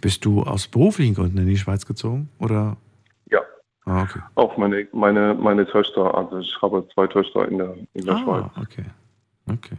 Bist 0.00 0.24
du 0.24 0.42
aus 0.42 0.68
beruflichen 0.68 1.14
Gründen 1.14 1.38
in 1.38 1.46
die 1.46 1.58
Schweiz 1.58 1.84
gezogen? 1.84 2.30
Oder 2.38 2.76
Ah, 3.84 4.02
okay. 4.02 4.20
Auch 4.36 4.56
meine, 4.56 4.86
meine, 4.92 5.34
meine 5.34 5.66
Töchter, 5.66 6.14
also 6.14 6.38
ich 6.38 6.56
habe 6.62 6.86
zwei 6.94 7.06
Töchter 7.08 7.48
in 7.48 7.58
der, 7.58 7.74
in 7.94 8.04
der 8.04 8.14
ah, 8.14 8.22
Schweiz. 8.22 8.44
Okay. 8.56 8.84
Okay. 9.50 9.76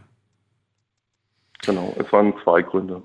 Genau, 1.64 1.94
es 1.96 2.12
waren 2.12 2.34
zwei 2.42 2.62
Gründe. 2.62 3.02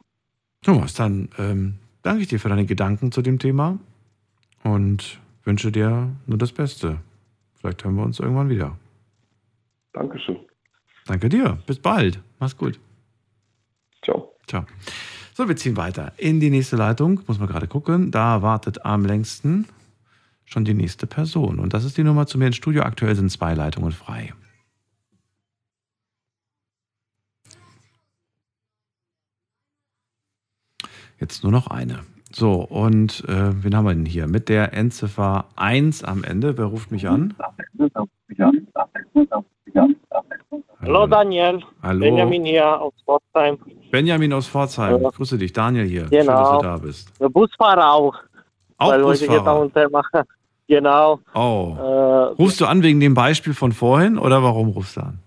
Thomas, 0.61 0.93
dann 0.93 1.29
ähm, 1.37 1.75
danke 2.01 2.23
ich 2.23 2.27
dir 2.27 2.39
für 2.39 2.49
deine 2.49 2.65
Gedanken 2.65 3.13
zu 3.13 3.21
dem 3.21 3.39
Thema 3.39 3.79
und 4.63 5.19
wünsche 5.45 5.71
dir 5.71 6.09
nur 6.27 6.37
das 6.37 6.51
Beste. 6.51 6.97
Vielleicht 7.55 7.83
hören 7.85 7.95
wir 7.95 8.03
uns 8.03 8.19
irgendwann 8.19 8.49
wieder. 8.49 8.77
Dankeschön. 9.93 10.37
Danke 11.07 11.29
dir. 11.29 11.57
Bis 11.65 11.79
bald. 11.79 12.21
Mach's 12.39 12.57
gut. 12.57 12.79
Ciao. 14.03 14.35
Ciao. 14.47 14.65
So, 15.33 15.47
wir 15.47 15.55
ziehen 15.55 15.77
weiter 15.77 16.11
in 16.17 16.39
die 16.39 16.49
nächste 16.49 16.75
Leitung. 16.75 17.21
Muss 17.25 17.39
man 17.39 17.47
gerade 17.47 17.67
gucken. 17.67 18.11
Da 18.11 18.41
wartet 18.41 18.85
am 18.85 19.05
längsten 19.05 19.65
schon 20.49 20.65
die 20.65 20.73
nächste 20.73 21.05
Person. 21.05 21.59
Und 21.59 21.73
das 21.73 21.85
ist 21.85 21.97
die 21.97 22.03
Nummer 22.03 22.25
zu 22.25 22.37
mir 22.37 22.47
ins 22.47 22.55
Studio. 22.55 22.81
Aktuell 22.81 23.15
sind 23.15 23.29
zwei 23.29 23.53
Leitungen 23.53 23.91
frei. 23.91 24.33
Jetzt 31.19 31.43
nur 31.43 31.51
noch 31.51 31.67
eine. 31.67 31.99
So, 32.31 32.53
und 32.61 33.25
äh, 33.27 33.63
wen 33.63 33.75
haben 33.75 33.85
wir 33.85 33.93
denn 33.93 34.05
hier? 34.05 34.27
Mit 34.27 34.49
der 34.49 34.73
Endziffer 34.73 35.45
1 35.55 36.03
am 36.03 36.23
Ende. 36.23 36.57
Wer 36.57 36.65
ruft 36.65 36.91
mich 36.91 37.07
an? 37.07 37.35
Hallo 40.81 41.07
Daniel. 41.07 41.61
Hallo. 41.83 41.99
Benjamin 41.99 42.45
hier 42.45 42.81
aus 42.81 42.93
Pforzheim. 43.03 43.57
Benjamin 43.91 44.33
aus 44.33 44.47
Pforzheim. 44.47 45.05
Ich 45.05 45.15
grüße 45.15 45.37
dich. 45.37 45.53
Daniel 45.53 45.85
hier. 45.85 46.05
Genau. 46.05 46.19
Schön, 46.19 46.27
dass 46.27 46.51
du 46.51 46.63
da 46.63 46.77
bist. 46.77 47.19
Der 47.19 47.29
Busfahrer 47.29 47.93
auch. 47.93 48.15
Auch 48.77 48.91
weil 48.91 49.01
Busfahrer. 49.01 49.59
Heute 49.59 49.73
geht 49.73 49.93
unter, 49.93 50.25
Genau. 50.69 51.19
Oh. 51.35 51.75
Äh, 51.77 52.41
Rufst 52.41 52.61
du 52.61 52.65
an 52.65 52.83
wegen 52.83 53.01
dem 53.01 53.15
Beispiel 53.15 53.53
von 53.53 53.73
vorhin 53.73 54.17
oder 54.17 54.41
warum 54.43 54.69
rufst 54.69 54.95
du 54.95 55.01
an? 55.01 55.19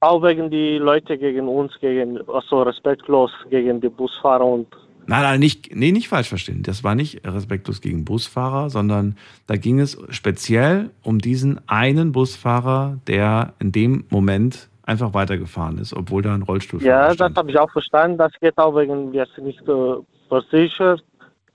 auch 0.00 0.22
wegen 0.22 0.50
die 0.50 0.78
Leute 0.78 1.18
gegen 1.18 1.48
uns, 1.48 1.72
gegen, 1.80 2.18
also 2.28 2.62
respektlos 2.62 3.30
gegen 3.50 3.80
die 3.80 3.88
Busfahrer 3.88 4.44
und 4.44 4.68
Nein, 5.08 5.22
nein, 5.22 5.38
nicht, 5.38 5.74
nee, 5.74 5.92
nicht 5.92 6.08
falsch 6.08 6.28
verstehen. 6.28 6.64
Das 6.64 6.82
war 6.82 6.96
nicht 6.96 7.24
respektlos 7.24 7.80
gegen 7.80 8.04
Busfahrer, 8.04 8.70
sondern 8.70 9.16
da 9.46 9.54
ging 9.54 9.78
es 9.78 9.96
speziell 10.10 10.90
um 11.04 11.20
diesen 11.20 11.60
einen 11.68 12.10
Busfahrer, 12.10 12.98
der 13.06 13.52
in 13.60 13.70
dem 13.70 14.04
Moment 14.10 14.68
einfach 14.82 15.14
weitergefahren 15.14 15.78
ist, 15.78 15.94
obwohl 15.94 16.22
da 16.22 16.34
ein 16.34 16.42
Rollstuhl 16.42 16.82
Ja, 16.82 17.14
das 17.14 17.36
habe 17.36 17.50
ich 17.52 17.58
auch 17.58 17.70
verstanden. 17.70 18.18
Das 18.18 18.32
geht 18.40 18.58
auch 18.58 18.74
wegen, 18.74 19.12
wir 19.12 19.26
sind 19.36 19.46
nicht 19.46 19.62
äh, 19.68 19.94
versichert. 20.28 21.04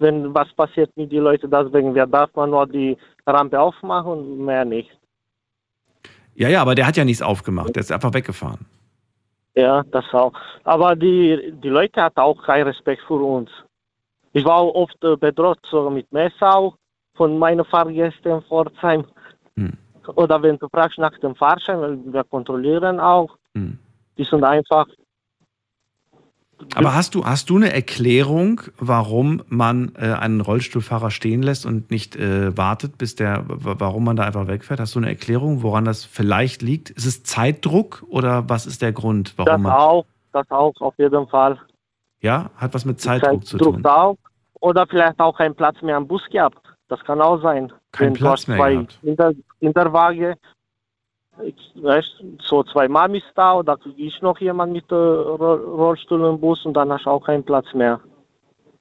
Wenn 0.02 0.34
was 0.34 0.52
passiert 0.54 0.90
mit 0.98 1.12
den 1.12 1.24
Leuten, 1.24 1.50
deswegen 1.50 1.94
wir 1.94 2.08
darf 2.08 2.34
man 2.36 2.50
nur 2.50 2.66
die 2.66 2.98
Rampe 3.26 3.60
aufmachen 3.60 4.12
und 4.12 4.46
mehr 4.46 4.66
nicht. 4.66 4.90
Ja, 6.34 6.50
ja, 6.50 6.62
aber 6.62 6.74
der 6.74 6.88
hat 6.88 6.98
ja 6.98 7.06
nichts 7.06 7.22
aufgemacht. 7.22 7.76
Der 7.76 7.82
ist 7.82 7.92
einfach 7.92 8.14
weggefahren. 8.14 8.66
Ja, 9.56 9.84
das 9.92 10.06
auch. 10.14 10.34
Aber 10.64 10.96
die, 10.96 11.54
die 11.64 11.70
Leute 11.70 12.02
hatten 12.02 12.20
auch 12.20 12.42
keinen 12.44 12.68
Respekt 12.68 13.04
für 13.08 13.22
uns. 13.22 13.50
Ich 14.34 14.44
war 14.46 14.56
auch 14.56 14.74
oft 14.74 15.04
äh, 15.04 15.16
bedroht, 15.18 15.60
sogar 15.70 15.92
mit 15.92 16.12
Messer 16.12 16.56
auch, 16.56 16.78
von 17.16 17.38
meinen 17.38 17.66
Fahrgästen 17.66 18.32
in 18.32 18.42
Pforzheim. 18.44 19.06
Hm. 19.56 19.78
Oder 20.16 20.42
wenn 20.42 20.58
du 20.58 20.68
fragst 20.70 20.98
nach 20.98 21.18
dem 21.20 21.36
Fahrschein, 21.36 22.12
wir 22.12 22.24
kontrollieren 22.24 23.00
auch. 23.00 23.38
Hm. 23.54 23.78
Die 24.18 24.24
sind 24.24 24.44
einfach 24.44 24.88
Aber 26.76 26.96
hast 26.96 27.16
du, 27.16 27.26
hast 27.26 27.50
du 27.50 27.58
eine 27.58 27.74
Erklärung, 27.74 28.62
warum 28.78 29.44
man 29.48 29.94
äh, 29.96 30.14
einen 30.14 30.42
Rollstuhlfahrer 30.42 31.12
stehen 31.12 31.42
lässt 31.42 31.66
und 31.66 31.92
nicht 31.92 32.16
äh, 32.16 32.56
wartet, 32.58 32.98
bis 32.98 33.16
der, 33.16 33.44
warum 33.48 34.04
man 34.04 34.16
da 34.16 34.24
einfach 34.24 34.48
wegfährt? 34.48 34.80
Hast 34.80 34.96
du 34.96 35.00
eine 35.00 35.10
Erklärung, 35.10 35.64
woran 35.64 35.86
das 35.86 36.06
vielleicht 36.06 36.62
liegt? 36.62 36.90
Ist 36.90 37.06
es 37.06 37.24
Zeitdruck 37.24 38.04
oder 38.10 38.50
was 38.50 38.66
ist 38.66 38.82
der 38.82 38.92
Grund, 38.92 39.34
warum 39.38 39.52
das 39.52 39.62
man. 39.62 39.72
auch, 39.72 40.06
das 40.32 40.50
auch 40.52 40.74
auf 40.80 40.94
jeden 40.98 41.28
Fall. 41.28 41.60
Ja, 42.22 42.52
hat 42.56 42.74
was 42.74 42.86
mit 42.86 43.00
Zeitdruck 43.02 43.46
zu 43.46 43.58
Druck 43.58 43.76
tun. 43.76 43.86
auch. 43.86 44.18
Oder 44.60 44.86
vielleicht 44.88 45.20
auch 45.20 45.36
keinen 45.36 45.56
Platz 45.56 45.82
mehr 45.82 45.98
am 45.98 46.08
Bus 46.08 46.22
gehabt. 46.32 46.60
Das 46.88 47.00
kann 47.04 47.20
auch 47.20 47.42
sein. 47.42 47.72
Kein 47.92 48.14
Platz 48.14 48.48
mehr 48.48 48.58
zwei 48.58 48.74
gehabt. 48.74 49.00
Hinter, 49.02 49.32
Hinterwaage, 49.60 50.36
ich- 51.44 51.84
weißt, 51.84 52.24
so 52.44 52.64
zwei 52.64 52.88
Mamis 52.88 53.24
da 53.36 53.54
oder 53.56 53.78
ich 53.98 54.22
noch 54.22 54.40
jemand 54.40 54.74
mit 54.74 54.90
äh, 54.92 54.96
Ro- 54.96 55.56
Rollstuhl 55.56 56.24
im 56.30 56.40
Bus 56.40 56.66
und 56.66 56.74
dann 56.74 56.92
hast 56.92 57.06
du 57.06 57.10
auch 57.10 57.26
keinen 57.26 57.44
Platz 57.44 57.66
mehr. 57.74 58.00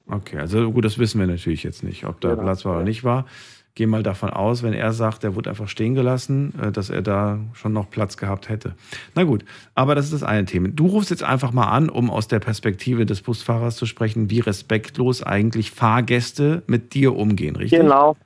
Okay, 0.07 0.37
also 0.39 0.71
gut, 0.71 0.83
das 0.83 0.97
wissen 0.99 1.19
wir 1.19 1.27
natürlich 1.27 1.63
jetzt 1.63 1.83
nicht, 1.83 2.05
ob 2.05 2.19
da 2.21 2.31
Genau. 2.31 2.43
Platz 2.43 2.65
war 2.65 2.75
oder 2.75 2.83
nicht 2.83 3.03
war. 3.03 3.25
Geh 3.73 3.85
mal 3.85 4.03
davon 4.03 4.29
aus, 4.31 4.63
wenn 4.63 4.73
er 4.73 4.91
sagt, 4.91 5.23
er 5.23 5.33
wurde 5.35 5.49
einfach 5.49 5.69
stehen 5.69 5.95
gelassen, 5.95 6.53
äh, 6.61 6.71
dass 6.73 6.89
er 6.89 7.01
da 7.01 7.39
schon 7.53 7.71
noch 7.71 7.89
Platz 7.89 8.17
gehabt 8.17 8.49
hätte. 8.49 8.75
Na 9.15 9.23
gut, 9.23 9.45
aber 9.75 9.95
das 9.95 10.05
ist 10.05 10.13
das 10.13 10.23
eine 10.23 10.43
Thema. 10.45 10.67
Du 10.67 10.87
rufst 10.87 11.09
jetzt 11.09 11.23
einfach 11.23 11.53
mal 11.53 11.67
an, 11.69 11.89
um 11.89 12.09
aus 12.09 12.27
der 12.27 12.39
Perspektive 12.39 13.05
des 13.05 13.21
Busfahrers 13.21 13.77
zu 13.77 13.85
sprechen, 13.85 14.29
wie 14.29 14.41
respektlos 14.41 15.23
eigentlich 15.23 15.71
Fahrgäste 15.71 16.63
mit 16.67 16.93
dir 16.93 17.15
umgehen, 17.15 17.55
richtig? 17.55 17.79
Genau. 17.79 18.17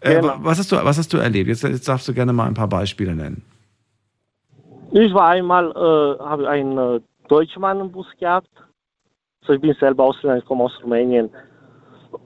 Äh, 0.00 0.16
genau. 0.20 0.34
Was, 0.40 0.58
hast 0.58 0.70
du, 0.70 0.76
was 0.76 0.98
hast 0.98 1.10
du 1.14 1.16
erlebt? 1.16 1.48
Jetzt, 1.48 1.62
jetzt 1.62 1.88
darfst 1.88 2.06
du 2.06 2.12
gerne 2.12 2.34
mal 2.34 2.46
ein 2.46 2.52
paar 2.54 2.68
Beispiele 2.68 3.14
nennen. 3.16 3.42
Ich 4.94 5.14
war 5.14 5.28
einmal, 5.28 5.70
äh, 5.70 6.22
habe 6.22 6.48
einen 6.48 6.76
äh, 6.76 7.00
Deutschmann 7.28 7.80
im 7.80 7.90
Bus 7.90 8.06
gehabt. 8.20 8.50
So, 9.46 9.54
ich 9.54 9.60
bin 9.60 9.74
selber 9.80 10.04
Ausländer, 10.04 10.38
ich 10.38 10.44
komme 10.44 10.64
aus 10.64 10.78
Rumänien. 10.82 11.30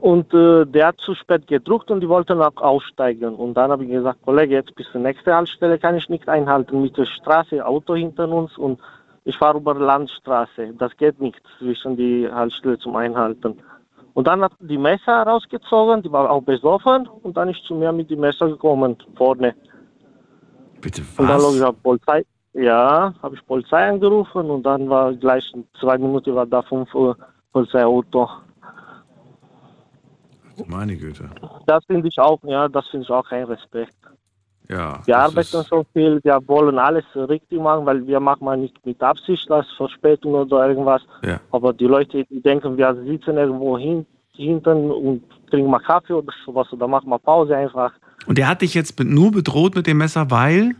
Und 0.00 0.34
äh, 0.34 0.66
der 0.66 0.88
hat 0.88 0.98
zu 0.98 1.14
spät 1.14 1.46
gedruckt 1.46 1.92
und 1.92 2.00
die 2.00 2.08
wollten 2.08 2.42
auch 2.42 2.56
aussteigen. 2.56 3.36
Und 3.36 3.54
dann 3.54 3.70
habe 3.70 3.84
ich 3.84 3.90
gesagt, 3.90 4.20
Kollege, 4.22 4.54
jetzt 4.54 4.74
bis 4.74 4.90
zur 4.90 5.00
nächsten 5.00 5.32
Haltestelle 5.32 5.78
kann 5.78 5.96
ich 5.96 6.08
nicht 6.08 6.28
einhalten. 6.28 6.82
Mit 6.82 6.96
der 6.96 7.06
Straße, 7.06 7.64
Auto 7.64 7.94
hinter 7.94 8.28
uns 8.28 8.58
und 8.58 8.80
ich 9.24 9.36
fahre 9.36 9.58
über 9.58 9.74
Landstraße. 9.74 10.74
Das 10.76 10.96
geht 10.96 11.20
nicht 11.20 11.40
zwischen 11.58 11.96
die 11.96 12.28
Haltestelle 12.28 12.78
zum 12.78 12.96
Einhalten. 12.96 13.60
Und 14.14 14.26
dann 14.26 14.42
hat 14.42 14.52
die 14.58 14.78
Messer 14.78 15.22
rausgezogen, 15.22 16.02
die 16.02 16.10
war 16.10 16.28
auch 16.28 16.42
besoffen 16.42 17.06
und 17.22 17.36
dann 17.36 17.48
ist 17.48 17.62
zu 17.64 17.76
mir 17.76 17.92
mit 17.92 18.10
dem 18.10 18.20
Messer 18.20 18.48
gekommen, 18.48 18.96
vorne. 19.14 19.54
Bitte 20.80 21.02
Und 21.16 21.28
dann 21.28 21.38
was? 21.38 21.60
habe 21.60 21.76
ich 21.76 21.82
Polizei, 21.82 22.24
ja, 22.56 23.12
habe 23.22 23.34
ich 23.34 23.46
Polizei 23.46 23.88
angerufen 23.88 24.50
und 24.50 24.62
dann 24.62 24.88
war 24.88 25.12
gleich 25.14 25.44
zwei 25.78 25.98
Minuten 25.98 26.34
war 26.34 26.46
da 26.46 26.62
fünf 26.62 26.92
Uhr 26.94 27.16
Polizeiauto. 27.52 28.28
Meine 30.66 30.96
Güte. 30.96 31.28
Das 31.66 31.84
finde 31.84 32.08
ich 32.08 32.18
auch, 32.18 32.38
ja, 32.44 32.66
das 32.68 32.86
finde 32.88 33.04
ich 33.04 33.10
auch 33.10 33.28
kein 33.28 33.44
Respekt. 33.44 33.94
Ja. 34.68 35.00
Wir 35.04 35.18
arbeiten 35.18 35.62
so 35.62 35.84
viel, 35.92 36.18
wir 36.24 36.40
wollen 36.46 36.78
alles 36.78 37.04
richtig 37.14 37.60
machen, 37.60 37.84
weil 37.86 38.06
wir 38.06 38.18
machen 38.20 38.44
mal 38.44 38.56
nicht 38.56 38.84
mit 38.84 39.00
Absicht 39.02 39.48
das 39.48 39.66
Verspätung 39.76 40.34
oder 40.34 40.66
irgendwas. 40.66 41.02
Ja. 41.24 41.40
Aber 41.52 41.72
die 41.72 41.84
Leute, 41.84 42.24
die 42.24 42.40
denken, 42.40 42.76
wir 42.76 42.94
sitzen 43.04 43.36
irgendwo 43.36 43.78
hin, 43.78 44.06
hinten 44.32 44.90
und 44.90 45.22
trinken 45.50 45.70
mal 45.70 45.78
Kaffee 45.80 46.14
oder 46.14 46.32
sowas 46.44 46.72
oder 46.72 46.88
machen 46.88 47.10
mal 47.10 47.18
Pause 47.18 47.54
einfach. 47.54 47.92
Und 48.26 48.38
der 48.38 48.48
hat 48.48 48.62
dich 48.62 48.74
jetzt 48.74 48.98
nur 48.98 49.30
bedroht 49.30 49.76
mit 49.76 49.86
dem 49.86 49.98
Messer, 49.98 50.30
weil? 50.30 50.74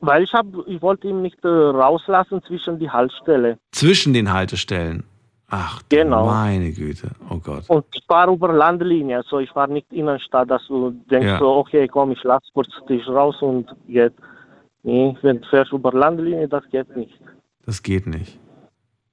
Weil 0.00 0.22
ich 0.22 0.32
habe, 0.32 0.64
ich 0.66 0.80
wollte 0.82 1.08
ihn 1.08 1.22
nicht 1.22 1.44
äh, 1.44 1.48
rauslassen 1.48 2.42
zwischen 2.46 2.78
die 2.78 2.90
Haltestelle. 2.90 3.58
Zwischen 3.72 4.12
den 4.12 4.32
Haltestellen. 4.32 5.04
Ach, 5.50 5.80
Genau. 5.88 6.26
meine 6.26 6.70
Güte. 6.72 7.10
Oh 7.30 7.38
Gott. 7.38 7.64
Und 7.68 7.86
ich 7.94 8.04
fahre 8.06 8.32
über 8.32 8.52
Landlinie, 8.52 9.16
also 9.18 9.38
ich 9.38 9.50
fahre 9.50 9.72
nicht 9.72 9.90
Innenstadt, 9.92 10.50
dass 10.50 10.66
du 10.66 10.90
denkst, 11.10 11.26
Ja. 11.26 11.38
so, 11.38 11.48
okay, 11.56 11.88
komm, 11.88 12.12
ich 12.12 12.22
lass 12.22 12.42
kurz 12.52 12.68
dich 12.88 13.06
raus 13.08 13.40
und 13.40 13.74
geht. 13.86 14.12
Nee, 14.82 15.16
wenn 15.22 15.40
du 15.40 15.48
fährst 15.48 15.72
über 15.72 15.90
Landlinie, 15.92 16.48
das 16.48 16.64
geht 16.70 16.94
nicht. 16.96 17.18
Das 17.64 17.82
geht 17.82 18.06
nicht. 18.06 18.38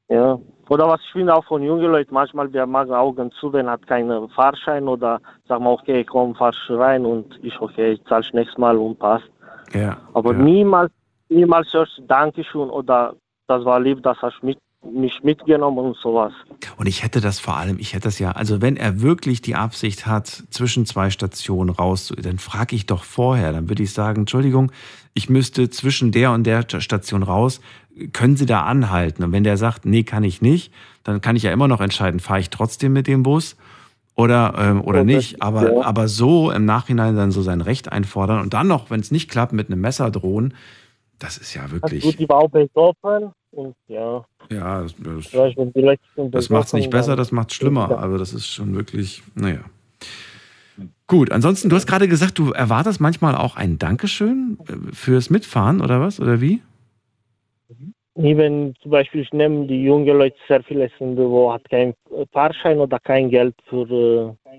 Ja. 0.10 0.38
Oder 0.68 0.88
was 0.88 1.00
ich 1.02 1.12
finde 1.12 1.34
auch 1.34 1.46
von 1.46 1.62
jungen 1.64 1.92
Leuten, 1.92 2.14
manchmal, 2.14 2.52
wir 2.52 2.66
machen 2.66 2.94
Augen 2.94 3.32
zu, 3.40 3.54
wenn 3.54 3.70
hat 3.70 3.86
keinen 3.88 4.28
Fahrschein 4.30 4.88
oder 4.88 5.22
sagen 5.48 5.64
wir, 5.64 5.72
okay, 5.72 6.04
komm, 6.04 6.36
fahr 6.36 6.54
rein 6.70 7.06
und 7.06 7.40
ich, 7.44 7.60
okay, 7.62 7.94
ich 7.94 8.04
zahle 8.06 8.26
nächstes 8.34 8.58
Mal 8.58 8.78
und 8.78 8.98
passt. 9.00 9.30
Ja. 9.76 9.98
Aber 10.14 10.34
ja. 10.34 10.40
niemals, 10.40 10.92
niemals 11.30 11.72
du 11.72 11.86
Dankeschön 12.08 12.70
oder 12.70 13.16
das 13.48 13.66
war 13.66 13.80
lieb, 13.80 14.02
das 14.04 14.18
hast 14.22 14.40
du 14.42 14.48
mit, 14.48 14.58
mich 14.84 15.24
mitgenommen 15.24 15.78
und 15.80 15.98
sowas. 15.98 16.34
Und 16.78 16.88
ich 16.88 17.04
hätte 17.04 17.22
das 17.22 17.40
vor 17.40 17.58
allem, 17.58 17.78
ich 17.80 17.94
hätte 17.94 18.06
das 18.06 18.20
ja, 18.20 18.32
also 18.32 18.62
wenn 18.62 18.78
er 18.78 19.02
wirklich 19.02 19.42
die 19.42 19.56
Absicht 19.56 20.08
hat, 20.08 20.28
zwischen 20.50 20.86
zwei 20.86 21.10
Stationen 21.10 21.70
raus, 21.70 22.14
dann 22.18 22.40
frage 22.40 22.76
ich 22.76 22.86
doch 22.86 23.04
vorher, 23.04 23.52
dann 23.52 23.70
würde 23.70 23.84
ich 23.84 23.94
sagen, 23.94 24.22
Entschuldigung, 24.22 24.72
ich 25.14 25.30
müsste 25.30 25.70
zwischen 25.70 26.12
der 26.12 26.32
und 26.32 26.46
der 26.46 26.66
Station 26.80 27.24
raus, 27.24 27.62
können 28.12 28.36
Sie 28.36 28.46
da 28.46 28.64
anhalten? 28.64 29.24
Und 29.24 29.32
wenn 29.32 29.44
der 29.44 29.58
sagt, 29.58 29.86
nee, 29.86 30.04
kann 30.04 30.24
ich 30.24 30.42
nicht, 30.42 30.74
dann 31.04 31.22
kann 31.22 31.36
ich 31.36 31.44
ja 31.44 31.52
immer 31.52 31.68
noch 31.68 31.82
entscheiden, 31.82 32.20
fahre 32.20 32.42
ich 32.42 32.50
trotzdem 32.50 32.94
mit 32.94 33.08
dem 33.08 33.24
Bus 33.24 33.56
oder, 34.16 34.54
ähm, 34.58 34.80
oder 34.82 34.88
Oder- 34.88 35.04
nicht. 35.04 35.42
Aber, 35.42 35.74
ja. 35.74 35.82
aber 35.84 36.08
so 36.08 36.52
im 36.52 36.66
Nachhinein 36.66 37.16
dann 37.16 37.32
so 37.32 37.42
sein 37.42 37.62
Recht 37.62 37.92
einfordern 37.92 38.42
und 38.42 38.54
dann 38.54 38.68
noch, 38.68 38.90
wenn 38.90 39.00
es 39.00 39.12
nicht 39.12 39.30
klappt, 39.30 39.54
mit 39.54 39.70
einem 39.70 39.82
Messer 39.82 40.10
drohen, 40.12 40.54
das 41.20 41.38
ist 41.38 41.54
ja 41.54 41.64
Also 41.64 41.76
wirklich, 41.76 42.04
gut, 42.04 42.20
die 42.20 42.28
war 42.30 42.38
auch 42.38 42.50
besoffen 42.50 43.32
und 43.52 43.76
ja. 43.88 44.26
ja, 44.50 44.82
das, 44.82 44.96
das, 44.98 45.56
das 46.32 46.50
macht 46.50 46.68
es 46.68 46.74
nicht 46.74 46.90
besser, 46.90 47.16
das 47.16 47.32
macht 47.32 47.52
es 47.52 47.56
schlimmer. 47.56 48.00
Also 48.00 48.18
das 48.18 48.34
ist 48.34 48.48
schon 48.48 48.76
wirklich, 48.76 49.24
naja. 49.34 49.60
Gut, 51.08 51.32
ansonsten, 51.32 51.70
du 51.70 51.76
hast 51.76 51.86
gerade 51.88 52.08
gesagt, 52.08 52.38
du 52.40 52.52
erwartest 52.52 53.00
manchmal 53.00 53.36
auch 53.36 53.56
ein 53.56 53.78
Dankeschön 53.78 54.58
äh, 54.68 54.94
fürs 54.94 55.30
Mitfahren 55.30 55.80
oder 55.82 56.02
was? 56.02 56.20
Oder 56.20 56.42
wie? 56.42 56.62
Nee, 57.70 57.94
wenn 58.16 58.74
zum 58.82 58.92
Beispiel 58.92 59.22
ich 59.22 59.34
nehme 59.34 59.68
die 59.68 59.84
jungen 59.84 60.18
Leute 60.18 60.38
sehr 60.48 60.64
viele 60.64 60.90
sind, 60.98 61.18
wo 61.18 61.52
hat 61.52 61.70
kein 61.70 61.94
Fahrschein 62.32 62.80
oder 62.80 63.00
kein 63.00 63.30
Geld 63.30 63.56
für 63.66 63.90
äh, 63.90 64.56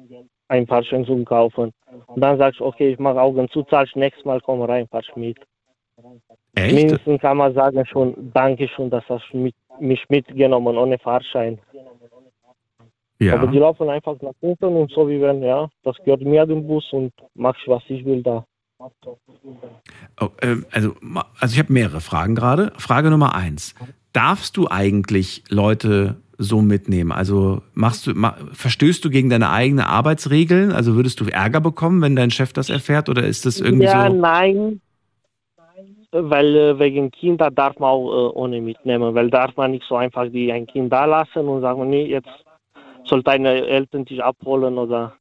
einen 0.49 0.67
Fahrschein 0.67 1.05
zu 1.05 1.25
kaufen. 1.25 1.73
Und 2.07 2.21
dann 2.21 2.39
sagst 2.39 2.61
du, 2.61 2.67
okay, 2.67 2.93
ich 2.93 2.99
mache 2.99 3.21
Augen 3.21 3.49
zu, 3.49 3.63
zahlst 3.65 3.97
nächstes 3.97 4.25
Mal, 4.25 4.41
komm 4.41 4.63
rein, 4.63 4.87
fahrst 4.89 5.17
mit. 5.17 5.39
Echt? 6.55 6.75
Mindestens 6.75 7.21
kann 7.21 7.39
man 7.39 7.55
sagen 7.55 7.85
schon, 7.87 8.31
danke 8.35 8.69
schon, 8.69 8.91
dass 8.91 9.09
hast 9.09 9.27
du 9.33 9.39
mit, 9.39 9.55
mich 9.79 10.05
mitgenommen 10.09 10.77
ohne 10.77 10.99
Fahrschein. 10.99 11.59
Aber 13.19 13.47
die 13.47 13.57
Ja. 13.57 13.63
laufen 13.63 13.89
einfach 13.89 14.21
nach 14.21 14.35
hinten 14.41 14.77
und 14.77 14.91
so 14.93 15.09
wie 15.09 15.21
wenn, 15.21 15.43
ja, 15.43 15.69
das 15.83 15.97
gehört 16.05 16.21
mir 16.21 16.45
dem 16.47 16.67
Bus 16.67 16.93
und 16.93 17.13
mach 17.35 17.57
ich, 17.59 17.69
was 17.69 17.83
ich 17.89 18.05
will 18.05 18.23
da. 18.23 18.45
Oh, 18.79 20.29
ähm, 20.43 20.67
also, 20.71 20.95
also 21.41 21.53
ich 21.53 21.59
habe 21.59 21.73
mehrere 21.73 22.01
Fragen 22.01 22.35
gerade. 22.35 22.73
Frage 22.77 23.11
Nummer 23.11 23.35
eins. 23.35 23.75
Darfst 24.13 24.57
du 24.57 24.69
eigentlich 24.69 25.45
Leute 25.49 26.17
so 26.39 26.61
mitnehmen? 26.63 27.13
Also 27.13 27.63
machst 27.75 28.07
du, 28.07 28.15
ma, 28.15 28.37
verstößt 28.53 29.05
du 29.05 29.11
gegen 29.11 29.31
deine 29.31 29.51
eigenen 29.51 29.85
Arbeitsregeln? 29.85 30.73
Also 30.73 30.95
würdest 30.95 31.21
du 31.21 31.25
Ärger 31.27 31.61
bekommen, 31.61 32.03
wenn 32.03 32.17
dein 32.17 32.31
Chef 32.31 32.53
das 32.53 32.71
erfährt? 32.71 33.09
Oder 33.09 33.25
ist 33.25 33.47
das 33.47 33.61
irgendwie 33.61 33.85
ja, 33.85 34.09
so? 34.09 34.15
nein. 34.15 34.81
Weil 36.13 36.57
äh, 36.57 36.79
wegen 36.79 37.11
Kinder 37.11 37.51
darf 37.51 37.79
man 37.79 37.91
auch 37.91 38.31
äh, 38.31 38.33
ohne 38.33 38.61
mitnehmen, 38.61 39.15
weil 39.15 39.29
darf 39.29 39.57
man 39.57 39.73
nicht 39.73 39.85
so 39.89 39.97
einfach 39.97 40.31
die 40.31 40.51
ein 40.53 40.67
Kind 40.67 40.93
da 40.93 41.05
lassen 41.05 41.47
und 41.49 41.61
sagen, 41.61 41.91
nee, 41.91 42.07
jetzt 42.07 42.29
soll 43.05 43.23
deine 43.23 43.67
Eltern 43.67 44.05
dich 44.05 44.23
abholen 44.23 44.79
oder 44.79 45.15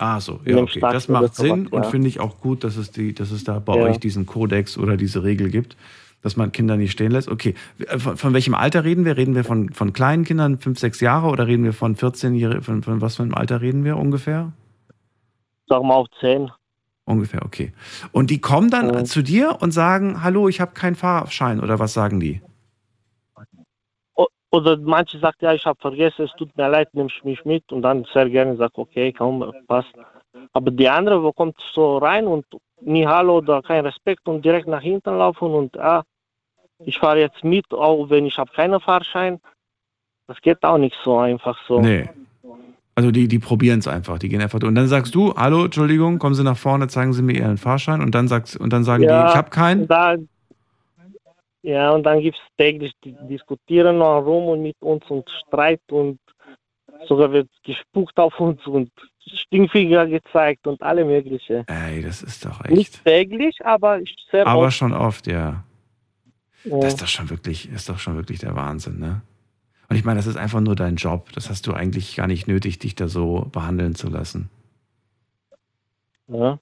Ah, 0.00 0.20
so, 0.20 0.38
ja, 0.44 0.56
okay. 0.58 0.78
Das 0.80 1.08
macht 1.08 1.34
sowas, 1.34 1.36
Sinn 1.36 1.66
und 1.66 1.82
ja. 1.84 1.90
finde 1.90 2.06
ich 2.06 2.20
auch 2.20 2.38
gut, 2.40 2.62
dass 2.62 2.76
es, 2.76 2.92
die, 2.92 3.12
dass 3.14 3.32
es 3.32 3.42
da 3.42 3.58
bei 3.58 3.76
Ja. 3.76 3.82
euch 3.82 3.98
diesen 3.98 4.26
Kodex 4.26 4.78
oder 4.78 4.96
diese 4.96 5.24
Regel 5.24 5.50
gibt, 5.50 5.76
dass 6.22 6.36
man 6.36 6.52
Kinder 6.52 6.76
nicht 6.76 6.92
stehen 6.92 7.10
lässt. 7.10 7.28
Okay, 7.28 7.54
von, 7.98 8.16
von 8.16 8.32
welchem 8.32 8.54
Alter 8.54 8.84
reden 8.84 9.04
wir? 9.04 9.16
Reden 9.16 9.34
wir 9.34 9.42
von, 9.42 9.72
von 9.72 9.92
kleinen 9.92 10.24
Kindern, 10.24 10.58
fünf, 10.58 10.78
sechs 10.78 11.00
Jahre 11.00 11.26
oder 11.28 11.48
reden 11.48 11.64
wir 11.64 11.72
von 11.72 11.96
14-Jährigen? 11.96 12.62
Von, 12.62 12.82
von 12.84 13.00
was 13.00 13.16
für 13.16 13.24
einem 13.24 13.34
Alter 13.34 13.60
reden 13.60 13.84
wir 13.84 13.96
ungefähr? 13.96 14.52
Sag 15.68 15.82
mal 15.82 15.94
auf 15.96 16.06
10. 16.20 16.48
Ungefähr, 17.04 17.44
okay. 17.44 17.72
Und 18.12 18.30
die 18.30 18.40
kommen 18.40 18.70
dann 18.70 18.94
Ja. 18.94 19.04
zu 19.04 19.22
dir 19.22 19.56
und 19.60 19.72
sagen, 19.72 20.22
hallo, 20.22 20.48
ich 20.48 20.60
habe 20.60 20.72
keinen 20.74 20.94
Fahrschein 20.94 21.58
oder 21.58 21.78
was 21.80 21.92
sagen 21.92 22.20
die? 22.20 22.40
Oder 24.50 24.78
manche 24.78 25.18
sagt, 25.18 25.42
ja, 25.42 25.52
ich 25.52 25.66
habe 25.66 25.78
vergessen, 25.80 26.24
es 26.24 26.32
tut 26.32 26.56
mir 26.56 26.68
leid, 26.68 26.88
nimmst 26.94 27.24
mich 27.24 27.44
mit 27.44 27.70
und 27.70 27.82
dann 27.82 28.04
sehr 28.12 28.30
gerne 28.30 28.56
sagt, 28.56 28.78
okay, 28.78 29.12
komm, 29.12 29.52
passt. 29.66 29.92
Aber 30.52 30.70
die 30.70 30.88
andere, 30.88 31.22
wo 31.22 31.32
kommt 31.32 31.56
so 31.74 31.98
rein 31.98 32.26
und 32.26 32.46
nie 32.80 33.06
Hallo 33.06 33.38
oder 33.38 33.60
kein 33.60 33.84
Respekt 33.84 34.26
und 34.26 34.44
direkt 34.44 34.66
nach 34.66 34.80
hinten 34.80 35.18
laufen 35.18 35.52
und 35.52 35.78
ah, 35.78 36.02
ich 36.84 36.98
fahre 36.98 37.20
jetzt 37.20 37.44
mit, 37.44 37.70
auch 37.72 38.08
wenn 38.08 38.24
ich 38.24 38.38
habe 38.38 38.50
keinen 38.52 38.80
Fahrschein. 38.80 39.40
Das 40.28 40.40
geht 40.40 40.62
auch 40.62 40.78
nicht 40.78 40.96
so 41.04 41.18
einfach 41.18 41.58
so. 41.66 41.80
Nee. 41.80 42.08
Also 42.94 43.10
die, 43.10 43.28
die 43.28 43.38
probieren 43.38 43.78
es 43.78 43.86
einfach, 43.86 44.18
die 44.18 44.28
gehen 44.28 44.40
einfach 44.40 44.58
durch. 44.58 44.68
Und 44.68 44.74
dann 44.74 44.88
sagst 44.88 45.14
du, 45.14 45.34
hallo, 45.36 45.66
Entschuldigung, 45.66 46.18
kommen 46.18 46.34
Sie 46.34 46.42
nach 46.42 46.56
vorne, 46.56 46.88
zeigen 46.88 47.12
Sie 47.12 47.22
mir 47.22 47.34
Ihren 47.34 47.56
Fahrschein 47.56 48.00
und 48.00 48.14
dann 48.14 48.28
sagst 48.28 48.56
und 48.56 48.72
dann 48.72 48.82
sagen 48.82 49.02
die, 49.02 49.08
ich 49.08 49.36
habe 49.36 49.50
keinen. 49.50 49.82
und 49.82 49.90
Da, 49.90 50.16
ja, 51.62 51.90
und 51.90 52.04
dann 52.04 52.20
gibt 52.20 52.36
es 52.36 52.56
täglich, 52.56 52.92
die 53.04 53.16
diskutieren 53.28 53.98
noch 53.98 54.20
rum 54.20 54.48
und 54.48 54.62
mit 54.62 54.76
uns 54.80 55.04
und 55.08 55.28
Streit 55.46 55.80
und 55.90 56.18
sogar 57.06 57.32
wird 57.32 57.48
gespuckt 57.64 58.18
auf 58.18 58.38
uns 58.40 58.64
und 58.66 58.90
Stinkfinger 59.20 60.06
gezeigt 60.06 60.66
und 60.66 60.80
alle 60.82 61.04
mögliche. 61.04 61.64
Ey, 61.66 62.02
das 62.02 62.22
ist 62.22 62.44
doch 62.44 62.64
echt. 62.64 62.74
Nicht 62.74 63.04
täglich, 63.04 63.64
aber 63.64 64.00
sehr 64.30 64.46
Aber 64.46 64.66
oft. 64.66 64.76
schon 64.76 64.92
oft, 64.92 65.26
ja. 65.26 65.64
Ja. 66.64 66.80
Das 66.80 66.94
ist 66.94 67.02
doch 67.02 67.08
schon 67.08 67.30
wirklich, 67.30 67.68
ist 67.70 67.88
doch 67.88 67.98
schon 67.98 68.16
wirklich 68.16 68.40
der 68.40 68.54
Wahnsinn, 68.54 68.98
ne? 68.98 69.22
Und 69.88 69.96
ich 69.96 70.04
meine, 70.04 70.18
das 70.18 70.26
ist 70.26 70.36
einfach 70.36 70.60
nur 70.60 70.76
dein 70.76 70.96
Job. 70.96 71.32
Das 71.32 71.48
hast 71.48 71.66
du 71.66 71.72
eigentlich 71.72 72.14
gar 72.16 72.26
nicht 72.26 72.46
nötig, 72.46 72.78
dich 72.78 72.94
da 72.94 73.08
so 73.08 73.48
behandeln 73.52 73.94
zu 73.94 74.08
lassen. 74.08 74.50
Ja. 76.26 76.58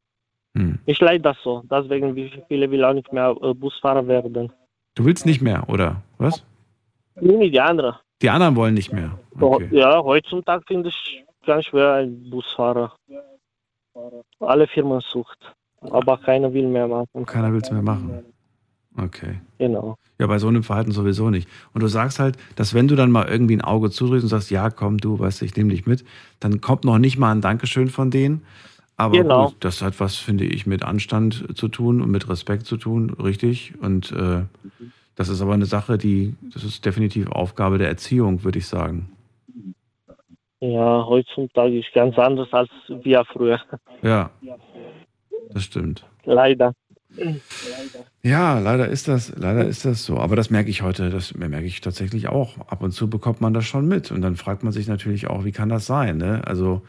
Hm. 0.55 0.79
Ich 0.87 1.01
leide 1.01 1.23
das 1.23 1.37
so. 1.43 1.63
Deswegen 1.69 2.15
wie 2.15 2.31
viele 2.47 2.71
will 2.71 2.85
auch 2.85 2.93
nicht 2.93 3.13
mehr 3.13 3.35
äh, 3.43 3.53
Busfahrer 3.53 4.07
werden. 4.07 4.53
Du 4.97 5.05
willst 5.05 5.27
nicht 5.27 5.43
mehr, 5.43 5.69
oder? 5.69 6.03
Was? 6.19 6.43
Nee, 7.21 7.51
die 7.51 7.61
andere. 7.61 8.01
Die 8.23 8.31
anderen 8.31 8.57
wollen 8.57 8.75
nicht 8.75 8.93
mehr. 8.93 9.19
Okay. 9.39 9.69
Ja, 9.71 10.03
heutzutage 10.03 10.65
finde 10.67 10.89
ich 10.89 11.25
ganz 11.45 11.67
schwer 11.67 11.93
ein 11.93 12.31
Busfahrer. 12.31 12.97
Alle 14.41 14.67
Firmen 14.67 15.01
sucht. 15.01 15.39
Aber 15.83 16.17
keiner 16.17 16.53
will 16.53 16.67
mehr 16.67 16.89
machen. 16.89 17.27
Keiner 17.27 17.53
will 17.53 17.61
es 17.61 17.71
mehr 17.71 17.83
machen. 17.83 18.25
Okay. 18.99 19.39
Genau. 19.59 19.97
Ja, 20.19 20.27
bei 20.27 20.39
so 20.39 20.49
einem 20.49 20.63
Verhalten 20.63 20.93
sowieso 20.93 21.29
nicht. 21.29 21.47
Und 21.75 21.83
du 21.83 21.89
sagst 21.89 22.19
halt, 22.19 22.39
dass 22.57 22.73
wenn 22.73 22.89
du 22.89 22.97
dann 22.97 23.11
mal 23.11 23.29
irgendwie 23.29 23.55
ein 23.55 23.61
Auge 23.61 23.91
zudrückst 23.91 24.25
und 24.25 24.31
sagst, 24.31 24.51
ja, 24.51 24.71
komm, 24.71 24.97
du, 24.97 25.19
weißt 25.19 25.43
du, 25.43 25.45
ich 25.45 25.55
nehme 25.57 25.71
dich 25.71 25.85
mit, 25.85 26.05
dann 26.41 26.63
kommt 26.63 26.85
noch 26.85 26.97
nicht 26.97 27.19
mal 27.19 27.33
ein 27.33 27.43
Dankeschön 27.43 27.91
von 27.91 28.11
denen. 28.11 28.47
Aber 28.97 29.19
Genau. 29.19 29.47
gut, 29.47 29.57
das 29.61 29.83
hat 29.83 30.01
was, 30.01 30.17
finde 30.17 30.45
ich, 30.45 30.67
mit 30.67 30.83
Anstand 30.83 31.57
zu 31.57 31.69
tun 31.69 32.01
und 32.01 32.11
mit 32.11 32.29
Respekt 32.29 32.67
zu 32.67 32.77
tun, 32.79 33.11
richtig. 33.11 33.75
Und 33.81 34.11
äh, 34.13 34.43
das 35.17 35.29
ist 35.29 35.43
aber 35.43 35.55
eine 35.55 35.67
Sache, 35.67 35.99
die, 35.99 36.35
das 36.53 36.65
ist 36.65 36.85
definitiv 36.85 37.31
Aufgabe 37.31 37.79
der 37.79 37.89
Erziehung, 37.89 38.43
würde 38.45 38.59
ich 38.59 38.67
sagen. 38.67 39.11
Ja, 40.61 41.05
heutzutage 41.07 41.79
ist 41.79 41.93
ganz 41.93 42.19
anders 42.19 42.49
als 42.53 42.71
wir 42.89 43.25
früher. 43.27 43.61
Ja, 44.03 44.31
das 45.51 45.65
stimmt. 45.65 46.07
Leider. 46.25 46.73
Ja, 48.23 48.59
leider 48.59 48.89
ist 48.89 49.09
das, 49.09 49.35
leider 49.37 49.65
ist 49.67 49.85
das 49.85 50.05
so. 50.05 50.19
Aber 50.19 50.37
das 50.37 50.51
merke 50.51 50.71
ich 50.71 50.83
heute, 50.83 51.11
das 51.11 51.35
merke 51.35 51.67
ich 51.67 51.81
tatsächlich 51.81 52.29
auch. 52.29 52.59
Ab 52.69 52.83
und 52.83 52.93
zu 52.93 53.09
bekommt 53.09 53.41
man 53.41 53.55
das 53.55 53.65
schon 53.65 53.87
mit. 53.87 54.11
Und 54.11 54.23
dann 54.23 54.37
fragt 54.37 54.63
man 54.65 54.73
sich 54.73 54.89
natürlich 54.89 55.29
auch, 55.29 55.45
wie 55.45 55.53
kann 55.53 55.69
das 55.69 55.87
sein? 55.87 56.17
Ne? 56.17 56.43
Also 56.47 56.83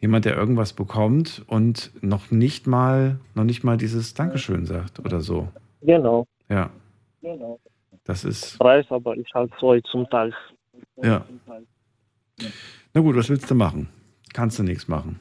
jemand, 0.00 0.24
der 0.24 0.36
irgendwas 0.36 0.72
bekommt 0.72 1.42
und 1.46 1.90
noch 2.02 2.30
nicht 2.30 2.66
mal, 2.66 3.18
noch 3.34 3.44
nicht 3.44 3.64
mal 3.64 3.76
dieses 3.76 4.14
Dankeschön 4.14 4.66
sagt 4.66 5.00
oder 5.00 5.20
so. 5.20 5.48
Genau. 5.82 6.26
Ja, 6.48 6.70
genau. 7.20 7.58
das 8.04 8.24
ist, 8.24 8.58
Preis, 8.58 8.86
aber 8.90 9.16
ich 9.16 9.28
halt 9.34 9.50
so 9.60 9.68
heutzutage. 9.68 10.34
ja. 11.02 11.24
Na 12.94 13.00
gut, 13.00 13.16
was 13.16 13.28
willst 13.28 13.50
du 13.50 13.54
machen? 13.54 13.88
Kannst 14.32 14.58
du 14.58 14.62
nichts 14.62 14.88
machen. 14.88 15.20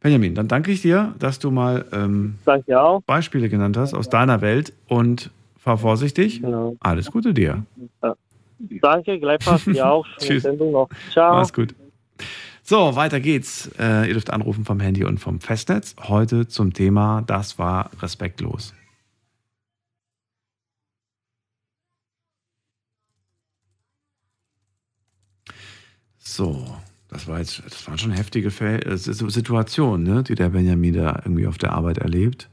Benjamin, 0.00 0.34
dann 0.34 0.48
danke 0.48 0.72
ich 0.72 0.82
dir, 0.82 1.14
dass 1.18 1.38
du 1.38 1.50
mal 1.50 1.84
ähm. 1.92 2.38
Beispiele 3.06 3.48
genannt 3.48 3.76
hast 3.76 3.94
aus 3.94 4.08
deiner 4.08 4.40
Welt 4.40 4.72
und 4.88 5.30
fahr 5.56 5.78
vorsichtig. 5.78 6.40
Genau. 6.40 6.76
Alles 6.80 7.10
Gute 7.10 7.32
dir. 7.32 7.64
Ja. 8.02 8.16
Danke, 8.80 9.18
gleichfalls 9.18 9.64
dir 9.64 9.88
auch. 9.88 10.06
Schöne 10.18 10.18
Tschüss. 10.18 10.42
Sendung 10.42 10.72
noch. 10.72 10.88
Ciao. 11.10 11.36
Mach's 11.36 11.52
gut. 11.52 11.74
So, 12.64 12.94
weiter 12.94 13.20
geht's. 13.20 13.70
Äh, 13.78 14.06
ihr 14.06 14.14
dürft 14.14 14.30
anrufen 14.30 14.64
vom 14.64 14.78
Handy 14.80 15.04
und 15.04 15.18
vom 15.18 15.40
Festnetz. 15.40 15.96
Heute 16.00 16.46
zum 16.46 16.72
Thema, 16.72 17.22
das 17.22 17.58
war 17.58 17.90
respektlos. 18.00 18.72
So, 26.18 26.64
das 27.08 27.26
war 27.26 27.40
jetzt, 27.40 27.62
das 27.66 27.86
waren 27.88 27.98
schon 27.98 28.12
heftige 28.12 28.48
äh, 28.48 28.96
Situationen, 28.96 30.06
ne, 30.06 30.22
die 30.22 30.36
der 30.36 30.50
Benjamin 30.50 30.94
da 30.94 31.20
irgendwie 31.24 31.48
auf 31.48 31.58
der 31.58 31.72
Arbeit 31.72 31.98
erlebt. 31.98 32.48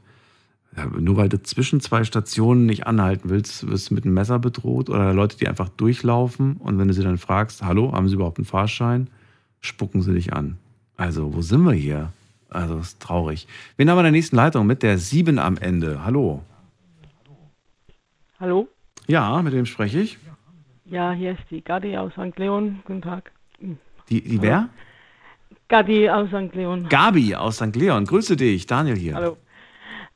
Ja, 0.76 0.86
nur 0.86 1.16
weil 1.16 1.28
du 1.28 1.40
zwischen 1.42 1.80
zwei 1.80 2.04
Stationen 2.04 2.66
nicht 2.66 2.86
anhalten 2.86 3.30
willst, 3.30 3.66
wirst 3.68 3.90
du 3.90 3.94
mit 3.94 4.04
einem 4.04 4.14
Messer 4.14 4.38
bedroht 4.38 4.90
oder 4.90 5.14
Leute, 5.14 5.36
die 5.36 5.48
einfach 5.48 5.68
durchlaufen 5.68 6.56
und 6.56 6.78
wenn 6.78 6.88
du 6.88 6.94
sie 6.94 7.02
dann 7.02 7.18
fragst, 7.18 7.62
hallo, 7.62 7.92
haben 7.92 8.08
sie 8.08 8.14
überhaupt 8.16 8.38
einen 8.38 8.44
Fahrschein, 8.44 9.08
spucken 9.60 10.02
sie 10.02 10.14
dich 10.14 10.32
an. 10.32 10.58
Also, 10.96 11.34
wo 11.34 11.42
sind 11.42 11.62
wir 11.64 11.72
hier? 11.72 12.12
Also, 12.48 12.78
ist 12.78 13.00
traurig. 13.00 13.46
Wen 13.76 13.88
haben 13.88 13.96
wir 13.96 14.00
in 14.00 14.04
der 14.04 14.12
nächsten 14.12 14.36
Leitung 14.36 14.66
mit 14.66 14.82
der 14.82 14.98
7 14.98 15.38
am 15.38 15.56
Ende? 15.56 16.04
Hallo. 16.04 16.42
Hallo? 18.38 18.68
Ja, 19.06 19.40
mit 19.42 19.52
wem 19.52 19.66
spreche 19.66 20.00
ich? 20.00 20.18
Ja, 20.84 21.12
hier 21.12 21.32
ist 21.32 21.42
die 21.50 21.62
Gadi 21.62 21.96
aus 21.96 22.12
St. 22.12 22.36
Leon. 22.38 22.80
Guten 22.84 23.02
Tag. 23.02 23.32
Die, 24.08 24.22
die 24.22 24.42
wer? 24.42 24.68
Gadi 25.68 26.10
aus 26.10 26.28
St. 26.28 26.54
Leon. 26.54 26.88
Gabi 26.88 27.34
aus 27.36 27.56
St. 27.56 27.76
Leon. 27.76 28.04
Grüße 28.04 28.36
dich, 28.36 28.66
Daniel 28.66 28.96
hier. 28.96 29.14
Hallo. 29.14 29.36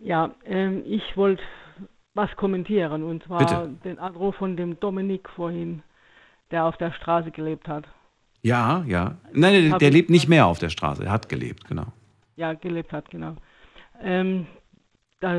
Ja, 0.00 0.34
ähm, 0.44 0.82
ich 0.84 1.16
wollte 1.16 1.42
was 2.14 2.34
kommentieren 2.36 3.02
und 3.02 3.22
zwar 3.24 3.38
Bitte. 3.38 3.70
den 3.84 3.98
Anruf 3.98 4.36
von 4.36 4.56
dem 4.56 4.78
Dominik 4.80 5.28
vorhin, 5.30 5.82
der 6.50 6.64
auf 6.64 6.76
der 6.76 6.92
Straße 6.92 7.30
gelebt 7.30 7.68
hat. 7.68 7.86
Ja, 8.44 8.84
ja. 8.86 9.16
Nein, 9.32 9.70
der, 9.70 9.78
der 9.78 9.90
lebt 9.90 10.10
nicht 10.10 10.28
mehr 10.28 10.46
auf 10.46 10.58
der 10.58 10.68
Straße. 10.68 11.02
Er 11.04 11.12
hat 11.12 11.30
gelebt, 11.30 11.66
genau. 11.66 11.86
Ja, 12.36 12.52
gelebt 12.52 12.92
hat, 12.92 13.10
genau. 13.10 13.36
Ähm, 14.02 14.46
da 15.20 15.32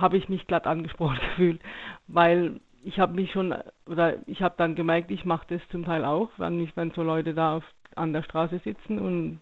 habe 0.00 0.16
ich 0.16 0.30
mich 0.30 0.46
glatt 0.46 0.66
angesprochen 0.66 1.18
gefühlt, 1.30 1.60
weil 2.06 2.60
ich 2.82 2.98
habe 2.98 3.12
mich 3.14 3.32
schon, 3.32 3.54
oder 3.84 4.14
ich 4.26 4.40
habe 4.40 4.54
dann 4.56 4.74
gemerkt, 4.76 5.10
ich 5.10 5.26
mache 5.26 5.46
das 5.50 5.60
zum 5.70 5.84
Teil 5.84 6.06
auch, 6.06 6.30
wenn 6.38 6.56
mich, 6.56 6.74
wenn 6.74 6.90
so 6.92 7.02
Leute 7.02 7.34
da 7.34 7.56
auf, 7.56 7.64
an 7.96 8.14
der 8.14 8.22
Straße 8.22 8.60
sitzen 8.64 8.98
und 8.98 9.40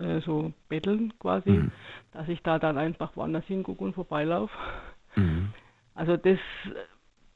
äh, 0.00 0.20
so 0.20 0.52
betteln 0.68 1.12
quasi, 1.18 1.50
Mhm. 1.50 1.72
dass 2.12 2.26
ich 2.28 2.40
da 2.42 2.58
dann 2.58 2.78
einfach 2.78 3.16
woanders 3.16 3.44
hingucke 3.44 3.84
und 3.84 3.94
vorbeilaufe. 3.94 4.54
Mhm. 5.16 5.48
Also 5.94 6.16
das 6.16 6.38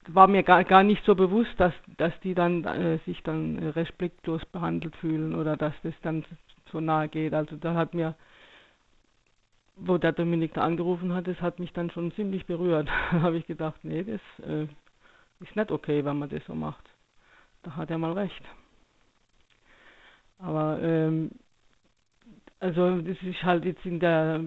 war 0.08 0.26
mir 0.26 0.42
gar, 0.42 0.64
gar 0.64 0.82
nicht 0.82 1.04
so 1.04 1.14
bewusst, 1.14 1.52
dass, 1.58 1.74
dass 1.96 2.12
die 2.20 2.34
dann 2.34 2.64
äh, 2.64 2.98
sich 3.04 3.22
dann 3.22 3.58
äh, 3.58 3.68
respektlos 3.68 4.44
behandelt 4.46 4.96
fühlen 4.96 5.34
oder 5.34 5.56
dass 5.56 5.74
das 5.82 5.94
dann 6.02 6.24
so 6.72 6.80
nahe 6.80 7.08
geht. 7.08 7.34
Also 7.34 7.56
da 7.56 7.74
hat 7.74 7.94
mir, 7.94 8.14
wo 9.76 9.98
der 9.98 10.12
Dominik 10.12 10.54
da 10.54 10.62
angerufen 10.62 11.12
hat, 11.12 11.26
das 11.26 11.40
hat 11.40 11.58
mich 11.58 11.72
dann 11.72 11.90
schon 11.90 12.12
ziemlich 12.12 12.46
berührt. 12.46 12.88
Da 13.12 13.22
habe 13.22 13.36
ich 13.36 13.46
gedacht, 13.46 13.80
nee, 13.82 14.02
das 14.02 14.20
äh, 14.46 14.66
ist 15.40 15.56
nicht 15.56 15.70
okay, 15.70 16.04
wenn 16.04 16.18
man 16.18 16.28
das 16.28 16.44
so 16.46 16.54
macht. 16.54 16.88
Da 17.62 17.76
hat 17.76 17.90
er 17.90 17.98
mal 17.98 18.12
recht. 18.12 18.42
Aber 20.38 20.80
ähm, 20.82 21.30
also 22.58 23.00
das 23.00 23.16
ist 23.22 23.42
halt 23.42 23.64
jetzt 23.64 23.84
in 23.84 24.00
der 24.00 24.40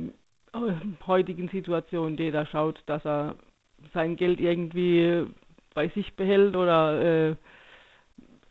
äh, 0.53 1.05
heutigen 1.05 1.49
Situation, 1.49 2.17
jeder 2.17 2.45
schaut, 2.47 2.81
dass 2.87 3.05
er 3.05 3.35
sein 3.93 4.15
Geld 4.15 4.39
irgendwie 4.39 5.27
bei 5.73 5.89
sich 5.89 6.15
behält 6.15 6.55
oder 6.55 7.29
äh, 7.29 7.35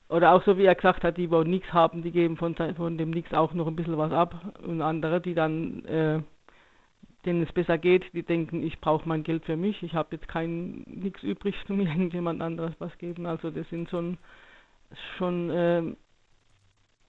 oder 0.08 0.32
auch 0.32 0.44
so 0.44 0.58
wie 0.58 0.64
er 0.64 0.74
gesagt 0.74 1.04
hat, 1.04 1.16
die 1.16 1.30
wo 1.30 1.42
nichts 1.42 1.72
haben, 1.72 2.02
die 2.02 2.10
geben 2.10 2.36
von, 2.36 2.54
von 2.54 2.98
dem 2.98 3.10
nichts 3.10 3.32
auch 3.32 3.54
noch 3.54 3.66
ein 3.66 3.76
bisschen 3.76 3.96
was 3.96 4.12
ab 4.12 4.34
und 4.62 4.82
andere, 4.82 5.20
die 5.22 5.34
dann 5.34 5.84
äh, 5.86 6.20
denen 7.24 7.42
es 7.42 7.52
besser 7.52 7.78
geht, 7.78 8.12
die 8.12 8.22
denken, 8.22 8.62
ich 8.62 8.80
brauche 8.80 9.08
mein 9.08 9.22
Geld 9.22 9.44
für 9.44 9.56
mich, 9.56 9.82
ich 9.82 9.94
habe 9.94 10.16
jetzt 10.16 10.28
kein 10.28 10.82
nichts 10.86 11.22
übrig, 11.22 11.54
um 11.68 11.80
irgendjemand 11.80 12.42
anderes 12.42 12.74
was 12.78 12.96
geben. 12.98 13.26
Also 13.26 13.50
das 13.50 13.68
sind 13.70 13.88
schon 13.90 14.18
schon 15.16 15.50
ähm, 15.52 15.96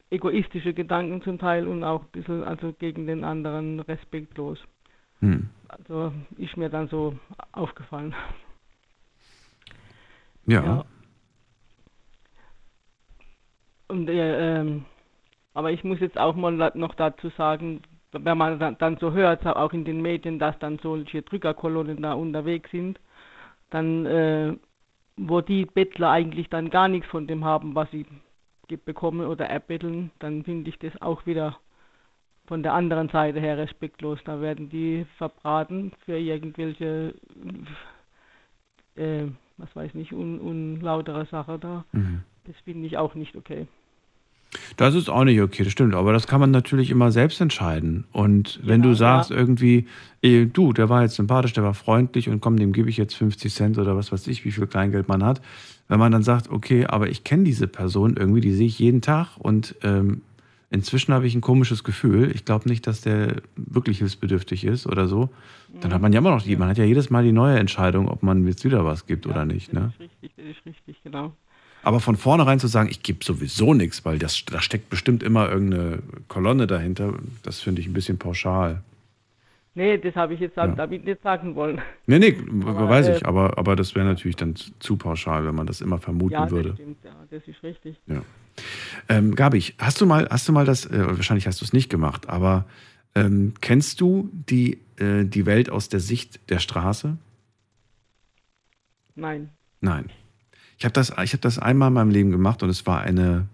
egoistische 0.09 0.73
Gedanken 0.73 1.21
zum 1.23 1.39
Teil 1.39 1.67
und 1.67 1.83
auch 1.83 2.03
ein 2.03 2.11
bisschen 2.11 2.43
also 2.43 2.71
gegen 2.73 3.07
den 3.07 3.23
anderen 3.23 3.79
respektlos. 3.81 4.59
Hm. 5.19 5.49
Also 5.67 6.13
ist 6.37 6.55
mir 6.55 6.69
dann 6.69 6.87
so 6.87 7.17
aufgefallen. 7.51 8.15
Ja. 10.45 10.63
Ja. 10.63 10.85
Und 13.87 14.09
äh, 14.09 14.59
ähm, 14.59 14.85
aber 15.53 15.71
ich 15.71 15.83
muss 15.83 15.99
jetzt 15.99 16.17
auch 16.17 16.35
mal 16.35 16.71
noch 16.73 16.95
dazu 16.95 17.29
sagen, 17.37 17.81
wenn 18.11 18.37
man 18.37 18.77
dann, 18.77 18.97
so 18.97 19.11
hört, 19.11 19.45
auch 19.45 19.73
in 19.73 19.85
den 19.85 20.01
Medien, 20.01 20.39
dass 20.39 20.57
dann 20.59 20.79
solche 20.79 21.21
Drückerkolonnen 21.21 22.01
da 22.01 22.13
unterwegs 22.13 22.69
sind, 22.71 22.99
dann 23.69 24.05
äh, 24.05 24.53
wo 25.17 25.41
die 25.41 25.65
Bettler 25.65 26.09
eigentlich 26.09 26.49
dann 26.49 26.69
gar 26.69 26.87
nichts 26.87 27.09
von 27.09 27.27
dem 27.27 27.45
haben, 27.45 27.75
was 27.75 27.89
sie 27.91 28.05
bekommen 28.85 29.27
oder 29.27 29.45
erbetteln, 29.45 30.09
dann 30.17 30.43
finde 30.43 30.69
ich 30.69 30.79
das 30.79 30.99
auch 30.99 31.27
wieder 31.27 31.59
von 32.47 32.63
der 32.63 32.73
anderen 32.73 33.09
Seite 33.09 33.39
her 33.39 33.57
respektlos. 33.57 34.19
Da 34.25 34.41
werden 34.41 34.69
die 34.69 35.05
verbraten 35.17 35.91
für 36.05 36.17
irgendwelche, 36.17 37.13
äh, 38.95 39.27
was 39.57 39.75
weiß 39.75 39.93
nicht, 39.93 40.13
un, 40.13 40.39
unlautere 40.39 41.25
Sache 41.25 41.57
da. 41.59 41.85
Mhm. 41.91 42.21
Das 42.45 42.55
finde 42.63 42.87
ich 42.87 42.97
auch 42.97 43.15
nicht 43.15 43.35
okay. 43.35 43.67
Das 44.77 44.95
ist 44.95 45.09
auch 45.09 45.23
nicht 45.23 45.41
okay, 45.41 45.63
das 45.63 45.71
stimmt. 45.73 45.95
Aber 45.95 46.13
das 46.13 46.27
kann 46.27 46.39
man 46.39 46.51
natürlich 46.51 46.89
immer 46.89 47.11
selbst 47.11 47.41
entscheiden. 47.41 48.05
Und 48.11 48.59
wenn 48.63 48.81
du 48.81 48.93
sagst 48.93 49.31
irgendwie, 49.31 49.87
eh, 50.21 50.45
du, 50.45 50.73
der 50.73 50.89
war 50.89 51.01
jetzt 51.01 51.15
sympathisch, 51.15 51.53
der 51.53 51.63
war 51.63 51.73
freundlich 51.73 52.29
und 52.29 52.41
komm, 52.41 52.57
dem 52.57 52.71
gebe 52.71 52.89
ich 52.89 52.97
jetzt 52.97 53.15
50 53.15 53.53
Cent 53.53 53.77
oder 53.77 53.95
was 53.95 54.11
weiß 54.11 54.27
ich, 54.27 54.45
wie 54.45 54.51
viel 54.51 54.67
Kleingeld 54.67 55.07
man 55.07 55.23
hat. 55.23 55.41
Wenn 55.87 55.99
man 55.99 56.11
dann 56.11 56.23
sagt, 56.23 56.49
okay, 56.49 56.85
aber 56.85 57.09
ich 57.09 57.23
kenne 57.23 57.43
diese 57.43 57.67
Person 57.67 58.15
irgendwie, 58.15 58.41
die 58.41 58.53
sehe 58.53 58.67
ich 58.67 58.79
jeden 58.79 59.01
Tag 59.01 59.37
und 59.37 59.75
ähm, 59.83 60.21
inzwischen 60.73 61.13
habe 61.13 61.25
ich 61.27 61.35
ein 61.35 61.41
komisches 61.41 61.83
Gefühl. 61.85 62.31
Ich 62.35 62.43
glaube 62.43 62.67
nicht, 62.67 62.85
dass 62.87 62.99
der 63.01 63.37
wirklich 63.55 63.99
hilfsbedürftig 63.99 64.65
ist 64.65 64.85
oder 64.87 65.07
so. 65.07 65.29
Dann 65.79 65.93
hat 65.93 66.01
man 66.01 66.11
ja 66.13 66.19
immer 66.19 66.31
noch 66.31 66.41
die, 66.43 66.55
man 66.55 66.67
hat 66.69 66.77
ja 66.77 66.83
jedes 66.83 67.09
Mal 67.09 67.23
die 67.23 67.31
neue 67.31 67.57
Entscheidung, 67.57 68.07
ob 68.09 68.21
man 68.23 68.45
jetzt 68.47 68.65
wieder 68.65 68.83
was 68.85 69.07
gibt 69.07 69.25
oder 69.25 69.45
nicht. 69.45 69.71
Ne? 69.73 69.91
Richtig, 69.99 70.31
das 70.35 70.45
ist 70.45 70.65
richtig, 70.65 70.97
genau. 71.03 71.31
Aber 71.83 71.99
von 71.99 72.15
vornherein 72.15 72.59
zu 72.59 72.67
sagen, 72.67 72.89
ich 72.89 73.01
gebe 73.03 73.23
sowieso 73.25 73.73
nichts, 73.73 74.05
weil 74.05 74.17
das, 74.19 74.45
da 74.45 74.61
steckt 74.61 74.89
bestimmt 74.89 75.21
immer 75.23 75.49
irgendeine 75.49 75.99
Kolonne 76.27 76.65
dahinter, 76.67 77.13
das 77.43 77.59
finde 77.59 77.81
ich 77.81 77.87
ein 77.87 77.93
bisschen 77.93 78.17
pauschal. 78.17 78.81
Nee, 79.75 79.97
das 79.97 80.15
habe 80.15 80.35
ich 80.35 80.39
jetzt 80.39 80.55
Ja. 80.55 80.67
damit 80.67 81.03
nicht 81.03 81.21
sagen 81.23 81.55
wollen. 81.55 81.81
Nee, 82.05 82.19
nee, 82.19 82.37
Aber, 82.65 82.87
weiß 82.87 83.07
äh, 83.07 83.17
ich, 83.17 83.25
aber, 83.25 83.57
aber 83.57 83.75
das 83.75 83.95
wäre 83.95 84.05
natürlich 84.05 84.35
dann 84.35 84.55
zu- 84.55 84.71
zu 84.79 84.95
pauschal, 84.97 85.45
wenn 85.47 85.55
man 85.55 85.65
das 85.65 85.81
immer 85.81 85.97
vermuten 85.97 86.33
Ja, 86.33 86.43
das 86.43 86.51
würde. 86.51 86.73
stimmt, 86.75 86.97
ja, 87.03 87.11
das 87.31 87.41
ist 87.47 87.63
richtig. 87.63 87.95
Ja. 88.05 88.21
Ähm, 89.09 89.35
Gabi, 89.35 89.61
hast 89.77 89.99
du 90.01 90.05
mal, 90.05 90.27
hast 90.29 90.47
du 90.47 90.51
mal 90.51 90.65
das, 90.65 90.85
äh, 90.85 91.05
wahrscheinlich 91.05 91.47
hast 91.47 91.61
du 91.61 91.65
es 91.65 91.73
nicht 91.73 91.89
gemacht, 91.89 92.29
aber 92.29 92.65
ähm, 93.15 93.53
kennst 93.61 94.01
du 94.01 94.29
die, 94.49 94.79
äh, 94.97 95.25
die 95.25 95.45
Welt 95.45 95.69
aus 95.69 95.89
der 95.89 95.99
Sicht 95.99 96.49
der 96.49 96.59
Straße? 96.59 97.17
Nein. 99.15 99.49
Nein. 99.81 100.09
Ich 100.77 100.85
habe 100.85 100.93
das, 100.93 101.13
ich 101.23 101.33
hab 101.33 101.41
das 101.41 101.59
einmal 101.59 101.89
in 101.89 101.93
meinem 101.93 102.09
Leben 102.09 102.31
gemacht 102.31 102.63
und 102.63 102.69
es 102.69 102.85
war 102.85 103.01
eine, 103.01 103.47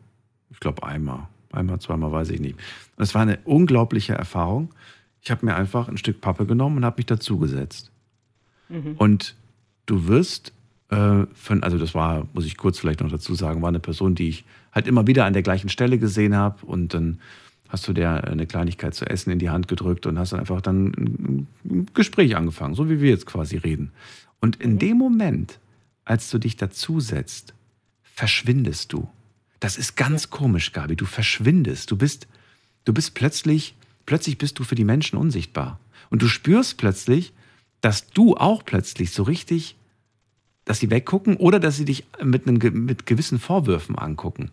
ich 0.52 0.60
glaube 0.60 0.84
einmal, 0.84 1.28
einmal, 1.52 1.80
zweimal, 1.80 2.12
weiß 2.12 2.30
ich 2.30 2.40
nicht. 2.40 2.56
Und 2.96 3.04
es 3.04 3.14
war 3.14 3.22
eine 3.22 3.40
unglaubliche 3.44 4.14
Erfahrung. 4.14 4.74
Ich 5.22 5.32
habe 5.32 5.46
mir 5.46 5.56
einfach 5.56 5.90
ein 5.90 5.98
Stück 5.98 6.22
Pappe 6.22 6.46
genommen 6.46 6.78
und 6.78 6.86
habe 6.86 6.98
mich 6.98 7.06
dazugesetzt. 7.08 7.92
Mhm. 8.70 8.96
Und 8.98 9.36
du 9.86 10.08
wirst 10.08 10.54
äh, 10.90 11.26
von, 11.34 11.64
also 11.64 11.78
das 11.78 11.94
war, 11.94 12.28
muss 12.34 12.46
ich 12.46 12.58
kurz 12.58 12.80
vielleicht 12.80 13.02
noch 13.02 13.12
dazu 13.12 13.36
sagen, 13.36 13.62
war 13.62 13.70
eine 13.70 13.80
Person, 13.80 14.16
die 14.16 14.30
ich 14.30 14.46
halt 14.72 14.88
immer 14.88 15.08
wieder 15.08 15.26
an 15.26 15.34
der 15.34 15.44
gleichen 15.44 15.70
Stelle 15.70 15.98
gesehen 15.98 16.36
habe 16.36 16.66
und 16.66 16.94
dann 16.94 17.20
hast 17.70 17.88
du 17.88 17.94
der 17.94 18.24
eine 18.26 18.48
Kleinigkeit 18.48 18.96
zu 18.96 19.06
essen 19.06 19.32
in 19.32 19.40
die 19.40 19.50
Hand 19.50 19.68
gedrückt 19.68 20.06
und 20.06 20.18
hast 20.18 20.34
dann 20.34 20.40
einfach 20.40 20.62
dann 20.62 21.48
ein 21.66 21.88
Gespräch 21.94 22.36
angefangen, 22.36 22.76
so 22.76 22.90
wie 22.90 23.00
wir 23.00 23.10
jetzt 23.10 23.28
quasi 23.28 23.58
reden. 23.58 23.92
Und 24.42 24.56
in 24.58 24.80
dem 24.80 24.98
Moment, 24.98 25.60
als 26.04 26.30
du 26.30 26.40
dich 26.40 26.58
dazusetzt, 26.58 27.54
verschwindest 28.02 28.92
du. 28.94 29.08
Das 29.60 29.78
ist 29.78 29.96
ganz 29.96 30.30
komisch, 30.30 30.72
Gabi. 30.72 30.96
Du 30.96 31.06
verschwindest. 31.06 31.92
Du 31.92 31.98
bist, 31.98 32.28
du 32.86 32.94
bist 32.94 33.14
plötzlich, 33.14 33.76
plötzlich 34.06 34.38
bist 34.38 34.58
du 34.58 34.64
für 34.64 34.76
die 34.76 34.86
Menschen 34.86 35.18
unsichtbar. 35.18 35.80
Und 36.10 36.22
du 36.22 36.28
spürst 36.28 36.78
plötzlich, 36.78 37.34
dass 37.82 38.10
du 38.10 38.36
auch 38.36 38.64
plötzlich 38.66 39.12
so 39.12 39.24
richtig, 39.24 39.76
dass 40.66 40.80
sie 40.80 40.90
weggucken 40.90 41.38
oder 41.38 41.60
dass 41.60 41.78
sie 41.78 41.86
dich 41.86 42.06
mit, 42.24 42.48
einem, 42.48 42.86
mit 42.86 43.06
gewissen 43.06 43.40
Vorwürfen 43.40 43.98
angucken. 43.98 44.52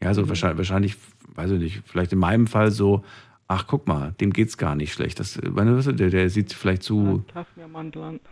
Ja, 0.00 0.08
also 0.08 0.28
wahrscheinlich, 0.28 0.58
wahrscheinlich, 0.58 0.96
weiß 1.34 1.50
ich 1.52 1.58
nicht, 1.60 1.82
vielleicht 1.86 2.12
in 2.12 2.18
meinem 2.18 2.46
Fall 2.46 2.70
so, 2.70 3.04
ach 3.48 3.66
guck 3.66 3.86
mal, 3.88 4.12
dem 4.20 4.32
geht's 4.32 4.56
gar 4.58 4.74
nicht 4.74 4.92
schlecht. 4.92 5.20
Das, 5.20 5.40
meine, 5.42 5.76
weißt 5.76 5.88
du, 5.88 5.92
der, 5.92 6.10
der 6.10 6.28
sieht 6.30 6.52
vielleicht 6.52 6.82
zu, 6.82 7.24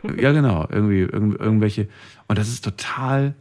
ja, 0.21 0.33
genau, 0.33 0.67
irgendwie 0.71 1.01
irgend, 1.01 1.39
irgendwelche. 1.41 1.89
Und 2.29 2.39
das 2.39 2.49
ist 2.49 2.65
total 2.65 3.35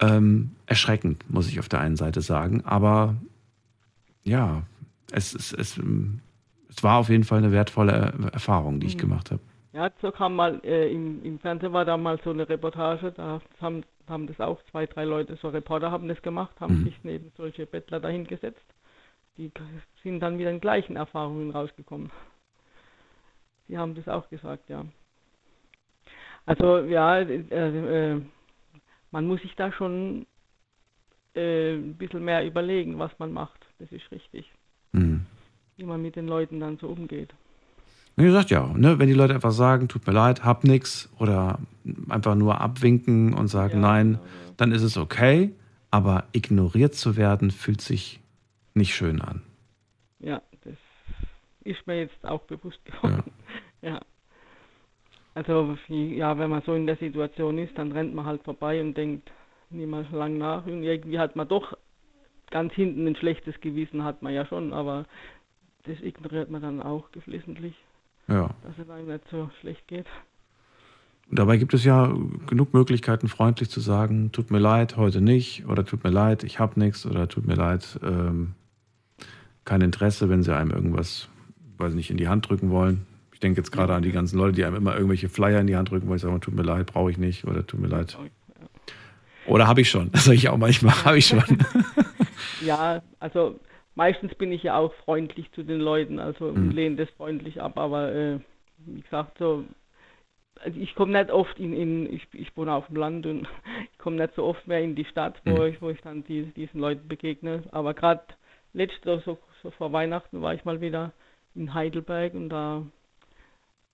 ähm, 0.00 0.50
erschreckend, 0.66 1.28
muss 1.30 1.48
ich 1.48 1.58
auf 1.60 1.68
der 1.68 1.80
einen 1.80 1.96
Seite 1.96 2.22
sagen. 2.22 2.62
Aber 2.64 3.16
ja, 4.22 4.62
es, 5.12 5.34
es, 5.34 5.52
es, 5.52 5.78
ähm, 5.78 6.20
es 6.68 6.82
war 6.82 6.96
auf 6.96 7.08
jeden 7.08 7.24
Fall 7.24 7.38
eine 7.38 7.52
wertvolle 7.52 7.92
Er- 7.92 8.32
Erfahrung, 8.32 8.80
die 8.80 8.86
ich 8.86 8.96
Mhm. 8.96 9.00
gemacht 9.00 9.30
habe. 9.30 9.40
Ja, 9.72 9.90
so 10.02 10.10
kam 10.10 10.34
mal, 10.34 10.60
äh, 10.64 10.92
im, 10.92 11.24
im 11.24 11.38
Fernsehen 11.38 11.72
war 11.72 11.84
da 11.84 11.96
mal 11.96 12.18
so 12.24 12.30
eine 12.30 12.48
Reportage, 12.48 13.12
da 13.12 13.40
haben, 13.60 13.84
haben 14.08 14.26
das 14.26 14.40
auch 14.40 14.60
zwei, 14.70 14.86
drei 14.86 15.04
Leute, 15.04 15.36
so 15.36 15.48
Reporter 15.48 15.90
haben 15.92 16.08
das 16.08 16.20
gemacht, 16.22 16.58
haben 16.60 16.80
Mhm. 16.80 16.84
sich 16.84 17.04
neben 17.04 17.32
solche 17.36 17.66
Bettler 17.66 18.00
dahingesetzt. 18.00 18.64
Die 19.36 19.50
sind 20.02 20.20
dann 20.20 20.36
mit 20.36 20.46
den 20.46 20.60
gleichen 20.60 20.96
Erfahrungen 20.96 21.50
rausgekommen. 21.52 22.10
Die 23.68 23.78
haben 23.78 23.94
das 23.94 24.08
auch 24.08 24.28
gesagt, 24.28 24.68
ja. 24.68 24.84
Also 26.46 26.80
ja, 26.80 27.20
äh, 27.20 28.12
äh, 28.14 28.20
man 29.12 29.26
muss 29.26 29.40
sich 29.42 29.54
da 29.54 29.70
schon 29.70 30.26
äh, 31.36 31.74
ein 31.74 31.94
bisschen 31.96 32.24
mehr 32.24 32.44
überlegen, 32.44 32.98
was 32.98 33.16
man 33.20 33.32
macht. 33.32 33.60
Das 33.78 33.90
ist 33.92 34.10
richtig. 34.10 34.50
Mhm. 34.92 35.26
Wie 35.76 35.84
man 35.84 36.02
mit 36.02 36.16
den 36.16 36.26
Leuten 36.26 36.58
dann 36.58 36.76
so 36.78 36.88
umgeht. 36.88 37.32
Wie 38.16 38.24
gesagt, 38.24 38.50
ja, 38.50 38.66
ne, 38.74 38.98
wenn 38.98 39.06
die 39.08 39.14
Leute 39.14 39.34
einfach 39.34 39.52
sagen, 39.52 39.88
tut 39.88 40.06
mir 40.06 40.12
leid, 40.12 40.44
hab 40.44 40.64
nix 40.64 41.08
oder 41.18 41.58
einfach 42.08 42.34
nur 42.34 42.60
abwinken 42.60 43.32
und 43.32 43.48
sagen 43.48 43.80
nein, 43.80 44.18
dann 44.56 44.72
ist 44.72 44.82
es 44.82 44.96
okay. 44.98 45.52
Aber 45.90 46.24
ignoriert 46.32 46.94
zu 46.94 47.16
werden, 47.16 47.50
fühlt 47.50 47.80
sich 47.80 48.20
nicht 48.74 48.94
schön 48.94 49.20
an. 49.20 49.42
Ja, 50.20 50.40
das 50.64 50.74
ist 51.64 51.84
mir 51.86 52.00
jetzt 52.00 52.24
auch 52.24 52.42
bewusst 52.42 52.84
geworden. 52.84 53.22
Ja. 53.82 53.98
Also, 55.34 55.76
wie- 55.88 56.16
ja, 56.16 56.36
wenn 56.38 56.50
man 56.50 56.62
so 56.66 56.74
in 56.74 56.86
der 56.86 56.96
Situation 56.96 57.56
ist, 57.58 57.76
dann 57.78 57.92
rennt 57.92 58.14
man 58.14 58.26
halt 58.26 58.42
vorbei 58.42 58.80
und 58.80 58.94
denkt 58.94 59.30
niemals 59.70 60.10
lang 60.10 60.36
nach. 60.38 60.66
Und 60.66 60.82
irgendwie 60.82 61.18
hat 61.18 61.34
man 61.36 61.48
doch 61.48 61.76
ganz 62.50 62.72
hinten 62.74 63.06
ein 63.06 63.16
schlechtes 63.16 63.58
Gewissen, 63.60 64.04
hat 64.04 64.20
man 64.22 64.34
ja 64.34 64.44
schon, 64.44 64.72
aber 64.72 65.06
das 65.84 65.98
ignoriert 66.02 66.50
man 66.50 66.60
dann 66.60 66.82
auch 66.82 67.10
geflissentlich, 67.12 67.74
Ja. 68.30 68.50
dass 68.62 68.78
es 68.78 68.88
einem 68.88 69.08
nicht 69.08 69.24
so 69.30 69.50
schlecht 69.60 69.86
geht. 69.88 70.06
Dabei 71.32 71.58
gibt 71.58 71.74
es 71.74 71.84
ja 71.84 72.12
genug 72.46 72.74
Möglichkeiten, 72.74 73.28
freundlich 73.28 73.70
zu 73.70 73.80
sagen, 73.80 74.32
tut 74.32 74.50
mir 74.50 74.58
leid, 74.58 74.96
heute 74.96 75.20
nicht, 75.20 75.66
oder 75.66 75.84
tut 75.84 76.02
mir 76.02 76.10
leid, 76.10 76.42
ich 76.42 76.58
habe 76.58 76.78
nichts, 76.80 77.06
oder 77.06 77.28
tut 77.28 77.46
mir 77.46 77.54
leid, 77.54 78.00
ähm, 78.02 78.54
kein 79.64 79.80
Interesse, 79.80 80.28
wenn 80.28 80.42
sie 80.42 80.54
einem 80.56 80.70
irgendwas, 80.70 81.28
weiß 81.78 81.94
nicht, 81.94 82.10
in 82.10 82.16
die 82.16 82.26
Hand 82.26 82.48
drücken 82.48 82.70
wollen. 82.70 83.06
Ich 83.32 83.38
denke 83.38 83.60
jetzt 83.60 83.70
gerade 83.70 83.94
an 83.94 84.02
die 84.02 84.10
ganzen 84.10 84.38
Leute, 84.38 84.54
die 84.54 84.64
einem 84.64 84.76
immer 84.76 84.94
irgendwelche 84.94 85.28
Flyer 85.28 85.60
in 85.60 85.68
die 85.68 85.76
Hand 85.76 85.90
drücken 85.90 86.08
wollen. 86.08 86.16
Ich 86.16 86.22
sage 86.22 86.40
tut 86.40 86.54
mir 86.54 86.62
leid, 86.62 86.86
brauche 86.86 87.10
ich 87.10 87.18
nicht, 87.18 87.46
oder 87.46 87.64
tut 87.64 87.80
mir 87.80 87.88
leid. 87.88 88.18
Oder 89.46 89.68
habe 89.68 89.80
ich 89.80 89.88
schon. 89.88 90.10
Das 90.12 90.24
sage 90.24 90.36
ich 90.36 90.48
auch 90.48 90.58
manchmal, 90.58 90.94
habe 91.04 91.18
ich 91.18 91.26
schon. 91.26 91.42
Ja, 92.62 93.02
also 93.20 93.58
meistens 93.94 94.34
bin 94.34 94.52
ich 94.52 94.62
ja 94.62 94.76
auch 94.76 94.92
freundlich 95.04 95.50
zu 95.52 95.62
den 95.62 95.80
Leuten, 95.80 96.18
also 96.18 96.52
Mhm. 96.52 96.70
lehne 96.70 96.96
das 96.96 97.10
freundlich 97.10 97.60
ab, 97.60 97.78
aber 97.78 98.12
äh, 98.12 98.38
wie 98.78 99.00
gesagt, 99.00 99.38
so, 99.38 99.64
also 100.62 100.78
ich 100.78 100.94
komme 100.94 101.12
nicht 101.18 101.30
oft 101.30 101.58
in, 101.58 101.72
in 101.72 102.12
ich, 102.12 102.26
ich 102.32 102.56
wohne 102.56 102.72
auf 102.72 102.86
dem 102.86 102.96
Land 102.96 103.26
und 103.26 103.48
ich 103.92 103.98
komme 103.98 104.16
nicht 104.16 104.34
so 104.34 104.44
oft 104.44 104.66
mehr 104.66 104.82
in 104.82 104.94
die 104.94 105.04
Stadt, 105.06 105.40
wo, 105.44 105.62
Mhm. 105.62 105.66
ich, 105.66 105.82
wo 105.82 105.90
ich 105.90 106.00
dann 106.02 106.24
die, 106.24 106.44
diesen 106.44 106.80
Leuten 106.80 107.08
begegne. 107.08 107.62
Aber 107.72 107.94
gerade 107.94 108.22
letzte, 108.72 109.20
so, 109.24 109.38
so 109.62 109.70
vor 109.72 109.92
Weihnachten 109.92 110.40
war 110.42 110.54
ich 110.54 110.64
mal 110.64 110.80
wieder 110.80 111.12
in 111.54 111.74
Heidelberg 111.74 112.34
und 112.34 112.48
da 112.50 112.84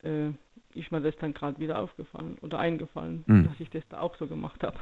äh, 0.02 0.28
ist 0.74 0.93
mir 0.93 1.01
das 1.01 1.16
dann 1.16 1.32
gerade 1.35 1.59
wieder 1.59 1.78
aufgefallen 1.78 2.36
oder 2.43 2.59
eingefallen, 2.59 3.24
Mhm. 3.27 3.44
dass 3.44 3.59
ich 3.60 3.70
das 3.70 3.82
da 3.89 4.01
auch 4.01 4.14
so 4.16 4.27
gemacht 4.27 4.62
habe. 4.62 4.77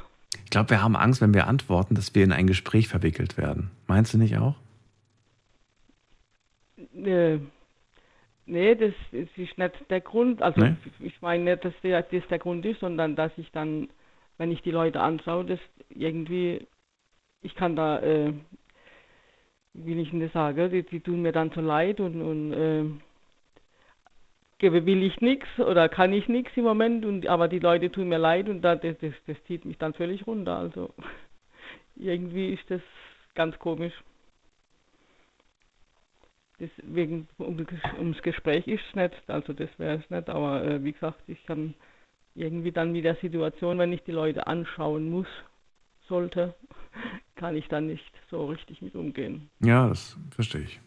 Ich 0.44 0.50
glaube, 0.50 0.70
wir 0.70 0.82
haben 0.82 0.96
Angst, 0.96 1.20
wenn 1.20 1.32
wir 1.34 1.46
antworten, 1.46 1.94
dass 1.94 2.14
wir 2.14 2.24
in 2.24 2.32
ein 2.32 2.46
Gespräch 2.46 2.88
verwickelt 2.88 3.38
werden. 3.38 3.70
Meinst 3.86 4.12
du 4.14 4.18
nicht 4.18 4.36
auch? 4.36 4.56
Nee, 6.94 7.40
nee 8.46 8.74
das, 8.74 8.94
das 9.12 9.28
ist 9.36 9.58
nicht 9.58 9.90
der 9.90 10.00
Grund. 10.00 10.40
Also 10.40 10.60
Nee? 10.60 10.76
ich 11.00 11.20
meine 11.20 11.44
nicht, 11.44 11.64
dass 11.64 11.74
das 11.82 12.28
der 12.28 12.38
Grund 12.38 12.64
ist, 12.64 12.80
sondern 12.80 13.16
dass 13.16 13.32
ich 13.36 13.50
dann, 13.50 13.88
wenn 14.38 14.50
ich 14.50 14.62
die 14.62 14.70
Leute 14.70 15.00
anschaue, 15.00 15.44
dass 15.44 15.60
irgendwie, 15.90 16.66
ich 17.42 17.54
kann 17.54 17.76
da, 17.76 18.00
äh, 18.00 18.32
wie 19.74 20.00
ich 20.00 20.12
Ihnen 20.12 20.22
das 20.22 20.32
sage, 20.32 20.68
die, 20.68 20.84
die 20.84 21.00
tun 21.00 21.22
mir 21.22 21.32
dann 21.32 21.50
so 21.50 21.60
leid 21.60 22.00
und, 22.00 22.22
und 22.22 22.52
äh, 22.52 22.84
gebe 24.58 24.86
will 24.86 25.02
ich 25.02 25.20
nichts 25.20 25.48
oder 25.58 25.88
kann 25.88 26.12
ich 26.12 26.28
nichts 26.28 26.52
im 26.56 26.64
Moment, 26.64 27.04
und, 27.04 27.26
aber 27.26 27.48
die 27.48 27.58
Leute 27.58 27.90
tun 27.90 28.08
mir 28.08 28.18
leid 28.18 28.48
und 28.48 28.62
da, 28.62 28.76
das, 28.76 28.96
das, 28.98 29.12
das 29.26 29.36
zieht 29.44 29.64
mich 29.64 29.78
dann 29.78 29.94
völlig 29.94 30.26
runter. 30.26 30.56
Also 30.56 30.94
irgendwie 31.96 32.54
ist 32.54 32.70
das 32.70 32.80
ganz 33.34 33.58
komisch. 33.58 33.94
Deswegen, 36.64 37.28
um, 37.38 37.66
ums 37.98 38.22
Gespräch 38.22 38.66
ist 38.66 38.82
es 38.88 38.94
nicht, 38.94 39.14
also 39.26 39.52
das 39.52 39.68
wäre 39.78 39.98
es 39.98 40.10
nicht, 40.10 40.28
aber 40.28 40.64
äh, 40.64 40.84
wie 40.84 40.92
gesagt, 40.92 41.20
ich 41.26 41.44
kann 41.46 41.74
irgendwie 42.34 42.72
dann 42.72 42.92
mit 42.92 43.04
der 43.04 43.16
Situation, 43.16 43.78
wenn 43.78 43.92
ich 43.92 44.02
die 44.02 44.12
Leute 44.12 44.46
anschauen 44.46 45.10
muss, 45.10 45.26
sollte, 46.08 46.54
kann 47.36 47.56
ich 47.56 47.68
dann 47.68 47.86
nicht 47.86 48.12
so 48.30 48.46
richtig 48.46 48.82
mit 48.82 48.94
umgehen. 48.94 49.50
Ja, 49.60 49.88
das 49.88 50.16
verstehe 50.30 50.62
ich. 50.62 50.80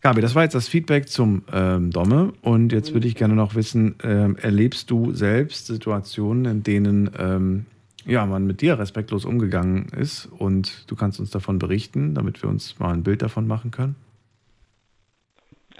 Gabi, 0.00 0.20
das 0.20 0.34
war 0.34 0.42
jetzt 0.42 0.54
das 0.54 0.68
Feedback 0.68 1.08
zum 1.08 1.44
ähm, 1.52 1.90
Domme 1.90 2.32
und 2.42 2.72
jetzt 2.72 2.92
würde 2.94 3.06
ich 3.06 3.14
gerne 3.14 3.34
noch 3.34 3.54
wissen, 3.54 3.96
ähm, 4.02 4.36
erlebst 4.36 4.90
du 4.90 5.12
selbst 5.12 5.66
Situationen, 5.66 6.44
in 6.46 6.62
denen 6.62 7.10
ähm, 7.18 7.66
ja, 8.04 8.26
man 8.26 8.46
mit 8.46 8.62
dir 8.62 8.78
respektlos 8.78 9.24
umgegangen 9.24 9.86
ist 9.90 10.26
und 10.26 10.90
du 10.90 10.96
kannst 10.96 11.20
uns 11.20 11.30
davon 11.30 11.58
berichten, 11.58 12.14
damit 12.14 12.42
wir 12.42 12.48
uns 12.48 12.78
mal 12.78 12.92
ein 12.92 13.02
Bild 13.02 13.22
davon 13.22 13.46
machen 13.46 13.70
können? 13.70 13.94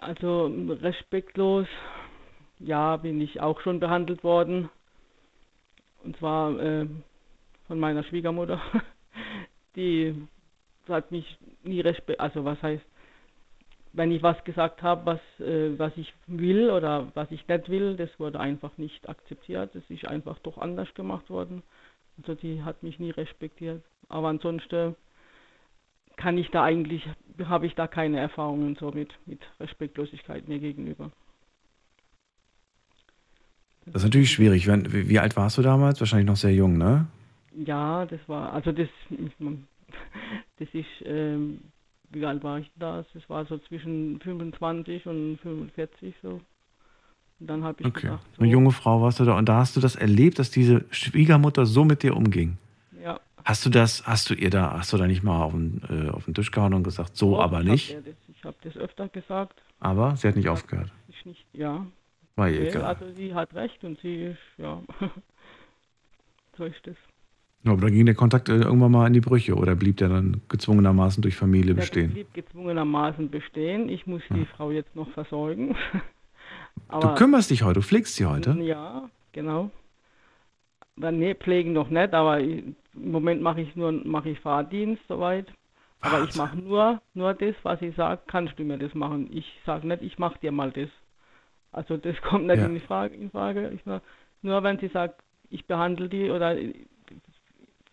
Also 0.02 0.46
respektlos, 0.82 1.68
ja, 2.58 2.96
bin 2.96 3.20
ich 3.20 3.40
auch 3.40 3.60
schon 3.60 3.78
behandelt 3.78 4.24
worden. 4.24 4.68
Und 6.02 6.16
zwar 6.16 6.58
äh, 6.58 6.86
von 7.68 7.78
meiner 7.78 8.02
Schwiegermutter. 8.02 8.60
Die 9.76 10.26
hat 10.88 11.12
mich 11.12 11.38
nie 11.62 11.80
respektiert, 11.80 12.18
also 12.18 12.44
was 12.44 12.60
heißt, 12.62 12.84
wenn 13.92 14.10
ich 14.10 14.24
was 14.24 14.42
gesagt 14.42 14.82
habe, 14.82 15.06
was, 15.06 15.46
äh, 15.46 15.78
was 15.78 15.92
ich 15.96 16.12
will 16.26 16.70
oder 16.70 17.06
was 17.14 17.30
ich 17.30 17.46
nicht 17.46 17.68
will, 17.68 17.94
das 17.96 18.10
wurde 18.18 18.40
einfach 18.40 18.76
nicht 18.78 19.08
akzeptiert. 19.08 19.72
Das 19.74 19.84
ist 19.88 20.04
einfach 20.08 20.40
doch 20.40 20.58
anders 20.58 20.92
gemacht 20.94 21.30
worden. 21.30 21.62
Also 22.18 22.34
die 22.34 22.64
hat 22.64 22.82
mich 22.82 22.98
nie 22.98 23.10
respektiert. 23.10 23.84
Aber 24.08 24.28
ansonsten 24.28 24.96
kann 26.16 26.38
ich 26.38 26.50
da 26.50 26.64
eigentlich, 26.64 27.08
habe 27.44 27.66
ich 27.66 27.74
da 27.74 27.86
keine 27.86 28.18
Erfahrungen 28.18 28.76
so 28.78 28.90
mit, 28.90 29.10
mit 29.26 29.40
Respektlosigkeit 29.60 30.48
mir 30.48 30.58
gegenüber. 30.58 31.10
Das 33.86 33.96
ist 33.96 34.04
natürlich 34.04 34.30
schwierig. 34.30 34.68
Wie, 34.68 35.08
wie 35.08 35.18
alt 35.18 35.36
warst 35.36 35.58
du 35.58 35.62
damals? 35.62 36.00
Wahrscheinlich 36.00 36.28
noch 36.28 36.36
sehr 36.36 36.54
jung, 36.54 36.78
ne? 36.78 37.06
Ja, 37.54 38.06
das 38.06 38.20
war, 38.28 38.52
also 38.52 38.72
das, 38.72 38.88
das 40.58 40.68
ist, 40.72 40.86
ähm, 41.04 41.60
wie 42.10 42.24
alt 42.24 42.42
war 42.44 42.58
ich 42.58 42.70
da? 42.78 43.04
Das 43.12 43.28
war 43.28 43.44
so 43.46 43.58
zwischen 43.58 44.20
25 44.20 45.06
und 45.06 45.38
45 45.42 46.14
so. 46.22 46.40
Und 47.40 47.46
dann 47.50 47.64
habe 47.64 47.80
ich 47.80 47.86
okay. 47.86 48.02
gedacht, 48.02 48.26
so, 48.36 48.42
eine 48.42 48.52
junge 48.52 48.70
Frau 48.70 49.02
warst 49.02 49.18
du 49.18 49.24
da 49.24 49.36
und 49.36 49.48
da 49.48 49.56
hast 49.56 49.76
du 49.76 49.80
das 49.80 49.96
erlebt, 49.96 50.38
dass 50.38 50.50
diese 50.50 50.84
Schwiegermutter 50.90 51.66
so 51.66 51.84
mit 51.84 52.04
dir 52.04 52.16
umging. 52.16 52.56
Ja. 53.42 53.50
Hast 53.50 53.64
du 53.66 53.70
das, 53.70 54.06
hast 54.06 54.30
du 54.30 54.34
ihr 54.34 54.50
da, 54.50 54.72
hast 54.78 54.92
du 54.92 54.96
da 54.96 55.06
nicht 55.06 55.22
mal 55.22 55.42
auf 55.42 55.52
den, 55.52 55.82
äh, 55.88 56.10
auf 56.10 56.24
den 56.24 56.34
Tisch 56.34 56.50
gehauen 56.50 56.74
und 56.74 56.82
gesagt, 56.82 57.16
so 57.16 57.32
Doch, 57.32 57.42
aber 57.42 57.60
ich 57.60 57.66
nicht? 57.66 57.96
Hab 57.96 58.04
das, 58.04 58.14
ich 58.28 58.44
habe 58.44 58.56
das 58.62 58.76
öfter 58.76 59.08
gesagt. 59.08 59.62
Aber 59.80 60.16
sie 60.16 60.28
hat 60.28 60.36
nicht 60.36 60.48
aufgehört. 60.48 60.92
Ich 61.08 61.24
nicht, 61.26 61.44
ja. 61.52 61.86
War 62.36 62.48
ihr 62.48 62.60
Nee, 62.60 62.68
egal. 62.68 62.82
Also 62.84 63.10
sie 63.12 63.34
hat 63.34 63.54
recht 63.54 63.82
und 63.84 63.98
sie 64.00 64.22
ist, 64.26 64.38
ja, 64.58 64.80
so 66.56 66.64
ist 66.64 66.86
das. 66.86 66.96
Ja, 67.64 67.72
aber 67.72 67.82
dann 67.82 67.92
ging 67.92 68.06
der 68.06 68.14
Kontakt 68.14 68.48
äh, 68.48 68.56
irgendwann 68.56 68.90
mal 68.90 69.06
in 69.06 69.12
die 69.12 69.20
Brüche 69.20 69.54
oder 69.54 69.76
blieb 69.76 69.98
der 69.98 70.08
dann 70.08 70.40
gezwungenermaßen 70.48 71.22
durch 71.22 71.36
Familie 71.36 71.74
Der 71.74 71.82
bestehen? 71.82 72.12
blieb 72.12 72.34
gezwungenermaßen 72.34 73.30
bestehen. 73.30 73.88
Ich 73.88 74.06
muss 74.06 74.22
die 74.30 74.46
Frau 74.46 74.70
jetzt 74.70 74.94
noch 74.96 75.10
versorgen. 75.10 75.76
Du 76.88 76.96
Aber 76.96 77.14
kümmerst 77.16 77.50
dich 77.50 77.64
heute, 77.64 77.80
du 77.80 77.82
pflegst 77.82 78.14
sie 78.16 78.24
heute. 78.24 78.52
Ja, 78.60 79.10
genau. 79.32 79.70
Aber 80.96 81.12
nee, 81.12 81.34
pflegen 81.34 81.74
noch 81.74 81.90
nicht, 81.90 82.14
aber 82.14 82.40
im 82.94 83.10
Moment 83.12 83.42
mache 83.42 83.60
ich 83.62 83.74
nur 83.76 83.92
mache 83.92 84.30
ich 84.30 84.40
Fahrdienst 84.40 85.02
soweit. 85.08 85.46
Aber 86.00 86.22
ich 86.24 86.34
mache 86.34 86.56
nur 86.58 87.00
nur 87.14 87.32
das, 87.34 87.54
was 87.62 87.80
ich 87.82 87.94
sage, 87.96 88.20
kannst 88.26 88.58
du 88.58 88.64
mir 88.64 88.78
das 88.78 88.94
machen. 88.94 89.28
Ich 89.32 89.46
sage 89.64 89.86
nicht, 89.86 90.02
ich 90.02 90.18
mache 90.18 90.38
dir 90.40 90.52
mal 90.52 90.70
das. 90.72 90.88
Also 91.72 91.96
das 91.96 92.20
kommt 92.22 92.46
nicht 92.46 92.58
Ja. 92.58 92.66
in, 92.66 92.80
Frage, 92.80 93.14
in 93.14 93.30
Frage. 93.30 93.70
Ich 93.70 93.80
sag, 93.84 94.02
nur 94.42 94.62
wenn 94.62 94.78
sie 94.78 94.88
sagt, 94.88 95.22
ich 95.50 95.66
behandle 95.66 96.08
die 96.08 96.30
oder 96.30 96.56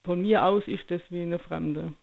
von 0.04 0.22
mir 0.22 0.44
aus 0.44 0.64
ist 0.68 0.90
das 0.90 1.02
wie 1.10 1.22
eine 1.22 1.40
Fremde. 1.40 1.94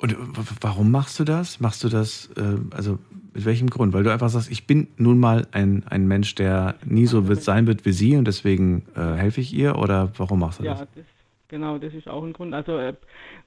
Und 0.00 0.14
warum 0.62 0.92
machst 0.92 1.18
du 1.18 1.24
das? 1.24 1.58
Machst 1.58 1.82
du 1.82 1.88
das, 1.88 2.30
äh, 2.36 2.56
also 2.70 3.00
mit 3.34 3.44
welchem 3.44 3.68
Grund? 3.68 3.92
Weil 3.92 4.04
du 4.04 4.12
einfach 4.12 4.28
sagst, 4.28 4.48
ich 4.50 4.64
bin 4.66 4.86
nun 4.96 5.18
mal 5.18 5.48
ein, 5.50 5.84
ein 5.88 6.06
Mensch, 6.06 6.36
der 6.36 6.76
nie 6.84 7.06
so 7.06 7.26
wird, 7.26 7.42
sein 7.42 7.66
wird 7.66 7.84
wie 7.84 7.90
sie 7.92 8.16
und 8.16 8.26
deswegen 8.26 8.84
äh, 8.94 9.00
helfe 9.16 9.40
ich 9.40 9.52
ihr? 9.52 9.76
Oder 9.76 10.12
warum 10.16 10.38
machst 10.38 10.60
du 10.60 10.64
Ja, 10.64 10.74
das? 10.74 10.86
das, 10.94 11.04
genau, 11.48 11.78
das 11.78 11.92
ist 11.94 12.08
auch 12.08 12.22
ein 12.22 12.32
Grund. 12.32 12.54
Also 12.54 12.78
äh, 12.78 12.94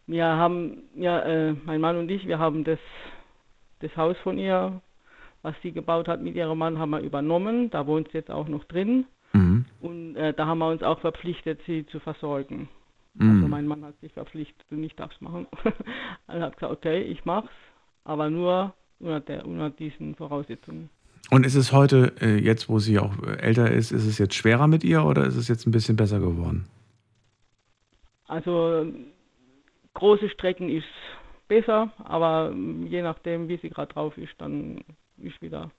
wir 0.07 0.25
haben, 0.25 0.83
ja, 0.95 1.19
äh, 1.19 1.53
mein 1.65 1.81
Mann 1.81 1.97
und 1.97 2.09
ich, 2.09 2.27
wir 2.27 2.39
haben 2.39 2.63
das, 2.63 2.79
das 3.79 3.95
Haus 3.95 4.17
von 4.23 4.37
ihr, 4.37 4.81
was 5.41 5.55
sie 5.63 5.71
gebaut 5.71 6.07
hat 6.07 6.21
mit 6.21 6.35
ihrem 6.35 6.57
Mann, 6.57 6.77
haben 6.77 6.91
wir 6.91 6.99
übernommen. 6.99 7.69
Da 7.69 7.87
wohnt 7.87 8.09
sie 8.11 8.17
jetzt 8.17 8.31
auch 8.31 8.47
noch 8.47 8.63
drin. 8.65 9.05
Mhm. 9.33 9.65
Und 9.79 10.15
äh, 10.15 10.33
da 10.33 10.45
haben 10.45 10.59
wir 10.59 10.69
uns 10.69 10.83
auch 10.83 10.99
verpflichtet, 10.99 11.61
sie 11.65 11.85
zu 11.87 11.99
versorgen. 11.99 12.69
Mhm. 13.15 13.29
Also 13.35 13.47
mein 13.47 13.67
Mann 13.67 13.83
hat 13.83 13.99
sich 13.99 14.13
verpflichtet 14.13 14.65
und 14.69 14.83
ich 14.83 14.95
darf 14.95 15.11
es 15.13 15.21
machen. 15.21 15.47
also 16.27 16.41
hat 16.45 16.53
gesagt, 16.55 16.73
okay, 16.73 17.01
ich 17.01 17.25
mach's, 17.25 17.51
aber 18.03 18.29
nur 18.29 18.73
unter, 18.99 19.19
der, 19.19 19.45
unter 19.45 19.69
diesen 19.69 20.15
Voraussetzungen. 20.15 20.89
Und 21.29 21.45
ist 21.45 21.55
es 21.55 21.71
heute, 21.71 22.13
äh, 22.19 22.37
jetzt 22.37 22.67
wo 22.67 22.79
sie 22.79 22.99
auch 22.99 23.17
äh, 23.23 23.37
älter 23.37 23.71
ist, 23.71 23.91
ist 23.91 24.05
es 24.05 24.17
jetzt 24.17 24.35
schwerer 24.35 24.67
mit 24.67 24.83
ihr 24.83 25.03
oder 25.03 25.25
ist 25.25 25.35
es 25.35 25.47
jetzt 25.47 25.65
ein 25.65 25.71
bisschen 25.71 25.95
besser 25.95 26.19
geworden? 26.19 26.65
Also 28.31 28.85
große 29.93 30.29
Strecken 30.29 30.69
ist 30.69 30.87
besser, 31.49 31.91
aber 31.97 32.53
je 32.87 33.01
nachdem, 33.01 33.49
wie 33.49 33.57
sie 33.57 33.69
gerade 33.69 33.93
drauf 33.93 34.17
ist, 34.17 34.31
dann 34.37 34.85
ist 35.17 35.41
wieder 35.41 35.69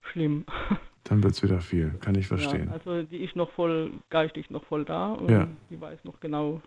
schlimm. 0.00 0.44
Dann 1.04 1.22
wird 1.22 1.34
es 1.34 1.42
wieder 1.42 1.60
viel, 1.60 1.90
kann 2.00 2.14
ich 2.14 2.26
verstehen. 2.26 2.68
Ja, 2.68 2.72
also 2.72 3.02
die 3.02 3.18
ist 3.18 3.36
noch 3.36 3.50
voll, 3.50 3.92
geistig 4.08 4.48
noch 4.48 4.64
voll 4.64 4.86
da 4.86 5.12
und 5.12 5.28
Ja. 5.28 5.46
die 5.68 5.78
weiß 5.78 6.02
noch 6.04 6.18
genau, 6.18 6.62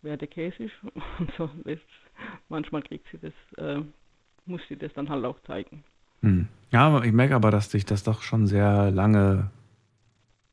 wer 0.00 0.16
der 0.16 0.28
Käse 0.28 0.62
ist. 0.62 0.74
Und 1.18 1.32
so, 1.36 1.50
das, 1.64 1.80
manchmal 2.48 2.82
kriegt 2.82 3.04
sie 3.10 3.18
das, 3.18 3.32
äh, 3.58 3.82
muss 4.46 4.60
sie 4.68 4.76
das 4.76 4.92
dann 4.92 5.08
halt 5.08 5.24
auch 5.24 5.40
zeigen. 5.40 5.82
Hm. 6.20 6.46
Ja, 6.70 6.86
aber 6.86 7.04
ich 7.04 7.10
merke 7.12 7.34
aber, 7.34 7.50
dass 7.50 7.68
dich 7.68 7.84
das 7.84 8.04
doch 8.04 8.22
schon 8.22 8.46
sehr 8.46 8.92
lange 8.92 9.50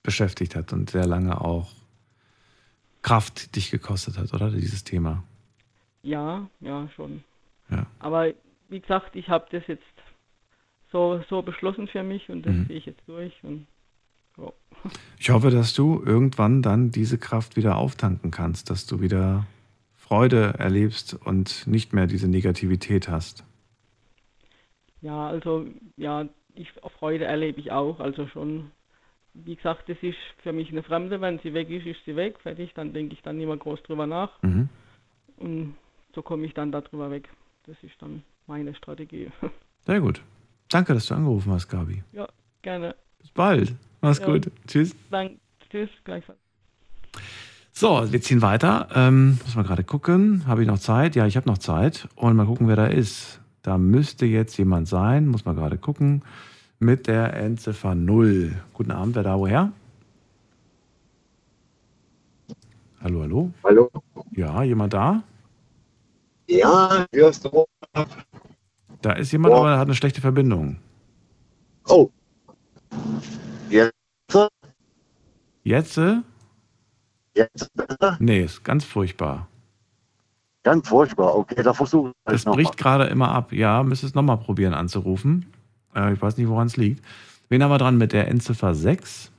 beschäftigt 0.02 0.56
hat 0.56 0.74
und 0.74 0.90
sehr 0.90 1.06
lange 1.06 1.40
auch 1.40 1.70
Kraft 3.02 3.56
dich 3.56 3.72
gekostet 3.72 4.18
hat, 4.18 4.34
oder? 4.34 4.52
Dieses 4.52 4.84
Thema. 4.84 5.24
Ja, 6.04 6.50
ja, 6.60 6.90
schon. 6.96 7.24
Ja. 7.70 7.86
Aber 8.00 8.34
wie 8.70 8.80
gesagt, 8.80 9.16
ich 9.16 9.30
habe 9.30 9.46
das 9.52 9.64
jetzt 9.68 9.84
so, 10.92 11.24
so 11.30 11.42
beschlossen 11.42 11.88
für 11.88 12.04
mich 12.04 12.30
und 12.30 12.46
das 12.46 12.54
Mhm. 12.56 12.68
ziehe 12.68 12.80
ich 12.80 12.86
jetzt 12.86 13.02
durch. 13.08 13.34
Und, 13.44 13.68
ja. 14.38 14.52
Ich 15.18 15.30
hoffe, 15.30 15.50
dass 15.50 15.74
du 15.74 16.02
irgendwann 16.04 16.62
dann 16.62 16.92
diese 16.92 17.18
Kraft 17.18 17.56
wieder 17.56 17.78
auftanken 17.78 18.32
kannst, 18.32 18.70
dass 18.70 18.86
du 18.86 19.02
wieder 19.02 19.46
Freude 19.96 20.56
erlebst 20.58 21.14
und 21.14 21.68
nicht 21.68 21.94
mehr 21.94 22.08
diese 22.08 22.28
Negativität 22.28 23.08
hast. 23.10 23.44
Ja, 25.02 25.28
also 25.28 25.66
ja, 25.98 26.28
ich 26.56 26.72
Freude 26.98 27.26
erlebe 27.26 27.60
ich 27.60 27.72
auch, 27.72 28.00
also 28.00 28.28
schon. 28.28 28.72
Wie 29.34 29.56
gesagt, 29.56 29.88
das 29.88 29.98
ist 30.02 30.18
für 30.44 30.52
mich 30.54 30.70
eine 30.72 30.84
Fremde, 30.84 31.22
wenn 31.22 31.40
sie 31.40 31.54
weg 31.54 31.70
ist, 31.70 31.86
ist 31.86 32.04
sie 32.06 32.16
weg, 32.16 32.40
fertig, 32.42 32.74
dann 32.74 32.94
denke 32.94 33.14
ich 33.14 33.22
dann 33.22 33.38
nicht 33.38 33.48
mehr 33.48 33.58
groß 33.58 33.82
drüber 33.84 34.08
nach 34.08 34.32
Mhm. 34.42 34.70
und 35.38 35.76
so 36.16 36.22
komme 36.22 36.46
ich 36.46 36.54
dann 36.54 36.72
darüber 36.72 37.12
weg. 37.12 37.30
Das 37.68 37.78
ist 37.84 37.94
dann 38.00 38.24
meine 38.48 38.74
Strategie. 38.76 39.30
Sehr 39.86 40.02
gut. 40.02 40.22
Danke, 40.70 40.94
dass 40.94 41.06
du 41.08 41.14
angerufen 41.16 41.52
hast, 41.52 41.68
Gabi. 41.70 42.04
ja, 42.12 42.28
gerne. 42.62 42.96
Bis 43.20 43.30
bald. 43.32 43.76
Mach's 44.02 44.20
Ja. 44.20 44.26
gut. 44.26 44.52
Tschüss. 44.68 44.96
Danke, 45.12 45.36
tschüss, 45.70 45.90
gleichfalls. 46.04 46.40
So, 47.72 48.12
wir 48.12 48.22
ziehen 48.22 48.42
weiter. 48.42 48.90
Ähm, 48.94 49.40
muss 49.44 49.56
mal 49.56 49.64
gerade 49.64 49.84
gucken. 49.84 50.46
Habe 50.48 50.62
ich 50.64 50.68
noch 50.68 50.80
Zeit? 50.80 51.16
Ja, 51.16 51.26
ich 51.28 51.38
habe 51.38 51.48
noch 51.48 51.58
Zeit. 51.60 52.08
Und 52.16 52.36
mal 52.36 52.46
gucken, 52.46 52.68
wer 52.68 52.76
da 52.76 52.88
ist. 52.88 53.40
Da 53.62 53.78
müsste 53.78 54.26
jetzt 54.26 54.58
jemand 54.58 54.88
sein. 54.88 55.28
Muss 55.28 55.46
mal 55.46 55.56
gerade 55.56 55.78
gucken. 55.78 56.24
Mit 56.82 57.08
der 57.08 57.34
Endziffer 57.34 57.94
0. 57.94 58.56
Guten 58.74 58.92
Abend, 58.92 59.16
wer 59.16 59.24
da 59.24 59.38
woher? 59.38 59.74
Hallo, 63.02 63.22
hallo. 63.22 63.52
Hallo. 63.66 63.92
Ja, 64.32 64.64
jemand 64.64 64.94
da? 64.94 65.22
Ja, 66.48 67.06
hier 67.12 67.28
ist 67.28 67.44
der 67.44 67.66
Da 69.02 69.12
ist 69.14 69.34
jemand, 69.34 69.56
aber 69.56 69.72
er 69.72 69.78
hat 69.78 69.88
eine 69.88 69.96
schlechte 69.96 70.22
Verbindung. 70.22 70.78
Oh. 71.86 72.10
Jetzt? 73.70 73.94
Jetzt? 75.64 76.00
Jetzt 77.36 77.74
besser? 77.74 78.18
Nee, 78.22 78.44
ist 78.44 78.64
ganz 78.64 78.86
furchtbar. 78.86 79.50
Ganz 80.64 80.88
furchtbar. 80.88 81.36
Okay, 81.36 81.62
da 81.62 81.74
versuche 81.74 82.10
ich 82.10 82.16
Das 82.24 82.46
bricht 82.46 82.78
gerade 82.78 83.06
immer 83.06 83.32
ab. 83.32 83.52
Ja, 83.52 83.84
müsstest 83.84 84.16
nochmal 84.16 84.38
probieren 84.38 84.74
anzurufen. 84.74 85.46
Äh, 86.00 86.14
ich 86.14 86.22
weiß 86.22 86.38
nicht, 86.38 86.48
woran 86.48 86.68
es 86.68 86.78
liegt. 86.78 87.04
Wen 87.50 87.64
haben 87.64 87.72
wir 87.72 87.78
dran 87.78 87.98
mit 87.98 88.14
der 88.14 88.28
Endziffer 88.28 88.74
6? 88.74 89.32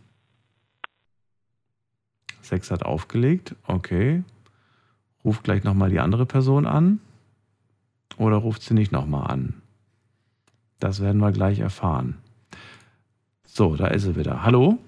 6 2.42 2.70
hat 2.70 2.82
aufgelegt. 2.84 3.54
Okay. 3.66 4.24
Ruft 5.24 5.44
gleich 5.44 5.64
nochmal 5.64 5.90
die 5.90 6.00
andere 6.00 6.26
Person 6.26 6.66
an. 6.66 7.00
Oder 8.16 8.36
ruft 8.36 8.62
sie 8.62 8.74
nicht 8.74 8.92
nochmal 8.92 9.30
an? 9.30 9.62
Das 10.78 11.00
werden 11.00 11.20
wir 11.20 11.32
gleich 11.32 11.60
erfahren. 11.60 12.18
So, 13.44 13.76
da 13.76 13.88
ist 13.88 14.02
sie 14.02 14.16
wieder. 14.16 14.42
Hallo? 14.42 14.78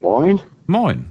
Moin. 0.00 0.40
Moin. 0.66 1.04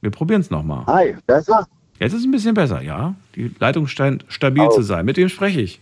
Wir 0.00 0.10
probieren 0.10 0.40
es 0.40 0.50
nochmal. 0.50 0.84
Hi, 0.86 1.16
besser? 1.26 1.66
Jetzt 1.98 2.12
ist 2.12 2.20
es 2.20 2.26
ein 2.26 2.30
bisschen 2.30 2.54
besser, 2.54 2.80
ja. 2.82 3.14
Die 3.34 3.50
Leitung 3.58 3.86
scheint 3.88 4.24
stabil 4.28 4.62
Au. 4.62 4.70
zu 4.70 4.82
sein. 4.82 5.04
Mit 5.04 5.16
wem 5.16 5.28
spreche 5.28 5.60
ich? 5.60 5.80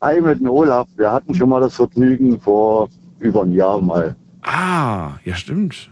Hi, 0.00 0.20
mit 0.20 0.40
dem 0.40 0.48
Olaf. 0.48 0.88
Wir 0.96 1.10
hatten 1.10 1.34
schon 1.34 1.48
mal 1.48 1.60
das 1.60 1.74
Vergnügen 1.74 2.40
vor 2.40 2.88
über 3.18 3.42
einem 3.42 3.54
Jahr 3.54 3.80
mal. 3.80 4.16
Ah, 4.42 5.18
ja, 5.24 5.34
stimmt. 5.34 5.90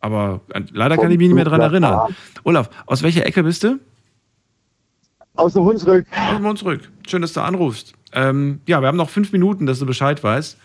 Aber 0.00 0.40
äh, 0.50 0.62
leider 0.72 0.96
kann 0.96 1.10
ich 1.10 1.18
mich 1.18 1.28
nicht 1.28 1.34
mehr 1.34 1.44
dran 1.44 1.60
erinnern. 1.60 2.14
Olaf, 2.44 2.70
aus 2.86 3.02
welcher 3.02 3.24
Ecke 3.24 3.42
bist 3.42 3.64
du? 3.64 3.78
Aus 5.34 5.54
dem 5.54 5.64
Hunsrück. 5.64 6.06
Aus 6.14 6.36
dem 6.36 6.46
Hunsrück. 6.46 6.90
Schön, 7.06 7.22
dass 7.22 7.32
du 7.32 7.40
anrufst. 7.40 7.94
Ähm, 8.12 8.60
ja, 8.66 8.80
wir 8.80 8.88
haben 8.88 8.96
noch 8.96 9.10
fünf 9.10 9.32
Minuten, 9.32 9.66
dass 9.66 9.78
du 9.78 9.86
Bescheid 9.86 10.22
weißt. 10.22 10.58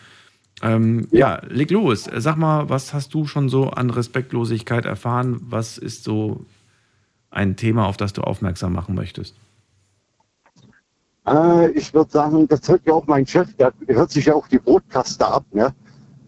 Ähm, 0.61 1.07
ja. 1.11 1.41
leg 1.47 1.71
los. 1.71 2.09
Sag 2.17 2.37
mal, 2.37 2.69
was 2.69 2.93
hast 2.93 3.13
du 3.13 3.25
schon 3.27 3.49
so 3.49 3.69
an 3.69 3.89
Respektlosigkeit 3.89 4.85
erfahren? 4.85 5.39
Was 5.41 5.77
ist 5.77 6.03
so 6.03 6.45
ein 7.33 7.55
Thema, 7.55 7.87
auf 7.87 7.97
das 7.97 8.13
du 8.13 8.21
aufmerksam 8.21 8.73
machen 8.73 8.95
möchtest? 8.95 9.35
Äh, 11.27 11.71
ich 11.71 11.93
würde 11.93 12.11
sagen, 12.11 12.47
das 12.47 12.67
hört 12.67 12.81
ja 12.85 12.93
auch 12.93 13.07
mein 13.07 13.25
Chef, 13.25 13.53
der 13.55 13.73
hört 13.87 14.11
sich 14.11 14.25
ja 14.25 14.35
auch 14.35 14.47
die 14.47 14.59
Brotkaste 14.59 15.25
ab. 15.25 15.45
Ne? 15.51 15.73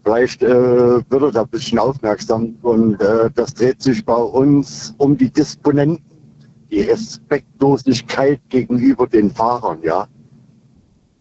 Vielleicht 0.04 0.42
äh, 0.42 0.48
wird 0.48 1.22
er 1.22 1.32
da 1.32 1.42
ein 1.42 1.48
bisschen 1.48 1.78
aufmerksam. 1.78 2.56
Und 2.62 3.00
äh, 3.00 3.30
das 3.34 3.54
dreht 3.54 3.82
sich 3.82 4.04
bei 4.04 4.14
uns 4.14 4.94
um 4.98 5.16
die 5.16 5.30
Disponenten, 5.30 6.04
die 6.70 6.82
Respektlosigkeit 6.82 8.40
gegenüber 8.48 9.06
den 9.06 9.30
Fahrern. 9.30 9.78
Ja, 9.82 10.06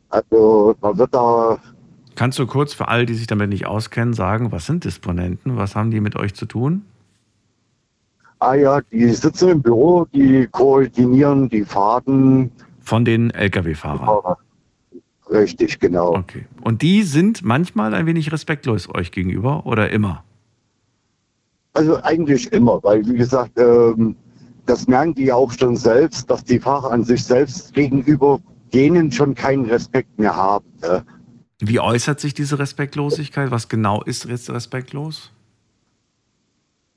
Also 0.10 0.76
man 0.82 0.98
wird 0.98 1.14
da 1.14 1.60
Kannst 2.16 2.40
du 2.40 2.48
kurz 2.48 2.74
für 2.74 2.88
all, 2.88 3.06
die 3.06 3.14
sich 3.14 3.28
damit 3.28 3.49
nicht 3.49 3.66
auskennen, 3.66 4.14
sagen, 4.14 4.53
was 4.53 4.66
sind 4.66 4.86
Disponenten? 4.86 5.57
Was 5.57 5.76
haben 5.76 5.91
die 5.91 5.99
mit 5.99 6.16
euch 6.16 6.34
zu 6.34 6.45
tun? 6.45 6.84
Ah 8.40 8.56
ja, 8.56 8.82
die 8.82 9.10
sitzen 9.10 9.49
im 9.49 9.62
Büro, 9.62 10.06
die 10.14 10.48
koordinieren 10.52 11.49
die 11.49 11.64
Fahrten. 11.64 12.52
Von 12.80 13.06
den 13.06 13.32
Lkw-Fahrern. 13.32 14.36
Richtig, 15.30 15.80
genau. 15.80 16.16
Okay. 16.16 16.45
Und 16.62 16.82
die 16.82 17.03
sind 17.03 17.44
manchmal 17.44 17.94
ein 17.94 18.06
wenig 18.06 18.32
respektlos 18.32 18.94
euch 18.94 19.12
gegenüber 19.12 19.66
oder 19.66 19.90
immer? 19.90 20.24
Also 21.74 22.02
eigentlich 22.03 22.52
immer, 22.53 22.82
weil 22.84 23.06
wie 23.07 23.18
gesagt, 23.18 23.57
ähm, 23.57 24.16
das 24.66 24.88
merken 24.88 25.16
die 25.16 25.26
ja 25.26 25.36
auch 25.36 25.52
schon 25.52 25.76
selbst, 25.76 26.30
dass 26.30 26.44
die 26.44 26.60
Fahrer 26.60 26.91
an 26.91 27.03
sich 27.03 27.24
selbst 27.24 27.74
gegenüber 27.74 28.40
denen 28.74 29.12
schon 29.12 29.36
keinen 29.36 29.66
Respekt 29.66 30.18
mehr 30.20 30.36
haben. 30.36 30.66
Ne? 30.82 31.03
Wie 31.60 31.80
äußert 31.80 32.20
sich 32.20 32.34
diese 32.34 32.60
Respektlosigkeit? 32.60 33.52
Was 33.52 33.70
genau 33.70 34.02
ist 34.03 34.26
jetzt 34.26 34.49
respektlos? 34.49 35.32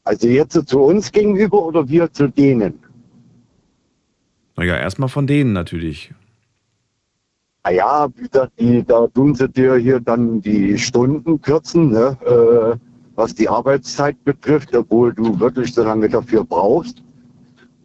Also 0.08 0.26
jetzt 0.26 0.66
zu 0.66 0.80
uns 0.80 1.12
gegenüber 1.12 1.62
oder 1.62 1.86
wir 1.86 2.10
zu 2.10 2.28
denen? 2.28 2.78
Naja, 4.56 4.74
erstmal 4.78 5.10
von 5.10 5.26
denen 5.26 5.52
natürlich. 5.52 6.14
Naja, 7.62 8.08
wie 8.16 8.22
gesagt, 8.22 8.52
die, 8.58 8.82
da 8.82 9.06
tun 9.08 9.34
sie 9.34 9.50
dir 9.50 9.74
hier 9.74 10.00
dann 10.00 10.40
die 10.40 10.78
Stunden 10.78 11.42
kürzen, 11.42 11.90
ne? 11.90 12.16
äh, 12.24 12.78
was 13.16 13.34
die 13.34 13.50
Arbeitszeit 13.50 14.16
betrifft, 14.24 14.74
obwohl 14.74 15.12
du 15.12 15.38
wirklich 15.38 15.74
so 15.74 15.82
lange 15.82 16.08
dafür 16.08 16.42
brauchst. 16.42 17.02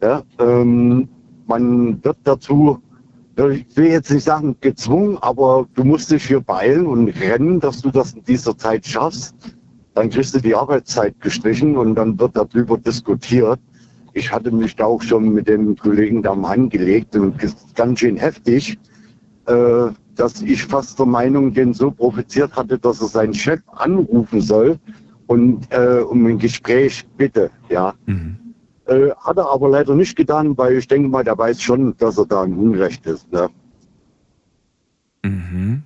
Ja? 0.00 0.22
Ähm, 0.38 1.06
man 1.46 2.02
wird 2.02 2.16
dazu, 2.24 2.80
ich 3.36 3.76
will 3.76 3.88
jetzt 3.88 4.10
nicht 4.10 4.24
sagen 4.24 4.56
gezwungen, 4.62 5.18
aber 5.20 5.66
du 5.74 5.84
musst 5.84 6.10
dich 6.10 6.24
hier 6.24 6.40
beeilen 6.40 6.86
und 6.86 7.08
rennen, 7.20 7.60
dass 7.60 7.82
du 7.82 7.90
das 7.90 8.14
in 8.14 8.24
dieser 8.24 8.56
Zeit 8.56 8.86
schaffst. 8.86 9.34
Dann 9.94 10.10
kriegst 10.10 10.34
du 10.34 10.40
die 10.40 10.54
Arbeitszeit 10.54 11.18
gestrichen 11.20 11.76
und 11.76 11.94
dann 11.94 12.18
wird 12.18 12.36
darüber 12.36 12.76
diskutiert. 12.78 13.60
Ich 14.12 14.30
hatte 14.30 14.50
mich 14.50 14.76
da 14.76 14.84
auch 14.84 15.02
schon 15.02 15.32
mit 15.32 15.48
den 15.48 15.76
Kollegen 15.76 16.22
da 16.22 16.34
mal 16.34 16.52
angelegt 16.52 17.16
und 17.16 17.36
ganz 17.74 18.00
schön 18.00 18.16
heftig, 18.16 18.78
äh, 19.46 19.86
dass 20.14 20.42
ich 20.42 20.64
fast 20.64 20.98
der 20.98 21.06
Meinung 21.06 21.52
den 21.52 21.74
so 21.74 21.90
provoziert 21.90 22.54
hatte, 22.56 22.78
dass 22.78 23.00
er 23.00 23.08
seinen 23.08 23.34
Chef 23.34 23.60
anrufen 23.76 24.40
soll 24.40 24.78
und 25.26 25.66
äh, 25.72 26.00
um 26.00 26.26
ein 26.26 26.38
Gespräch 26.38 27.04
bitte, 27.16 27.50
ja. 27.68 27.94
Äh, 28.86 29.10
hat 29.16 29.38
er 29.38 29.50
aber 29.50 29.70
leider 29.70 29.94
nicht 29.94 30.14
getan, 30.16 30.56
weil 30.58 30.76
ich 30.76 30.86
denke 30.86 31.08
mal, 31.08 31.24
der 31.24 31.38
weiß 31.38 31.60
schon, 31.62 31.96
dass 31.96 32.18
er 32.18 32.26
da 32.26 32.44
im 32.44 32.58
Unrecht 32.58 33.06
ist. 33.06 33.30
Ne? 33.32 33.48
Mhm. 35.24 35.82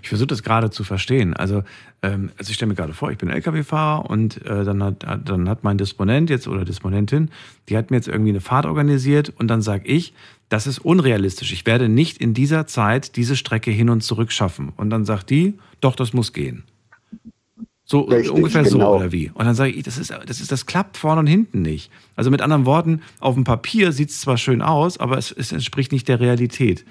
Ich 0.00 0.08
versuche 0.08 0.28
das 0.28 0.42
gerade 0.44 0.70
zu 0.70 0.84
verstehen. 0.84 1.34
Also, 1.34 1.64
ähm, 2.02 2.30
also 2.38 2.50
ich 2.50 2.56
stelle 2.56 2.68
mir 2.68 2.74
gerade 2.74 2.92
vor, 2.92 3.10
ich 3.10 3.18
bin 3.18 3.28
Lkw-Fahrer 3.28 4.08
und 4.08 4.44
äh, 4.46 4.64
dann, 4.64 4.82
hat, 4.82 5.04
dann 5.24 5.48
hat 5.48 5.64
mein 5.64 5.78
Disponent 5.78 6.30
jetzt 6.30 6.46
oder 6.46 6.64
Disponentin, 6.64 7.30
die 7.68 7.76
hat 7.76 7.90
mir 7.90 7.96
jetzt 7.96 8.08
irgendwie 8.08 8.30
eine 8.30 8.40
Fahrt 8.40 8.66
organisiert 8.66 9.32
und 9.36 9.48
dann 9.48 9.62
sage 9.62 9.86
ich, 9.86 10.14
das 10.48 10.66
ist 10.66 10.78
unrealistisch. 10.78 11.52
Ich 11.52 11.66
werde 11.66 11.88
nicht 11.88 12.18
in 12.18 12.34
dieser 12.34 12.66
Zeit 12.66 13.16
diese 13.16 13.36
Strecke 13.36 13.70
hin 13.70 13.90
und 13.90 14.02
zurück 14.02 14.32
schaffen. 14.32 14.72
Und 14.76 14.90
dann 14.90 15.04
sagt 15.04 15.30
die, 15.30 15.58
doch, 15.80 15.94
das 15.94 16.12
muss 16.12 16.32
gehen. 16.32 16.64
So 17.84 18.02
Richtig, 18.02 18.30
ungefähr 18.30 18.64
so 18.64 18.78
genau. 18.78 18.96
oder 18.96 19.12
wie? 19.12 19.30
Und 19.32 19.46
dann 19.46 19.54
sage 19.54 19.72
ich, 19.72 19.82
das 19.82 19.96
ist, 19.96 20.10
das 20.10 20.40
ist, 20.40 20.52
das 20.52 20.66
klappt 20.66 20.98
vorne 20.98 21.20
und 21.20 21.26
hinten 21.26 21.62
nicht. 21.62 21.90
Also 22.16 22.30
mit 22.30 22.42
anderen 22.42 22.66
Worten, 22.66 23.00
auf 23.18 23.34
dem 23.34 23.44
Papier 23.44 23.92
sieht 23.92 24.10
es 24.10 24.20
zwar 24.20 24.36
schön 24.36 24.60
aus, 24.60 24.98
aber 24.98 25.16
es, 25.16 25.32
es 25.32 25.52
entspricht 25.52 25.92
nicht 25.92 26.06
der 26.06 26.20
Realität. 26.20 26.84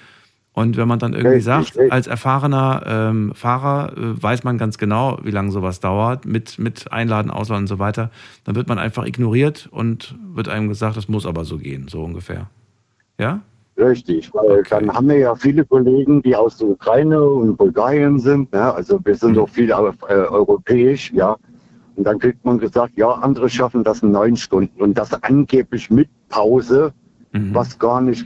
Und 0.58 0.76
wenn 0.76 0.88
man 0.88 0.98
dann 0.98 1.14
irgendwie 1.14 1.40
sagt, 1.40 1.78
als 1.92 2.08
erfahrener 2.08 2.82
ähm, 2.88 3.32
Fahrer 3.36 3.96
äh, 3.96 4.24
weiß 4.24 4.44
man 4.44 4.58
ganz 4.58 4.80
genau, 4.80 5.20
wie 5.22 5.30
lange 5.30 5.52
sowas 5.52 5.82
dauert, 5.82 6.26
mit, 6.26 6.58
mit 6.58 6.92
Einladen, 6.92 7.30
Ausladen 7.30 7.66
und 7.66 7.68
so 7.68 7.78
weiter, 7.78 8.10
dann 8.44 8.56
wird 8.56 8.68
man 8.68 8.80
einfach 8.80 9.06
ignoriert 9.06 9.70
und 9.70 10.18
wird 10.34 10.50
einem 10.50 10.68
gesagt, 10.68 10.98
das 10.98 11.10
muss 11.10 11.28
aber 11.28 11.46
so 11.46 11.60
gehen, 11.60 11.88
so 11.88 12.04
ungefähr. 12.04 12.50
Ja? 13.20 13.42
Richtig, 13.78 14.34
weil 14.34 14.64
dann 14.64 14.92
haben 14.92 15.08
wir 15.10 15.20
ja 15.20 15.36
viele 15.36 15.64
Kollegen, 15.64 16.24
die 16.24 16.36
aus 16.36 16.58
der 16.58 16.70
Ukraine 16.70 17.22
und 17.22 17.56
Bulgarien 17.56 18.18
sind. 18.18 18.52
Ne? 18.52 18.74
Also 18.74 19.00
wir 19.06 19.14
sind 19.14 19.38
doch 19.38 19.50
viel 19.50 19.70
äh, 19.70 19.74
europäisch, 20.12 21.14
ja. 21.14 21.36
Und 21.98 22.04
dann 22.04 22.18
kriegt 22.18 22.44
man 22.44 22.58
gesagt, 22.58 22.94
ja, 22.98 23.12
andere 23.12 23.48
schaffen 23.48 23.84
das 23.84 24.02
in 24.02 24.10
neun 24.10 24.36
Stunden 24.36 24.82
und 24.82 24.98
das 24.98 25.14
angeblich 25.22 25.92
mit 25.92 26.10
Pause, 26.30 26.94
was 27.54 27.78
gar 27.78 28.02
nicht 28.02 28.26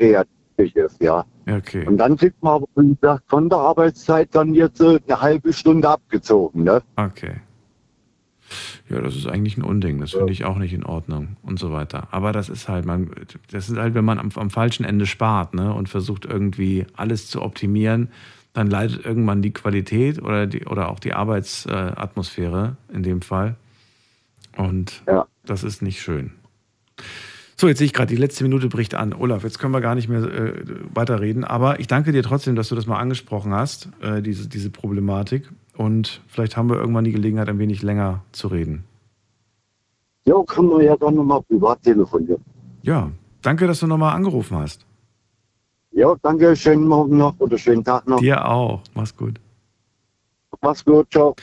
realistisch 0.61 0.83
ist, 0.83 1.01
ja. 1.01 1.25
Okay. 1.49 1.85
Und 1.85 1.97
dann 1.97 2.17
kriegt 2.17 2.41
man 2.43 2.53
aber, 2.55 2.67
wie 2.75 2.95
gesagt, 2.95 3.23
von 3.27 3.49
der 3.49 3.59
Arbeitszeit 3.59 4.29
dann 4.33 4.53
jetzt 4.53 4.81
äh, 4.81 4.99
eine 5.07 5.21
halbe 5.21 5.53
Stunde 5.53 5.89
abgezogen, 5.89 6.63
ne? 6.63 6.81
Okay. 6.95 7.35
Ja, 8.89 8.99
das 8.99 9.15
ist 9.15 9.27
eigentlich 9.27 9.57
ein 9.57 9.63
Unding. 9.63 9.99
Das 10.01 10.11
finde 10.11 10.33
ich 10.33 10.43
auch 10.43 10.57
nicht 10.57 10.73
in 10.73 10.83
Ordnung 10.83 11.37
und 11.41 11.57
so 11.57 11.71
weiter. 11.71 12.09
Aber 12.11 12.33
das 12.33 12.49
ist 12.49 12.67
halt, 12.67 12.85
man, 12.85 13.09
das 13.49 13.69
ist 13.69 13.77
halt, 13.77 13.93
wenn 13.93 14.03
man 14.03 14.19
am, 14.19 14.29
am 14.35 14.49
falschen 14.49 14.83
Ende 14.83 15.05
spart, 15.05 15.53
ne, 15.53 15.73
und 15.73 15.87
versucht 15.87 16.25
irgendwie 16.25 16.85
alles 16.95 17.27
zu 17.27 17.41
optimieren, 17.41 18.09
dann 18.53 18.69
leidet 18.69 19.05
irgendwann 19.05 19.41
die 19.41 19.53
Qualität 19.53 20.21
oder 20.21 20.45
die, 20.47 20.65
oder 20.65 20.89
auch 20.89 20.99
die 20.99 21.13
Arbeitsatmosphäre 21.13 22.75
in 22.91 23.03
dem 23.03 23.21
Fall. 23.21 23.55
Und 24.57 25.03
das 25.45 25.63
ist 25.63 25.81
nicht 25.81 26.01
schön. 26.01 26.33
So, 27.61 27.67
jetzt 27.67 27.77
sehe 27.77 27.85
ich 27.85 27.93
gerade, 27.93 28.07
die 28.07 28.19
letzte 28.19 28.43
Minute 28.43 28.69
bricht 28.69 28.95
an. 28.95 29.13
Olaf, 29.13 29.43
jetzt 29.43 29.59
können 29.59 29.71
wir 29.71 29.81
gar 29.81 29.93
nicht 29.93 30.09
mehr 30.09 30.23
äh, 30.23 30.63
weiterreden. 30.95 31.43
Aber 31.43 31.79
ich 31.79 31.85
danke 31.85 32.11
dir 32.11 32.23
trotzdem, 32.23 32.55
dass 32.55 32.69
du 32.69 32.75
das 32.75 32.87
mal 32.87 32.97
angesprochen 32.97 33.53
hast, 33.53 33.87
äh, 34.01 34.23
diese, 34.23 34.49
diese 34.49 34.71
Problematik. 34.71 35.47
Und 35.77 36.23
vielleicht 36.25 36.57
haben 36.57 36.71
wir 36.71 36.77
irgendwann 36.77 37.03
die 37.03 37.11
Gelegenheit, 37.11 37.49
ein 37.49 37.59
wenig 37.59 37.83
länger 37.83 38.23
zu 38.31 38.47
reden. 38.47 38.83
Ja, 40.25 40.41
können 40.47 40.69
wir 40.69 40.81
ja 40.81 40.97
dann 40.97 41.13
nochmal 41.13 41.43
privat 41.43 41.83
telefonieren. 41.83 42.43
Ja, 42.81 43.11
danke, 43.43 43.67
dass 43.67 43.79
du 43.81 43.85
nochmal 43.85 44.15
angerufen 44.15 44.57
hast. 44.57 44.83
Ja, 45.91 46.15
danke, 46.23 46.55
schönen 46.55 46.87
Morgen 46.87 47.15
noch 47.17 47.35
oder 47.37 47.59
schönen 47.59 47.83
Tag 47.83 48.07
noch. 48.07 48.19
Dir 48.19 48.43
auch. 48.43 48.81
Mach's 48.95 49.15
gut. 49.15 49.39
Mach's 50.63 50.83
gut, 50.83 51.11
ciao. 51.11 51.35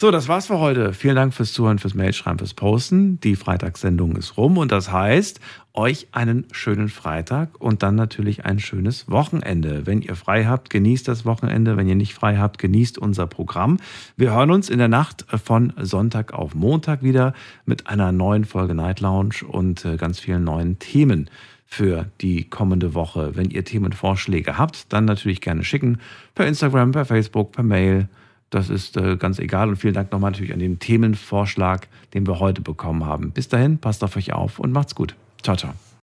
So, 0.00 0.12
das 0.12 0.28
war's 0.28 0.46
für 0.46 0.60
heute. 0.60 0.92
Vielen 0.92 1.16
Dank 1.16 1.34
fürs 1.34 1.52
Zuhören, 1.52 1.80
fürs 1.80 1.94
Mailschreiben, 1.94 2.38
fürs 2.38 2.54
Posten. 2.54 3.18
Die 3.18 3.34
Freitagssendung 3.34 4.14
ist 4.14 4.36
rum 4.36 4.56
und 4.56 4.70
das 4.70 4.92
heißt, 4.92 5.40
euch 5.74 6.06
einen 6.12 6.46
schönen 6.52 6.88
Freitag 6.88 7.60
und 7.60 7.82
dann 7.82 7.96
natürlich 7.96 8.44
ein 8.44 8.60
schönes 8.60 9.10
Wochenende. 9.10 9.88
Wenn 9.88 10.00
ihr 10.00 10.14
frei 10.14 10.44
habt, 10.44 10.70
genießt 10.70 11.08
das 11.08 11.24
Wochenende. 11.24 11.76
Wenn 11.76 11.88
ihr 11.88 11.96
nicht 11.96 12.14
frei 12.14 12.36
habt, 12.36 12.58
genießt 12.58 12.96
unser 12.96 13.26
Programm. 13.26 13.78
Wir 14.16 14.30
hören 14.30 14.52
uns 14.52 14.70
in 14.70 14.78
der 14.78 14.86
Nacht 14.86 15.26
von 15.42 15.72
Sonntag 15.78 16.32
auf 16.32 16.54
Montag 16.54 17.02
wieder 17.02 17.34
mit 17.64 17.88
einer 17.88 18.12
neuen 18.12 18.44
Folge 18.44 18.76
Night 18.76 19.00
Lounge 19.00 19.44
und 19.48 19.84
äh, 19.84 19.96
ganz 19.96 20.20
vielen 20.20 20.44
neuen 20.44 20.78
Themen 20.78 21.28
für 21.66 22.06
die 22.20 22.48
kommende 22.48 22.94
Woche. 22.94 23.34
Wenn 23.34 23.50
ihr 23.50 23.64
Themenvorschläge 23.64 24.58
habt, 24.58 24.92
dann 24.92 25.06
natürlich 25.06 25.40
gerne 25.40 25.64
schicken. 25.64 25.98
Per 26.36 26.46
Instagram, 26.46 26.92
per 26.92 27.04
Facebook, 27.04 27.50
per 27.50 27.64
Mail 27.64 28.08
das 28.50 28.70
ist 28.70 28.96
äh, 28.96 29.16
ganz 29.16 29.38
egal. 29.38 29.68
Und 29.68 29.76
vielen 29.76 29.94
Dank 29.94 30.12
nochmal 30.12 30.30
natürlich 30.30 30.52
an 30.52 30.58
den 30.58 30.78
Themenvorschlag, 30.78 31.88
den 32.14 32.26
wir 32.26 32.40
heute 32.40 32.62
bekommen 32.62 33.04
haben. 33.04 33.30
Bis 33.30 33.48
dahin, 33.48 33.78
passt 33.78 34.02
auf 34.04 34.16
euch 34.16 34.32
auf 34.32 34.58
und 34.58 34.72
macht's 34.72 34.94
gut. 34.94 35.14
Ciao, 35.42 35.56
ciao. 35.56 35.87